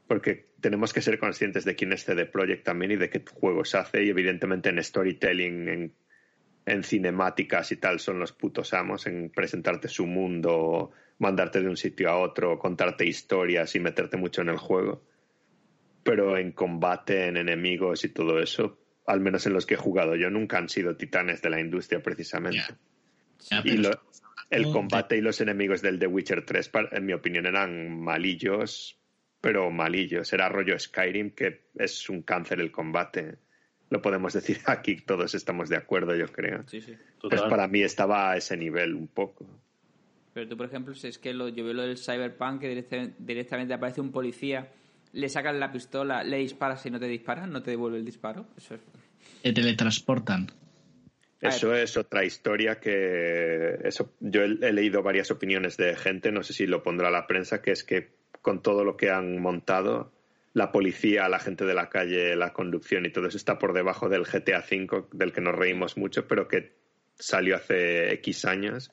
porque 0.08 0.48
tenemos 0.62 0.94
que 0.94 1.02
ser 1.02 1.20
conscientes 1.20 1.66
de 1.66 1.76
quién 1.76 1.94
es 1.94 2.06
CD 2.06 2.26
Projekt 2.26 2.64
también 2.64 2.92
y 2.92 2.96
de 2.96 3.10
qué 3.10 3.24
juegos 3.34 3.76
hace 3.76 4.04
y 4.04 4.10
evidentemente 4.10 4.70
en 4.70 4.84
storytelling, 4.84 5.70
en, 5.70 5.94
en 6.66 6.84
cinemáticas 6.84 7.72
y 7.72 7.78
tal 7.78 8.00
son 8.00 8.20
los 8.20 8.32
putos 8.32 8.74
amos, 8.74 9.08
en 9.08 9.30
presentarte 9.30 9.88
su 9.88 10.06
mundo, 10.06 10.92
mandarte 11.20 11.62
de 11.62 11.70
un 11.70 11.78
sitio 11.78 12.10
a 12.10 12.18
otro, 12.18 12.58
contarte 12.60 13.06
historias 13.06 13.76
y 13.76 13.80
meterte 13.80 14.18
mucho 14.18 14.42
en 14.42 14.50
el 14.50 14.58
juego. 14.58 15.04
Pero 16.06 16.38
en 16.38 16.52
combate, 16.52 17.26
en 17.28 17.36
enemigos 17.36 18.06
y 18.06 18.10
todo 18.10 18.40
eso, 18.40 18.78
al 19.08 19.20
menos 19.22 19.46
en 19.48 19.54
los 19.54 19.66
que 19.66 19.74
he 19.74 19.78
jugado 19.78 20.16
yo, 20.16 20.30
nunca 20.30 20.58
han 20.60 20.70
sido 20.70 20.96
titanes 20.96 21.42
de 21.42 21.50
la 21.50 21.60
industria 21.60 22.02
precisamente. 22.04 22.60
Y 23.66 23.78
lo- 23.78 23.90
el 24.52 24.62
combate 24.72 25.18
y 25.18 25.22
los 25.22 25.42
enemigos 25.42 25.82
del 25.82 25.98
The 25.98 26.06
Witcher 26.08 26.46
3, 26.46 26.70
pa- 26.70 26.88
en 26.92 27.06
mi 27.08 27.14
opinión, 27.14 27.48
eran 27.48 28.00
malillos, 28.00 29.00
pero 29.42 29.72
malillos. 29.72 30.32
Era 30.32 30.48
rollo 30.48 30.78
Skyrim, 30.78 31.32
que 31.32 31.66
es 31.76 32.08
un 32.10 32.22
cáncer 32.22 32.62
el 32.62 32.72
combate. 32.72 33.40
Lo 33.90 34.02
podemos 34.02 34.34
decir 34.34 34.60
aquí, 34.68 34.98
todos 34.98 35.34
estamos 35.34 35.70
de 35.70 35.78
acuerdo, 35.78 36.16
yo 36.16 36.28
creo. 36.28 36.64
Sí, 36.68 36.82
sí. 36.82 36.96
Pues 37.22 37.42
para 37.50 37.68
mí 37.68 37.82
estaba 37.82 38.32
a 38.32 38.38
ese 38.38 38.56
nivel 38.56 38.94
un 38.94 39.08
poco. 39.08 39.48
Pero 40.36 40.48
tú, 40.48 40.56
por 40.56 40.68
ejemplo, 40.68 40.94
si 40.94 41.08
es 41.08 41.18
que 41.18 41.34
lo, 41.34 41.50
yo 41.50 41.64
veo 41.66 41.74
lo 41.74 41.82
del 41.82 41.98
Cyberpunk, 41.98 42.62
que 42.62 42.70
directamente, 42.70 43.16
directamente 43.18 43.74
aparece 43.74 44.02
un 44.02 44.12
policía, 44.12 44.72
le 45.16 45.30
sacan 45.30 45.60
la 45.60 45.72
pistola, 45.72 46.24
le 46.24 46.38
disparas 46.38 46.86
y 46.86 46.92
no 46.92 47.00
te 47.00 47.08
disparan, 47.08 47.52
no 47.52 47.64
te 47.64 47.72
devuelve 47.72 47.98
el 47.98 48.06
disparo. 48.06 48.46
Eso 48.58 48.76
es... 48.76 48.82
Te 49.42 49.54
teletransportan. 49.54 50.52
A 51.42 51.48
Eso 51.50 51.76
es 51.76 51.98
otra 51.98 52.24
historia 52.24 52.80
que 52.80 53.80
eso 53.84 54.14
yo 54.20 54.42
he, 54.44 54.46
he 54.62 54.74
leído 54.74 55.04
varias 55.04 55.32
opiniones 55.32 55.78
de 55.78 55.96
gente, 55.96 56.32
no 56.32 56.44
sé 56.44 56.54
si 56.54 56.66
lo 56.68 56.82
pondrá 56.84 57.10
la 57.12 57.28
prensa, 57.28 57.62
que 57.62 57.72
es 57.72 57.84
que 57.84 58.16
con 58.42 58.62
todo 58.62 58.84
lo 58.84 58.96
que 58.98 59.10
han 59.12 59.40
montado, 59.42 60.12
la 60.54 60.72
policía, 60.72 61.28
la 61.30 61.40
gente 61.40 61.66
de 61.66 61.74
la 61.74 61.90
calle, 61.90 62.36
la 62.36 62.54
conducción 62.54 63.06
y 63.06 63.12
todo 63.12 63.28
eso 63.28 63.38
está 63.38 63.60
por 63.60 63.74
debajo 63.74 64.08
del 64.10 64.24
GTA 64.26 64.60
V, 64.70 65.06
del 65.12 65.34
que 65.34 65.42
nos 65.42 65.56
reímos 65.56 65.98
mucho, 65.98 66.28
pero 66.28 66.48
que 66.48 66.74
salió 67.20 67.56
hace 67.58 68.14
X 68.16 68.46
años 68.46 68.92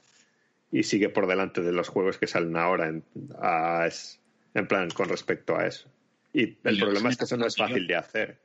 y 0.70 0.82
sigue 0.82 1.08
por 1.08 1.26
delante 1.26 1.60
de 1.62 1.72
los 1.72 1.88
juegos 1.88 2.18
que 2.18 2.26
salen 2.26 2.56
ahora 2.56 2.88
en, 2.88 3.04
a- 3.40 3.86
es- 3.86 4.20
en 4.54 4.66
plan 4.66 4.90
con 4.90 5.08
respecto 5.08 5.56
a 5.56 5.66
eso. 5.66 5.88
Y 6.32 6.56
el 6.64 6.76
Y 6.76 6.80
problema 6.80 7.10
es 7.10 7.16
que 7.16 7.24
eso 7.24 7.36
no 7.36 7.46
es 7.46 7.56
fácil 7.56 7.86
de 7.86 7.96
hacer. 7.96 8.40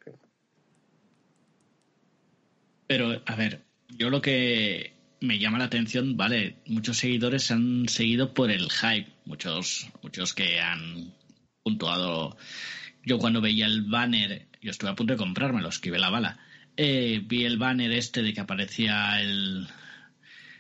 Pero, 2.88 3.22
a 3.26 3.36
ver, 3.36 3.64
yo 3.90 4.10
lo 4.10 4.22
que 4.22 4.94
me 5.20 5.40
llama 5.40 5.58
la 5.58 5.66
atención, 5.66 6.16
vale, 6.18 6.58
muchos 6.66 6.98
seguidores 6.98 7.44
se 7.44 7.54
han 7.54 7.88
seguido 7.88 8.34
por 8.34 8.52
el 8.52 8.70
hype, 8.70 9.12
muchos, 9.26 9.90
muchos 10.02 10.34
que 10.34 10.60
han 10.60 11.14
puntuado. 11.64 12.38
Yo 13.04 13.18
cuando 13.20 13.42
veía 13.42 13.66
el 13.66 13.84
banner, 13.84 14.48
yo 14.62 14.72
estuve 14.72 14.90
a 14.90 14.96
punto 14.96 15.14
de 15.14 15.18
comprármelo, 15.18 15.70
esquivé 15.70 16.00
la 16.00 16.10
bala. 16.10 16.40
Eh, 16.76 17.22
vi 17.26 17.46
el 17.46 17.58
banner 17.58 17.92
este 17.92 18.22
de 18.22 18.34
que 18.34 18.42
aparecía 18.42 19.22
el, 19.22 19.68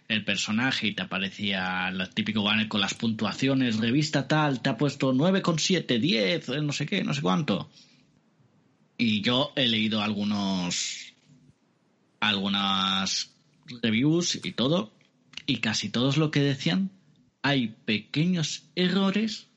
el 0.08 0.24
personaje 0.24 0.88
y 0.88 0.96
te 0.96 1.04
aparecía 1.04 1.90
el 1.90 2.10
típico 2.10 2.44
banner 2.44 2.68
con 2.68 2.82
las 2.82 2.94
puntuaciones, 2.94 3.78
revista 3.78 4.28
tal, 4.28 4.62
te 4.62 4.70
ha 4.70 4.78
puesto 4.78 5.14
9,7, 5.14 6.00
10, 6.00 6.50
eh, 6.50 6.62
no 6.62 6.72
sé 6.72 6.86
qué, 6.86 7.04
no 7.04 7.14
sé 7.14 7.22
cuánto. 7.22 7.70
Y 8.98 9.22
yo 9.22 9.52
he 9.56 9.68
leído 9.68 10.02
algunos 10.02 11.14
algunas 12.20 13.36
reviews 13.82 14.40
y 14.44 14.52
todo, 14.54 14.92
y 15.46 15.58
casi 15.58 15.90
todos 15.90 16.18
lo 16.18 16.32
que 16.32 16.40
decían, 16.40 16.90
hay 17.44 17.76
pequeños 17.86 18.64
errores 18.76 19.48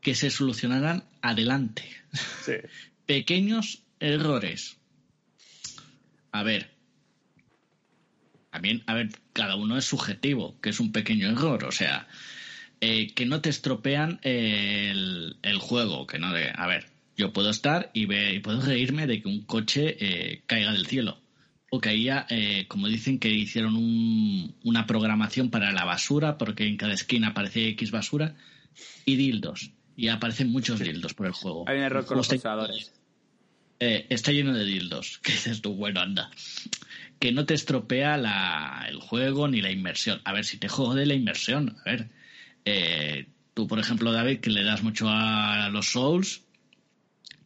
que 0.00 0.14
se 0.14 0.30
solucionarán 0.30 1.04
adelante. 1.20 1.84
Sí. 2.44 2.54
Pequeños 3.06 3.82
errores. 3.98 4.76
A 6.32 6.42
ver. 6.42 6.79
También, 8.50 8.82
a 8.86 8.94
ver, 8.94 9.10
cada 9.32 9.56
uno 9.56 9.76
es 9.78 9.84
subjetivo, 9.84 10.58
que 10.60 10.70
es 10.70 10.80
un 10.80 10.92
pequeño 10.92 11.28
error, 11.30 11.64
o 11.64 11.72
sea, 11.72 12.08
eh, 12.80 13.12
que 13.14 13.26
no 13.26 13.40
te 13.40 13.48
estropean 13.50 14.18
el, 14.22 15.36
el 15.42 15.58
juego, 15.58 16.06
que 16.06 16.18
no 16.18 16.32
de, 16.32 16.50
a 16.54 16.66
ver, 16.66 16.86
yo 17.16 17.32
puedo 17.32 17.50
estar 17.50 17.90
y, 17.94 18.06
ve- 18.06 18.34
y 18.34 18.40
puedo 18.40 18.60
reírme 18.60 19.06
de 19.06 19.22
que 19.22 19.28
un 19.28 19.42
coche 19.44 19.96
eh, 20.00 20.42
caiga 20.46 20.72
del 20.72 20.86
cielo. 20.86 21.20
O 21.72 21.80
caía, 21.80 22.26
eh, 22.30 22.64
como 22.66 22.88
dicen 22.88 23.20
que 23.20 23.28
hicieron 23.28 23.76
un- 23.76 24.56
una 24.64 24.86
programación 24.86 25.50
para 25.50 25.70
la 25.70 25.84
basura, 25.84 26.36
porque 26.36 26.66
en 26.66 26.76
cada 26.76 26.94
esquina 26.94 27.28
aparece 27.28 27.68
X 27.68 27.92
basura, 27.92 28.34
y 29.04 29.14
dildos. 29.14 29.70
Y 29.96 30.08
aparecen 30.08 30.50
muchos 30.50 30.80
dildos 30.80 31.14
por 31.14 31.26
el 31.26 31.32
juego. 31.32 31.68
Hay 31.68 31.76
un 31.76 31.84
error 31.84 32.04
con 32.06 32.16
los 32.16 32.26
está- 32.32 32.66
eh, 33.78 34.06
está 34.10 34.32
lleno 34.32 34.52
de 34.54 34.64
dildos. 34.64 35.18
Que 35.22 35.32
dices 35.32 35.60
tú, 35.62 35.74
bueno, 35.74 36.00
anda. 36.00 36.30
Que 37.20 37.32
no 37.32 37.46
te 37.46 37.54
estropea 37.54 38.16
la- 38.16 38.86
el 38.88 38.96
juego 38.98 39.46
ni 39.46 39.60
la 39.60 39.70
inmersión. 39.70 40.20
A 40.24 40.32
ver, 40.32 40.44
si 40.44 40.56
te 40.58 40.68
jode 40.68 41.06
la 41.06 41.14
inmersión. 41.14 41.76
A 41.84 41.90
ver, 41.90 42.08
eh, 42.64 43.26
tú, 43.54 43.68
por 43.68 43.78
ejemplo, 43.78 44.10
David, 44.12 44.40
que 44.40 44.50
le 44.50 44.64
das 44.64 44.82
mucho 44.82 45.06
a 45.08 45.68
los 45.70 45.92
Souls. 45.92 46.42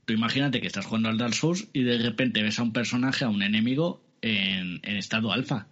Tú 0.04 0.12
imagínate 0.12 0.60
que 0.60 0.66
estás 0.66 0.86
jugando 0.86 1.08
al 1.08 1.18
Dark 1.18 1.34
Souls 1.34 1.68
y 1.72 1.82
de 1.82 1.98
repente 1.98 2.42
ves 2.42 2.58
a 2.58 2.62
un 2.62 2.72
personaje, 2.72 3.24
a 3.24 3.28
un 3.28 3.42
enemigo 3.42 4.04
en, 4.22 4.80
en 4.82 4.96
estado 4.96 5.32
alfa. 5.32 5.66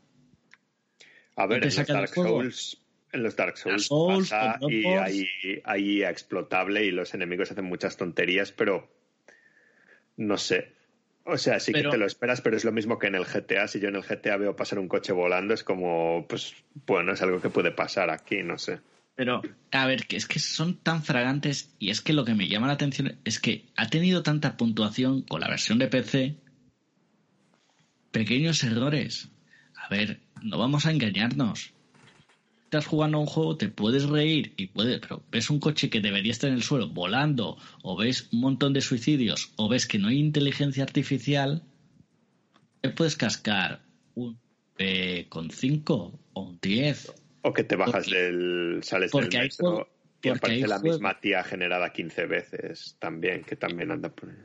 A 1.37 1.47
ver, 1.47 1.63
en 1.65 1.75
los 1.75 1.87
Dark? 1.87 2.09
Souls, 2.09 2.79
en 3.13 3.23
los 3.23 3.37
Dark 3.37 3.57
Souls, 3.57 3.87
Souls, 3.87 4.31
pasa 4.31 4.59
y 4.71 5.61
hay 5.65 6.03
explotable 6.03 6.85
y 6.85 6.91
los 6.91 7.15
enemigos 7.15 7.51
hacen 7.53 7.67
muchas 7.67 7.97
tonterías, 7.97 8.53
pero 8.53 8.91
no 10.17 10.39
sé. 10.39 10.73
O 11.25 11.39
sea, 11.39 11.61
sí 11.61 11.73
Pero- 11.73 11.91
que 11.91 11.95
te 11.97 11.99
lo 11.99 12.07
esperas, 12.07 12.41
pero 12.41 12.57
es 12.57 12.65
lo 12.65 12.73
mismo 12.73 12.99
que 12.99 13.07
en 13.07 13.15
el 13.15 13.25
GTA. 13.25 13.69
Si 13.69 13.79
yo 13.81 13.89
en 13.89 13.97
el 13.97 14.03
GTA 14.03 14.37
veo 14.37 14.57
pasar 14.57 14.79
un 14.79 14.89
coche 14.89 15.13
volando, 15.13 15.55
es 15.55 15.63
como, 15.63 16.27
pues, 16.29 16.55
bueno, 16.87 17.13
es 17.13 17.23
algo 17.23 17.41
que 17.41 17.49
puede 17.51 17.71
pasar 17.71 18.11
aquí, 18.11 18.43
no 18.43 18.59
sé. 18.59 18.81
Pero, 19.15 19.43
a 19.71 19.87
ver, 19.87 20.07
que 20.07 20.17
es 20.17 20.27
que 20.27 20.39
son 20.39 20.79
tan 20.79 21.03
fragantes 21.03 21.75
y 21.79 21.91
es 21.91 22.01
que 22.01 22.13
lo 22.13 22.25
que 22.25 22.35
me 22.35 22.49
llama 22.49 22.67
la 22.67 22.73
atención 22.73 23.19
es 23.25 23.41
que 23.41 23.67
ha 23.77 23.89
tenido 23.89 24.23
tanta 24.23 24.57
puntuación 24.57 25.23
con 25.23 25.41
la 25.41 25.49
versión 25.49 25.79
de 25.79 25.89
PC. 25.89 26.37
Pequeños 28.11 28.65
errores. 28.65 29.29
A 29.77 29.89
ver, 29.89 30.21
no 30.43 30.59
vamos 30.59 30.87
a 30.87 30.91
engañarnos. 30.91 31.73
Estás 32.73 32.87
jugando 32.87 33.19
a 33.19 33.21
un 33.21 33.27
juego, 33.27 33.59
te 33.59 33.69
puedes 33.69 34.05
reír 34.09 34.55
y 34.57 34.69
puedes, 34.69 34.99
pero 35.01 35.23
ves 35.31 35.51
un 35.51 35.61
coche 35.61 35.91
que 35.91 36.01
debería 36.01 36.33
estar 36.33 36.49
en 36.49 36.57
el 36.57 36.63
suelo 36.63 36.89
volando, 36.89 37.59
o 37.83 37.99
ves 37.99 38.29
un 38.33 38.41
montón 38.41 38.73
de 38.73 38.81
suicidios, 38.81 39.53
o 39.57 39.69
ves 39.69 39.87
que 39.87 39.99
no 39.99 40.09
hay 40.09 40.19
inteligencia 40.19 40.83
artificial, 40.83 41.65
te 42.81 42.89
puedes 42.89 43.15
cascar 43.17 43.83
un 44.15 44.39
P 44.75 45.27
con 45.29 45.51
5 45.51 46.19
o 46.33 46.41
un 46.41 46.59
10 46.63 47.13
O 47.43 47.53
que 47.53 47.63
te 47.63 47.77
bajas 47.77 48.07
Porque- 48.07 48.19
del, 48.19 48.81
sales 48.83 49.11
porque 49.11 49.37
del 49.37 49.49
metro 49.49 49.89
y 50.23 50.29
aparece 50.31 50.67
la 50.67 50.79
juego- 50.79 50.95
misma 50.97 51.21
tía 51.21 51.45
generada 51.45 51.93
15 51.93 52.25
veces 52.25 52.97
también, 52.99 53.45
que 53.45 53.55
también 53.55 53.91
anda 53.91 54.09
por 54.09 54.31
ahí. 54.31 54.37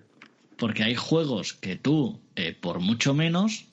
Porque 0.58 0.84
hay 0.84 0.96
juegos 0.96 1.54
que 1.54 1.78
tú, 1.78 2.20
eh, 2.36 2.54
por 2.54 2.82
mucho 2.82 3.14
menos, 3.14 3.68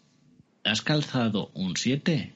has 0.63 0.81
calzado 0.81 1.51
un 1.55 1.77
7. 1.77 2.34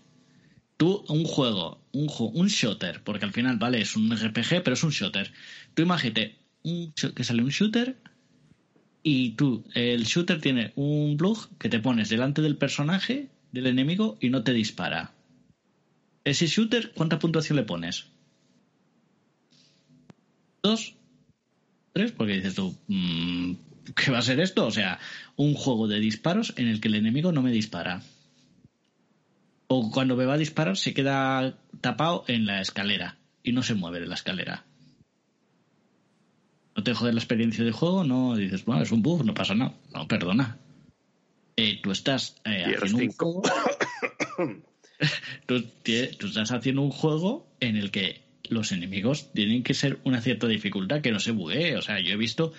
Tú, 0.79 1.05
un 1.09 1.25
juego, 1.25 1.83
un, 1.93 2.09
un 2.35 2.47
shooter, 2.47 3.03
porque 3.03 3.25
al 3.25 3.33
final, 3.33 3.59
vale, 3.59 3.81
es 3.81 3.97
un 3.97 4.17
RPG, 4.17 4.63
pero 4.63 4.75
es 4.75 4.85
un 4.85 4.91
shooter. 4.91 5.33
Tú 5.75 5.83
imagínate 5.83 6.39
un, 6.63 6.93
que 6.93 7.25
sale 7.25 7.43
un 7.43 7.51
shooter 7.51 7.97
y 9.03 9.31
tú, 9.31 9.65
el 9.75 10.05
shooter 10.05 10.41
tiene 10.41 10.73
un 10.77 11.17
blog 11.17 11.49
que 11.59 11.69
te 11.69 11.81
pones 11.81 12.09
delante 12.09 12.43
del 12.43 12.57
personaje, 12.57 13.29
del 13.51 13.67
enemigo, 13.67 14.19
y 14.21 14.31
no 14.31 14.45
te 14.45 14.53
dispara. 14.53 15.13
Ese 16.23 16.47
shooter, 16.47 16.93
¿cuánta 16.93 17.19
puntuación 17.19 17.57
le 17.57 17.65
pones? 17.65 18.07
¿Dos? 20.63 20.95
¿Tres? 21.93 22.13
Porque 22.13 22.35
dices 22.35 22.55
tú, 22.55 22.77
mm, 22.87 23.53
¿qué 23.97 24.13
va 24.13 24.19
a 24.19 24.23
ser 24.23 24.39
esto? 24.39 24.65
O 24.67 24.71
sea, 24.71 25.01
un 25.35 25.55
juego 25.55 25.89
de 25.89 25.99
disparos 25.99 26.53
en 26.57 26.69
el 26.69 26.81
que 26.81 26.87
el 26.87 26.95
enemigo 26.95 27.33
no 27.33 27.43
me 27.43 27.51
dispara. 27.51 28.03
O 29.69 29.91
cuando 29.91 30.17
me 30.17 30.25
va 30.25 30.35
a 30.35 30.39
disparar 30.39 30.77
se 30.77 30.95
queda 30.95 31.59
tapado 31.81 32.25
en 32.27 32.47
la 32.47 32.61
escalera 32.61 33.19
y 33.43 33.53
no 33.53 33.63
se 33.63 33.75
mueve 33.75 34.01
de 34.01 34.07
la 34.07 34.15
escalera. 34.15 34.65
¿No 36.75 36.83
te 36.83 36.95
jode 36.95 37.13
la 37.13 37.19
experiencia 37.21 37.65
de 37.65 37.73
juego? 37.73 38.05
No, 38.05 38.37
dices, 38.37 38.65
bueno, 38.65 38.83
es 38.83 38.93
un 38.93 39.03
bug, 39.03 39.25
no 39.25 39.35
pasa 39.35 39.55
nada. 39.55 39.75
No, 39.93 40.07
perdona. 40.09 40.59
Eh, 41.57 41.81
tú 41.83 41.91
estás 41.91 42.37
eh, 42.45 42.65
haciendo 42.67 42.99
un 42.99 43.11
5. 43.11 43.43
juego. 44.37 44.63
tú, 45.47 45.61
tie- 45.85 46.17
tú 46.17 46.29
estás 46.29 46.53
haciendo 46.53 46.83
un 46.83 46.91
juego 46.91 47.49
en 47.61 47.77
el 47.77 47.91
que 47.91 48.23
los 48.49 48.73
enemigos 48.73 49.33
tienen 49.33 49.63
que 49.65 49.75
ser 49.75 49.99
una 50.05 50.21
cierta 50.23 50.47
dificultad 50.47 51.01
que 51.03 51.11
no 51.13 51.19
se 51.21 51.33
buguee. 51.33 51.77
O 51.77 51.83
sea, 51.83 52.01
yo 52.01 52.13
he 52.13 52.17
visto 52.17 52.53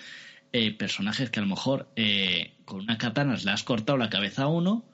eh, 0.52 0.72
personajes 0.72 1.30
que 1.30 1.40
a 1.40 1.42
lo 1.42 1.48
mejor 1.48 1.88
eh, 1.96 2.52
con 2.66 2.80
una 2.80 2.98
katana 2.98 3.36
le 3.42 3.50
has 3.50 3.64
cortado 3.64 3.96
la 3.98 4.10
cabeza 4.10 4.42
a 4.44 4.48
uno, 4.48 4.84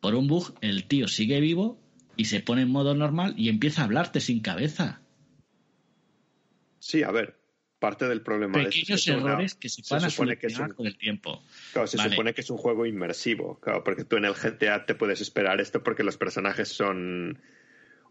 por 0.00 0.14
un 0.14 0.26
bug 0.28 0.54
el 0.60 0.84
tío 0.84 1.08
sigue 1.08 1.40
vivo 1.40 1.78
y 2.16 2.26
se 2.26 2.40
pone 2.40 2.62
en 2.62 2.70
modo 2.70 2.94
normal 2.94 3.34
y 3.36 3.48
empieza 3.48 3.82
a 3.82 3.84
hablarte 3.84 4.20
sin 4.20 4.40
cabeza. 4.40 5.00
Sí, 6.78 7.02
a 7.02 7.10
ver, 7.10 7.36
parte 7.78 8.08
del 8.08 8.22
problema 8.22 8.58
de 8.58 8.68
esto 8.68 8.78
es 8.78 8.80
Pequeños 8.84 9.04
que 9.04 9.12
una- 9.12 9.32
errores 9.32 9.54
que 9.54 9.68
se 9.68 9.82
van 9.90 10.04
a 10.04 10.10
solucionar 10.10 10.74
con 10.74 10.86
el 10.86 10.96
tiempo. 10.96 11.42
Claro, 11.72 11.86
se 11.86 11.96
Vale. 11.98 12.10
supone 12.10 12.34
que 12.34 12.40
es 12.40 12.50
un 12.50 12.56
juego 12.58 12.86
inmersivo, 12.86 13.58
claro, 13.60 13.84
porque 13.84 14.04
tú 14.04 14.16
en 14.16 14.24
el 14.24 14.34
GTA 14.34 14.86
te 14.86 14.94
puedes 14.94 15.20
esperar 15.20 15.60
esto 15.60 15.82
porque 15.82 16.02
los 16.02 16.16
personajes 16.16 16.68
son 16.68 17.38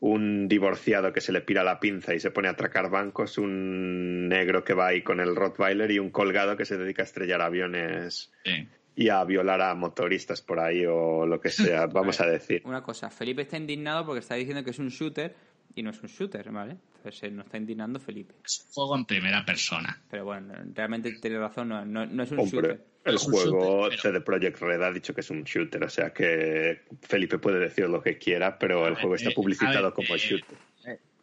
un 0.02 0.48
divorciado 0.48 1.12
que 1.12 1.20
se 1.20 1.34
le 1.34 1.42
pira 1.42 1.62
la 1.64 1.80
pinza 1.82 2.16
y 2.16 2.20
se 2.22 2.32
pone 2.32 2.48
a 2.48 2.52
atracar 2.52 2.90
bancos, 2.90 3.38
un 3.38 4.30
negro 4.30 4.64
que 4.64 4.74
va 4.74 4.88
ahí 4.88 5.02
con 5.02 5.20
el 5.20 5.36
Rottweiler 5.36 5.92
y 5.92 6.00
un 6.00 6.10
colgado 6.10 6.56
que 6.56 6.64
se 6.66 6.78
dedica 6.78 7.02
a 7.02 7.06
estrellar 7.06 7.42
aviones 7.42 8.32
Sí. 8.46 8.66
Y 9.00 9.08
a 9.08 9.24
violar 9.24 9.62
a 9.62 9.74
motoristas 9.76 10.42
por 10.42 10.60
ahí 10.60 10.86
o 10.86 11.26
lo 11.26 11.40
que 11.40 11.50
sea, 11.50 11.86
vamos 12.00 12.20
a 12.20 12.26
decir. 12.26 12.62
Una 12.66 12.84
cosa, 12.84 13.10
Felipe 13.10 13.44
está 13.44 13.56
indignado 13.56 14.06
porque 14.06 14.20
está 14.20 14.36
diciendo 14.36 14.62
que 14.64 14.72
es 14.72 14.80
un 14.80 14.90
shooter 14.90 15.34
y 15.74 15.82
no 15.84 15.92
es 15.92 16.02
un 16.04 16.10
shooter, 16.10 16.52
¿vale? 16.52 16.76
Entonces 16.98 17.24
eh, 17.24 17.32
no 17.32 17.44
está 17.44 17.58
indignando 17.58 17.98
Felipe. 18.00 18.34
Es 18.44 18.66
un 18.68 18.74
juego 18.74 18.96
en 18.98 19.06
primera 19.06 19.46
persona. 19.46 20.02
Pero 20.12 20.26
bueno, 20.26 20.54
realmente 20.74 21.14
tiene 21.22 21.40
razón, 21.40 21.70
no, 21.70 21.86
no, 21.86 22.06
no 22.06 22.24
es 22.24 22.32
un 22.32 22.40
Hombre, 22.40 22.60
shooter. 22.62 22.86
el 23.06 23.16
Es 23.16 23.22
juego 23.24 23.62
shooter, 23.84 23.90
pero- 23.90 24.02
CD 24.02 24.22
Projekt 24.22 24.60
Red 24.60 24.82
ha 24.84 24.92
dicho 24.92 25.14
que 25.16 25.22
es 25.22 25.30
un 25.30 25.44
shooter, 25.46 25.82
o 25.82 25.90
sea 25.90 26.12
que 26.12 26.82
Felipe 27.02 27.38
puede 27.38 27.60
decir 27.60 27.88
lo 27.88 28.02
que 28.02 28.18
quiera, 28.18 28.60
pero 28.60 28.86
el 28.86 28.96
ver, 28.96 29.02
juego 29.02 29.16
está 29.16 29.30
eh, 29.30 29.34
publicitado 29.34 29.84
ver, 29.86 29.94
como 29.94 30.14
eh, 30.16 30.18
shooter. 30.18 30.58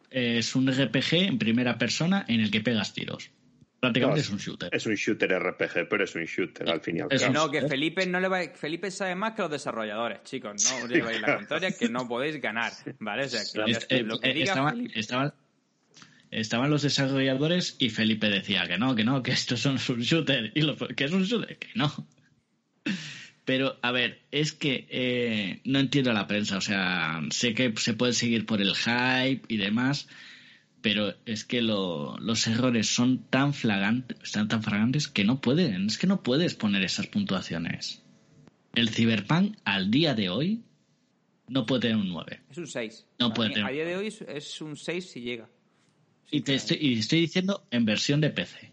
Es 0.09 0.55
un 0.55 0.71
RPG 0.71 1.13
en 1.27 1.37
primera 1.37 1.77
persona 1.77 2.25
en 2.27 2.39
el 2.39 2.49
que 2.49 2.61
pegas 2.61 2.93
tiros. 2.93 3.29
Prácticamente 3.93 4.19
No, 4.19 4.21
es 4.25 4.29
un 4.29 4.37
shooter. 4.37 4.69
Es 4.73 4.85
un 4.85 4.95
shooter 4.95 5.31
RPG, 5.39 5.87
pero 5.89 6.03
es 6.03 6.15
un 6.15 6.23
shooter 6.25 6.69
al 6.69 6.81
fin 6.81 6.97
y 6.97 6.99
al 7.01 7.07
Es 7.11 7.21
Que 7.21 7.27
un- 7.27 7.33
cabo. 7.33 7.45
no, 7.47 7.51
que 7.51 7.57
¿eh? 7.59 7.67
Felipe 7.67 8.05
no 8.05 8.19
le 8.19 8.27
va, 8.27 8.41
Felipe 8.55 8.91
sabe 8.91 9.15
más 9.15 9.33
que 9.33 9.41
los 9.41 9.51
desarrolladores, 9.51 10.23
chicos. 10.23 10.63
No 10.71 10.83
os 10.85 10.89
lleváis 10.89 11.21
la 11.21 11.35
contraria 11.35 11.71
que 11.77 11.89
no 11.89 12.07
podéis 12.07 12.41
ganar, 12.41 12.71
¿vale? 12.99 13.25
O 13.25 13.29
sea, 13.29 13.41
que 13.89 14.03
lo 14.03 14.19
que 14.19 14.29
eh, 14.29 14.33
diga 14.33 14.45
estaban, 14.45 14.75
Felipe. 14.77 14.99
estaban- 14.99 15.33
estaban 16.31 16.69
los 16.69 16.81
desarrolladores 16.81 17.75
y 17.79 17.89
Felipe 17.89 18.29
decía 18.29 18.67
que 18.67 18.77
no, 18.77 18.95
que 18.95 19.03
no, 19.03 19.23
que 19.23 19.31
esto 19.31 19.55
son 19.57 19.73
un 19.89 20.01
shooter. 20.01 20.51
Y 20.55 20.61
lo, 20.61 20.75
que 20.77 21.03
es 21.05 21.11
un 21.11 21.23
shooter, 21.23 21.57
que 21.57 21.69
no. 21.75 21.91
Pero, 23.45 23.77
a 23.81 23.91
ver, 23.93 24.19
es 24.31 24.51
que 24.51 24.87
eh, 24.89 25.61
no 25.63 25.79
entiendo 25.79 26.11
a 26.11 26.13
la 26.13 26.27
prensa. 26.27 26.57
O 26.57 26.61
sea, 26.61 27.21
sé 27.29 27.53
que 27.53 27.73
se 27.77 27.93
puede 27.93 28.11
seguir 28.11 28.45
por 28.45 28.61
el 28.61 28.75
hype 28.75 29.41
y 29.47 29.55
demás, 29.55 30.09
pero 30.87 31.13
es 31.25 31.43
que 31.43 31.61
lo- 31.61 32.17
los 32.19 32.47
errores 32.47 32.87
son 32.87 33.17
tan 33.29 33.53
flagrantes, 33.53 34.17
están 34.23 34.47
tan 34.47 34.63
flagrantes 34.63 35.09
que 35.09 35.25
no 35.25 35.41
pueden. 35.41 35.87
Es 35.87 35.97
que 35.97 36.07
no 36.07 36.23
puedes 36.23 36.53
poner 36.55 36.81
esas 36.81 37.07
puntuaciones. 37.07 38.01
El 38.73 38.87
Cyberpunk 38.89 39.57
al 39.65 39.91
día 39.91 40.13
de 40.13 40.29
hoy 40.29 40.61
no 41.49 41.65
puede 41.65 41.81
tener 41.81 41.97
un 41.97 42.07
9. 42.07 42.39
Es 42.49 42.57
un 42.57 42.67
6. 42.67 43.05
No 43.19 43.27
Para 43.27 43.35
puede 43.35 43.49
mí, 43.49 43.55
tener. 43.55 43.69
A 43.69 43.73
día 43.73 43.83
de 43.85 43.97
hoy 43.97 44.07
es- 44.07 44.61
un 44.61 44.77
6 44.77 45.11
si 45.11 45.19
llega. 45.19 45.49
Y 46.31 46.39
te 46.41 46.55
estoy, 46.55 46.77
y 46.79 46.99
estoy 46.99 47.19
diciendo 47.19 47.67
en 47.69 47.83
versión 47.83 48.21
de 48.21 48.29
PC. 48.29 48.71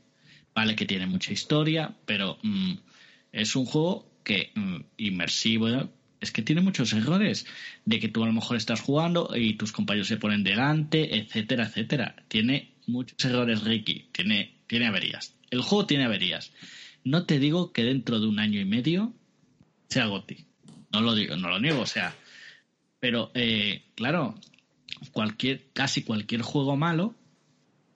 Vale, 0.55 0.77
que 0.77 0.87
tiene 0.87 1.07
mucha 1.09 1.33
historia, 1.33 1.97
pero 2.07 2.39
mm, 2.45 2.75
es 3.33 3.57
un 3.57 3.65
juego 3.65 4.09
que 4.23 4.53
mm, 4.55 4.77
inmersivo. 4.99 5.91
Es 6.25 6.33
que 6.33 6.43
tiene 6.43 6.63
muchos 6.63 6.93
errores. 6.95 7.47
De 7.85 8.01
que 8.01 8.09
tú 8.09 8.25
a 8.25 8.27
lo 8.27 8.33
mejor 8.33 8.57
estás 8.57 8.81
jugando 8.81 9.31
y 9.37 9.55
tus 9.55 9.73
compañeros 9.73 10.09
se 10.09 10.17
ponen 10.17 10.43
delante, 10.43 11.19
etcétera, 11.19 11.67
etcétera. 11.67 12.17
Tiene 12.29 12.73
muchos 12.87 13.23
errores, 13.25 13.63
Ricky. 13.63 14.09
Tiene, 14.11 14.55
tiene 14.67 14.87
averías. 14.87 15.35
El 15.51 15.61
juego 15.61 15.87
tiene 15.87 16.05
averías. 16.05 16.53
No 17.05 17.27
te 17.27 17.39
digo 17.39 17.73
que 17.73 17.85
dentro 17.85 18.21
de 18.21 18.27
un 18.27 18.39
año 18.39 18.59
y 18.59 18.65
medio 18.65 19.13
sea 19.91 20.07
GOTY. 20.07 20.47
No 20.93 21.03
lo 21.03 21.15
digo, 21.15 21.37
no 21.37 21.51
lo 21.51 21.61
niego, 21.61 21.83
o 21.83 21.87
sea. 21.87 22.17
Pero, 23.01 23.31
eh, 23.35 23.83
claro, 23.95 24.35
cualquier, 25.13 25.67
casi 25.75 26.05
cualquier 26.05 26.41
juego 26.41 26.75
malo 26.77 27.15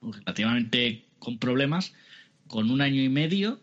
relativamente 0.01 1.05
con 1.17 1.39
problemas, 1.39 1.93
con 2.47 2.69
un 2.69 2.81
año 2.81 3.01
y 3.01 3.09
medio 3.09 3.59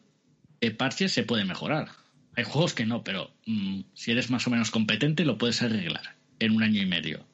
de 0.61 0.73
parches 0.73 1.13
se 1.13 1.23
puede 1.23 1.45
mejorar. 1.45 1.89
Hay 2.37 2.45
juegos 2.45 2.75
que 2.75 2.85
no, 2.87 3.03
pero 3.03 3.31
mm, 3.47 3.81
si 3.95 4.11
eres 4.13 4.31
más 4.31 4.47
o 4.47 4.51
menos 4.51 4.71
competente 4.71 5.25
lo 5.25 5.39
puedes 5.39 5.63
arreglar 5.63 6.17
en 6.39 6.53
un 6.53 6.63
año 6.63 6.83
y 6.83 6.87
medio. 6.87 7.27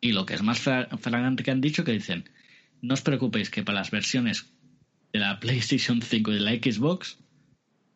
Y 0.00 0.12
lo 0.12 0.26
que 0.26 0.34
es 0.34 0.42
más 0.42 0.60
flagrante 0.60 1.42
que 1.42 1.50
han 1.50 1.60
dicho 1.60 1.84
que 1.84 1.92
dicen, 1.92 2.28
no 2.82 2.94
os 2.94 3.02
preocupéis 3.02 3.50
que 3.50 3.62
para 3.62 3.78
las 3.78 3.90
versiones 3.90 4.52
de 5.12 5.18
la 5.18 5.40
PlayStation 5.40 6.00
5 6.02 6.30
y 6.30 6.34
de 6.34 6.40
la 6.40 6.52
Xbox 6.52 7.18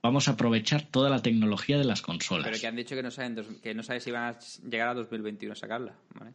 vamos 0.02 0.28
a 0.28 0.32
aprovechar 0.32 0.82
toda 0.82 1.08
la 1.10 1.22
tecnología 1.22 1.78
de 1.78 1.84
las 1.84 2.02
consolas. 2.02 2.46
Pero 2.46 2.60
que 2.60 2.66
han 2.66 2.76
dicho 2.76 2.94
que 2.94 3.02
no 3.02 3.10
saben 3.10 3.34
dos- 3.36 3.46
que 3.62 3.74
no 3.74 3.82
saben 3.82 4.00
si 4.02 4.10
van 4.10 4.34
a 4.34 4.38
llegar 4.68 4.88
a 4.88 4.94
2021 4.94 5.52
a 5.52 5.56
sacarla, 5.56 5.94
¿vale? 6.18 6.32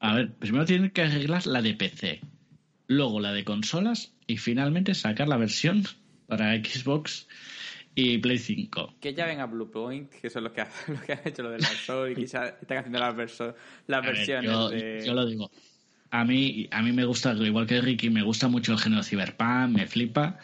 A 0.00 0.14
ver, 0.14 0.32
primero 0.34 0.64
tienen 0.64 0.90
que 0.90 1.02
arreglar 1.02 1.46
la 1.48 1.60
de 1.62 1.74
PC, 1.74 2.20
luego 2.86 3.18
la 3.18 3.32
de 3.32 3.44
consolas 3.44 4.12
y 4.28 4.36
finalmente 4.36 4.94
sacar 4.94 5.26
la 5.28 5.36
versión 5.36 5.84
para 6.28 6.54
Xbox 6.54 7.26
y 8.00 8.18
Play 8.18 8.38
5. 8.38 8.94
Que 9.00 9.12
ya 9.12 9.26
venga 9.26 9.46
Bluepoint, 9.46 10.08
que 10.10 10.30
son 10.30 10.44
los 10.44 10.52
que, 10.52 10.60
hacen- 10.60 10.94
los 10.94 11.02
que 11.02 11.12
han 11.14 11.20
hecho 11.24 11.42
lo 11.42 11.50
del 11.50 11.62
Sol 11.62 12.12
y 12.12 12.14
quizá 12.14 12.48
están 12.60 12.78
haciendo 12.78 13.00
las, 13.00 13.16
verso- 13.16 13.54
las 13.88 13.98
A 13.98 14.06
ver, 14.06 14.16
versiones 14.16 14.50
yo, 14.50 14.68
de... 14.70 15.02
yo 15.04 15.14
lo 15.14 15.26
digo. 15.26 15.50
A 16.10 16.24
mí, 16.24 16.68
a 16.70 16.80
mí 16.80 16.92
me 16.92 17.04
gusta, 17.04 17.32
igual 17.34 17.66
que 17.66 17.80
Ricky, 17.80 18.08
me 18.08 18.22
gusta 18.22 18.46
mucho 18.46 18.72
el 18.72 18.78
género 18.78 19.02
Cyberpunk, 19.02 19.70
me 19.70 19.86
flipa, 19.88 20.38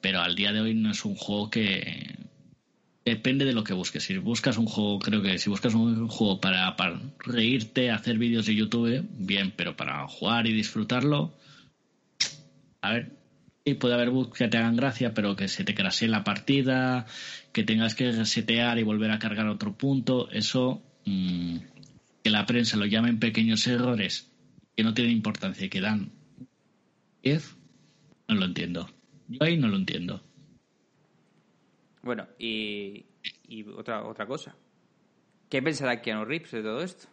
pero 0.00 0.20
al 0.20 0.34
día 0.34 0.52
de 0.52 0.60
hoy 0.62 0.74
no 0.74 0.90
es 0.90 1.04
un 1.04 1.14
juego 1.16 1.50
que... 1.50 2.16
Depende 3.04 3.44
de 3.44 3.52
lo 3.52 3.62
que 3.62 3.72
busques. 3.74 4.02
Si 4.02 4.16
buscas 4.18 4.56
un 4.56 4.66
juego, 4.66 4.98
creo 4.98 5.22
que 5.22 5.38
si 5.38 5.48
buscas 5.50 5.74
un 5.74 6.08
juego 6.08 6.40
para, 6.40 6.74
para 6.76 7.00
reírte, 7.18 7.90
hacer 7.90 8.18
vídeos 8.18 8.46
de 8.46 8.54
YouTube, 8.56 9.06
bien, 9.10 9.52
pero 9.54 9.76
para 9.76 10.08
jugar 10.08 10.46
y 10.48 10.52
disfrutarlo, 10.52 11.36
a 12.80 12.92
ver, 12.94 13.12
y 13.66 13.74
puede 13.74 13.94
haber 13.94 14.10
bugs 14.10 14.38
que 14.38 14.46
te 14.46 14.58
hagan 14.58 14.76
gracia, 14.76 15.12
pero 15.12 15.34
que 15.34 15.48
se 15.48 15.64
te 15.64 15.74
crasee 15.74 16.08
la 16.08 16.22
partida, 16.22 17.04
que 17.52 17.64
tengas 17.64 17.96
que 17.96 18.12
resetear 18.12 18.78
y 18.78 18.84
volver 18.84 19.10
a 19.10 19.18
cargar 19.18 19.48
otro 19.48 19.76
punto, 19.76 20.30
eso, 20.30 20.80
mm, 21.04 21.56
que 22.22 22.30
la 22.30 22.46
prensa 22.46 22.76
lo 22.76 22.86
llamen 22.86 23.18
pequeños 23.18 23.66
errores 23.66 24.30
que 24.76 24.84
no 24.84 24.94
tienen 24.94 25.14
importancia 25.14 25.66
y 25.66 25.68
que 25.68 25.80
dan 25.80 26.12
10, 27.24 27.56
no 28.28 28.36
lo 28.36 28.44
entiendo. 28.44 28.88
Yo 29.26 29.38
ahí 29.42 29.56
no 29.56 29.66
lo 29.66 29.76
entiendo. 29.76 30.22
Bueno, 32.02 32.28
y, 32.38 33.04
otra, 33.76 34.06
otra 34.06 34.26
cosa. 34.26 34.54
¿Qué 35.50 35.60
pensará 35.60 36.02
Keanu 36.02 36.24
Reeves 36.24 36.52
de 36.52 36.62
todo 36.62 36.82
esto? 36.82 37.08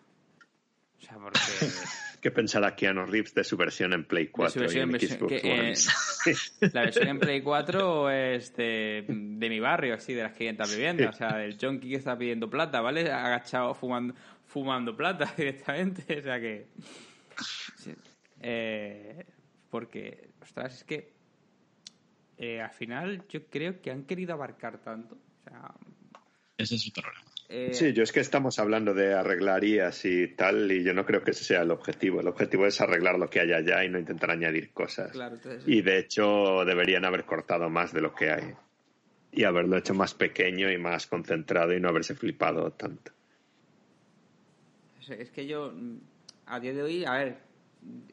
O 1.03 1.05
sea, 1.05 1.17
porque... 1.17 1.39
¿Qué 2.21 2.31
pensará 2.31 2.73
Keanu 2.73 3.05
Reeves 3.05 3.33
de 3.35 3.43
su 3.43 3.57
versión 3.57 3.91
en 3.91 4.05
Play 4.05 4.27
4 4.27 4.61
versión 4.61 4.79
y 4.79 4.83
en 4.83 4.89
en 4.89 4.93
versión- 4.93 5.19
Xbox 5.19 5.41
que, 5.41 5.51
One? 5.51 5.71
eh, 5.73 6.69
La 6.73 6.81
versión 6.81 7.07
en 7.09 7.19
Play 7.19 7.41
4 7.43 8.09
es 8.11 8.55
de, 8.55 9.05
de 9.09 9.49
mi 9.49 9.59
barrio, 9.59 9.95
así, 9.95 10.13
de 10.13 10.23
las 10.23 10.31
500 10.33 10.71
viviendas. 10.71 11.15
O 11.15 11.17
sea, 11.17 11.35
del 11.37 11.57
junkie 11.59 11.89
que 11.89 11.95
está 11.97 12.17
pidiendo 12.17 12.49
plata, 12.49 12.79
¿vale? 12.79 13.11
Agachado 13.11 13.73
fumando, 13.75 14.15
fumando 14.45 14.95
plata 14.95 15.33
directamente. 15.37 16.19
O 16.19 16.21
sea 16.23 16.39
que... 16.39 16.67
sí. 17.77 17.93
Eh, 18.41 19.25
porque, 19.69 20.29
ostras, 20.41 20.75
es 20.77 20.83
que 20.85 21.11
eh, 22.37 22.61
al 22.61 22.71
final 22.71 23.25
yo 23.27 23.45
creo 23.47 23.81
que 23.81 23.91
han 23.91 24.03
querido 24.03 24.33
abarcar 24.33 24.77
tanto. 24.77 25.15
O 25.15 25.43
sea, 25.43 25.73
Ese 26.57 26.75
es 26.75 26.85
el 26.85 26.91
problema. 26.93 27.25
Eh, 27.55 27.73
Sí, 27.73 27.93
yo 27.93 28.01
es 28.03 28.11
que 28.11 28.19
estamos 28.19 28.57
hablando 28.57 28.93
de 28.95 29.13
arreglar 29.13 29.63
IAS 29.63 30.05
y 30.05 30.27
tal, 30.29 30.71
y 30.71 30.83
yo 30.83 30.93
no 30.93 31.05
creo 31.05 31.23
que 31.23 31.31
ese 31.31 31.43
sea 31.43 31.61
el 31.61 31.69
objetivo. 31.71 32.19
El 32.19 32.27
objetivo 32.27 32.65
es 32.65 32.81
arreglar 32.81 33.19
lo 33.19 33.29
que 33.29 33.39
hay 33.41 33.53
allá 33.53 33.83
y 33.85 33.89
no 33.89 33.99
intentar 33.99 34.31
añadir 34.31 34.71
cosas. 34.71 35.11
claro, 35.11 35.35
entonces- 35.35 35.63
Y 35.67 35.81
de 35.83 35.99
hecho 35.99 36.65
deberían 36.65 37.05
haber 37.05 37.25
cortado 37.25 37.69
más 37.69 37.93
de 37.93 38.01
lo 38.01 38.15
que 38.15 38.31
hay. 38.31 38.53
Y 39.31 39.43
haberlo 39.43 39.77
hecho 39.77 39.93
más 39.93 40.13
pequeño 40.13 40.71
y 40.71 40.77
más 40.77 41.05
concentrado 41.07 41.73
y 41.73 41.79
no 41.79 41.89
haberse 41.89 42.15
flipado 42.15 42.71
tanto. 42.71 43.11
Es- 45.07 45.29
que 45.31 45.45
yo, 45.47 45.73
a 46.45 46.59
día 46.59 46.73
de 46.73 46.81
hoy, 46.81 47.05
a 47.05 47.11
ver, 47.13 47.37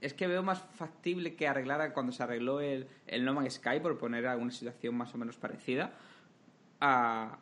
es 0.00 0.14
que 0.14 0.26
veo 0.26 0.42
más 0.42 0.60
factible 0.74 1.34
que 1.34 1.46
arreglara 1.46 1.92
cuando 1.92 2.12
se 2.12 2.22
arregló 2.22 2.60
el, 2.60 2.88
el 3.06 3.24
No 3.24 3.32
Man's 3.34 3.54
Sky, 3.54 3.80
por 3.80 3.96
poner 3.98 4.26
alguna 4.26 4.50
situación 4.50 4.94
más 4.96 5.14
o 5.14 5.18
menos 5.18 5.36
parecida, 5.36 5.92
a, 6.80 7.38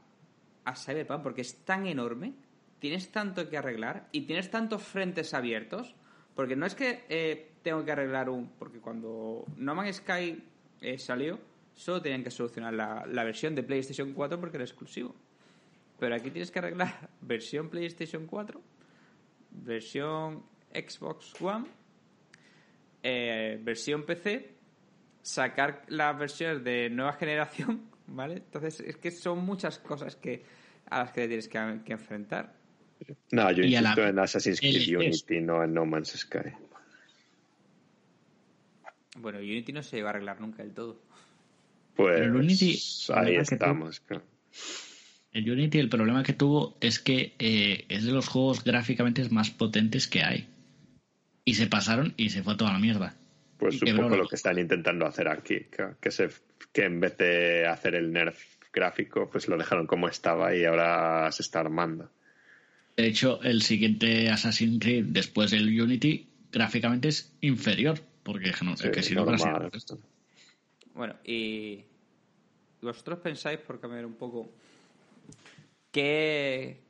a 0.69 0.77
Cyberpunk, 0.77 1.23
porque 1.23 1.41
es 1.41 1.65
tan 1.65 1.87
enorme, 1.87 2.35
tienes 2.79 3.11
tanto 3.11 3.49
que 3.49 3.57
arreglar 3.57 4.09
y 4.13 4.23
tienes 4.23 4.51
tantos 4.51 4.83
frentes 4.83 5.35
abiertos, 5.35 5.95
porque 6.35 6.57
no 6.57 6.67
es 6.67 6.75
que 6.75 7.05
eh, 7.09 7.53
tengo 7.63 7.85
que 7.85 7.93
arreglar 7.93 8.29
un... 8.29 8.51
Porque 8.59 8.79
cuando 8.79 9.45
No 9.57 9.75
Man's 9.75 9.97
Sky 9.97 10.43
eh, 10.81 10.99
salió, 10.99 11.41
solo 11.75 12.03
tenían 12.03 12.23
que 12.23 12.31
solucionar 12.31 12.75
la, 12.75 13.25
versión 13.25 13.55
de 13.55 13.63
PlayStation 13.63 14.13
4 14.13 14.39
porque 14.39 14.57
era 14.57 14.65
exclusivo. 14.65 15.15
Pero 15.99 16.15
aquí 16.15 16.31
tienes 16.31 16.51
que 16.51 16.59
arreglar 16.59 17.11
versión 17.21 17.69
PlayStation 17.69 18.27
4 18.27 18.61
versión 19.51 20.45
Xbox 20.73 21.41
One, 21.41 21.65
eh, 23.03 23.59
versión 23.63 24.05
PC, 24.05 24.55
sacar 25.23 25.85
las 25.89 26.19
versiones 26.19 26.63
de 26.63 26.91
nueva 26.91 27.15
generación, 27.15 27.91
¿vale? 28.07 28.35
Entonces 28.35 28.81
es 28.81 28.97
que 28.97 29.11
son 29.11 29.45
muchas 29.45 29.79
cosas 29.79 30.17
que 30.17 30.43
a 30.91 30.99
las 31.05 31.13
que 31.13 31.23
te 31.23 31.29
tienes 31.29 31.49
que, 31.49 31.81
que 31.85 31.93
enfrentar. 31.93 32.55
No, 33.31 33.51
yo 33.53 33.63
Y 33.65 33.77
a 33.77 33.81
la- 33.83 33.91
insisto 33.91 34.09
en 34.09 34.19
Assassin's 34.19 34.61
Creed 34.61 34.89
el- 34.89 34.97
Unity, 34.97 35.41
no 35.41 35.63
en 35.63 35.73
No 35.75 35.87
Man's 35.87 36.11
Sky. 36.17 36.51
Bueno, 39.17 39.39
Unity 39.39 39.73
no 39.73 39.83
se 39.83 40.03
va 40.03 40.09
a 40.09 40.13
arreglar 40.13 40.41
nunca 40.41 40.63
del 40.63 40.73
todo. 40.75 41.01
Pues 41.97 42.21
Pero 42.21 42.25
el 42.27 42.37
Unity, 42.37 42.79
el 43.09 43.15
ahí 43.19 43.35
estamos. 43.37 44.01
claro. 44.01 44.23
El 45.33 45.51
Unity, 45.51 45.79
el 45.79 45.89
problema 45.89 46.23
que 46.23 46.33
tuvo 46.33 46.77
es 46.81 46.99
que 47.01 47.35
eh, 47.39 47.85
es 47.89 48.05
de 48.05 48.13
los 48.13 48.29
juegos 48.29 48.65
gráficamente 48.65 49.29
más 49.31 49.51
potentes 49.51 50.07
que 50.09 50.23
hay. 50.23 50.49
Y 51.45 51.55
se 51.55 51.67
pasaron 51.67 52.15
y 52.17 52.31
se 52.31 52.43
fue 52.43 52.57
toda 52.57 52.73
la 52.73 52.79
mierda. 52.79 53.17
Pues 53.59 53.81
Y 53.83 53.91
un 53.91 53.97
poco 53.97 54.17
lo 54.17 54.29
que 54.29 54.37
están 54.37 54.59
intentando 54.59 55.07
hacer 55.07 55.29
aquí, 55.29 55.61
que, 55.71 55.89
que 56.01 56.11
se, 56.11 56.29
que 56.73 56.85
en 56.85 57.01
vez 57.01 57.17
de 57.19 57.67
hacer 57.67 57.95
el 57.97 58.13
nerf 58.13 58.41
gráfico, 58.73 59.29
pues 59.31 59.49
lo 59.49 59.57
dejaron 59.57 59.87
como 59.87 60.09
estaba 60.09 60.55
y 60.55 60.65
ahora 60.65 61.31
se 61.33 61.43
está 61.43 61.61
armando. 61.61 62.11
De 62.97 63.07
hecho, 63.07 63.41
el 63.43 63.63
siguiente 63.63 64.29
Assassin's 64.31 64.81
Creed 64.81 65.07
después 65.09 65.51
del 65.51 65.81
Unity 65.81 66.29
gráficamente 66.51 67.09
es 67.09 67.33
inferior, 67.41 68.01
porque 68.23 68.53
no, 68.65 68.77
Sí, 68.77 68.91
que 68.91 69.03
si 69.03 69.15
no 69.15 69.25
normal. 69.25 69.71
Bueno, 70.95 71.15
y 71.25 71.85
vosotros 72.83 73.21
pensáis, 73.21 73.61
por 73.61 73.79
cambiar 73.81 74.05
un 74.05 74.15
poco, 74.15 74.51
¿qué, 75.93 76.81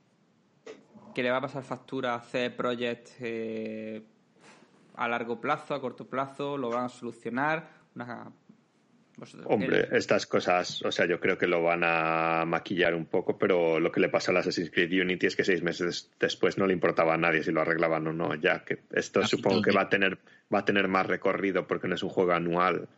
qué 1.14 1.22
le 1.22 1.30
va 1.30 1.38
a 1.38 1.42
pasar 1.42 1.62
factura 1.62 2.14
a 2.14 2.22
CD 2.22 2.50
Projekt 2.50 3.09
eh, 3.20 4.02
a 4.94 5.09
largo 5.09 5.40
plazo, 5.40 5.74
a 5.74 5.80
corto 5.80 6.06
plazo? 6.06 6.56
¿Lo 6.56 6.70
van 6.70 6.86
a 6.86 6.88
solucionar? 6.88 7.68
Una- 7.94 8.32
Hombre, 9.47 9.81
el- 9.90 9.97
estas 9.97 10.27
cosas, 10.27 10.82
o 10.85 10.93
sea, 10.93 11.07
yo 11.07 11.19
creo 11.20 11.36
que 11.39 11.47
lo 11.47 11.62
van 11.62 11.82
a 11.85 12.45
maquillar 12.47 12.95
un 12.95 13.07
poco, 13.07 13.36
pero 13.39 13.81
lo 13.81 13.90
que 13.90 14.01
le 14.01 14.09
pasó 14.09 14.31
al 14.31 14.36
Assassin's 14.39 14.70
Creed 14.70 15.01
Unity 15.03 15.27
es 15.27 15.36
que 15.36 15.45
seis 15.45 15.62
meses 15.62 16.11
después 16.20 16.57
no 16.59 16.66
le 16.66 16.73
importaba 16.73 17.15
a 17.15 17.19
nadie 17.19 17.43
si 17.43 17.51
lo 17.53 17.61
arreglaban 17.61 18.07
o 18.07 18.12
no, 18.12 18.35
ya 18.35 18.65
que 18.65 18.78
esto 18.93 19.20
Ah, 19.20 19.27
supongo 19.27 19.62
que 19.62 19.73
va 19.73 19.82
a 19.82 19.89
tener 19.89 20.19
va 20.55 20.61
a 20.61 20.65
tener 20.65 20.89
más 20.89 21.07
recorrido 21.07 21.66
porque 21.66 21.89
no 21.89 21.95
es 21.95 22.03
un 22.03 22.11
juego 22.11 22.32
anual. 22.32 22.89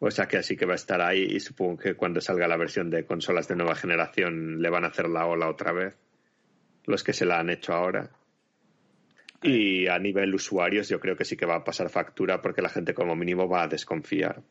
O 0.00 0.10
sea 0.10 0.26
que 0.26 0.36
así 0.36 0.56
que 0.56 0.66
va 0.66 0.72
a 0.72 0.76
estar 0.76 1.00
ahí 1.00 1.22
y 1.22 1.40
supongo 1.40 1.78
que 1.78 1.94
cuando 1.94 2.20
salga 2.20 2.46
la 2.48 2.56
versión 2.56 2.90
de 2.90 3.04
consolas 3.06 3.48
de 3.48 3.56
nueva 3.56 3.74
generación 3.74 4.60
le 4.60 4.68
van 4.68 4.84
a 4.84 4.88
hacer 4.88 5.08
la 5.08 5.24
ola 5.26 5.48
otra 5.48 5.72
vez. 5.72 5.96
Los 6.86 7.02
que 7.04 7.12
se 7.14 7.24
la 7.24 7.38
han 7.38 7.48
hecho 7.48 7.72
ahora. 7.72 8.10
Y 9.42 9.86
a 9.88 9.98
nivel 9.98 10.34
usuarios 10.34 10.88
yo 10.88 11.00
creo 11.00 11.16
que 11.16 11.24
sí 11.24 11.36
que 11.36 11.46
va 11.46 11.56
a 11.56 11.64
pasar 11.64 11.90
factura 11.90 12.40
porque 12.42 12.62
la 12.62 12.68
gente 12.70 12.94
como 12.94 13.14
mínimo 13.14 13.48
va 13.48 13.62
a 13.62 13.68
desconfiar. 13.68 14.42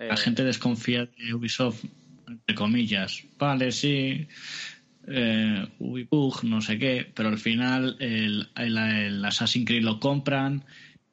Eh, 0.00 0.08
La 0.08 0.16
gente 0.16 0.42
desconfía 0.42 1.06
de 1.06 1.34
Ubisoft, 1.34 1.84
entre 2.26 2.54
comillas. 2.54 3.22
Vale, 3.38 3.70
sí. 3.70 4.26
Eh, 5.06 5.66
Ubibug, 5.78 6.44
no 6.44 6.60
sé 6.60 6.78
qué, 6.78 7.10
pero 7.14 7.28
al 7.28 7.38
final 7.38 7.96
el, 8.00 8.48
el, 8.56 8.76
el 8.76 9.24
Assassin's 9.24 9.66
Creed 9.66 9.82
lo 9.82 10.00
compran, 10.00 10.64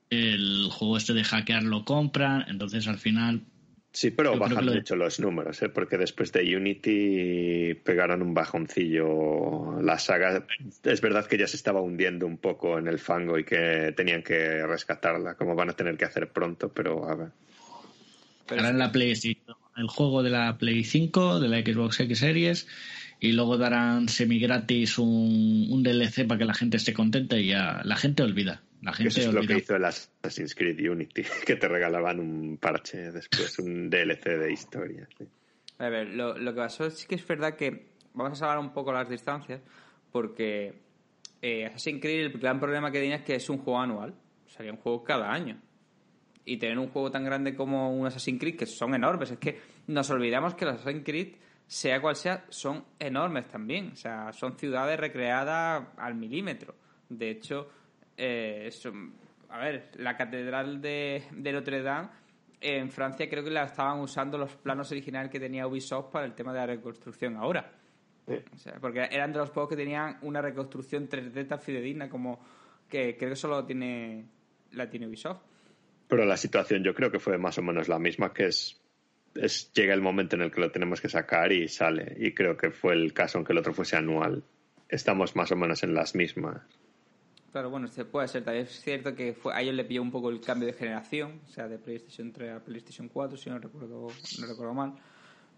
el 0.10 0.70
juego 0.72 0.98
este 0.98 1.14
de 1.14 1.24
hackear 1.24 1.64
lo 1.64 1.86
compran, 1.86 2.46
entonces 2.48 2.88
al 2.88 2.98
final 2.98 3.42
Sí, 3.98 4.12
pero 4.12 4.38
bajan 4.38 4.60
que 4.60 4.66
lo 4.66 4.74
mucho 4.76 4.96
los 4.96 5.20
números, 5.20 5.60
¿eh? 5.64 5.70
porque 5.70 5.98
después 5.98 6.32
de 6.32 6.56
Unity 6.56 7.74
pegaron 7.84 8.22
un 8.22 8.36
bajoncillo. 8.36 9.82
La 9.82 9.98
saga, 9.98 10.46
es 10.84 11.02
verdad 11.02 11.26
que 11.26 11.40
ya 11.40 11.48
se 11.48 11.56
estaba 11.56 11.82
hundiendo 11.82 12.28
un 12.28 12.38
poco 12.38 12.78
en 12.78 12.88
el 12.88 13.00
fango 13.00 13.40
y 13.40 13.44
que 13.44 13.96
tenían 13.98 14.22
que 14.22 14.68
rescatarla, 14.68 15.34
como 15.34 15.56
van 15.56 15.72
a 15.72 15.74
tener 15.74 15.98
que 15.98 16.06
hacer 16.06 16.32
pronto, 16.32 16.72
pero 16.72 17.10
a 17.10 17.16
ver. 17.16 17.30
Pero 18.48 18.62
darán 18.62 18.80
la 18.80 18.92
PlayStation, 18.92 19.58
el 19.76 19.88
juego 19.88 20.24
de 20.24 20.30
la 20.30 20.58
Play 20.58 20.84
5, 20.84 21.40
de 21.40 21.48
la 21.48 21.60
Xbox 21.60 22.00
X 22.00 22.20
Series, 22.20 22.68
y 23.20 23.32
luego 23.32 23.58
darán 23.58 24.10
semi 24.10 24.40
gratis 24.40 24.98
un, 24.98 25.68
un 25.72 25.84
DLC 25.84 26.28
para 26.28 26.40
que 26.40 26.46
la 26.46 26.54
gente 26.54 26.78
esté 26.78 26.94
contenta 26.94 27.38
y 27.38 27.48
ya 27.48 27.82
la 27.84 27.96
gente 27.96 28.24
olvida. 28.24 28.64
La 28.82 28.94
gente 28.94 29.10
eso 29.10 29.30
es 29.30 29.34
lo 29.34 29.42
que 29.42 29.58
hizo 29.58 29.76
el 29.76 29.86
Assassin's 29.86 30.54
Creed 30.54 30.80
Unity, 30.90 31.24
que 31.46 31.56
te 31.56 31.68
regalaban 31.68 32.20
un 32.20 32.58
parche 32.58 33.12
después, 33.12 33.58
un 33.60 33.90
DLC 33.90 34.38
de 34.38 34.52
historia. 34.52 35.08
sí. 35.18 35.26
A 35.80 35.90
ver, 35.90 36.08
lo, 36.08 36.38
lo 36.38 36.54
que 36.54 36.58
pasó 36.58 36.90
sí 36.90 37.06
que 37.08 37.16
es 37.16 37.28
verdad 37.28 37.56
que 37.56 37.90
vamos 38.14 38.34
a 38.34 38.36
salvar 38.36 38.58
un 38.58 38.74
poco 38.74 38.92
las 38.92 39.08
distancias 39.08 39.62
porque 40.12 40.74
eh, 41.42 41.66
Assassin's 41.66 42.02
Creed 42.02 42.26
el 42.26 42.32
gran 42.40 42.60
problema 42.60 42.92
que 42.92 43.00
tenía 43.00 43.18
es 43.18 43.22
que 43.24 43.36
es 43.36 43.50
un 43.50 43.60
juego 43.60 43.80
anual. 43.80 44.16
Salía 44.48 44.72
un 44.72 44.80
juego 44.80 45.04
cada 45.04 45.32
año. 45.32 45.62
Y 46.50 46.58
tener 46.58 46.80
un 46.80 46.88
juego 46.88 47.12
tan 47.12 47.24
grande 47.26 47.54
como 47.56 47.92
un 47.94 48.08
Assassin's 48.08 48.40
Creed, 48.40 48.56
que 48.58 48.66
son 48.66 48.96
enormes, 48.96 49.32
es 49.32 49.38
que 49.38 49.60
nos 49.88 50.10
olvidamos 50.10 50.56
que 50.56 50.64
los 50.66 50.76
Assassin's 50.76 51.04
Creed, 51.04 51.36
sea 51.68 52.00
cual 52.02 52.16
sea, 52.16 52.46
son 52.50 52.86
enormes 53.00 53.48
también. 53.50 53.90
O 53.92 53.96
sea, 53.98 54.32
son 54.32 54.58
ciudades 54.58 54.98
recreadas 55.00 55.86
al 55.98 56.16
milímetro. 56.16 56.74
De 57.10 57.30
hecho, 57.32 57.70
eh, 58.16 58.70
son- 58.72 59.14
a 59.50 59.58
ver, 59.60 59.92
la 59.98 60.16
catedral 60.16 60.82
de, 60.82 61.24
de 61.32 61.52
Notre 61.52 61.82
Dame 61.82 62.08
en 62.62 62.90
Francia 62.90 63.30
creo 63.30 63.44
que 63.44 63.52
la 63.52 63.64
estaban 63.66 64.00
usando 64.00 64.38
los 64.38 64.56
planos 64.56 64.90
originales 64.92 65.30
que 65.30 65.40
tenía 65.40 65.68
Ubisoft 65.68 66.12
para 66.12 66.26
el 66.26 66.34
tema 66.34 66.54
de 66.54 66.60
la 66.60 66.66
reconstrucción 66.68 67.36
ahora. 67.36 67.72
O 68.54 68.58
sea, 68.58 68.74
porque 68.82 69.08
eran 69.12 69.32
de 69.32 69.40
los 69.40 69.50
juegos 69.52 69.70
que 69.70 69.76
tenían 69.76 70.18
una 70.22 70.42
reconstrucción 70.42 71.08
3D 71.08 71.48
tan 71.48 71.60
fidedigna 71.60 72.10
como 72.10 72.40
que 72.90 73.16
creo 73.18 73.30
que 73.32 73.36
solo 73.36 73.64
tiene 73.66 74.26
la 74.72 74.90
tiene 74.90 75.08
Ubisoft. 75.08 75.42
Pero 76.08 76.26
la 76.26 76.38
situación 76.38 76.84
yo 76.84 76.94
creo 76.94 77.12
que 77.12 77.20
fue 77.20 77.38
más 77.38 77.58
o 77.58 77.62
menos 77.62 77.88
la 77.88 78.00
misma, 78.00 78.34
que 78.34 78.48
es, 78.48 78.80
es 79.36 79.72
llega 79.74 79.94
el 79.94 80.02
momento 80.02 80.36
en 80.36 80.44
el 80.44 80.52
que 80.52 80.62
lo 80.62 80.72
tenemos 80.72 81.02
que 81.02 81.10
sacar 81.10 81.52
y 81.52 81.68
sale. 81.68 82.16
Y 82.20 82.34
creo 82.34 82.56
que 82.56 82.72
fue 82.72 82.94
el 82.94 83.14
caso, 83.14 83.38
aunque 83.38 83.54
el 83.54 83.60
otro 83.60 83.74
fuese 83.74 83.98
anual. 83.98 84.44
Estamos 84.90 85.36
más 85.36 85.52
o 85.52 85.56
menos 85.58 85.84
en 85.84 85.94
las 85.94 86.16
mismas. 86.16 86.62
Claro, 87.52 87.70
bueno, 87.70 87.88
este 87.88 88.06
puede 88.06 88.28
ser. 88.28 88.44
También 88.44 88.66
es 88.66 88.82
cierto 88.82 89.16
que 89.16 89.34
fue, 89.34 89.54
a 89.54 89.62
ellos 89.62 89.76
le 89.76 89.84
pilló 89.84 90.02
un 90.02 90.12
poco 90.12 90.30
el 90.30 90.40
cambio 90.40 90.68
de 90.68 90.74
generación, 90.74 91.42
o 91.46 91.50
sea, 91.50 91.68
de 91.68 91.78
PlayStation 91.78 92.32
3 92.32 92.52
a 92.52 92.60
PlayStation 92.64 93.10
4, 93.10 93.38
si 93.38 93.50
no 93.50 93.60
recuerdo, 93.60 94.08
no 94.40 94.48
recuerdo 94.48 94.74
mal. 94.74 94.94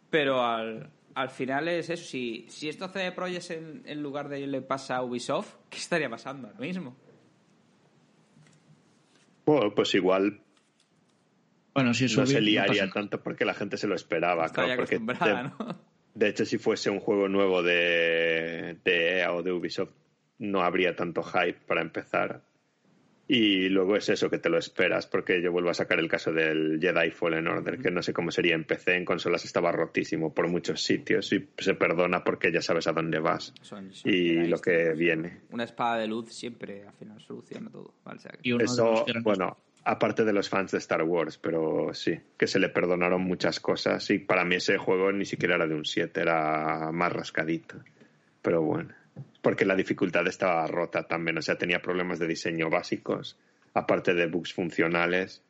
Pero 0.10 0.42
al, 0.44 0.90
al 1.14 1.30
final 1.30 1.68
es 1.68 1.90
eso. 1.90 2.04
Si, 2.04 2.46
si 2.50 2.70
esto 2.70 2.88
CD 2.88 3.12
Projekt 3.12 3.52
en, 3.52 3.84
en 3.86 4.02
lugar 4.02 4.30
de 4.30 4.46
le 4.48 4.62
pasa 4.62 4.98
a 4.98 5.04
Ubisoft, 5.04 5.56
¿qué 5.70 5.78
estaría 5.78 6.10
pasando 6.10 6.48
ahora 6.48 6.60
mismo? 6.60 6.96
Bueno, 9.50 9.74
pues 9.74 9.96
igual 9.96 10.42
Bueno, 11.74 11.96
si 11.96 12.06
es 12.06 12.16
no 12.16 12.28
se 12.28 12.40
liaría 12.40 12.88
tanto 12.92 13.24
porque 13.24 13.46
la 13.46 13.56
gente 13.56 13.78
se 13.78 13.88
lo 13.88 13.96
esperaba. 13.96 14.46
Está 14.46 14.66
claro, 14.66 14.82
porque 14.82 15.00
de, 15.00 15.44
¿no? 15.44 15.80
de 16.14 16.28
hecho, 16.30 16.46
si 16.46 16.60
fuese 16.60 16.92
un 16.92 17.00
juego 17.00 17.28
nuevo 17.28 17.64
de, 17.64 18.78
de 18.84 19.20
EA 19.20 19.34
o 19.34 19.42
de 19.42 19.52
Ubisoft, 19.52 19.94
no 20.38 20.62
habría 20.62 20.96
tanto 20.96 21.24
hype 21.24 21.60
para 21.66 21.82
empezar. 21.82 22.44
Y 23.32 23.70
luego 23.70 23.96
es 23.96 24.10
eso 24.10 24.28
que 24.28 24.40
te 24.40 24.50
lo 24.50 24.58
esperas, 24.58 25.06
porque 25.06 25.40
yo 25.40 25.52
vuelvo 25.52 25.70
a 25.70 25.76
sacar 25.76 26.00
el 26.00 26.08
caso 26.10 26.34
del 26.34 26.80
Jedi 26.82 27.12
Fallen 27.12 27.48
Order, 27.48 27.78
que 27.78 27.92
no 27.92 28.02
sé 28.02 28.12
cómo 28.12 28.32
sería 28.32 28.56
en 28.56 28.64
PC, 28.64 28.96
en 28.96 29.06
consolas 29.06 29.46
estaba 29.46 29.72
rotísimo 29.72 30.34
por 30.34 30.48
muchos 30.48 30.82
sitios 30.82 31.32
y 31.32 31.48
se 31.60 31.76
perdona 31.76 32.24
porque 32.24 32.52
ya 32.52 32.64
sabes 32.64 32.88
a 32.88 32.92
dónde 32.92 33.20
vas 33.20 33.54
Son- 33.62 33.94
son 33.94 34.12
y 34.12 34.30
Jedi, 34.30 34.48
lo 34.48 34.58
que 34.60 34.94
viene. 34.94 35.42
Una 35.52 35.66
espada 35.66 36.00
de 36.00 36.08
luz 36.08 36.34
siempre 36.34 36.88
al 36.88 36.94
final 36.96 37.22
soluciona 37.22 37.70
todo. 37.70 37.94
Vale, 38.04 38.18
o 38.18 38.22
sea 38.22 38.32
que- 38.32 38.40
y 38.50 38.56
Eso, 38.64 39.06
bueno, 39.22 39.58
aparte 39.84 40.24
de 40.26 40.34
los 40.34 40.50
fans 40.50 40.72
de 40.72 40.80
Star 40.80 41.04
Wars, 41.04 41.38
pero 41.38 41.94
sí, 41.94 42.20
que 42.36 42.48
se 42.48 42.58
le 42.58 42.70
perdonaron 42.70 43.22
muchas 43.22 43.60
cosas 43.60 44.10
y 44.10 44.18
para 44.18 44.44
mí 44.44 44.56
ese 44.56 44.80
juego 44.80 45.12
ni 45.12 45.26
siquiera 45.26 45.54
era 45.54 45.68
de 45.68 45.76
un 45.76 45.86
7, 45.86 46.22
era 46.22 46.90
más 46.92 47.14
rascadito. 47.14 47.76
Pero 48.42 48.64
bueno, 48.64 48.90
porque 49.42 49.66
la 49.66 49.76
dificultad 49.76 50.28
estaba 50.28 50.68
rota 50.68 51.04
también, 51.04 51.38
o 51.38 51.42
sea, 51.42 51.58
tenía 51.58 51.82
problemas 51.82 52.20
de 52.20 52.28
diseño 52.28 52.70
básicos, 52.70 53.38
aparte 53.74 54.14
de 54.14 54.28
bugs 54.28 54.54
funcionales 54.54 55.42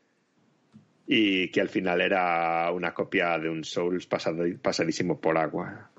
y 1.07 1.49
que 1.49 1.61
al 1.61 1.69
final 1.69 2.01
era 2.01 2.71
una 2.71 2.93
copia 2.93 3.39
de 3.39 3.49
un 3.49 3.63
Souls 3.63 4.05
pasado, 4.05 4.43
pasadísimo 4.61 5.19
por 5.19 5.37
agua. 5.37 5.89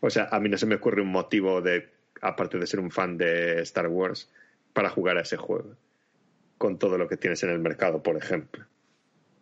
O 0.00 0.08
sea, 0.08 0.28
a 0.30 0.38
mí 0.38 0.48
no 0.48 0.56
se 0.56 0.66
me 0.66 0.76
ocurre 0.76 1.02
un 1.02 1.10
motivo 1.10 1.60
de, 1.60 1.88
aparte 2.22 2.58
de 2.58 2.66
ser 2.66 2.80
un 2.80 2.90
fan 2.90 3.16
de 3.16 3.60
Star 3.62 3.88
Wars, 3.88 4.30
para 4.72 4.88
jugar 4.88 5.18
a 5.18 5.22
ese 5.22 5.36
juego 5.36 5.76
con 6.60 6.78
todo 6.78 6.98
lo 6.98 7.08
que 7.08 7.16
tienes 7.16 7.42
en 7.42 7.48
el 7.48 7.58
mercado, 7.58 8.02
por 8.02 8.16
ejemplo. 8.16 8.66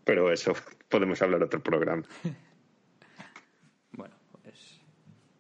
Pero 0.05 0.33
eso 0.33 0.55
podemos 0.89 1.21
hablar 1.21 1.43
otro 1.43 1.63
programa. 1.63 2.05
Bueno, 3.91 4.15
pues. 4.45 4.81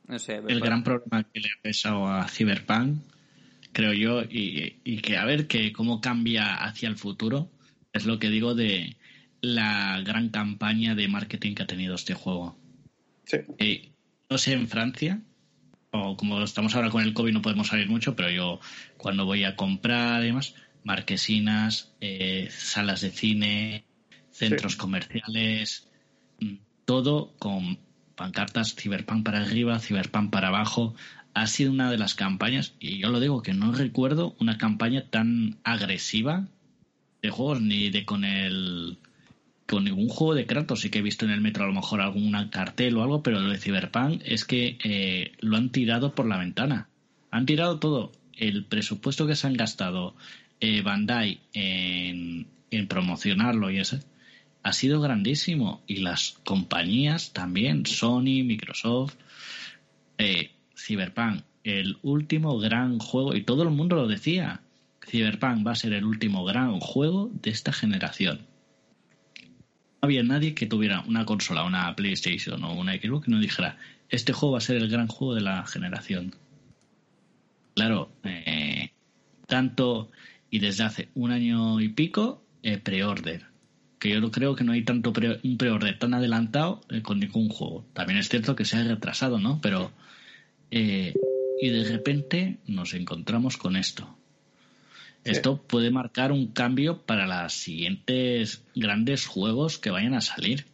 No 0.08 0.18
sé. 0.18 0.40
el 0.48 0.60
gran 0.60 0.82
problema 0.82 1.24
que 1.24 1.40
le 1.40 1.48
ha 1.48 1.62
pesado 1.62 2.08
a 2.08 2.26
Cyberpunk, 2.28 3.02
creo 3.72 3.92
yo, 3.92 4.22
y, 4.22 4.78
y 4.84 4.98
que 4.98 5.18
a 5.18 5.24
ver 5.24 5.46
que 5.46 5.72
cómo 5.72 6.00
cambia 6.00 6.54
hacia 6.54 6.88
el 6.88 6.96
futuro, 6.96 7.50
es 7.92 8.06
lo 8.06 8.18
que 8.18 8.30
digo 8.30 8.54
de 8.54 8.96
la 9.40 10.00
gran 10.04 10.30
campaña 10.30 10.94
de 10.94 11.08
marketing 11.08 11.54
que 11.54 11.62
ha 11.62 11.66
tenido 11.66 11.94
este 11.94 12.14
juego. 12.14 12.58
Sí. 13.24 13.38
Eh, 13.58 13.92
no 14.30 14.38
sé 14.38 14.52
en 14.52 14.68
Francia, 14.68 15.20
o 15.90 16.16
como 16.16 16.42
estamos 16.42 16.74
ahora 16.74 16.90
con 16.90 17.02
el 17.02 17.14
COVID 17.14 17.32
no 17.32 17.42
podemos 17.42 17.68
salir 17.68 17.88
mucho, 17.88 18.16
pero 18.16 18.30
yo 18.30 18.60
cuando 18.96 19.24
voy 19.24 19.44
a 19.44 19.56
comprar 19.56 20.22
y 20.22 20.26
demás, 20.26 20.54
marquesinas, 20.84 21.94
eh, 22.00 22.48
salas 22.50 23.00
de 23.00 23.10
cine, 23.10 23.84
centros 24.30 24.76
comerciales, 24.76 25.88
mm, 26.40 26.54
todo 26.84 27.34
con 27.38 27.78
pancartas 28.18 28.74
Cyberpunk 28.74 29.24
para 29.24 29.38
arriba, 29.38 29.78
Cyberpunk 29.78 30.30
para 30.30 30.48
abajo. 30.48 30.94
Ha 31.32 31.46
sido 31.46 31.70
una 31.70 31.90
de 31.90 31.98
las 31.98 32.14
campañas, 32.14 32.74
y 32.80 32.98
yo 32.98 33.10
lo 33.10 33.20
digo 33.20 33.42
que 33.42 33.54
no 33.54 33.72
recuerdo 33.72 34.34
una 34.40 34.58
campaña 34.58 35.04
tan 35.08 35.56
agresiva 35.62 36.48
de 37.22 37.30
juegos 37.30 37.62
ni 37.62 37.90
de 37.90 38.04
con 38.04 38.24
el 38.24 38.98
con 39.66 39.84
ningún 39.84 40.08
juego 40.08 40.34
de 40.34 40.46
Kratos 40.46 40.80
sí 40.80 40.90
que 40.90 41.00
he 41.00 41.02
visto 41.02 41.26
en 41.26 41.30
el 41.30 41.42
metro 41.42 41.64
a 41.64 41.66
lo 41.66 41.74
mejor 41.74 42.00
alguna 42.00 42.48
cartel 42.50 42.96
o 42.96 43.02
algo, 43.02 43.22
pero 43.22 43.38
lo 43.38 43.50
de 43.50 43.58
Cyberpunk 43.58 44.22
es 44.24 44.46
que 44.46 44.78
eh, 44.82 45.32
lo 45.40 45.56
han 45.56 45.68
tirado 45.70 46.14
por 46.14 46.26
la 46.26 46.38
ventana. 46.38 46.88
Han 47.30 47.44
tirado 47.44 47.78
todo. 47.78 48.12
El 48.34 48.64
presupuesto 48.64 49.26
que 49.26 49.36
se 49.36 49.46
han 49.46 49.52
gastado 49.54 50.14
eh, 50.60 50.80
Bandai 50.80 51.40
en, 51.52 52.46
en 52.70 52.88
promocionarlo 52.88 53.70
y 53.70 53.78
eso, 53.78 53.98
ha 54.62 54.72
sido 54.72 55.00
grandísimo 55.00 55.82
y 55.86 55.96
las 55.96 56.38
compañías 56.44 57.32
también, 57.32 57.86
Sony, 57.86 58.44
Microsoft, 58.44 59.14
eh, 60.18 60.50
Cyberpunk, 60.76 61.42
el 61.64 61.98
último 62.02 62.58
gran 62.58 62.98
juego, 62.98 63.34
y 63.34 63.42
todo 63.42 63.62
el 63.62 63.70
mundo 63.70 63.96
lo 63.96 64.06
decía, 64.06 64.62
Cyberpunk 65.06 65.66
va 65.66 65.72
a 65.72 65.76
ser 65.76 65.92
el 65.92 66.04
último 66.04 66.44
gran 66.44 66.80
juego 66.80 67.30
de 67.42 67.50
esta 67.50 67.72
generación. 67.72 68.46
No 70.00 70.06
había 70.06 70.22
nadie 70.22 70.54
que 70.54 70.66
tuviera 70.66 71.02
una 71.06 71.24
consola, 71.24 71.64
una 71.64 71.94
PlayStation 71.96 72.62
o 72.62 72.74
una 72.74 72.94
Xbox 72.94 73.26
que 73.26 73.30
no 73.30 73.40
dijera, 73.40 73.78
este 74.10 74.32
juego 74.32 74.52
va 74.52 74.58
a 74.58 74.62
ser 74.62 74.76
el 74.76 74.88
gran 74.88 75.08
juego 75.08 75.34
de 75.34 75.40
la 75.40 75.66
generación. 75.66 76.34
Claro, 77.74 78.10
eh, 78.24 78.90
tanto 79.46 80.10
y 80.50 80.60
desde 80.60 80.84
hace 80.84 81.08
un 81.14 81.30
año 81.30 81.80
y 81.80 81.88
pico, 81.88 82.42
eh, 82.62 82.78
pre-order. 82.78 83.47
Que 83.98 84.10
yo 84.10 84.30
creo 84.30 84.54
que 84.54 84.64
no 84.64 84.72
hay 84.72 84.82
tanto 84.84 85.12
un 85.42 85.58
pre-order 85.58 85.98
tan 85.98 86.14
adelantado 86.14 86.80
eh, 86.90 87.02
con 87.02 87.18
ningún 87.18 87.48
juego. 87.48 87.84
También 87.94 88.18
es 88.18 88.28
cierto 88.28 88.54
que 88.54 88.64
se 88.64 88.76
ha 88.76 88.84
retrasado, 88.84 89.38
¿no? 89.38 89.60
Pero. 89.60 89.92
Eh, 90.70 91.14
y 91.60 91.70
de 91.70 91.84
repente 91.84 92.58
nos 92.66 92.94
encontramos 92.94 93.56
con 93.56 93.76
esto. 93.76 94.16
Esto 95.24 95.60
puede 95.60 95.90
marcar 95.90 96.32
un 96.32 96.46
cambio 96.48 97.02
para 97.02 97.26
los 97.26 97.52
siguientes 97.52 98.64
grandes 98.74 99.26
juegos 99.26 99.78
que 99.78 99.90
vayan 99.90 100.14
a 100.14 100.20
salir. 100.20 100.66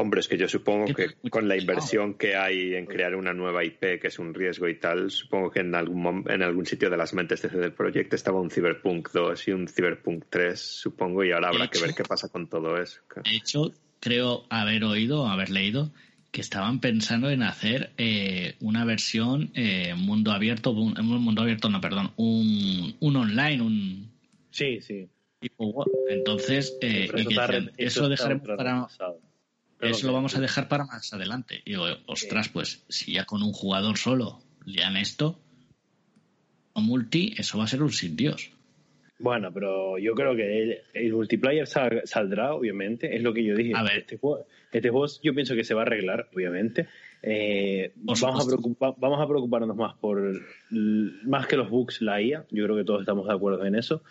Hombre, 0.00 0.20
es 0.20 0.28
que 0.28 0.38
yo 0.38 0.48
supongo 0.48 0.94
que 0.94 1.08
con 1.28 1.48
la 1.48 1.56
inversión 1.56 2.14
que 2.14 2.36
hay 2.36 2.76
en 2.76 2.86
crear 2.86 3.16
una 3.16 3.32
nueva 3.32 3.64
IP, 3.64 4.00
que 4.00 4.06
es 4.06 4.20
un 4.20 4.32
riesgo 4.32 4.68
y 4.68 4.78
tal, 4.78 5.10
supongo 5.10 5.50
que 5.50 5.58
en 5.58 5.74
algún, 5.74 6.24
en 6.28 6.40
algún 6.44 6.66
sitio 6.66 6.88
de 6.88 6.96
las 6.96 7.14
mentes 7.14 7.42
de 7.42 7.48
CD 7.48 7.72
Projekt 7.72 8.14
estaba 8.14 8.40
un 8.40 8.48
Cyberpunk 8.48 9.10
2 9.10 9.48
y 9.48 9.50
un 9.50 9.66
Cyberpunk 9.66 10.26
3, 10.30 10.60
supongo, 10.60 11.24
y 11.24 11.32
ahora 11.32 11.48
habrá 11.48 11.66
que 11.66 11.80
ver 11.80 11.96
qué 11.96 12.04
pasa 12.04 12.28
con 12.28 12.48
todo 12.48 12.80
eso. 12.80 13.00
De 13.24 13.34
hecho, 13.34 13.72
creo 13.98 14.44
haber 14.50 14.84
oído, 14.84 15.26
haber 15.26 15.50
leído, 15.50 15.90
que 16.30 16.42
estaban 16.42 16.78
pensando 16.78 17.28
en 17.30 17.42
hacer 17.42 17.90
eh, 17.98 18.54
una 18.60 18.84
versión 18.84 19.50
eh, 19.54 19.96
mundo 19.96 20.30
abierto, 20.30 20.70
un, 20.70 20.94
mundo 20.94 21.42
abierto, 21.42 21.70
no, 21.70 21.80
perdón, 21.80 22.12
un, 22.14 22.94
un 23.00 23.16
online, 23.16 23.62
un... 23.62 24.12
Sí, 24.52 24.80
sí. 24.80 25.08
entonces, 26.08 26.78
eh, 26.82 27.10
eso, 27.78 28.08
dejaremos 28.08 28.46
para... 28.46 28.86
Eso 29.80 30.06
lo 30.06 30.12
vamos 30.12 30.36
a 30.36 30.40
dejar 30.40 30.68
para 30.68 30.84
más 30.84 31.12
adelante. 31.12 31.62
Y 31.64 31.70
digo, 31.70 31.84
ostras, 32.06 32.48
pues 32.48 32.84
si 32.88 33.12
ya 33.12 33.24
con 33.24 33.42
un 33.42 33.52
jugador 33.52 33.96
solo 33.96 34.40
lean 34.64 34.96
esto, 34.96 35.38
o 36.72 36.80
multi, 36.80 37.34
eso 37.38 37.58
va 37.58 37.64
a 37.64 37.68
ser 37.68 37.82
un 37.82 37.92
sin 37.92 38.16
Dios. 38.16 38.50
Bueno, 39.20 39.52
pero 39.52 39.98
yo 39.98 40.14
creo 40.14 40.36
que 40.36 40.82
el, 40.94 41.12
multiplayer 41.12 41.66
saldrá, 41.66 42.54
obviamente, 42.54 43.16
es 43.16 43.22
lo 43.22 43.34
que 43.34 43.44
yo 43.44 43.56
dije. 43.56 43.72
A 43.74 43.82
ver. 43.82 43.98
Este 43.98 44.16
juego, 44.16 44.46
este 44.70 44.90
juego 44.90 45.06
yo 45.22 45.34
pienso 45.34 45.56
que 45.56 45.64
se 45.64 45.74
va 45.74 45.82
a 45.82 45.86
arreglar, 45.86 46.28
obviamente. 46.32 46.86
Eh, 47.20 47.90
vamos, 47.96 48.22
a 48.22 48.26
vamos 48.96 49.20
a 49.20 49.26
preocuparnos 49.26 49.76
más 49.76 49.96
por 49.96 50.40
más 50.70 51.48
que 51.48 51.56
los 51.56 51.68
bugs, 51.68 52.00
la 52.00 52.22
IA. 52.22 52.46
Yo 52.50 52.64
creo 52.64 52.76
que 52.76 52.84
todos 52.84 53.00
estamos 53.00 53.26
de 53.26 53.34
acuerdo 53.34 53.66
en 53.66 53.74
eso. 53.74 54.04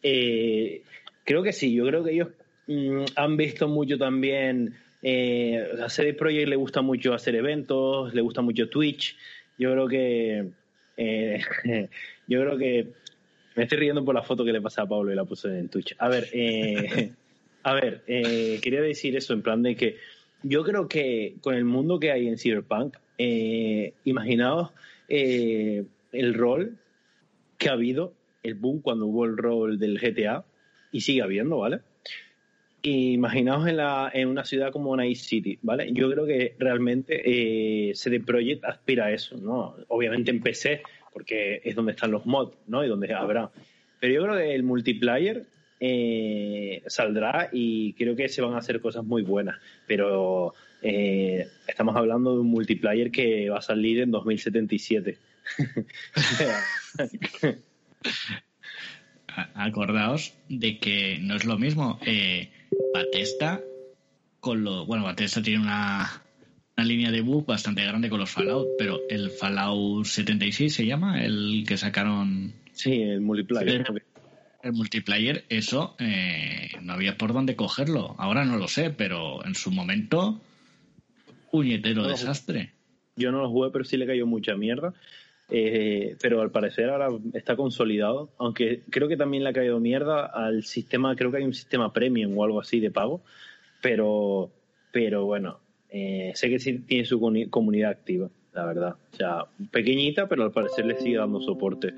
Eh, 0.00 0.82
creo 1.24 1.42
que 1.42 1.52
sí, 1.52 1.72
yo 1.74 1.84
creo 1.84 2.04
que 2.04 2.12
ellos 2.12 2.28
mm, 2.68 3.04
han 3.16 3.36
visto 3.36 3.66
mucho 3.66 3.98
también 3.98 4.76
eh, 5.02 5.68
a 5.84 5.88
CD 5.88 6.14
Projekt 6.14 6.48
le 6.48 6.56
gusta 6.56 6.80
mucho 6.80 7.12
hacer 7.12 7.34
eventos, 7.34 8.14
le 8.14 8.20
gusta 8.20 8.40
mucho 8.40 8.68
Twitch. 8.68 9.16
Yo 9.58 9.72
creo 9.72 9.88
que. 9.88 10.48
Eh, 10.96 11.40
yo 12.28 12.40
creo 12.40 12.56
que. 12.56 12.92
Me 13.54 13.64
estoy 13.64 13.78
riendo 13.78 14.04
por 14.04 14.14
la 14.14 14.22
foto 14.22 14.44
que 14.44 14.52
le 14.52 14.62
pasé 14.62 14.80
a 14.80 14.86
Pablo 14.86 15.12
y 15.12 15.16
la 15.16 15.24
puse 15.24 15.48
en 15.58 15.68
Twitch. 15.68 15.94
A 15.98 16.08
ver, 16.08 16.28
eh, 16.32 17.12
a 17.64 17.74
ver, 17.74 18.02
eh, 18.06 18.60
quería 18.62 18.80
decir 18.80 19.14
eso 19.16 19.34
en 19.34 19.42
plan 19.42 19.62
de 19.62 19.76
que 19.76 19.96
yo 20.42 20.64
creo 20.64 20.88
que 20.88 21.34
con 21.42 21.54
el 21.54 21.64
mundo 21.64 22.00
que 22.00 22.12
hay 22.12 22.28
en 22.28 22.38
Cyberpunk, 22.38 22.96
imaginaos 24.04 24.70
el 25.08 26.34
rol 26.34 26.78
que 27.58 27.68
ha 27.68 27.72
habido, 27.72 28.14
el 28.42 28.54
boom 28.54 28.80
cuando 28.80 29.06
hubo 29.06 29.26
el 29.26 29.36
rol 29.36 29.78
del 29.78 30.00
GTA, 30.00 30.44
y 30.90 31.02
sigue 31.02 31.22
habiendo, 31.22 31.58
¿vale? 31.58 31.80
Imaginaos 32.84 33.68
en, 33.68 33.76
la, 33.76 34.10
en 34.12 34.28
una 34.28 34.44
ciudad 34.44 34.72
como 34.72 34.96
Night 34.96 35.16
City, 35.16 35.56
¿vale? 35.62 35.92
Yo 35.92 36.10
creo 36.10 36.26
que 36.26 36.56
realmente 36.58 37.22
eh, 37.24 37.94
CD 37.94 38.18
Projekt 38.18 38.64
aspira 38.64 39.06
a 39.06 39.12
eso, 39.12 39.36
¿no? 39.36 39.76
Obviamente 39.86 40.32
en 40.32 40.40
PC, 40.40 40.82
porque 41.12 41.60
es 41.64 41.76
donde 41.76 41.92
están 41.92 42.10
los 42.10 42.26
mods, 42.26 42.56
¿no? 42.66 42.84
Y 42.84 42.88
donde 42.88 43.14
habrá. 43.14 43.52
Pero 44.00 44.14
yo 44.14 44.24
creo 44.24 44.36
que 44.36 44.52
el 44.54 44.64
multiplayer 44.64 45.46
eh, 45.78 46.82
saldrá 46.86 47.50
y 47.52 47.92
creo 47.94 48.16
que 48.16 48.28
se 48.28 48.42
van 48.42 48.54
a 48.54 48.58
hacer 48.58 48.80
cosas 48.80 49.04
muy 49.04 49.22
buenas. 49.22 49.60
Pero 49.86 50.52
eh, 50.82 51.46
estamos 51.68 51.94
hablando 51.94 52.34
de 52.34 52.40
un 52.40 52.48
multiplayer 52.48 53.12
que 53.12 53.48
va 53.48 53.58
a 53.58 53.62
salir 53.62 54.00
en 54.00 54.10
2077. 54.10 55.18
Acordaos 59.54 60.34
de 60.48 60.78
que 60.78 61.18
no 61.20 61.36
es 61.36 61.44
lo 61.44 61.58
mismo. 61.58 62.00
Eh, 62.04 62.50
Batesta 62.92 63.60
con 64.40 64.64
lo 64.64 64.86
bueno 64.86 65.04
Batesta 65.04 65.42
tiene 65.42 65.62
una, 65.62 66.22
una 66.76 66.86
línea 66.86 67.10
de 67.10 67.20
bug 67.20 67.46
bastante 67.46 67.84
grande 67.84 68.10
con 68.10 68.20
los 68.20 68.30
Fallout 68.30 68.68
pero 68.78 69.00
el 69.08 69.30
Fallout 69.30 70.04
76 70.04 70.74
se 70.74 70.86
llama 70.86 71.24
el 71.24 71.64
que 71.66 71.76
sacaron 71.76 72.52
sí 72.72 73.02
el 73.02 73.20
multiplayer. 73.20 73.84
El, 74.62 74.72
multiplayer 74.72 75.44
eso 75.48 75.96
eh, 75.98 76.70
no 76.80 76.92
había 76.92 77.18
por 77.18 77.32
dónde 77.32 77.56
cogerlo. 77.56 78.14
Ahora 78.18 78.44
no 78.44 78.56
lo 78.56 78.68
sé 78.68 78.90
pero 78.90 79.44
en 79.44 79.54
su 79.54 79.70
momento 79.70 80.40
puñetero 81.50 82.06
desastre. 82.06 82.72
Yo 83.16 83.30
no 83.32 83.42
lo 83.42 83.50
jugué 83.50 83.70
pero 83.70 83.84
sí 83.84 83.96
le 83.96 84.06
cayó 84.06 84.26
mucha 84.26 84.56
mierda 84.56 84.94
eh, 85.54 86.16
pero 86.18 86.40
al 86.40 86.50
parecer 86.50 86.88
ahora 86.88 87.08
está 87.34 87.56
consolidado, 87.56 88.30
aunque 88.38 88.80
creo 88.88 89.06
que 89.06 89.18
también 89.18 89.44
le 89.44 89.50
ha 89.50 89.52
caído 89.52 89.80
mierda 89.80 90.24
al 90.24 90.64
sistema, 90.64 91.14
creo 91.14 91.30
que 91.30 91.36
hay 91.36 91.44
un 91.44 91.52
sistema 91.52 91.92
premium 91.92 92.36
o 92.38 92.42
algo 92.42 92.58
así 92.58 92.80
de 92.80 92.90
pago, 92.90 93.20
pero, 93.82 94.50
pero 94.92 95.26
bueno, 95.26 95.58
eh, 95.90 96.32
sé 96.34 96.48
que 96.48 96.58
sí 96.58 96.78
tiene 96.78 97.04
su 97.04 97.20
comunidad 97.50 97.90
activa, 97.90 98.30
la 98.54 98.64
verdad. 98.64 98.96
O 99.12 99.16
sea, 99.16 99.44
pequeñita, 99.70 100.26
pero 100.26 100.44
al 100.44 100.52
parecer 100.52 100.86
le 100.86 100.98
sigue 100.98 101.18
dando 101.18 101.38
soporte. 101.42 101.92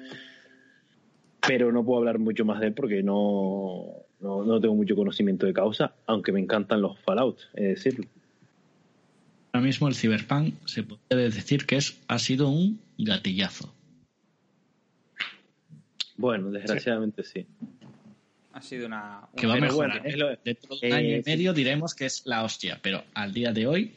Pero 1.46 1.70
no 1.70 1.84
puedo 1.84 2.00
hablar 2.00 2.18
mucho 2.18 2.44
más 2.44 2.58
de 2.58 2.68
él 2.68 2.74
porque 2.74 3.04
no, 3.04 3.86
no, 4.18 4.44
no 4.44 4.60
tengo 4.60 4.74
mucho 4.74 4.96
conocimiento 4.96 5.46
de 5.46 5.52
causa, 5.52 5.94
aunque 6.06 6.32
me 6.32 6.40
encantan 6.40 6.82
los 6.82 6.98
Fallout, 6.98 7.38
es 7.54 7.84
decir, 7.84 8.08
Ahora 9.54 9.66
mismo 9.66 9.86
el 9.86 9.94
Cyberpunk 9.94 10.54
se 10.64 10.82
puede 10.82 11.30
decir 11.30 11.64
que 11.64 11.76
es, 11.76 11.96
ha 12.08 12.18
sido 12.18 12.48
un 12.48 12.80
gatillazo. 12.98 13.74
Bueno, 16.16 16.50
desgraciadamente 16.50 17.24
sí. 17.24 17.46
Ha 18.52 18.62
sido 18.62 18.86
una. 18.86 19.28
que 19.36 19.46
va 19.46 19.54
a 19.54 19.60
mejorar. 19.60 20.06
¿eh? 20.06 20.38
Dentro 20.44 20.76
de 20.76 20.86
un 20.86 20.92
año 20.92 21.08
y 21.08 21.12
eh, 21.14 21.22
medio 21.26 21.52
diremos 21.52 21.94
que 21.94 22.06
es 22.06 22.24
la 22.24 22.44
hostia, 22.44 22.78
pero 22.80 23.02
al 23.14 23.32
día 23.32 23.52
de 23.52 23.66
hoy, 23.66 23.94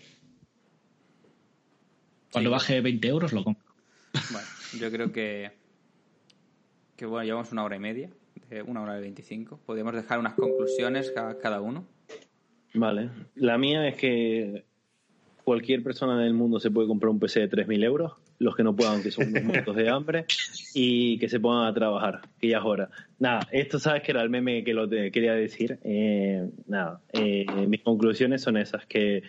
cuando 2.31 2.49
baje 2.49 2.81
20 2.81 3.07
euros, 3.07 3.33
lo 3.33 3.43
compro. 3.43 3.63
Bueno, 4.31 4.47
yo 4.79 4.91
creo 4.91 5.11
que. 5.11 5.51
Que 6.95 7.05
bueno, 7.05 7.25
llevamos 7.25 7.51
una 7.51 7.63
hora 7.63 7.75
y 7.75 7.79
media, 7.79 8.09
una 8.65 8.81
hora 8.81 8.97
y 8.97 9.01
25. 9.01 9.59
Podemos 9.63 9.93
dejar 9.93 10.17
unas 10.17 10.33
conclusiones 10.33 11.11
cada 11.11 11.61
uno. 11.61 11.87
Vale. 12.73 13.11
La 13.35 13.59
mía 13.59 13.87
es 13.87 13.95
que 13.95 14.65
cualquier 15.43 15.83
persona 15.83 16.19
del 16.19 16.33
mundo 16.33 16.59
se 16.59 16.71
puede 16.71 16.87
comprar 16.87 17.09
un 17.11 17.19
PC 17.19 17.41
de 17.41 17.49
3.000 17.49 17.83
euros, 17.83 18.13
los 18.39 18.55
que 18.55 18.63
no 18.63 18.75
puedan, 18.75 19.01
que 19.01 19.11
son 19.11 19.29
unos 19.29 19.43
muertos 19.43 19.75
de 19.75 19.89
hambre, 19.89 20.25
y 20.73 21.17
que 21.19 21.29
se 21.29 21.39
pongan 21.39 21.67
a 21.67 21.73
trabajar, 21.73 22.21
que 22.39 22.49
ya 22.49 22.59
es 22.59 22.63
hora. 22.63 22.89
Nada, 23.19 23.47
esto 23.51 23.79
sabes 23.79 24.03
que 24.03 24.11
era 24.11 24.21
el 24.21 24.29
meme 24.29 24.63
que 24.63 24.73
lo 24.73 24.89
quería 24.89 25.33
decir. 25.33 25.79
Eh, 25.83 26.49
nada, 26.67 27.01
eh, 27.13 27.45
mis 27.67 27.81
conclusiones 27.81 28.41
son 28.41 28.57
esas, 28.57 28.85
que 28.85 29.23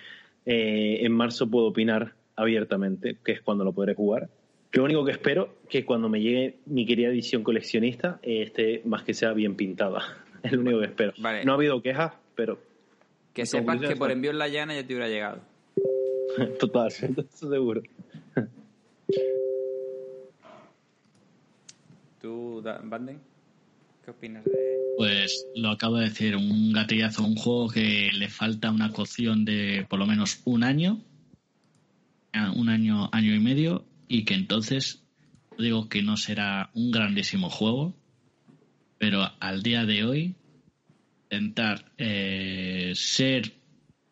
eh, 0.47 0.99
en 1.01 1.13
marzo 1.13 1.49
puedo 1.49 1.67
opinar 1.67 2.15
abiertamente, 2.37 3.17
que 3.25 3.33
es 3.33 3.41
cuando 3.41 3.65
lo 3.65 3.73
podré 3.73 3.95
jugar. 3.95 4.29
Lo 4.73 4.85
único 4.85 5.05
que 5.05 5.13
espero 5.13 5.57
que 5.69 5.85
cuando 5.85 6.09
me 6.09 6.21
llegue 6.21 6.57
mi 6.67 6.85
querida 6.85 7.09
edición 7.09 7.43
coleccionista 7.43 8.21
esté 8.23 8.83
más 8.85 9.03
que 9.03 9.15
sea 9.15 9.33
bien 9.33 9.57
pintada. 9.57 10.03
Es 10.41 10.53
lo 10.53 10.61
único 10.61 10.79
que 10.79 10.87
espero. 10.87 11.15
No 11.45 11.53
ha 11.53 11.55
habido 11.57 11.83
quejas, 11.83 12.13
pero... 12.37 12.61
Que 13.35 13.45
sepas 13.45 13.81
que 13.81 13.97
por 13.97 14.13
envío 14.13 14.31
en 14.31 14.39
la 14.39 14.47
llana 14.47 14.73
ya 14.73 14.87
te 14.87 14.95
hubiera 14.95 15.09
llegado. 15.09 15.41
Total, 16.61 16.93
seguro. 16.93 17.83
¿Tú, 22.21 22.63
Banden? 22.85 23.21
¿Qué 24.05 24.11
opinas 24.11 24.45
de...? 24.45 24.79
Pues 24.97 25.47
lo 25.55 25.71
acabo 25.71 25.97
de 25.97 26.09
decir, 26.09 26.35
un 26.35 26.73
gatillazo, 26.73 27.25
un 27.25 27.37
juego 27.37 27.69
que 27.69 28.11
le 28.13 28.29
falta 28.29 28.71
una 28.71 28.91
cocción 28.93 29.45
de 29.45 29.87
por 29.89 29.99
lo 29.99 30.07
menos 30.07 30.43
un 30.45 30.65
año, 30.65 31.01
un 32.57 32.69
año, 32.69 33.09
año 33.13 33.35
y 33.35 33.39
medio, 33.39 33.85
y 34.09 34.25
que 34.25 34.35
entonces 34.35 35.05
digo 35.59 35.89
que 35.89 36.03
no 36.03 36.17
será 36.17 36.71
un 36.75 36.91
grandísimo 36.91 37.49
juego, 37.51 37.95
pero 38.99 39.31
al 39.41 39.63
día 39.63 39.85
de 39.85 40.05
hoy 40.05 40.35
intentar 41.31 41.93
eh, 41.99 42.93
ser 42.95 43.53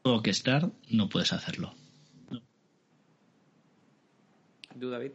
rockstar, 0.04 0.70
no 0.90 1.08
puedes 1.08 1.32
hacerlo. 1.32 1.74
¿Tú, 4.78 4.90
David? 4.90 5.12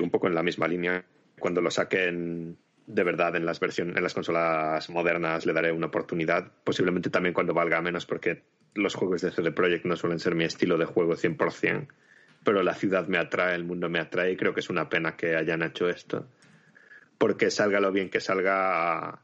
Un 0.00 0.10
poco 0.10 0.28
en 0.28 0.34
la 0.34 0.42
misma 0.42 0.68
línea. 0.68 1.04
Cuando 1.38 1.60
lo 1.60 1.70
saquen 1.70 2.58
de 2.86 3.04
verdad 3.04 3.36
en 3.36 3.46
las 3.46 3.60
versiones, 3.60 3.96
en 3.96 4.02
las 4.02 4.14
consolas 4.14 4.88
modernas 4.90 5.46
le 5.46 5.52
daré 5.52 5.72
una 5.72 5.86
oportunidad. 5.86 6.52
Posiblemente 6.64 7.10
también 7.10 7.34
cuando 7.34 7.54
valga 7.54 7.80
menos, 7.80 8.06
porque 8.06 8.44
los 8.74 8.94
juegos 8.94 9.22
de 9.22 9.30
CD 9.30 9.52
Projekt 9.52 9.84
no 9.84 9.96
suelen 9.96 10.18
ser 10.18 10.34
mi 10.34 10.44
estilo 10.44 10.76
de 10.78 10.84
juego 10.84 11.16
100%. 11.16 11.88
Pero 12.44 12.62
la 12.62 12.74
ciudad 12.74 13.06
me 13.06 13.18
atrae, 13.18 13.54
el 13.54 13.64
mundo 13.64 13.88
me 13.88 13.98
atrae 13.98 14.32
y 14.32 14.36
creo 14.36 14.54
que 14.54 14.60
es 14.60 14.70
una 14.70 14.88
pena 14.88 15.16
que 15.16 15.36
hayan 15.36 15.62
hecho 15.62 15.88
esto. 15.88 16.26
Porque 17.18 17.50
salga 17.50 17.80
lo 17.80 17.92
bien 17.92 18.10
que 18.10 18.20
salga, 18.20 19.22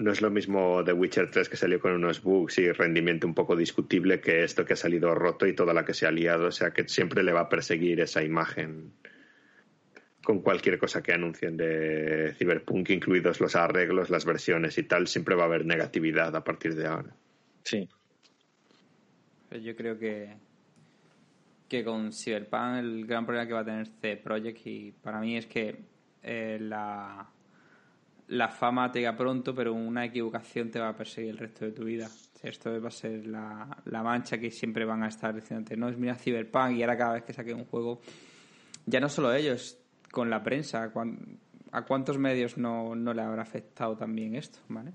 no 0.00 0.10
es 0.12 0.22
lo 0.22 0.30
mismo 0.30 0.82
The 0.84 0.92
Witcher 0.92 1.30
3 1.30 1.48
que 1.48 1.56
salió 1.56 1.78
con 1.78 1.92
unos 1.92 2.22
bugs 2.22 2.58
y 2.58 2.72
rendimiento 2.72 3.26
un 3.26 3.34
poco 3.34 3.54
discutible 3.54 4.20
que 4.20 4.44
esto 4.44 4.64
que 4.64 4.72
ha 4.72 4.76
salido 4.76 5.14
roto 5.14 5.46
y 5.46 5.54
toda 5.54 5.74
la 5.74 5.84
que 5.84 5.94
se 5.94 6.06
ha 6.06 6.10
liado. 6.10 6.46
O 6.46 6.52
sea 6.52 6.72
que 6.72 6.88
siempre 6.88 7.22
le 7.22 7.32
va 7.32 7.40
a 7.40 7.48
perseguir 7.48 8.00
esa 8.00 8.22
imagen 8.22 8.92
con 10.22 10.40
cualquier 10.40 10.78
cosa 10.78 11.02
que 11.02 11.12
anuncien 11.12 11.56
de 11.56 12.34
Cyberpunk, 12.36 12.90
incluidos 12.90 13.40
los 13.40 13.56
arreglos, 13.56 14.10
las 14.10 14.24
versiones 14.24 14.76
y 14.78 14.82
tal, 14.82 15.06
siempre 15.06 15.34
va 15.34 15.44
a 15.44 15.46
haber 15.46 15.64
negatividad 15.64 16.34
a 16.34 16.44
partir 16.44 16.74
de 16.74 16.86
ahora. 16.86 17.14
Sí. 17.64 17.88
Yo 19.62 19.74
creo 19.76 19.98
que 19.98 20.36
que 21.68 21.84
con 21.84 22.12
Cyberpunk 22.12 22.78
el 22.78 23.06
gran 23.06 23.24
problema 23.24 23.46
que 23.46 23.52
va 23.52 23.60
a 23.60 23.64
tener 23.64 23.86
C 23.86 24.16
Project 24.16 24.66
y 24.66 24.90
para 24.90 25.20
mí 25.20 25.36
es 25.36 25.46
que 25.46 25.76
eh, 26.22 26.58
la, 26.60 27.30
la 28.30 28.48
fama 28.48 28.90
te 28.90 29.00
llega 29.00 29.16
pronto, 29.16 29.54
pero 29.54 29.74
una 29.74 30.04
equivocación 30.04 30.70
te 30.70 30.78
va 30.78 30.90
a 30.90 30.96
perseguir 30.96 31.30
el 31.30 31.38
resto 31.38 31.64
de 31.64 31.72
tu 31.72 31.84
vida. 31.84 32.08
Esto 32.42 32.80
va 32.80 32.88
a 32.88 32.92
ser 32.92 33.26
la, 33.26 33.82
la 33.86 34.02
mancha 34.02 34.38
que 34.38 34.50
siempre 34.50 34.84
van 34.84 35.02
a 35.02 35.08
estar 35.08 35.34
diciéndote, 35.34 35.76
no 35.76 35.88
es 35.88 35.98
mira 35.98 36.14
Cyberpunk 36.14 36.76
y 36.76 36.82
ahora 36.82 36.96
cada 36.96 37.12
vez 37.14 37.24
que 37.24 37.32
saque 37.32 37.52
un 37.52 37.64
juego, 37.64 38.00
ya 38.86 39.00
no 39.00 39.08
solo 39.08 39.34
ellos, 39.34 39.78
con 40.10 40.30
la 40.30 40.42
prensa, 40.42 40.90
¿a 41.72 41.82
cuántos 41.84 42.18
medios 42.18 42.56
no, 42.56 42.94
no 42.94 43.12
le 43.12 43.22
habrá 43.22 43.42
afectado 43.42 43.96
también 43.96 44.34
esto? 44.36 44.58
¿vale? 44.68 44.92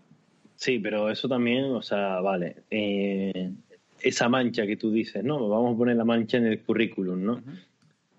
Sí, 0.56 0.80
pero 0.80 1.10
eso 1.10 1.28
también, 1.28 1.66
o 1.66 1.82
sea, 1.82 2.22
vale. 2.22 2.64
Eh, 2.72 3.52
esa 4.02 4.30
mancha 4.30 4.66
que 4.66 4.78
tú 4.78 4.91
dices, 4.91 5.24
¿no? 5.24 5.48
Vamos 5.48 5.76
a 5.76 5.78
poner 5.78 5.98
la 5.98 6.06
mancha 6.06 6.38
en 6.38 6.45
el 6.48 6.62
currículum, 6.62 7.24
¿no? 7.24 7.41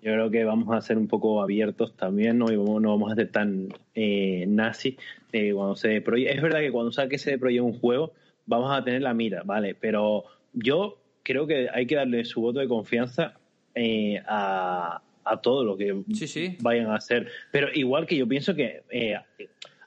Yo 0.07 0.13
creo 0.13 0.31
que 0.31 0.45
vamos 0.45 0.73
a 0.73 0.79
ser 0.79 0.97
un 0.97 1.09
poco 1.09 1.41
abiertos 1.41 1.97
también, 1.97 2.37
¿no? 2.37 2.49
Y 2.49 2.55
no 2.55 2.91
vamos 2.91 3.11
a 3.11 3.15
ser 3.15 3.29
tan 3.29 3.67
eh, 3.93 4.45
nazi 4.47 4.95
eh, 5.33 5.51
cuando 5.53 5.75
se 5.75 5.97
Es 5.97 6.41
verdad 6.41 6.61
que 6.61 6.71
cuando 6.71 6.93
saque 6.93 7.17
se 7.17 7.37
proyecto 7.37 7.65
un 7.65 7.77
juego, 7.77 8.13
vamos 8.45 8.71
a 8.71 8.81
tener 8.85 9.01
la 9.01 9.13
mira, 9.13 9.43
¿vale? 9.43 9.75
Pero 9.75 10.23
yo 10.53 10.97
creo 11.23 11.45
que 11.45 11.67
hay 11.73 11.85
que 11.87 11.95
darle 11.95 12.23
su 12.23 12.39
voto 12.39 12.61
de 12.61 12.69
confianza 12.69 13.33
eh, 13.75 14.21
a, 14.25 15.01
a 15.25 15.41
todo 15.41 15.65
lo 15.65 15.75
que 15.75 15.93
vayan 16.61 16.87
a 16.87 16.95
hacer. 16.95 17.27
Pero 17.51 17.67
igual 17.73 18.07
que 18.07 18.15
yo 18.15 18.25
pienso 18.29 18.55
que 18.55 18.83
eh, 18.89 19.17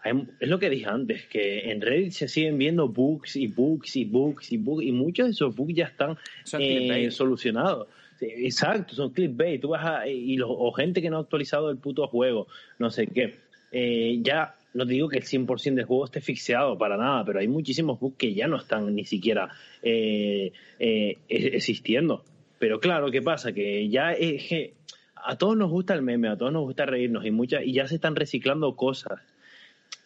es 0.05 0.48
lo 0.48 0.59
que 0.59 0.68
dije 0.68 0.86
antes, 0.86 1.24
que 1.28 1.70
en 1.70 1.80
Reddit 1.80 2.12
se 2.12 2.28
siguen 2.28 2.59
viendo 2.59 2.88
bugs 2.88 3.36
y 3.36 3.47
bugs 3.47 3.97
y 3.97 4.05
bugs 4.05 4.52
y 4.52 4.59
bugs 4.59 4.84
y 4.84 4.92
muchos 4.92 5.28
de 5.28 5.32
esos 5.32 5.56
bugs 5.56 5.74
ya 5.74 5.86
están 5.86 6.18
eh, 6.59 7.10
solucionados. 7.10 7.88
Exacto, 8.20 8.94
son 8.94 9.12
clickbait. 9.12 9.60
Tú 9.60 9.68
vas 9.68 10.06
y 10.06 10.38
o 10.42 10.72
gente 10.72 11.02
que 11.02 11.10
no 11.10 11.18
ha 11.18 11.20
actualizado 11.20 11.70
el 11.70 11.78
puto 11.78 12.06
juego, 12.06 12.47
no 12.78 12.90
sé 12.90 13.06
qué. 13.06 13.36
Eh, 13.72 14.18
ya 14.22 14.56
no 14.74 14.84
digo 14.84 15.09
que 15.09 15.18
el 15.18 15.24
100% 15.24 15.74
del 15.74 15.84
juego 15.84 16.05
esté 16.05 16.20
fixeado 16.20 16.78
para 16.78 16.97
nada, 16.97 17.24
pero 17.24 17.40
hay 17.40 17.48
muchísimos 17.48 17.98
bugs 17.98 18.16
que 18.16 18.34
ya 18.34 18.47
no 18.47 18.56
están 18.56 18.94
ni 18.94 19.05
siquiera 19.05 19.51
eh, 19.82 20.52
e-, 20.78 21.18
existiendo. 21.28 22.24
Pero 22.59 22.78
claro, 22.78 23.10
¿qué 23.10 23.22
pasa? 23.22 23.52
Que 23.52 23.88
ya 23.88 24.12
es 24.12 24.48
que 24.48 24.74
a 25.14 25.36
todos 25.36 25.56
nos 25.56 25.70
gusta 25.70 25.94
el 25.94 26.02
meme, 26.02 26.28
a 26.28 26.36
todos 26.36 26.52
nos 26.52 26.62
gusta 26.62 26.86
reírnos 26.86 27.24
y 27.24 27.30
muchas 27.30 27.64
y 27.64 27.72
ya 27.72 27.86
se 27.86 27.97
están 27.97 28.16
reciclando 28.16 28.76
cosas. 28.76 29.20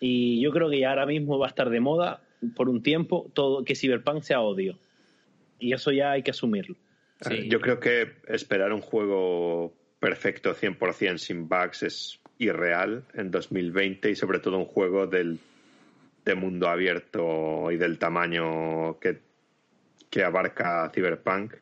Y 0.01 0.41
yo 0.41 0.51
creo 0.51 0.71
que 0.71 0.81
ya 0.81 0.91
ahora 0.91 1.07
mismo 1.07 1.39
va 1.39 1.47
a 1.47 1.49
estar 1.49 1.71
de 1.71 1.81
moda 1.81 2.21
por 2.57 2.69
un 2.69 2.83
tiempo 2.83 3.31
todo 3.35 3.65
que 3.65 3.75
Cyberpunk 3.75 4.23
sea 4.23 4.41
odio. 4.41 4.79
Y 5.59 5.73
eso 5.73 5.93
ya 5.93 6.13
hay 6.13 6.23
que 6.23 6.31
asumirlo. 6.31 6.77
Yo 7.49 7.61
creo 7.61 7.81
que 7.81 8.17
esperar 8.27 8.73
un 8.73 8.81
juego 8.81 9.75
perfecto 10.01 10.55
100% 10.55 11.19
sin 11.19 11.49
bugs 11.49 11.83
es 11.83 12.21
irreal 12.39 13.05
en 13.15 13.31
2020 13.31 14.11
y 14.11 14.17
sobre 14.17 14.41
todo 14.41 14.59
un 14.59 14.67
juego 14.67 15.07
del, 15.07 15.39
de 16.25 16.35
mundo 16.35 16.69
abierto 16.69 17.71
y 17.71 17.77
del 17.77 17.99
tamaño 17.99 18.99
que, 18.99 19.21
que 20.11 20.25
abarca 20.25 20.91
Cyberpunk. 20.93 21.55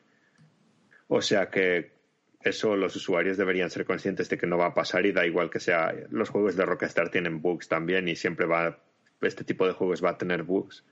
O 1.07 1.21
sea 1.21 1.49
que 1.49 1.93
eso 2.41 2.75
los 2.75 2.95
usuarios 2.95 3.37
deberían 3.37 3.69
ser 3.69 3.85
conscientes 3.85 4.29
de 4.29 4.37
que 4.37 4.47
no 4.47 4.57
va 4.57 4.67
a 4.67 4.73
pasar 4.73 5.05
y 5.05 5.11
da 5.11 5.25
igual 5.25 5.49
que 5.49 5.59
sea. 5.59 5.93
Los 6.09 6.29
juegos 6.29 6.55
de 6.55 6.65
Rockstar 6.65 7.09
tienen 7.09 7.41
bugs 7.41 7.67
también 7.67 8.07
y 8.07 8.15
siempre 8.15 8.45
va. 8.45 8.79
Este 9.21 9.45
tipo 9.45 9.65
de 9.65 9.73
juegos 9.73 10.03
va 10.03 10.11
a 10.11 10.17
tener 10.17 10.43
bugs. 10.43 10.83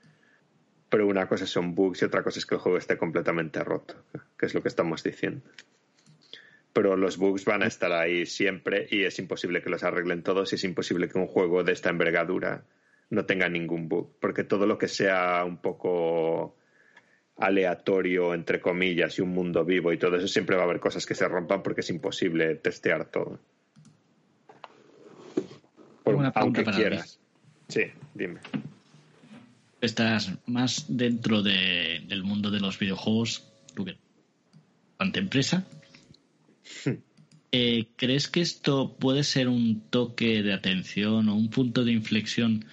Pero 0.92 1.06
una 1.06 1.26
cosa 1.26 1.46
son 1.46 1.74
bugs 1.74 2.02
y 2.02 2.04
otra 2.04 2.22
cosa 2.22 2.38
es 2.38 2.44
que 2.44 2.54
el 2.54 2.60
juego 2.60 2.76
esté 2.76 2.98
completamente 2.98 3.64
roto, 3.64 3.94
que 4.36 4.44
es 4.44 4.52
lo 4.52 4.60
que 4.60 4.68
estamos 4.68 5.02
diciendo. 5.02 5.40
Pero 6.74 6.98
los 6.98 7.16
bugs 7.16 7.46
van 7.46 7.62
a 7.62 7.66
estar 7.66 7.90
ahí 7.92 8.26
siempre 8.26 8.88
y 8.90 9.04
es 9.04 9.18
imposible 9.18 9.62
que 9.62 9.70
los 9.70 9.84
arreglen 9.84 10.22
todos 10.22 10.52
y 10.52 10.56
es 10.56 10.64
imposible 10.64 11.08
que 11.08 11.16
un 11.16 11.28
juego 11.28 11.64
de 11.64 11.72
esta 11.72 11.88
envergadura 11.88 12.64
no 13.08 13.24
tenga 13.24 13.48
ningún 13.48 13.88
bug. 13.88 14.10
Porque 14.20 14.44
todo 14.44 14.66
lo 14.66 14.76
que 14.76 14.86
sea 14.86 15.42
un 15.46 15.62
poco 15.62 16.58
aleatorio, 17.38 18.34
entre 18.34 18.60
comillas, 18.60 19.18
y 19.18 19.22
un 19.22 19.30
mundo 19.30 19.64
vivo 19.64 19.94
y 19.94 19.98
todo 19.98 20.16
eso, 20.16 20.28
siempre 20.28 20.56
va 20.56 20.64
a 20.64 20.66
haber 20.66 20.80
cosas 20.80 21.06
que 21.06 21.14
se 21.14 21.26
rompan 21.26 21.62
porque 21.62 21.80
es 21.80 21.88
imposible 21.88 22.56
testear 22.56 23.06
todo. 23.06 23.40
aunque 26.34 26.64
quieras. 26.64 27.18
Sí, 27.68 27.84
dime. 28.12 28.40
Estás 29.82 30.30
más 30.46 30.86
dentro 30.88 31.42
del 31.42 32.22
mundo 32.22 32.52
de 32.52 32.60
los 32.60 32.78
videojuegos, 32.78 33.42
tú 33.74 33.84
ante 34.96 35.18
empresa. 35.18 35.66
Eh, 37.50 37.88
¿Crees 37.96 38.28
que 38.28 38.40
esto 38.40 38.96
puede 38.96 39.24
ser 39.24 39.48
un 39.48 39.82
toque 39.90 40.42
de 40.42 40.54
atención 40.54 41.28
o 41.28 41.34
un 41.34 41.50
punto 41.50 41.84
de 41.84 41.92
inflexión 41.92 42.64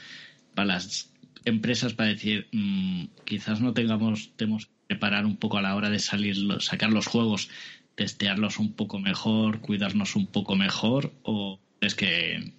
para 0.53 0.67
las 0.67 1.11
empresas 1.45 1.93
para 1.93 2.09
decir, 2.09 2.47
mm, 2.51 3.07
quizás 3.25 3.59
no 3.59 3.73
tengamos, 3.73 4.31
tenemos 4.35 4.67
que 4.67 4.71
preparar 4.87 5.25
un 5.25 5.35
poco 5.35 5.57
a 5.57 5.61
la 5.63 5.75
hora 5.75 5.89
de 5.89 5.99
salir, 5.99 6.37
sacar 6.61 6.91
los 6.91 7.07
juegos, 7.07 7.49
testearlos 7.95 8.59
un 8.59 8.73
poco 8.73 8.99
mejor, 8.99 9.61
cuidarnos 9.61 10.15
un 10.15 10.27
poco 10.27 10.55
mejor, 10.55 11.11
o 11.23 11.59
es 11.81 11.95
que 11.95 12.53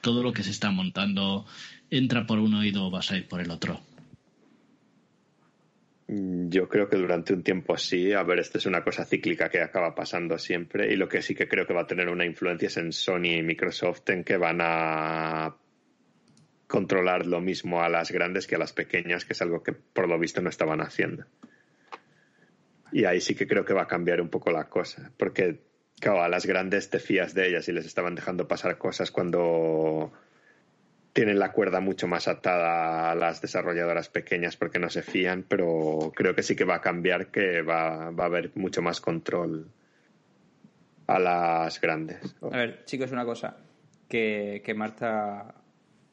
todo 0.00 0.22
lo 0.22 0.32
que 0.32 0.42
se 0.42 0.50
está 0.50 0.70
montando 0.70 1.46
entra 1.90 2.26
por 2.26 2.38
un 2.38 2.54
oído 2.54 2.86
o 2.86 2.90
vas 2.90 3.10
a 3.10 3.16
ir 3.16 3.28
por 3.28 3.40
el 3.40 3.50
otro? 3.50 3.80
Yo 6.12 6.68
creo 6.68 6.88
que 6.88 6.96
durante 6.96 7.32
un 7.32 7.44
tiempo 7.44 7.76
sí. 7.76 8.12
A 8.12 8.24
ver, 8.24 8.40
esto 8.40 8.58
es 8.58 8.66
una 8.66 8.82
cosa 8.82 9.04
cíclica 9.04 9.48
que 9.48 9.60
acaba 9.60 9.94
pasando 9.94 10.38
siempre. 10.38 10.92
Y 10.92 10.96
lo 10.96 11.08
que 11.08 11.22
sí 11.22 11.36
que 11.36 11.46
creo 11.46 11.66
que 11.66 11.74
va 11.74 11.82
a 11.82 11.86
tener 11.86 12.08
una 12.08 12.24
influencia 12.24 12.66
es 12.66 12.76
en 12.78 12.92
Sony 12.92 13.36
y 13.38 13.42
Microsoft, 13.42 14.10
en 14.10 14.24
que 14.24 14.36
van 14.36 14.58
a 14.60 15.54
controlar 16.66 17.26
lo 17.26 17.40
mismo 17.40 17.82
a 17.82 17.88
las 17.88 18.10
grandes 18.10 18.46
que 18.46 18.56
a 18.56 18.58
las 18.58 18.72
pequeñas, 18.72 19.24
que 19.24 19.34
es 19.34 19.42
algo 19.42 19.62
que 19.62 19.72
por 19.72 20.08
lo 20.08 20.18
visto 20.18 20.40
no 20.40 20.48
estaban 20.48 20.80
haciendo. 20.80 21.26
Y 22.92 23.04
ahí 23.04 23.20
sí 23.20 23.34
que 23.34 23.46
creo 23.46 23.64
que 23.64 23.72
va 23.72 23.82
a 23.82 23.88
cambiar 23.88 24.20
un 24.20 24.30
poco 24.30 24.50
la 24.50 24.68
cosa, 24.68 25.12
porque 25.16 25.60
claro, 26.00 26.22
a 26.22 26.28
las 26.28 26.46
grandes 26.46 26.90
te 26.90 26.98
fías 26.98 27.34
de 27.34 27.48
ellas 27.48 27.68
y 27.68 27.72
les 27.72 27.86
estaban 27.86 28.14
dejando 28.14 28.48
pasar 28.48 28.78
cosas 28.78 29.10
cuando 29.10 30.12
tienen 31.12 31.38
la 31.38 31.52
cuerda 31.52 31.80
mucho 31.80 32.06
más 32.06 32.28
atada 32.28 33.10
a 33.10 33.14
las 33.14 33.40
desarrolladoras 33.40 34.08
pequeñas 34.08 34.56
porque 34.56 34.78
no 34.78 34.88
se 34.88 35.02
fían, 35.02 35.44
pero 35.48 36.12
creo 36.14 36.34
que 36.34 36.42
sí 36.42 36.54
que 36.54 36.64
va 36.64 36.76
a 36.76 36.80
cambiar, 36.80 37.28
que 37.28 37.62
va, 37.62 38.10
va 38.10 38.24
a 38.24 38.26
haber 38.26 38.52
mucho 38.54 38.82
más 38.82 39.00
control 39.00 39.66
a 41.06 41.18
las 41.18 41.80
grandes. 41.80 42.36
A 42.42 42.56
ver, 42.56 42.84
chicos, 42.84 43.10
una 43.10 43.24
cosa, 43.24 43.56
que, 44.08 44.62
que 44.64 44.74
Marta 44.74 45.54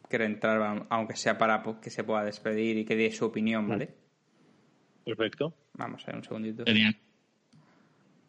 quiere 0.10 0.26
entrar, 0.26 0.88
aunque 0.90 1.16
sea 1.16 1.38
para 1.38 1.64
que 1.82 1.90
se 1.90 2.04
pueda 2.04 2.24
despedir 2.24 2.78
y 2.78 2.86
que 2.86 2.96
dé 2.96 3.12
su 3.12 3.26
opinión. 3.26 3.68
¿vale? 3.68 3.90
Perfecto. 5.06 5.54
Vamos 5.74 6.04
a 6.04 6.08
ver 6.08 6.16
un 6.16 6.24
segundito. 6.24 6.64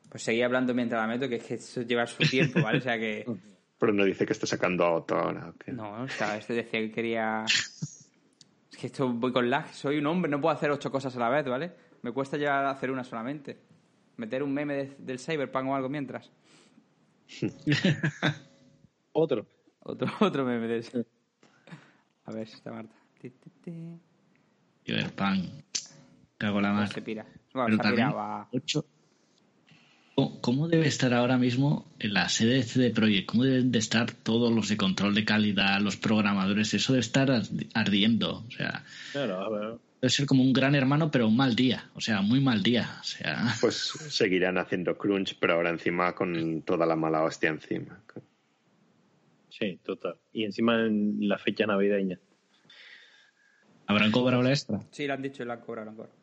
Pues 0.08 0.22
seguí 0.22 0.42
hablando 0.42 0.74
mientras 0.74 1.00
la 1.00 1.06
meto, 1.06 1.28
que 1.28 1.36
es 1.36 1.44
que 1.44 1.54
eso 1.54 1.82
lleva 1.82 2.06
su 2.06 2.22
tiempo, 2.24 2.62
¿vale? 2.62 2.78
O 2.78 2.82
sea 2.82 2.98
que. 2.98 3.24
Pero 3.78 3.92
no 3.92 4.04
dice 4.04 4.26
que 4.26 4.32
está 4.32 4.46
sacando 4.46 4.84
a 4.84 4.92
otro 4.92 5.18
ahora. 5.20 5.52
No, 5.68 6.02
o 6.02 6.08
sea, 6.08 6.36
este 6.36 6.52
decía 6.54 6.80
que 6.80 6.90
quería. 6.90 7.44
Es 7.46 8.76
que 8.78 8.86
esto 8.88 9.08
voy 9.12 9.32
con 9.32 9.48
lag, 9.50 9.72
soy 9.72 9.98
un 9.98 10.06
hombre, 10.06 10.30
no 10.30 10.40
puedo 10.40 10.54
hacer 10.54 10.70
ocho 10.70 10.90
cosas 10.90 11.14
a 11.16 11.20
la 11.20 11.28
vez, 11.28 11.46
¿vale? 11.46 11.72
Me 12.02 12.12
cuesta 12.12 12.36
ya 12.36 12.68
hacer 12.70 12.90
una 12.90 13.04
solamente. 13.04 13.58
Meter 14.16 14.42
un 14.42 14.52
meme 14.52 14.96
del 14.98 15.18
Cyberpunk 15.20 15.68
o 15.68 15.74
algo 15.76 15.88
mientras. 15.88 16.30
otro. 19.12 19.46
Otro, 19.80 20.08
otro 20.20 20.44
meme 20.44 20.66
de 20.66 20.78
ese. 20.78 21.06
A 22.24 22.32
ver 22.32 22.46
si 22.48 22.54
está 22.56 22.72
Marta. 22.72 22.94
Cyberpunk. 24.84 25.64
Cago 26.36 26.60
la 26.60 26.68
Pues 26.70 26.78
mar. 26.80 26.92
se 26.92 27.02
pira. 27.02 27.24
Pero 27.24 27.64
Bueno, 27.64 27.74
se 27.76 27.80
ha 27.80 27.82
también, 27.82 28.08
pirado 28.08 28.20
a- 28.20 28.48
ocho- 28.52 28.86
¿Cómo- 30.18 30.40
¿Cómo 30.40 30.66
debe 30.66 30.88
estar 30.88 31.14
ahora 31.14 31.38
mismo 31.38 31.86
en 32.00 32.12
la 32.12 32.28
sede 32.28 32.54
de 32.54 32.62
CD 32.64 32.90
Projekt? 32.90 33.26
¿Cómo 33.30 33.44
deben 33.44 33.70
de 33.70 33.78
estar 33.78 34.10
todos 34.10 34.52
los 34.52 34.68
de 34.68 34.76
control 34.76 35.14
de 35.14 35.24
calidad, 35.24 35.80
los 35.80 35.96
programadores? 35.96 36.74
Eso 36.74 36.94
de 36.94 36.98
estar 36.98 37.28
ardi- 37.30 37.68
ardiendo. 37.72 38.42
O 38.44 38.50
sea, 38.50 38.84
Claro, 39.12 39.40
a 39.40 39.48
ver. 39.48 39.78
debe 40.02 40.10
ser 40.10 40.26
como 40.26 40.42
un 40.42 40.52
gran 40.52 40.74
hermano, 40.74 41.08
pero 41.12 41.28
un 41.28 41.36
mal 41.36 41.54
día. 41.54 41.88
O 41.94 42.00
sea, 42.00 42.20
muy 42.20 42.40
mal 42.40 42.64
día. 42.64 42.96
O 43.00 43.04
sea, 43.04 43.54
Pues 43.60 43.76
seguirán 44.08 44.58
haciendo 44.58 44.98
crunch, 44.98 45.36
pero 45.38 45.54
ahora 45.54 45.70
encima 45.70 46.12
con 46.16 46.62
toda 46.62 46.84
la 46.84 46.96
mala 46.96 47.22
hostia 47.22 47.50
encima. 47.50 48.02
Sí, 49.50 49.78
total. 49.84 50.16
Y 50.32 50.42
encima 50.42 50.84
en 50.84 51.28
la 51.28 51.38
fecha 51.38 51.64
navideña. 51.64 52.18
¿habrán 53.86 54.10
cobrado 54.10 54.42
la 54.42 54.50
extra? 54.50 54.80
Sí, 54.90 55.06
lo 55.06 55.14
han 55.14 55.22
dicho 55.22 55.44
y 55.44 55.46
lo 55.46 55.52
han 55.52 55.60
cobrado. 55.60 55.84
lo 55.84 55.90
han 55.92 55.96
cobrado. 55.96 56.16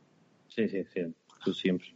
Sí, 0.50 0.68
sí, 0.68 0.84
sí. 0.94 1.00
Tú 1.46 1.54
siempre. 1.54 1.95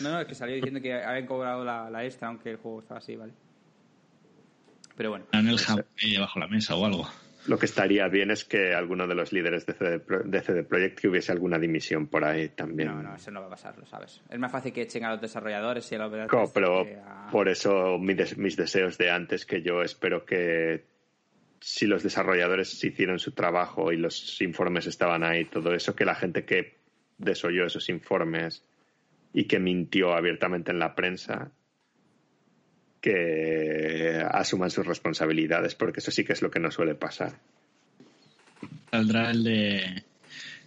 No, 0.00 0.10
no, 0.12 0.20
es 0.20 0.26
que 0.26 0.34
salió 0.34 0.54
diciendo 0.54 0.80
que 0.80 0.92
habían 0.94 1.26
cobrado 1.26 1.64
la, 1.64 1.90
la 1.90 2.04
extra, 2.04 2.28
aunque 2.28 2.50
el 2.50 2.56
juego 2.56 2.80
estaba 2.80 2.98
así, 2.98 3.16
¿vale? 3.16 3.32
Pero 4.96 5.10
bueno. 5.10 5.26
En 5.32 5.48
el 5.48 5.58
jam 5.58 5.80
ahí 6.02 6.12
debajo 6.12 6.40
de 6.40 6.46
la 6.46 6.50
mesa 6.52 6.74
o 6.76 6.84
algo. 6.84 7.08
Lo 7.46 7.58
que 7.58 7.66
estaría 7.66 8.06
bien 8.08 8.30
es 8.30 8.44
que 8.44 8.74
alguno 8.74 9.06
de 9.06 9.14
los 9.14 9.32
líderes 9.32 9.64
de 9.64 9.72
CD, 9.72 10.00
Pro- 10.00 10.22
de 10.24 10.40
CD 10.42 10.64
Projekt 10.64 11.00
que 11.00 11.08
hubiese 11.08 11.32
alguna 11.32 11.58
dimisión 11.58 12.08
por 12.08 12.24
ahí 12.24 12.48
también. 12.50 12.88
No, 12.88 13.02
no, 13.02 13.14
eso 13.16 13.30
no 13.30 13.40
va 13.40 13.46
a 13.46 13.50
pasar, 13.50 13.78
lo 13.78 13.86
sabes. 13.86 14.20
Es 14.28 14.38
más 14.38 14.52
fácil 14.52 14.72
que 14.72 14.82
echen 14.82 15.04
a 15.04 15.12
los 15.12 15.20
desarrolladores 15.20 15.90
y 15.90 15.94
a 15.94 15.98
los 15.98 16.10
developers 16.12 16.50
pero 16.52 16.80
a- 17.06 17.30
por 17.30 17.48
eso 17.48 17.96
mi 17.98 18.14
des- 18.14 18.36
mis 18.36 18.56
deseos 18.56 18.98
de 18.98 19.10
antes, 19.10 19.46
que 19.46 19.62
yo 19.62 19.82
espero 19.82 20.26
que 20.26 20.84
si 21.60 21.86
los 21.86 22.02
desarrolladores 22.02 22.82
hicieron 22.84 23.18
su 23.18 23.32
trabajo 23.32 23.92
y 23.92 23.96
los 23.96 24.40
informes 24.42 24.86
estaban 24.86 25.24
ahí, 25.24 25.44
todo 25.46 25.72
eso, 25.74 25.94
que 25.96 26.04
la 26.04 26.14
gente 26.16 26.44
que 26.44 26.76
desoyó 27.18 27.64
esos 27.66 27.88
informes 27.88 28.62
y 29.32 29.44
que 29.44 29.58
mintió 29.58 30.14
abiertamente 30.14 30.70
en 30.70 30.78
la 30.78 30.94
prensa, 30.94 31.52
que 33.00 34.22
asuman 34.30 34.70
sus 34.70 34.86
responsabilidades, 34.86 35.74
porque 35.74 36.00
eso 36.00 36.10
sí 36.10 36.24
que 36.24 36.32
es 36.32 36.42
lo 36.42 36.50
que 36.50 36.60
no 36.60 36.70
suele 36.70 36.94
pasar. 36.94 37.38
Saldrá 38.90 39.30
el 39.30 39.44
de 39.44 40.04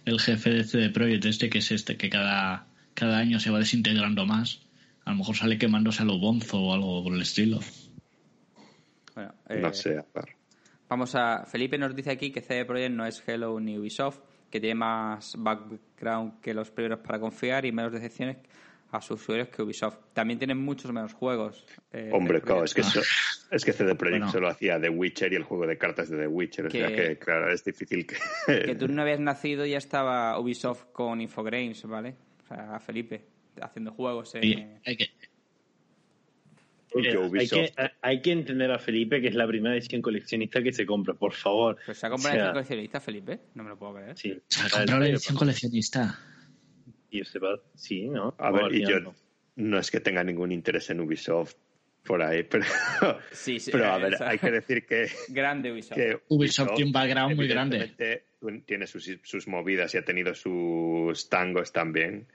el 0.04 0.20
jefe 0.20 0.50
de 0.50 0.64
CD 0.64 0.90
Projekt 0.90 1.24
este, 1.26 1.50
que 1.50 1.58
es 1.58 1.70
este, 1.70 1.96
que 1.96 2.10
cada, 2.10 2.66
cada 2.94 3.18
año 3.18 3.38
se 3.38 3.50
va 3.50 3.58
desintegrando 3.58 4.26
más. 4.26 4.60
A 5.04 5.10
lo 5.10 5.18
mejor 5.18 5.36
sale 5.36 5.58
quemándose 5.58 6.02
a 6.02 6.04
lo 6.04 6.18
bonzo 6.18 6.58
o 6.58 6.74
algo 6.74 7.02
por 7.02 7.14
el 7.14 7.22
estilo. 7.22 7.60
Bueno, 9.14 9.34
eh, 9.48 9.60
No 9.60 9.72
sé, 9.72 9.98
a 9.98 10.06
ver. 10.14 10.36
Vamos 10.88 11.14
a. 11.14 11.44
Felipe 11.46 11.78
nos 11.78 11.94
dice 11.94 12.10
aquí 12.10 12.30
que 12.30 12.42
CD 12.42 12.64
Projekt 12.64 12.94
no 12.94 13.06
es 13.06 13.22
Hello 13.26 13.58
ni 13.58 13.78
Ubisoft, 13.78 14.20
que 14.52 14.60
tiene 14.60 14.74
más 14.76 15.34
background 15.38 16.40
que 16.40 16.54
los 16.54 16.70
primeros 16.70 17.00
para 17.00 17.18
confiar 17.18 17.64
y 17.66 17.72
menos 17.72 17.90
decepciones 17.90 18.36
a 18.90 19.00
sus 19.00 19.22
usuarios 19.22 19.48
que 19.48 19.62
Ubisoft. 19.62 19.96
También 20.12 20.38
tienen 20.38 20.58
muchos 20.58 20.92
menos 20.92 21.14
juegos. 21.14 21.64
eh, 21.92 22.10
Hombre, 22.12 22.42
claro, 22.42 22.62
es 22.64 22.74
que, 22.74 22.82
es 22.82 23.64
que 23.64 23.72
CD 23.72 23.94
Projekt 23.94 24.18
Bueno. 24.20 24.30
solo 24.32 24.48
hacía 24.48 24.78
The 24.78 24.90
Witcher 24.90 25.32
y 25.32 25.36
el 25.36 25.44
juego 25.44 25.66
de 25.66 25.78
cartas 25.78 26.10
de 26.10 26.18
The 26.18 26.26
Witcher. 26.26 26.66
O 26.66 26.70
sea 26.70 26.88
Que- 26.88 26.94
que, 26.94 27.18
claro, 27.18 27.50
es 27.50 27.64
difícil 27.64 28.06
que. 28.06 28.16
Que 28.66 28.74
tú 28.74 28.88
no 28.88 29.00
habías 29.00 29.18
nacido 29.20 29.64
y 29.64 29.70
ya 29.70 29.78
estaba 29.78 30.38
Ubisoft 30.38 30.84
con 30.92 31.22
Infogrames, 31.22 31.82
¿vale? 31.86 32.14
O 32.44 32.46
sea, 32.48 32.78
Felipe, 32.80 33.24
haciendo 33.62 33.92
juegos. 33.92 34.34
eh. 34.34 34.40
Y 34.42 34.66
hay 34.84 34.96
que, 34.98 35.06
Hay, 36.94 37.16
Ubisoft. 37.16 37.74
que, 37.74 37.90
hay 38.00 38.22
que 38.22 38.32
entender 38.32 38.70
a 38.70 38.78
Felipe 38.78 39.20
que 39.20 39.28
es 39.28 39.34
la 39.34 39.46
primera 39.46 39.74
edición 39.74 40.02
coleccionista 40.02 40.62
que 40.62 40.72
se 40.72 40.86
compra, 40.86 41.14
por 41.14 41.32
favor. 41.32 41.76
Pero 41.84 41.94
se 41.94 42.06
ha 42.06 42.10
comprado 42.10 42.36
O 42.36 42.38
sea, 42.38 42.46
el 42.46 42.52
coleccionista, 42.52 43.00
Felipe. 43.00 43.40
No 43.54 43.64
me 43.64 43.70
lo 43.70 43.78
puedo 43.78 43.94
creer. 43.94 44.16
Sí, 44.16 44.38
se 44.48 44.66
ha 44.66 44.70
comprado 44.70 45.00
la 45.00 45.08
edición 45.08 45.36
coleccionista. 45.36 46.18
Y 47.10 47.18
yo 47.18 47.24
sepa, 47.24 47.60
sí, 47.74 48.08
¿no? 48.08 48.34
A 48.38 48.50
ver, 48.50 48.74
y 48.74 48.86
yo 48.86 49.00
no. 49.00 49.14
no 49.56 49.78
es 49.78 49.90
que 49.90 50.00
tenga 50.00 50.24
ningún 50.24 50.52
interés 50.52 50.88
en 50.90 51.00
Ubisoft 51.00 51.54
por 52.04 52.22
ahí, 52.22 52.42
pero, 52.42 52.64
Sí, 53.30 53.60
sí, 53.60 53.70
pero 53.70 53.92
a 53.92 53.98
eh, 53.98 54.02
ver, 54.02 54.22
hay 54.22 54.38
que 54.38 54.50
decir 54.50 54.86
que, 54.86 55.08
Grande 55.28 55.72
Ubisoft. 55.72 55.96
que 55.96 56.20
Ubisoft 56.28 56.74
tiene 56.74 56.88
un 56.88 56.92
background 56.92 57.36
muy 57.36 57.46
grande. 57.46 57.94
Tiene 58.66 58.86
sus, 58.86 59.18
sus 59.22 59.46
movidas 59.46 59.94
y 59.94 59.98
ha 59.98 60.04
tenido 60.04 60.34
sus 60.34 61.28
tangos 61.28 61.72
también, 61.72 62.26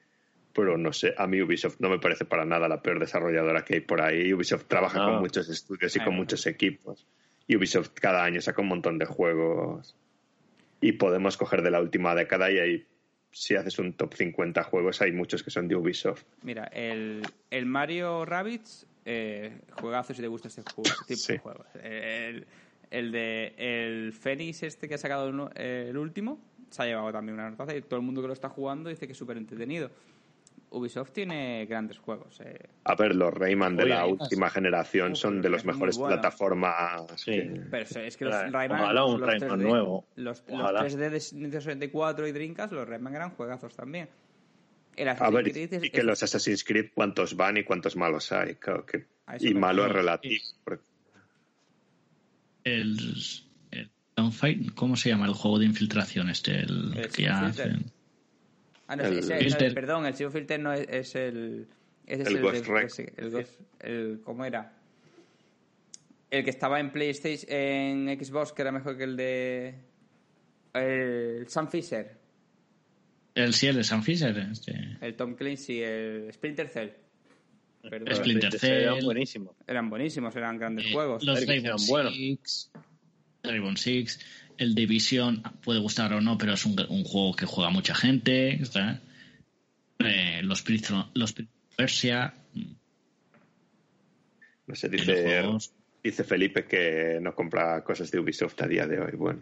pero 0.58 0.76
no 0.78 0.92
sé, 0.92 1.14
a 1.18 1.28
mí 1.28 1.40
Ubisoft 1.42 1.80
no 1.80 1.88
me 1.90 2.00
parece 2.00 2.26
para 2.26 2.44
nada 2.44 2.68
la 2.68 2.82
peor 2.82 3.00
desarrolladora 3.00 3.64
que 3.64 3.76
hay 3.76 3.82
por 3.82 4.02
ahí. 4.02 4.34
Ubisoft 4.34 4.66
trabaja 4.66 4.98
No. 5.00 5.06
con 5.12 5.20
muchos 5.20 5.48
estudios 5.50 5.96
y 5.96 6.00
con 6.00 6.16
muchos 6.16 6.48
equipos. 6.48 7.06
Y 7.48 7.56
Ubisoft 7.56 7.92
cada 7.94 8.24
año 8.24 8.42
saca 8.42 8.62
un 8.64 8.68
montón 8.70 8.98
de 8.98 9.06
juegos. 9.06 9.96
Y 10.82 10.94
podemos 10.94 11.38
coger 11.38 11.62
de 11.62 11.70
la 11.72 11.80
última 11.80 12.16
década 12.16 12.52
y 12.52 12.58
hay, 12.58 12.86
si 13.32 13.56
haces 13.56 13.78
un 13.80 13.94
top 13.94 14.16
50 14.16 14.64
juegos, 14.64 15.02
hay 15.02 15.12
muchos 15.12 15.44
que 15.44 15.52
son 15.52 15.68
de 15.68 15.76
Ubisoft. 15.76 16.24
Mira, 16.44 16.66
el, 16.74 17.22
el 17.52 17.66
Mario 17.68 18.26
Rabbids, 18.26 18.88
eh, 19.06 19.60
juegazo 19.80 20.14
si 20.16 20.22
te 20.22 20.28
gusta 20.28 20.48
este 20.50 20.64
juego, 20.64 20.90
este 20.90 21.06
tipo 21.06 21.18
Sí. 21.20 21.34
de 21.34 21.40
juegos. 21.40 21.68
El, 21.84 22.48
el 22.92 23.12
de 23.12 23.54
el 23.58 24.12
Phoenix 24.14 24.64
este 24.64 24.88
que 24.88 24.96
ha 24.96 24.98
sacado 24.98 25.30
el, 25.30 25.58
el 25.64 25.98
último, 25.98 26.40
se 26.70 26.82
ha 26.82 26.86
llevado 26.86 27.12
también 27.12 27.36
una 27.36 27.50
notaza 27.50 27.76
y 27.76 27.82
todo 27.82 28.00
el 28.00 28.06
mundo 28.06 28.22
que 28.22 28.28
lo 28.28 28.34
está 28.34 28.50
jugando 28.50 28.90
dice 28.90 29.06
que 29.06 29.14
es 29.14 29.18
súper 29.18 29.38
entretenido. 29.38 29.90
Ubisoft 30.70 31.12
tiene 31.12 31.66
grandes 31.66 31.98
juegos. 31.98 32.40
eh. 32.42 32.68
A 32.84 32.96
ver, 32.96 33.16
los 33.16 33.34
Rayman 33.34 33.78
de 33.78 33.84
Oye, 33.86 33.94
la 33.94 34.06
última 34.06 34.50
generación 34.50 35.14
Uf, 35.14 35.18
son 35.18 35.42
de 35.42 35.50
los 35.50 35.64
mejores 35.66 35.98
bueno. 35.98 36.16
plataformas. 36.16 37.04
Sí. 37.16 37.32
que- 37.32 37.62
Pero 37.72 37.84
es- 38.02 38.18
que 38.18 38.26
los 38.26 38.36
Ojalá- 38.36 38.50
Rayman... 38.52 38.82
ojalá 38.82 39.06
un 39.06 39.20
los 39.22 39.30
Rayman 39.30 39.50
3D 39.60 39.64
nuevo. 39.64 40.08
Los, 40.18 40.44
los 40.48 40.60
Ojalá. 40.62 40.82
3D 40.82 41.10
de 41.10 41.20
Nintendo 41.34 41.62
64 41.62 42.28
y 42.28 42.32
Dreamcast, 42.34 42.74
los 42.74 42.88
Rayman 42.88 43.16
eran 43.16 43.30
juegazos 43.32 43.76
también. 43.76 44.10
El 44.98 45.10
A 45.10 45.30
ver, 45.30 45.52
Creed 45.52 45.74
es- 45.76 45.84
y 45.86 45.90
que 45.90 46.00
es- 46.00 46.04
los 46.06 46.22
Assassin's 46.24 46.64
Creed, 46.64 46.88
¿cuántos 46.94 47.36
van 47.38 47.58
y 47.58 47.64
cuántos 47.64 47.96
malos 47.96 48.32
hay? 48.32 48.56
Claro 48.56 48.86
que- 48.86 49.06
y 49.40 49.54
malo 49.54 49.86
es 49.86 49.92
relativo. 49.92 50.44
porque- 50.64 50.84
El, 52.64 52.98
el 53.72 54.74
¿cómo 54.76 54.96
se 54.98 55.10
llama 55.10 55.28
el 55.28 55.34
juego 55.34 55.60
de 55.60 55.66
infiltración 55.66 56.30
este? 56.30 56.60
El, 56.60 56.98
El 56.98 57.08
que 57.10 57.24
ya 57.24 57.46
hacen. 57.46 57.92
Ah, 58.88 58.96
no, 58.96 59.04
El- 59.06 59.20
ese- 59.20 59.34
no, 59.34 59.40
Filter. 59.42 59.74
perdón, 59.74 60.06
el 60.06 60.14
Silver 60.16 60.32
Filter 60.34 60.60
no 60.60 60.74
es, 60.74 60.88
es 60.90 61.16
el. 61.16 61.68
ese 62.06 62.22
es 62.24 62.28
El 62.30 62.38
el, 62.38 62.42
Ghost 62.42 62.66
de- 62.66 62.74
Rec. 62.74 62.86
ese, 62.86 63.14
el, 63.18 63.32
Ghost- 63.32 63.60
el- 63.82 64.22
¿Cómo 64.24 64.46
era? 64.46 64.74
El 66.30 66.44
que 66.44 66.50
estaba 66.50 66.80
en 66.80 66.92
PlayStation, 66.92 67.46
en 67.52 68.24
Xbox, 68.24 68.52
que 68.54 68.62
era 68.62 68.72
mejor 68.72 68.98
que 68.98 69.04
el 69.06 69.16
de. 69.18 69.76
El 70.74 71.48
Sam 71.48 71.70
Fisher, 71.70 72.16
El 73.34 73.54
sí, 73.54 73.68
el 73.68 73.78
de 73.78 73.84
San 73.84 74.04
Fisher. 74.04 74.38
Este. 74.38 74.98
el 75.02 75.16
Tom 75.16 75.36
Clancy, 75.36 75.82
el 75.82 76.32
Splinter 76.34 76.70
Cell. 76.70 76.90
Perdón. 77.82 78.16
Splinter 78.16 78.52
Splinter 78.52 78.60
Cell 78.60 78.82
era 78.84 78.94
Cell. 78.96 79.04
buenísimo. 79.06 79.56
Eran 79.66 79.90
buenísimos, 79.90 80.36
eran 80.36 80.58
grandes 80.58 80.86
Eh, 80.88 80.94
juegos. 80.94 81.24
Los 81.24 81.46
Rainbow 81.48 81.78
sean 81.80 81.90
buenos. 81.90 82.14
Six. 82.14 82.72
Rainbow 83.44 83.76
Six. 83.78 84.20
El 84.58 84.74
Division 84.76 85.44
puede 85.64 85.80
gustar 85.80 86.14
o 86.14 86.22
no, 86.22 86.38
pero 86.38 86.54
es 86.54 86.66
un, 86.66 86.76
un 86.90 87.04
juego 87.04 87.36
que 87.36 87.46
juega 87.46 87.70
mucha 87.70 87.94
gente. 87.96 88.60
Eh, 90.00 90.42
los 90.44 90.62
Prince 90.64 90.94
los 91.14 91.36
Persia. 91.76 92.34
No 94.68 94.76
sé, 94.76 94.90
dice, 94.90 95.14
dice 96.04 96.24
Felipe 96.24 96.66
que 96.66 97.20
no 97.22 97.34
compra 97.36 97.84
cosas 97.84 98.12
de 98.12 98.20
Ubisoft 98.20 98.62
a 98.62 98.68
día 98.68 98.86
de 98.88 99.00
hoy. 99.00 99.12
Bueno, 99.16 99.40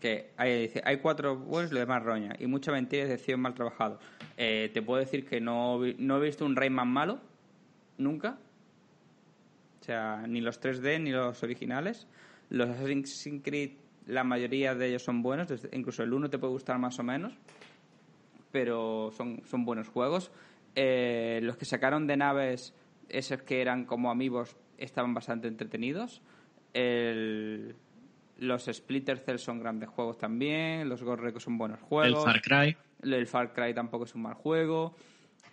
que 0.00 0.30
ahí 0.36 0.62
dice, 0.62 0.82
hay 0.84 0.98
cuatro 0.98 1.36
buenos 1.36 1.72
lo 1.72 1.78
demás 1.80 2.02
roña. 2.02 2.34
Y 2.38 2.46
mucha 2.46 2.72
mentira 2.72 3.04
y 3.04 3.06
decepción 3.08 3.40
mal 3.40 3.54
trabajado. 3.54 3.98
Eh, 4.36 4.70
te 4.74 4.82
puedo 4.82 5.00
decir 5.00 5.24
que 5.26 5.40
no, 5.40 5.78
vi- 5.80 5.96
no 5.98 6.18
he 6.18 6.26
visto 6.26 6.44
un 6.44 6.56
Rayman 6.56 6.88
malo, 6.88 7.20
nunca. 7.98 8.38
O 9.80 9.84
sea, 9.84 10.24
ni 10.26 10.40
los 10.40 10.60
3D 10.60 11.00
ni 11.00 11.10
los 11.12 11.42
originales. 11.42 12.06
Los 12.50 12.70
Assassin's 12.70 13.40
Creed, 13.42 13.72
la 14.06 14.22
mayoría 14.24 14.74
de 14.74 14.88
ellos 14.88 15.02
son 15.02 15.22
buenos, 15.22 15.48
incluso 15.72 16.02
el 16.02 16.12
1 16.12 16.30
te 16.30 16.38
puede 16.38 16.52
gustar 16.52 16.78
más 16.78 16.98
o 16.98 17.02
menos, 17.02 17.34
pero 18.52 19.10
son, 19.16 19.42
son 19.44 19.64
buenos 19.64 19.88
juegos. 19.88 20.30
Eh, 20.74 21.40
los 21.42 21.56
que 21.56 21.64
sacaron 21.64 22.06
de 22.06 22.16
naves, 22.16 22.74
esos 23.08 23.42
que 23.42 23.60
eran 23.60 23.84
como 23.84 24.10
amigos, 24.10 24.56
estaban 24.78 25.14
bastante 25.14 25.48
entretenidos. 25.48 26.22
El- 26.74 27.74
los 28.38 28.66
Splitter 28.66 29.18
Cell 29.18 29.38
son 29.38 29.60
grandes 29.60 29.88
juegos 29.88 30.18
también, 30.18 30.88
los 30.88 31.02
Ghost 31.02 31.22
Recon 31.22 31.40
son 31.40 31.58
buenos 31.58 31.78
El 31.80 31.84
juegos. 31.86 32.24
Far 32.24 32.42
Cry. 32.42 32.76
El 33.02 33.26
Far 33.26 33.52
Cry 33.54 33.72
tampoco 33.74 34.04
es 34.04 34.14
un 34.14 34.22
mal 34.22 34.34
juego. 34.34 34.94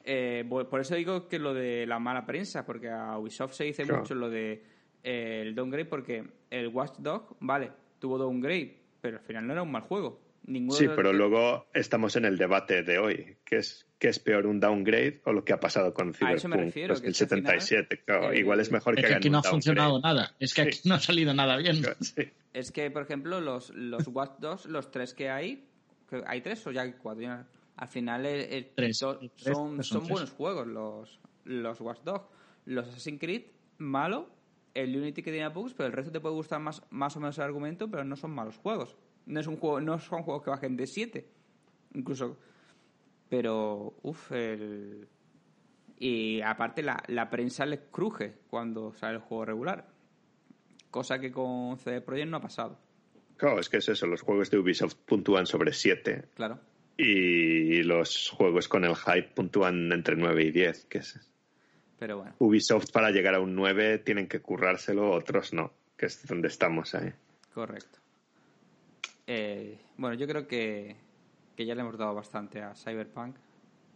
Eh, 0.04 0.44
bo- 0.46 0.68
por 0.68 0.82
eso 0.82 0.96
digo 0.96 1.30
que 1.30 1.40
lo 1.40 1.54
de 1.54 1.86
la 1.88 1.98
mala 2.00 2.26
prensa, 2.26 2.66
porque 2.66 2.90
a 2.90 3.18
Ubisoft 3.18 3.54
se 3.54 3.64
dice 3.64 3.84
Claro. 3.84 4.02
mucho 4.02 4.16
lo 4.16 4.30
de 4.30 4.62
el 5.04 5.54
downgrade, 5.56 5.86
porque 5.86 6.24
el 6.50 6.68
Watchdog, 6.70 7.36
vale, 7.40 7.72
tuvo 8.00 8.18
downgrade, 8.18 8.78
pero 9.02 9.18
al 9.18 9.24
final 9.24 9.46
no 9.48 9.54
era 9.54 9.62
un 9.64 9.72
mal 9.72 9.82
juego. 9.84 10.22
Ninguno 10.46 10.78
Sí, 10.78 10.88
pero 10.94 11.12
que- 11.12 11.18
luego 11.18 11.68
estamos 11.74 12.16
en 12.18 12.26
el 12.26 12.38
debate 12.38 12.84
de 12.84 12.98
hoy. 13.00 13.38
¿Qué 13.46 13.58
es, 13.58 13.88
qué 13.98 14.10
es 14.10 14.20
peor, 14.20 14.46
un 14.46 14.60
downgrade 14.60 15.22
o 15.26 15.32
lo 15.32 15.46
que 15.46 15.54
ha 15.54 15.60
pasado 15.60 15.94
con 15.94 16.10
A 16.10 16.14
Cyberpunk 16.14 16.38
eso 16.38 16.48
me 16.50 16.58
refiero, 16.58 16.88
que 16.90 16.94
es 16.96 17.02
que 17.02 17.08
al 17.08 17.14
2077? 17.44 18.04
Claro, 18.06 18.32
eh, 18.34 18.40
igual 18.40 18.60
es 18.60 18.70
mejor 18.72 18.94
Es 18.94 18.98
que 18.98 19.02
que 19.04 19.08
hagan 19.08 19.18
aquí 19.20 19.30
no 19.30 19.40
un 19.40 19.46
ha 19.46 19.50
funcionado 19.50 20.00
nada. 20.02 20.36
Es 20.40 20.54
que 20.54 20.64
aquí 20.64 20.80
no 20.84 20.96
ha 20.96 21.00
salido 21.00 21.34
nada 21.34 21.56
bien. 21.58 21.76
Sí. 22.02 22.24
Es 22.54 22.72
que, 22.74 22.92
por 22.92 23.04
ejemplo, 23.04 23.40
los, 23.40 23.70
los 23.72 24.06
Watch 24.10 24.38
Dogs, 24.40 24.66
los 24.66 24.92
tres 24.92 25.14
que 25.14 25.30
hay, 25.30 25.66
que 26.10 26.22
hay 26.28 26.42
tres 26.42 26.68
o 26.68 26.72
ya 26.72 26.82
hay 26.82 26.94
cuatro. 26.94 27.22
ya- 27.24 27.48
al 27.78 27.88
final 27.88 28.26
el- 28.26 28.54
el- 28.54 28.72
Tres. 28.76 28.98
son, 28.98 29.20
tres, 29.20 29.56
son 29.58 29.82
son 29.84 30.00
tres. 30.02 30.12
buenos 30.12 30.32
juegos 30.32 30.68
los, 30.68 31.20
los 31.46 31.80
Watch 31.82 32.02
Dogs. 32.04 32.26
Los 32.66 32.88
Assassin's 32.90 33.20
Creed, 33.20 33.44
malo. 33.78 34.30
El 34.74 34.96
Unity 34.96 35.22
que 35.22 35.32
tiene 35.32 35.48
bugs, 35.50 35.74
pero 35.74 35.88
el 35.88 35.94
resto 35.94 36.12
te 36.12 36.20
puede 36.20 36.36
gustar 36.36 36.60
más, 36.60 36.82
más 36.90 37.16
o 37.16 37.20
menos 37.20 37.38
el 37.38 37.44
argumento, 37.44 37.90
pero 37.92 38.04
no 38.04 38.16
son 38.16 38.32
malos 38.32 38.58
juegos. 38.58 38.96
No, 39.26 39.40
es 39.40 39.48
un 39.48 39.58
juego, 39.58 39.80
no 39.80 40.00
son 40.00 40.24
juegos 40.24 40.44
que 40.44 40.50
bajen 40.50 40.76
de 40.76 40.88
7. 40.88 41.28
Incluso. 41.94 42.38
Pero, 43.30 43.96
uff, 44.04 44.32
el. 44.32 45.08
Y 46.00 46.42
aparte 46.42 46.82
la, 46.82 47.02
la 47.08 47.30
prensa 47.30 47.66
les 47.66 47.82
cruje 47.92 48.34
cuando 48.50 48.94
sale 48.96 49.16
el 49.16 49.22
juego 49.22 49.46
regular. 49.46 49.88
Cosa 50.92 51.20
que 51.20 51.32
con 51.32 51.78
CD 51.78 52.02
Projekt 52.02 52.30
no 52.30 52.38
ha 52.38 52.42
pasado. 52.42 52.80
Claro, 53.38 53.60
es 53.60 53.70
que 53.70 53.78
es 53.78 53.90
eso. 53.90 54.06
Los 54.08 54.22
juegos 54.22 54.52
de 54.52 54.58
Ubisoft 54.60 54.96
puntúan 55.06 55.46
sobre 55.46 55.72
7 55.74 56.30
Claro. 56.36 56.60
y 56.98 57.82
los 57.84 58.30
juegos 58.30 58.68
con 58.68 58.84
el 58.86 58.96
hype 58.96 59.30
puntúan 59.34 59.92
entre 59.92 60.16
9 60.16 60.44
y 60.44 60.52
10. 60.52 60.86
Que 60.86 60.98
es... 61.00 61.32
Pero 62.00 62.18
bueno. 62.18 62.34
Ubisoft 62.40 62.92
para 62.92 63.12
llegar 63.12 63.36
a 63.36 63.40
un 63.40 63.56
9 63.56 64.00
tienen 64.00 64.28
que 64.28 64.42
currárselo, 64.42 65.12
otros 65.12 65.54
no, 65.54 65.72
que 65.98 66.08
es 66.08 66.26
donde 66.28 66.48
estamos 66.50 66.94
ahí. 66.96 67.12
Correcto. 67.54 68.00
Eh, 69.28 69.80
bueno, 69.98 70.16
yo 70.16 70.28
creo 70.28 70.48
que, 70.48 70.96
que 71.56 71.66
ya 71.66 71.76
le 71.76 71.82
hemos 71.82 71.98
dado 71.98 72.14
bastante 72.14 72.62
a 72.62 72.76
Cyberpunk. 72.76 73.36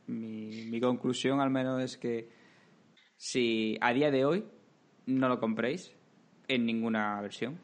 Mi, 0.07 0.65
mi 0.69 0.79
conclusión 0.79 1.41
al 1.41 1.49
menos 1.49 1.81
es 1.83 1.97
que 1.97 2.29
si 3.17 3.77
a 3.81 3.91
día 3.93 4.09
de 4.11 4.25
hoy 4.25 4.45
no 5.05 5.27
lo 5.27 5.39
compréis 5.39 5.93
en 6.47 6.65
ninguna 6.65 7.19
versión. 7.21 7.59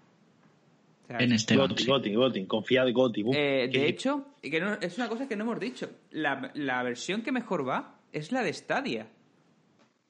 O 1.03 1.07
sea, 1.07 1.17
En 1.19 1.31
este 1.31 1.55
Goti, 1.55 1.85
Goti, 1.85 2.13
Goti, 2.15 2.45
confiad 2.45 2.91
Goti. 2.91 3.23
Eh, 3.33 3.69
de 3.71 3.87
hecho, 3.87 4.25
y 4.41 4.49
que 4.49 4.59
no- 4.59 4.73
es 4.73 4.97
una 4.97 5.07
cosa 5.07 5.27
que 5.27 5.35
no 5.37 5.43
hemos 5.45 5.59
dicho. 5.59 5.89
La, 6.11 6.51
la 6.55 6.83
versión 6.83 7.21
que 7.21 7.31
mejor 7.31 7.67
va 7.67 7.99
es 8.11 8.31
la 8.31 8.41
de 8.43 8.51
Stadia, 8.53 9.07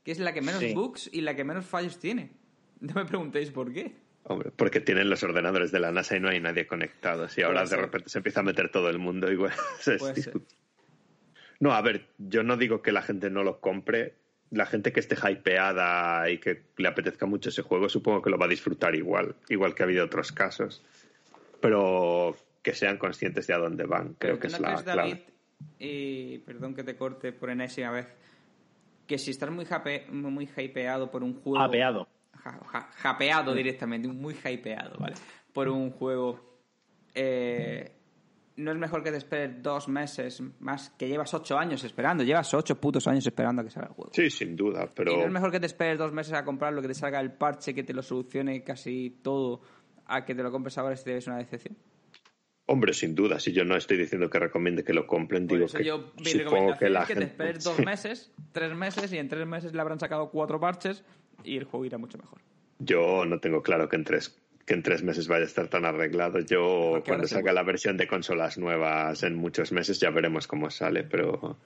que 0.03 0.11
es 0.11 0.19
la 0.19 0.33
que 0.33 0.41
menos 0.41 0.59
Sí. 0.61 0.73
bugs 0.73 1.09
y 1.11 1.21
la 1.21 1.35
que 1.35 1.43
menos 1.43 1.65
fallos 1.65 1.99
tiene. 1.99 2.31
No 2.81 2.93
me 2.95 3.05
preguntéis 3.05 3.49
por 3.51 3.71
qué. 3.71 3.95
Hombre, 4.25 4.51
porque 4.55 4.79
tienen 4.81 5.09
los 5.09 5.23
ordenadores 5.23 5.71
de 5.71 5.79
la 5.79 5.91
NASA 5.91 6.17
y 6.17 6.19
no 6.19 6.27
hay 6.29 6.39
nadie 6.41 6.67
conectado. 6.67 7.29
Si 7.29 7.41
ahora 7.41 7.65
de 7.65 7.75
repente 7.77 8.09
se 8.09 8.19
empieza 8.19 8.41
a 8.41 8.43
meter 8.43 8.69
todo 8.69 8.89
el 8.89 8.99
mundo, 8.99 9.31
igual 9.31 9.53
discute. 10.15 10.55
No, 11.59 11.71
a 11.73 11.81
ver, 11.81 12.07
yo 12.17 12.43
no 12.43 12.57
digo 12.57 12.81
que 12.81 12.91
la 12.91 13.01
gente 13.01 13.29
no 13.29 13.43
lo 13.43 13.59
compre. 13.61 14.15
La 14.51 14.65
gente 14.65 14.91
que 14.91 14.99
esté 14.99 15.15
hypeada 15.15 16.29
y 16.29 16.37
que 16.39 16.63
le 16.77 16.87
apetezca 16.87 17.25
mucho 17.25 17.49
ese 17.49 17.61
juego, 17.63 17.87
supongo 17.89 18.21
que 18.21 18.29
lo 18.29 18.37
va 18.37 18.45
a 18.45 18.49
disfrutar 18.49 18.95
igual, 18.95 19.35
igual 19.49 19.73
que 19.73 19.83
ha 19.83 19.85
habido 19.85 20.05
otros 20.05 20.31
casos. 20.31 20.83
Pero 21.61 22.35
que 22.61 22.73
sean 22.73 22.97
conscientes 22.97 23.47
de 23.47 23.53
a 23.53 23.57
dónde 23.57 23.85
van, 23.85 24.15
creo 24.19 24.37
Pero 24.37 24.39
que 24.39 24.47
¿tú 24.49 24.55
es 24.55 24.59
la 24.61 24.67
crees, 24.69 24.83
clave. 24.83 25.01
David, 25.01 25.17
y 25.79 26.37
perdón 26.39 26.75
que 26.75 26.83
te 26.83 26.95
corte 26.95 27.31
por 27.33 27.49
enésima 27.49 27.91
vez, 27.91 28.07
que 29.07 29.17
si 29.17 29.31
estás 29.31 29.49
muy, 29.51 29.65
jape- 29.65 30.07
muy 30.09 30.45
hypeado 30.57 31.09
por 31.11 31.23
un 31.23 31.33
juego... 31.41 31.59
Apeado. 31.59 32.07
Ja- 32.35 32.59
ja- 32.65 32.89
japeado 32.95 33.53
directamente, 33.53 34.07
muy 34.07 34.33
hypeado, 34.35 34.97
¿vale? 34.99 35.15
Por 35.53 35.67
un 35.69 35.91
juego... 35.91 36.59
eh, 37.13 37.91
no 38.55 38.71
es 38.71 38.77
mejor 38.77 39.01
que 39.03 39.09
te 39.09 39.17
esperes 39.17 39.63
dos 39.63 39.87
meses 39.87 40.41
más, 40.59 40.91
que 40.91 41.07
llevas 41.07 41.33
ocho 41.33 41.57
años 41.57 41.83
esperando, 41.83 42.23
llevas 42.23 42.53
ocho 42.53 42.79
putos 42.79 43.07
años 43.07 43.25
esperando 43.25 43.61
a 43.61 43.65
que 43.65 43.71
salga 43.71 43.87
el 43.89 43.95
juego. 43.95 44.11
Sí, 44.13 44.29
sin 44.29 44.55
duda, 44.55 44.87
pero 44.95 45.11
Y 45.13 45.17
no 45.17 45.23
es 45.25 45.31
mejor 45.31 45.51
que 45.51 45.59
te 45.59 45.65
esperes 45.65 45.97
dos 45.97 46.11
meses 46.13 46.33
a 46.33 46.45
comprarlo, 46.45 46.79
que 46.81 46.87
te 46.87 46.93
salga 46.93 47.19
el 47.19 47.31
parche, 47.31 47.73
que 47.73 47.83
te 47.83 47.93
lo 47.93 48.03
solucione 48.03 48.63
casi 48.63 49.19
todo, 49.23 49.61
a 50.05 50.23
que 50.23 50.35
te 50.35 50.43
lo 50.43 50.51
compres 50.51 50.77
ahora 50.77 50.95
si 50.95 51.03
te 51.03 51.13
ves 51.15 51.25
una 51.25 51.37
decepción. 51.37 51.75
Hombre, 52.65 52.93
sin 52.93 53.15
duda, 53.15 53.39
si 53.39 53.51
yo 53.51 53.65
no 53.65 53.75
estoy 53.75 53.97
diciendo 53.97 54.29
que 54.29 54.39
recomiende 54.39 54.83
que 54.83 54.93
lo 54.93 55.07
compren, 55.07 55.47
Por 55.47 55.57
digo 55.57 55.65
eso 55.65 55.77
que 55.77 55.83
yo, 55.83 56.11
mi 56.17 56.31
supongo 56.31 56.77
que 56.77 56.89
la 56.89 57.01
es 57.01 57.07
que 57.07 57.13
te 57.15 57.21
gente 57.21 57.43
esperes 57.43 57.63
dos 57.63 57.79
meses, 57.79 58.31
tres 58.51 58.75
meses, 58.75 59.11
y 59.13 59.17
en 59.17 59.27
tres 59.29 59.45
meses 59.47 59.73
le 59.73 59.81
habrán 59.81 59.99
sacado 59.99 60.29
cuatro 60.29 60.59
parches 60.59 61.03
y 61.43 61.57
el 61.57 61.65
juego 61.65 61.85
irá 61.85 61.97
mucho 61.97 62.17
mejor. 62.17 62.39
Yo 62.79 63.25
no 63.25 63.39
tengo 63.39 63.61
claro 63.61 63.89
que 63.89 63.95
en 63.95 64.03
tres 64.03 64.39
que 64.65 64.73
en 64.73 64.83
tres 64.83 65.03
meses 65.03 65.27
vaya 65.27 65.43
a 65.43 65.47
estar 65.47 65.67
tan 65.67 65.83
arreglado. 65.83 66.39
Yo 66.39 66.91
Porque 66.91 67.09
cuando 67.09 67.27
salga 67.27 67.51
la 67.51 67.63
versión 67.63 67.97
de 67.97 68.07
consolas 68.07 68.57
nuevas 68.57 69.21
en 69.23 69.35
muchos 69.35 69.73
meses 69.73 69.99
ya 69.99 70.09
veremos 70.09 70.47
cómo 70.47 70.69
sale, 70.69 71.03
pero 71.03 71.57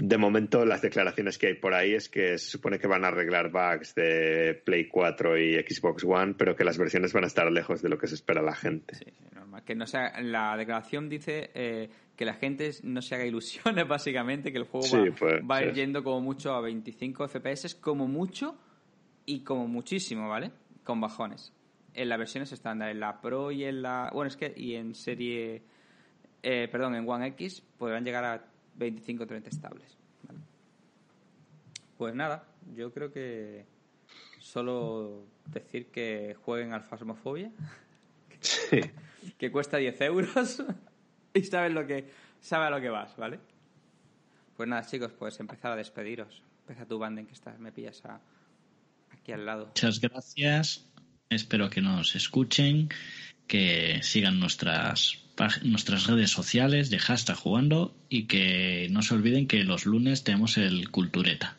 de 0.00 0.16
momento 0.16 0.64
las 0.64 0.80
declaraciones 0.80 1.36
que 1.36 1.48
hay 1.48 1.54
por 1.54 1.74
ahí 1.74 1.92
es 1.94 2.08
que 2.08 2.38
se 2.38 2.50
supone 2.50 2.78
que 2.78 2.86
van 2.86 3.04
a 3.04 3.08
arreglar 3.08 3.50
bugs 3.50 3.94
de 3.94 4.60
Play 4.64 4.88
4 4.88 5.38
y 5.38 5.54
Xbox 5.56 6.04
One, 6.04 6.34
pero 6.38 6.56
que 6.56 6.64
las 6.64 6.78
versiones 6.78 7.12
van 7.12 7.24
a 7.24 7.26
estar 7.26 7.50
lejos 7.52 7.82
de 7.82 7.90
lo 7.90 7.98
que 7.98 8.06
se 8.06 8.14
espera 8.14 8.40
la 8.40 8.54
gente. 8.54 8.94
Sí, 8.94 9.04
sí, 9.06 9.24
normal. 9.34 9.62
Que 9.62 9.74
no 9.74 9.86
sea, 9.86 10.20
la 10.22 10.56
declaración 10.56 11.08
dice 11.10 11.50
eh, 11.54 11.90
que 12.16 12.24
la 12.24 12.34
gente 12.34 12.70
no 12.82 13.02
se 13.02 13.14
haga 13.14 13.26
ilusiones, 13.26 13.86
básicamente, 13.88 14.50
que 14.52 14.58
el 14.58 14.64
juego 14.64 14.86
Sí, 14.86 14.96
va, 14.96 15.14
pues, 15.18 15.42
va 15.48 15.56
a 15.58 15.64
ir 15.64 15.74
yendo 15.74 16.02
como 16.02 16.20
mucho 16.20 16.54
a 16.54 16.62
25 16.62 17.28
FPS, 17.28 17.74
como 17.74 18.08
mucho 18.08 18.56
y 19.26 19.44
como 19.44 19.68
muchísimo, 19.68 20.28
¿vale? 20.28 20.50
Con 20.82 21.00
bajones. 21.00 21.52
En 21.92 22.08
las 22.08 22.18
versiones 22.18 22.52
estándar, 22.52 22.88
en 22.88 23.00
la 23.00 23.20
Pro 23.20 23.50
y 23.50 23.64
en 23.64 23.82
la. 23.82 24.10
Bueno, 24.14 24.28
es 24.28 24.36
que. 24.36 24.52
Y 24.56 24.76
en 24.76 24.94
serie. 24.94 25.62
eh, 26.42 26.68
perdón, 26.72 26.94
en 26.94 27.06
One 27.06 27.26
X 27.28 27.62
podrán 27.76 28.04
llegar 28.04 28.24
a 28.24 28.44
25 28.80 29.22
o 29.22 29.26
30 29.26 29.48
estables. 29.50 29.96
¿vale? 30.26 30.40
Pues 31.96 32.14
nada, 32.14 32.44
yo 32.74 32.92
creo 32.92 33.12
que. 33.12 33.64
Solo 34.40 35.26
decir 35.46 35.88
que 35.92 36.34
jueguen 36.44 36.72
al 36.72 36.82
Phasmophobia 36.82 37.52
Sí. 38.40 38.80
que 39.38 39.52
cuesta 39.52 39.76
10 39.76 40.00
euros 40.00 40.62
y 41.34 41.42
sabes 41.42 41.72
lo 41.72 41.86
que 41.86 42.08
sabes 42.40 42.68
a 42.68 42.70
lo 42.70 42.80
que 42.80 42.88
vas, 42.88 43.14
¿vale? 43.16 43.38
Pues 44.56 44.68
nada, 44.68 44.84
chicos, 44.84 45.12
pues 45.12 45.38
empezar 45.40 45.72
a 45.72 45.76
despediros. 45.76 46.42
Empieza 46.62 46.86
tu 46.86 46.98
banda 46.98 47.20
en 47.20 47.26
que 47.26 47.34
estás, 47.34 47.58
me 47.60 47.70
pillas 47.70 48.02
a- 48.06 48.20
aquí 49.12 49.30
al 49.32 49.44
lado. 49.44 49.66
Muchas 49.66 50.00
gracias. 50.00 50.86
Espero 51.28 51.68
que 51.70 51.80
nos 51.82 52.16
escuchen, 52.16 52.88
que 53.50 53.98
sigan 54.02 54.38
nuestras, 54.38 55.18
nuestras 55.64 56.06
redes 56.06 56.30
sociales 56.30 56.88
de 56.88 57.00
hashtag 57.00 57.34
jugando 57.36 57.92
y 58.08 58.28
que 58.28 58.86
no 58.92 59.02
se 59.02 59.14
olviden 59.14 59.48
que 59.48 59.64
los 59.64 59.86
lunes 59.86 60.22
tenemos 60.22 60.56
el 60.56 60.88
Cultureta. 60.92 61.56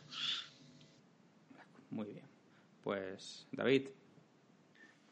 Muy 1.90 2.06
bien. 2.06 2.24
Pues, 2.82 3.46
David, 3.52 3.88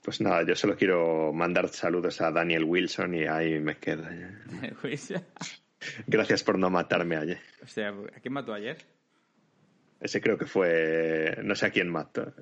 Pues 0.00 0.22
nada, 0.22 0.42
yo 0.46 0.56
solo 0.56 0.74
quiero 0.74 1.34
mandar 1.34 1.68
saludos 1.68 2.22
a 2.22 2.30
Daniel 2.30 2.64
Wilson 2.64 3.14
y 3.14 3.24
ahí 3.24 3.58
me 3.58 3.76
quedo. 3.76 4.04
Luis, 4.82 5.12
Gracias 6.06 6.42
por 6.42 6.58
no 6.58 6.70
matarme 6.70 7.16
ayer. 7.16 7.40
hostia, 7.62 7.90
¿a 7.90 8.20
quién 8.20 8.32
mató 8.32 8.54
ayer? 8.54 8.78
Ese 10.00 10.22
creo 10.22 10.38
que 10.38 10.46
fue, 10.46 11.36
no 11.44 11.54
sé 11.54 11.66
a 11.66 11.70
quién 11.70 11.90
mató. 11.90 12.32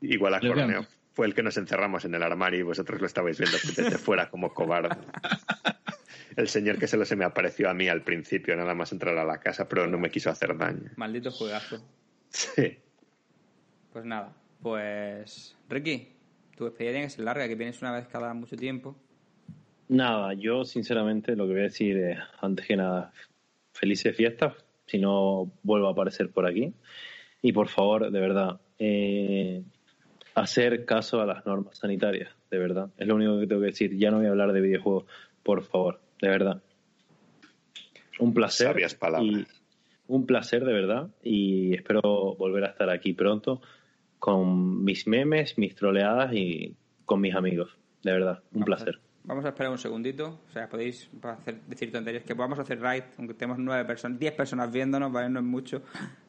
Igual 0.00 0.34
a 0.34 0.38
Creo 0.38 0.54
que 0.54 0.60
a 0.60 0.64
Corneo. 0.66 0.86
Fue 1.12 1.26
el 1.26 1.34
que 1.34 1.42
nos 1.42 1.56
encerramos 1.56 2.04
en 2.04 2.14
el 2.14 2.22
armario 2.22 2.60
y 2.60 2.62
vosotros 2.62 3.00
lo 3.00 3.06
estabais 3.06 3.38
viendo 3.38 3.56
desde 3.76 3.98
fuera 3.98 4.30
como 4.30 4.52
cobarde. 4.52 4.96
El 6.36 6.48
señor 6.48 6.78
que 6.78 6.86
solo 6.86 7.04
se 7.04 7.16
me 7.16 7.24
apareció 7.24 7.68
a 7.68 7.74
mí 7.74 7.88
al 7.88 8.02
principio, 8.02 8.56
nada 8.56 8.74
más 8.74 8.92
entrar 8.92 9.18
a 9.18 9.24
la 9.24 9.38
casa, 9.38 9.68
pero 9.68 9.86
no 9.86 9.98
me 9.98 10.10
quiso 10.10 10.30
hacer 10.30 10.56
daño. 10.56 10.90
Maldito 10.96 11.30
juegazo. 11.30 11.84
Sí. 12.30 12.78
Pues 13.92 14.06
nada, 14.06 14.34
pues 14.62 15.54
Ricky, 15.68 16.08
tu 16.56 16.64
despedida 16.64 16.92
tiene 16.92 17.06
que 17.06 17.10
ser 17.10 17.24
larga, 17.24 17.46
que 17.46 17.54
vienes 17.54 17.82
una 17.82 17.92
vez 17.92 18.06
cada 18.08 18.32
mucho 18.32 18.56
tiempo. 18.56 18.96
Nada, 19.88 20.32
yo 20.32 20.64
sinceramente 20.64 21.36
lo 21.36 21.46
que 21.46 21.52
voy 21.52 21.60
a 21.60 21.64
decir 21.64 21.98
es, 21.98 22.18
antes 22.40 22.66
que 22.66 22.76
nada, 22.76 23.12
felices 23.72 24.16
fiestas, 24.16 24.54
si 24.86 24.98
no 24.98 25.52
vuelvo 25.62 25.88
a 25.88 25.92
aparecer 25.92 26.30
por 26.30 26.46
aquí. 26.46 26.72
Y 27.42 27.52
por 27.52 27.68
favor, 27.68 28.10
de 28.10 28.20
verdad, 28.20 28.60
eh, 28.78 29.62
hacer 30.34 30.84
caso 30.84 31.20
a 31.20 31.26
las 31.26 31.44
normas 31.46 31.78
sanitarias, 31.78 32.30
de 32.50 32.58
verdad. 32.58 32.90
Es 32.96 33.06
lo 33.06 33.14
único 33.16 33.38
que 33.38 33.46
tengo 33.46 33.60
que 33.60 33.66
decir. 33.68 33.96
Ya 33.96 34.10
no 34.10 34.18
voy 34.18 34.26
a 34.26 34.30
hablar 34.30 34.52
de 34.52 34.60
videojuegos, 34.60 35.04
por 35.42 35.62
favor, 35.64 36.00
de 36.20 36.28
verdad. 36.28 36.62
Un 38.18 38.34
placer. 38.34 38.68
Sabias 38.68 38.94
palabras. 38.94 39.30
y- 39.30 39.46
un 40.08 40.26
placer, 40.26 40.64
de 40.64 40.72
verdad. 40.72 41.08
Y 41.22 41.74
espero 41.74 42.02
volver 42.02 42.64
a 42.64 42.68
estar 42.68 42.90
aquí 42.90 43.14
pronto 43.14 43.62
con 44.18 44.84
mis 44.84 45.06
memes, 45.06 45.56
mis 45.56 45.74
troleadas 45.74 46.32
y 46.34 46.76
con 47.06 47.20
mis 47.20 47.34
amigos. 47.34 47.76
De 48.02 48.12
verdad, 48.12 48.42
un 48.52 48.60
Vamos 48.60 48.62
a- 48.62 48.64
placer. 48.84 49.00
Vamos 49.24 49.44
a 49.44 49.48
esperar 49.50 49.70
un 49.72 49.78
segundito. 49.78 50.40
O 50.48 50.52
sea, 50.52 50.68
podéis 50.68 51.08
hacer, 51.22 51.60
decir 51.62 51.92
tonterías. 51.92 52.24
Que 52.24 52.34
podamos 52.34 52.58
hacer 52.58 52.80
raid, 52.80 53.04
aunque 53.18 53.34
tenemos 53.34 53.58
nueve 53.58 53.84
personas, 53.84 54.18
diez 54.18 54.32
personas 54.34 54.70
viéndonos, 54.72 55.12
¿vale? 55.12 55.28
No 55.30 55.38
es 55.38 55.46
mucho. 55.46 55.82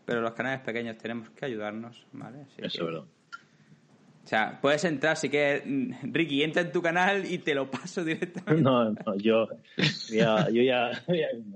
Pero 0.06 0.22
los 0.22 0.32
canales 0.34 0.62
pequeños 0.62 0.98
tenemos 0.98 1.30
que 1.32 1.46
ayudarnos, 1.46 2.06
¿vale? 2.14 2.42
Así 2.44 2.62
Eso 2.62 2.62
que- 2.62 2.78
es 2.78 2.84
verdad. 2.86 3.04
O 4.24 4.28
sea, 4.28 4.60
puedes 4.62 4.84
entrar 4.86 5.18
si 5.18 5.30
quieres. 5.30 5.64
Ricky, 6.04 6.44
entra 6.44 6.62
en 6.62 6.72
tu 6.72 6.82
canal 6.82 7.30
y 7.30 7.40
te 7.40 7.54
lo 7.54 7.70
paso 7.70 8.04
directamente. 8.06 8.62
No, 8.62 8.92
no, 8.92 9.18
yo 9.18 9.48
ya, 10.10 10.50
yo 10.50 10.62
ya, 10.62 10.92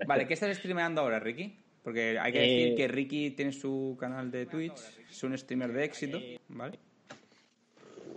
Vale, 0.06 0.28
¿qué 0.28 0.34
estás 0.34 0.56
streameando 0.58 1.02
ahora, 1.02 1.20
Ricky? 1.20 1.56
Porque 1.84 2.20
hay 2.20 2.34
que 2.34 2.40
Eh, 2.44 2.60
decir 2.60 2.76
que 2.76 2.88
Ricky 2.90 3.32
tiene 3.32 3.54
su 3.54 3.96
canal 3.98 4.30
de 4.30 4.46
Twitch, 4.46 4.78
es 5.10 5.24
un 5.24 5.38
streamer 5.38 5.72
de 5.72 5.86
éxito, 5.86 6.20
¿vale? 6.50 6.78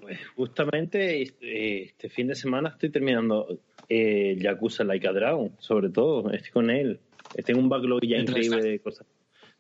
Pues 0.01 0.18
justamente 0.35 1.22
este, 1.22 1.85
este 1.85 2.09
fin 2.09 2.27
de 2.27 2.35
semana 2.35 2.70
estoy 2.70 2.90
terminando 2.90 3.60
eh, 3.89 4.36
Yakuza 4.40 4.82
Like 4.82 5.06
a 5.06 5.12
Dragon, 5.12 5.52
sobre 5.60 5.90
todo, 5.90 6.32
estoy 6.32 6.51
con 6.51 6.70
él. 6.70 6.98
Tengo 7.44 7.60
un 7.60 7.68
backlog 7.68 8.01
ya 8.02 8.16
increíble 8.16 8.60
de 8.60 8.81
cosas 8.81 9.06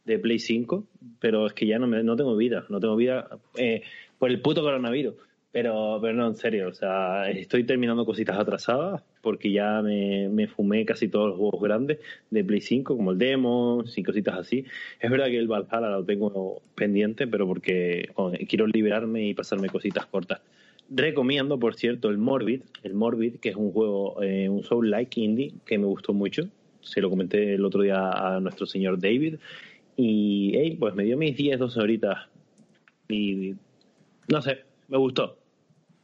de 0.04 0.18
Play 0.18 0.40
5, 0.40 0.88
pero 1.20 1.46
es 1.46 1.52
que 1.52 1.66
ya 1.66 1.78
no, 1.78 1.86
me, 1.86 2.02
no 2.02 2.16
tengo 2.16 2.36
vida, 2.36 2.64
no 2.68 2.80
tengo 2.80 2.96
vida 2.96 3.28
eh, 3.56 3.82
por 4.20 4.30
el 4.30 4.40
puto 4.40 4.62
coronavirus. 4.62 5.14
Pero, 5.52 5.98
pero 6.00 6.14
no, 6.14 6.28
en 6.28 6.36
serio, 6.36 6.68
o 6.68 6.72
sea, 6.72 7.28
estoy 7.28 7.64
terminando 7.64 8.06
cositas 8.06 8.38
atrasadas 8.38 9.02
porque 9.20 9.50
ya 9.50 9.82
me, 9.82 10.28
me 10.28 10.46
fumé 10.46 10.84
casi 10.84 11.08
todos 11.08 11.30
los 11.30 11.38
juegos 11.38 11.60
grandes 11.60 11.98
de 12.30 12.44
Play 12.44 12.60
5, 12.60 12.96
como 12.96 13.10
el 13.10 13.18
demo 13.18 13.82
y 13.96 14.02
cositas 14.04 14.38
así. 14.38 14.64
Es 15.00 15.10
verdad 15.10 15.26
que 15.26 15.38
el 15.38 15.48
Valhalla 15.48 15.90
lo 15.90 16.04
tengo 16.04 16.62
pendiente, 16.76 17.26
pero 17.26 17.48
porque 17.48 18.10
joder, 18.14 18.46
quiero 18.46 18.68
liberarme 18.68 19.26
y 19.26 19.34
pasarme 19.34 19.68
cositas 19.68 20.06
cortas. 20.06 20.40
Recomiendo, 20.88 21.58
por 21.58 21.74
cierto, 21.74 22.10
el 22.10 22.18
Morbid, 22.18 22.62
el 22.84 22.94
Morbid, 22.94 23.36
que 23.40 23.48
es 23.48 23.56
un 23.56 23.72
juego, 23.72 24.22
eh, 24.22 24.48
un 24.48 24.62
Soul-like 24.62 25.20
indie 25.20 25.54
que 25.66 25.78
me 25.78 25.86
gustó 25.86 26.12
mucho. 26.12 26.48
Se 26.80 27.00
lo 27.00 27.10
comenté 27.10 27.54
el 27.54 27.64
otro 27.64 27.82
día 27.82 28.10
a 28.10 28.38
nuestro 28.38 28.66
señor 28.66 29.00
David. 29.00 29.36
Y, 29.96 30.52
hey, 30.54 30.76
pues 30.78 30.94
me 30.94 31.04
dio 31.04 31.16
mis 31.16 31.36
10, 31.36 31.58
12 31.58 31.80
horitas. 31.80 32.28
Y 33.08 33.54
no 34.28 34.42
sé, 34.42 34.64
me 34.88 34.98
gustó. 34.98 35.38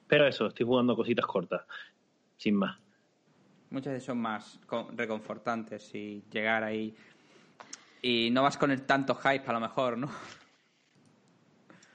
Pero 0.09 0.27
eso, 0.27 0.47
estoy 0.47 0.67
jugando 0.67 0.95
cositas 0.97 1.27
cortas, 1.27 1.63
sin 2.37 2.55
más. 2.55 2.79
Muchas 3.71 3.95
veces 3.95 4.05
son 4.07 4.19
más 4.19 4.61
con- 4.67 4.97
reconfortantes 4.97 5.93
y 5.95 6.23
llegar 6.31 6.63
ahí. 6.63 6.95
Y 8.03 8.31
no 8.31 8.43
vas 8.43 8.57
con 8.57 8.71
el 8.71 8.83
tanto 8.83 9.15
hype, 9.17 9.43
a 9.47 9.53
lo 9.53 9.61
mejor, 9.61 9.99
¿no? 9.99 10.09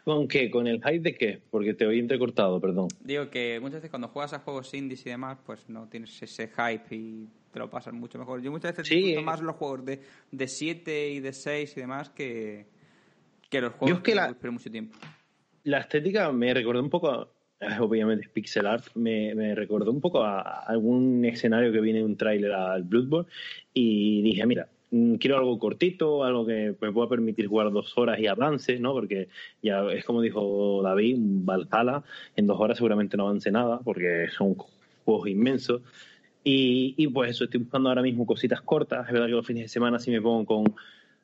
¿Con 0.03 0.27
qué? 0.27 0.49
¿Con 0.49 0.67
el 0.67 0.77
hype 0.83 0.99
de 0.99 1.15
qué? 1.15 1.41
Porque 1.51 1.73
te 1.73 1.85
oí 1.85 1.99
entrecortado, 1.99 2.59
perdón. 2.59 2.87
Digo 3.01 3.29
que 3.29 3.59
muchas 3.61 3.75
veces 3.75 3.91
cuando 3.91 4.07
juegas 4.07 4.33
a 4.33 4.39
juegos 4.39 4.73
indies 4.73 5.05
y 5.05 5.09
demás, 5.11 5.37
pues 5.45 5.69
no 5.69 5.87
tienes 5.87 6.19
ese 6.21 6.47
hype 6.49 6.95
y 6.95 7.29
te 7.51 7.59
lo 7.59 7.69
pasas 7.69 7.93
mucho 7.93 8.17
mejor. 8.17 8.41
Yo 8.41 8.51
muchas 8.51 8.71
veces 8.71 8.87
Sí, 8.87 8.95
disfruto 8.95 9.21
eh. 9.21 9.23
más 9.23 9.41
los 9.41 9.55
juegos 9.55 9.85
de, 9.85 10.01
de 10.31 10.47
7 10.47 11.11
y 11.11 11.19
de 11.19 11.33
6 11.33 11.77
y 11.77 11.81
demás 11.81 12.09
que, 12.09 12.65
que 13.49 13.61
los 13.61 13.73
juegos 13.73 13.89
Yo 13.89 13.95
es 13.97 14.01
que 14.03 14.15
la- 14.15 14.25
esperé 14.29 14.51
mucho 14.51 14.71
tiempo. 14.71 14.97
La 15.63 15.79
estética 15.79 16.31
me 16.31 16.53
recordó 16.53 16.81
un 16.81 16.89
poco, 16.89 17.29
obviamente 17.79 18.29
pixel 18.29 18.65
art, 18.65 18.85
me, 18.95 19.35
me 19.35 19.55
recordó 19.55 19.91
un 19.91 20.01
poco 20.01 20.23
a 20.23 20.41
algún 20.41 21.23
escenario 21.25 21.71
que 21.71 21.81
viene 21.81 21.99
en 21.99 22.05
un 22.05 22.17
tráiler 22.17 22.51
al 22.51 22.83
Bloodborne 22.83 23.29
y 23.73 24.21
dije, 24.21 24.45
mira, 24.45 24.67
mm, 24.91 25.15
quiero 25.15 25.37
algo 25.37 25.59
cortito, 25.59 26.23
algo 26.23 26.45
que 26.45 26.75
me 26.79 26.91
pueda 26.91 27.09
permitir 27.09 27.47
jugar 27.47 27.71
dos 27.71 27.97
horas 27.97 28.19
y 28.19 28.27
avance, 28.27 28.79
¿no? 28.79 28.93
Porque 28.93 29.29
ya 29.61 29.85
es 29.91 30.03
como 30.05 30.21
dijo 30.21 30.81
David, 30.83 31.17
Valhalla, 31.19 32.03
en 32.35 32.47
dos 32.47 32.59
horas 32.59 32.77
seguramente 32.77 33.17
no 33.17 33.27
avance 33.27 33.51
nada 33.51 33.79
porque 33.83 34.27
son 34.35 34.55
juegos 35.05 35.27
inmensos. 35.27 35.81
Y, 36.43 36.95
y 36.97 37.07
pues 37.07 37.31
eso, 37.31 37.43
estoy 37.43 37.59
buscando 37.59 37.89
ahora 37.89 38.01
mismo 38.01 38.25
cositas 38.25 38.61
cortas. 38.61 39.05
Es 39.05 39.13
verdad 39.13 39.27
que 39.27 39.33
los 39.33 39.45
fines 39.45 39.63
de 39.63 39.67
semana 39.67 39.99
sí 39.99 40.09
me 40.09 40.21
pongo 40.21 40.45
con, 40.45 40.75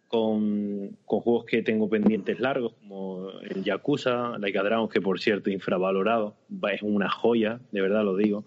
con, 0.08 0.98
juegos 1.06 1.46
que 1.46 1.62
tengo 1.64 1.90
pendientes 1.90 2.40
largos, 2.40 2.74
como 2.80 3.32
el 3.42 3.64
Yakuza, 3.64 4.38
Like 4.38 4.60
a 4.60 4.88
que 4.92 5.02
por 5.02 5.20
cierto, 5.20 5.50
infravalorado, 5.50 6.36
va- 6.52 6.74
es 6.74 6.82
una 6.82 7.10
joya, 7.10 7.60
de 7.72 7.82
verdad 7.82 8.04
lo 8.04 8.16
digo. 8.16 8.46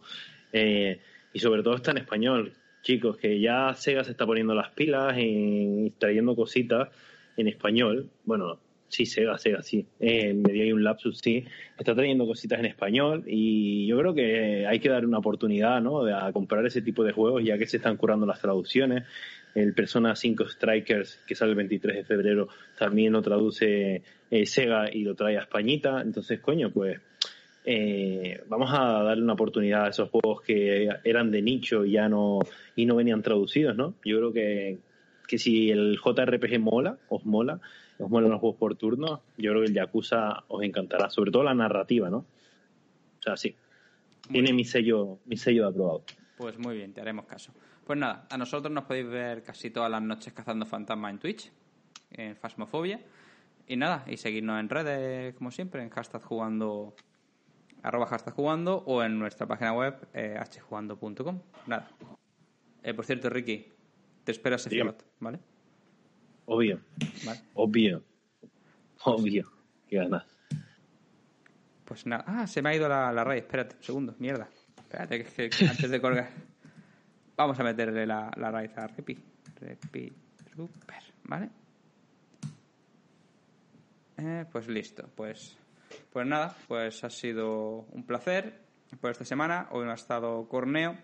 Eh, 0.53 1.01
y 1.33 1.39
sobre 1.39 1.63
todo 1.63 1.75
está 1.75 1.91
en 1.93 1.99
español, 1.99 2.53
chicos, 2.83 3.17
que 3.17 3.41
ya 3.41 3.75
Sega 3.75 4.05
se 4.05 4.13
está 4.13 4.27
poniendo 4.27 4.55
las 4.55 4.71
pilas 4.71 5.17
y 5.19 5.93
trayendo 5.99 6.35
cositas 6.35 6.89
en 7.37 7.47
español. 7.47 8.11
Bueno, 8.25 8.59
sí, 8.89 9.07
Sega, 9.07 9.39
Sega, 9.39 9.63
sí. 9.63 9.87
Eh, 10.01 10.35
me 10.35 10.53
dio 10.53 10.65
ahí 10.65 10.73
un 10.73 10.83
lapsus, 10.83 11.19
sí. 11.19 11.45
Está 11.79 11.95
trayendo 11.95 12.27
cositas 12.27 12.59
en 12.59 12.67
español 12.67 13.25
y 13.27 13.87
yo 13.87 13.99
creo 13.99 14.15
que 14.15 14.67
hay 14.67 14.81
que 14.81 14.89
dar 14.89 15.07
una 15.07 15.19
oportunidad, 15.19 15.81
¿no? 15.81 16.05
De 16.05 16.15
a 16.15 16.33
comprar 16.33 16.65
ese 16.67 16.83
tipo 16.83 17.05
de 17.05 17.13
juegos, 17.13 17.45
ya 17.45 17.59
que 17.59 17.67
se 17.67 17.77
están 17.77 17.97
curando 17.97 18.27
las 18.27 18.41
traducciones. 18.41 19.05
El 19.55 19.75
Persona 19.75 20.15
5 20.15 20.49
Strikers, 20.49 21.21
que 21.27 21.35
sale 21.35 21.51
el 21.51 21.57
23 21.57 21.97
de 21.97 22.05
febrero, 22.05 22.49
también 22.79 23.13
lo 23.13 23.23
traduce 23.23 24.03
eh, 24.31 24.47
Sega 24.47 24.93
y 24.93 25.03
lo 25.03 25.15
trae 25.15 25.37
a 25.37 25.43
Españita. 25.43 26.01
Entonces, 26.01 26.41
coño, 26.41 26.71
pues 26.71 27.01
eh, 27.65 28.43
vamos 28.49 28.71
a 28.73 29.03
darle 29.03 29.23
una 29.23 29.35
oportunidad 29.35 29.87
a 29.87 29.89
esos 29.89 30.09
juegos 30.11 30.43
que 30.43 30.89
eran 31.05 31.31
de 31.31 31.43
nicho 31.43 31.85
y 31.85 31.93
ya 31.93 32.09
no, 32.09 32.39
y 32.77 32.87
no 32.87 32.97
venían 32.97 33.23
traducidos, 33.23 33.77
¿no? 33.77 33.95
Yo 34.05 34.19
creo 34.19 34.33
que, 34.33 34.79
que 35.27 35.39
si 35.39 35.71
el 35.71 35.99
JRPG 35.99 36.59
mola, 36.59 36.99
os 37.09 37.25
mola, 37.27 37.61
os 37.99 38.11
molan 38.11 38.31
los 38.31 38.41
juegos 38.41 38.59
por 38.59 38.77
turno, 38.77 39.23
yo 39.37 39.51
creo 39.51 39.63
que 39.63 39.69
el 39.69 39.75
Yakuza 39.75 40.45
os 40.49 40.63
encantará, 40.63 41.11
sobre 41.11 41.31
todo 41.31 41.43
la 41.43 41.55
narrativa, 41.55 42.09
¿no? 42.09 42.19
O 42.19 43.23
sea, 43.23 43.37
sí. 43.37 43.55
Tiene 44.31 44.53
mi 44.53 44.65
sello, 44.65 45.19
mi 45.27 45.37
sello 45.37 45.65
de 45.65 45.69
aprobado. 45.71 46.03
Pues 46.37 46.59
muy 46.59 46.77
bien, 46.77 46.93
te 46.93 47.01
haremos 47.01 47.27
caso. 47.27 47.53
Pues 47.87 47.99
nada, 47.99 48.27
a 48.31 48.37
nosotros 48.39 48.73
nos 48.73 48.85
podéis 48.85 49.09
ver 49.09 49.43
casi 49.43 49.71
todas 49.71 49.91
las 49.91 50.03
noches 50.03 50.33
cazando 50.33 50.65
fantasmas 50.67 51.11
en 51.13 51.19
Twitch, 51.19 51.51
en 52.13 52.37
Fasmofobia. 52.37 53.01
Y 53.67 53.77
nada, 53.77 54.05
y 54.09 54.17
seguirnos 54.17 54.59
en 54.61 54.69
redes, 54.69 55.35
como 55.35 55.51
siempre, 55.51 55.83
en 55.83 55.91
hashtag 55.91 56.23
jugando, 56.23 56.95
arroba 57.83 58.07
hashtag 58.07 58.35
jugando, 58.35 58.79
o 58.79 59.03
en 59.03 59.19
nuestra 59.19 59.47
página 59.47 59.73
web, 59.73 60.09
eh, 60.13 60.39
hjugando.com. 60.69 61.41
Nada. 61.67 61.89
Eh, 62.83 62.95
por 62.95 63.05
cierto, 63.05 63.29
Ricky, 63.31 63.67
te 64.25 64.33
espero 64.33 64.57
a 64.57 64.59
Dígame. 64.59 64.91
Sephiroth, 64.93 65.05
¿vale? 65.21 65.39
Obvio, 66.47 66.81
Vale. 67.25 67.41
obvio, 67.55 68.03
obvio. 69.05 69.53
Qué 69.89 69.97
ganas. 69.97 70.25
Pues 71.85 72.07
nada. 72.07 72.25
Ah, 72.27 72.47
se 72.47 72.61
me 72.63 72.71
ha 72.71 72.75
ido 72.75 72.89
la, 72.89 73.13
la 73.13 73.23
raíz. 73.25 73.43
Espérate, 73.43 73.77
un 73.77 73.83
segundo. 73.83 74.15
Mierda. 74.19 74.49
Espérate, 74.79 75.19
que, 75.23 75.29
es 75.29 75.35
que- 75.35 75.51
que 75.51 75.69
antes 75.69 75.91
de 75.91 76.01
colgar. 76.01 76.31
Vamos 77.41 77.59
a 77.59 77.65
meterle 77.65 78.07
la, 78.07 78.31
la 78.37 78.51
raíz 78.51 78.77
a 78.77 78.87
Repi. 78.87 79.17
Repi. 79.59 80.13
Super. 80.55 81.03
¿Vale? 81.25 81.49
Eh, 84.19 84.45
pues 84.53 84.69
listo. 84.69 85.09
Pues, 85.15 85.57
pues 86.13 86.27
nada. 86.27 86.55
Pues 86.69 87.03
ha 87.03 87.09
sido 87.09 87.87
un 87.93 88.05
placer 88.05 88.61
por 89.01 89.11
esta 89.11 89.25
semana. 89.25 89.69
Hoy 89.71 89.87
no 89.87 89.93
ha 89.93 89.95
estado 89.95 90.47
Corneo. 90.51 90.99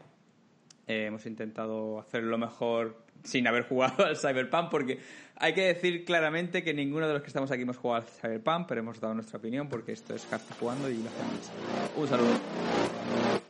Eh, 0.87 1.07
hemos 1.07 1.25
intentado 1.25 2.01
hacer 2.01 2.23
lo 2.25 2.37
mejor 2.37 3.07
sin 3.25 3.47
haber 3.47 3.67
jugado 3.67 4.05
al 4.05 4.19
Cyberpunk, 4.19 4.69
porque 4.71 5.01
hay 5.37 5.55
que 5.55 5.63
decir 5.63 6.05
claramente 6.05 6.63
que 6.63 6.75
ninguno 6.75 7.09
de 7.09 7.15
los 7.15 7.23
que 7.23 7.29
estamos 7.29 7.51
aquí 7.51 7.63
hemos 7.63 7.79
jugado 7.79 8.03
al 8.03 8.09
Cyberpunk, 8.09 8.67
pero 8.69 8.83
hemos 8.83 9.01
dado 9.01 9.15
nuestra 9.15 9.39
opinión 9.39 9.71
porque 9.71 9.93
esto 9.93 10.15
es 10.15 10.27
Hashtag 10.27 10.59
jugando 10.59 10.91
y 10.91 10.99
lo 10.99 11.09
hacemos. 11.09 11.51
Un 11.97 12.09
saludo. 12.09 13.46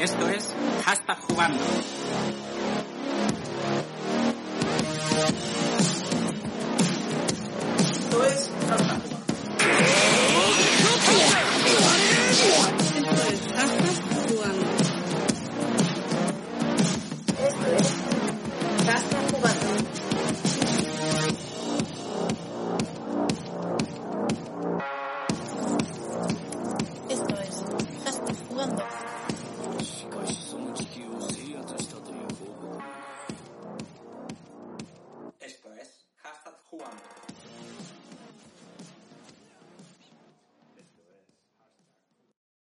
Esto 0.00 0.26
es 0.30 0.54
Hashtag 0.86 1.18
jugando. 1.28 1.62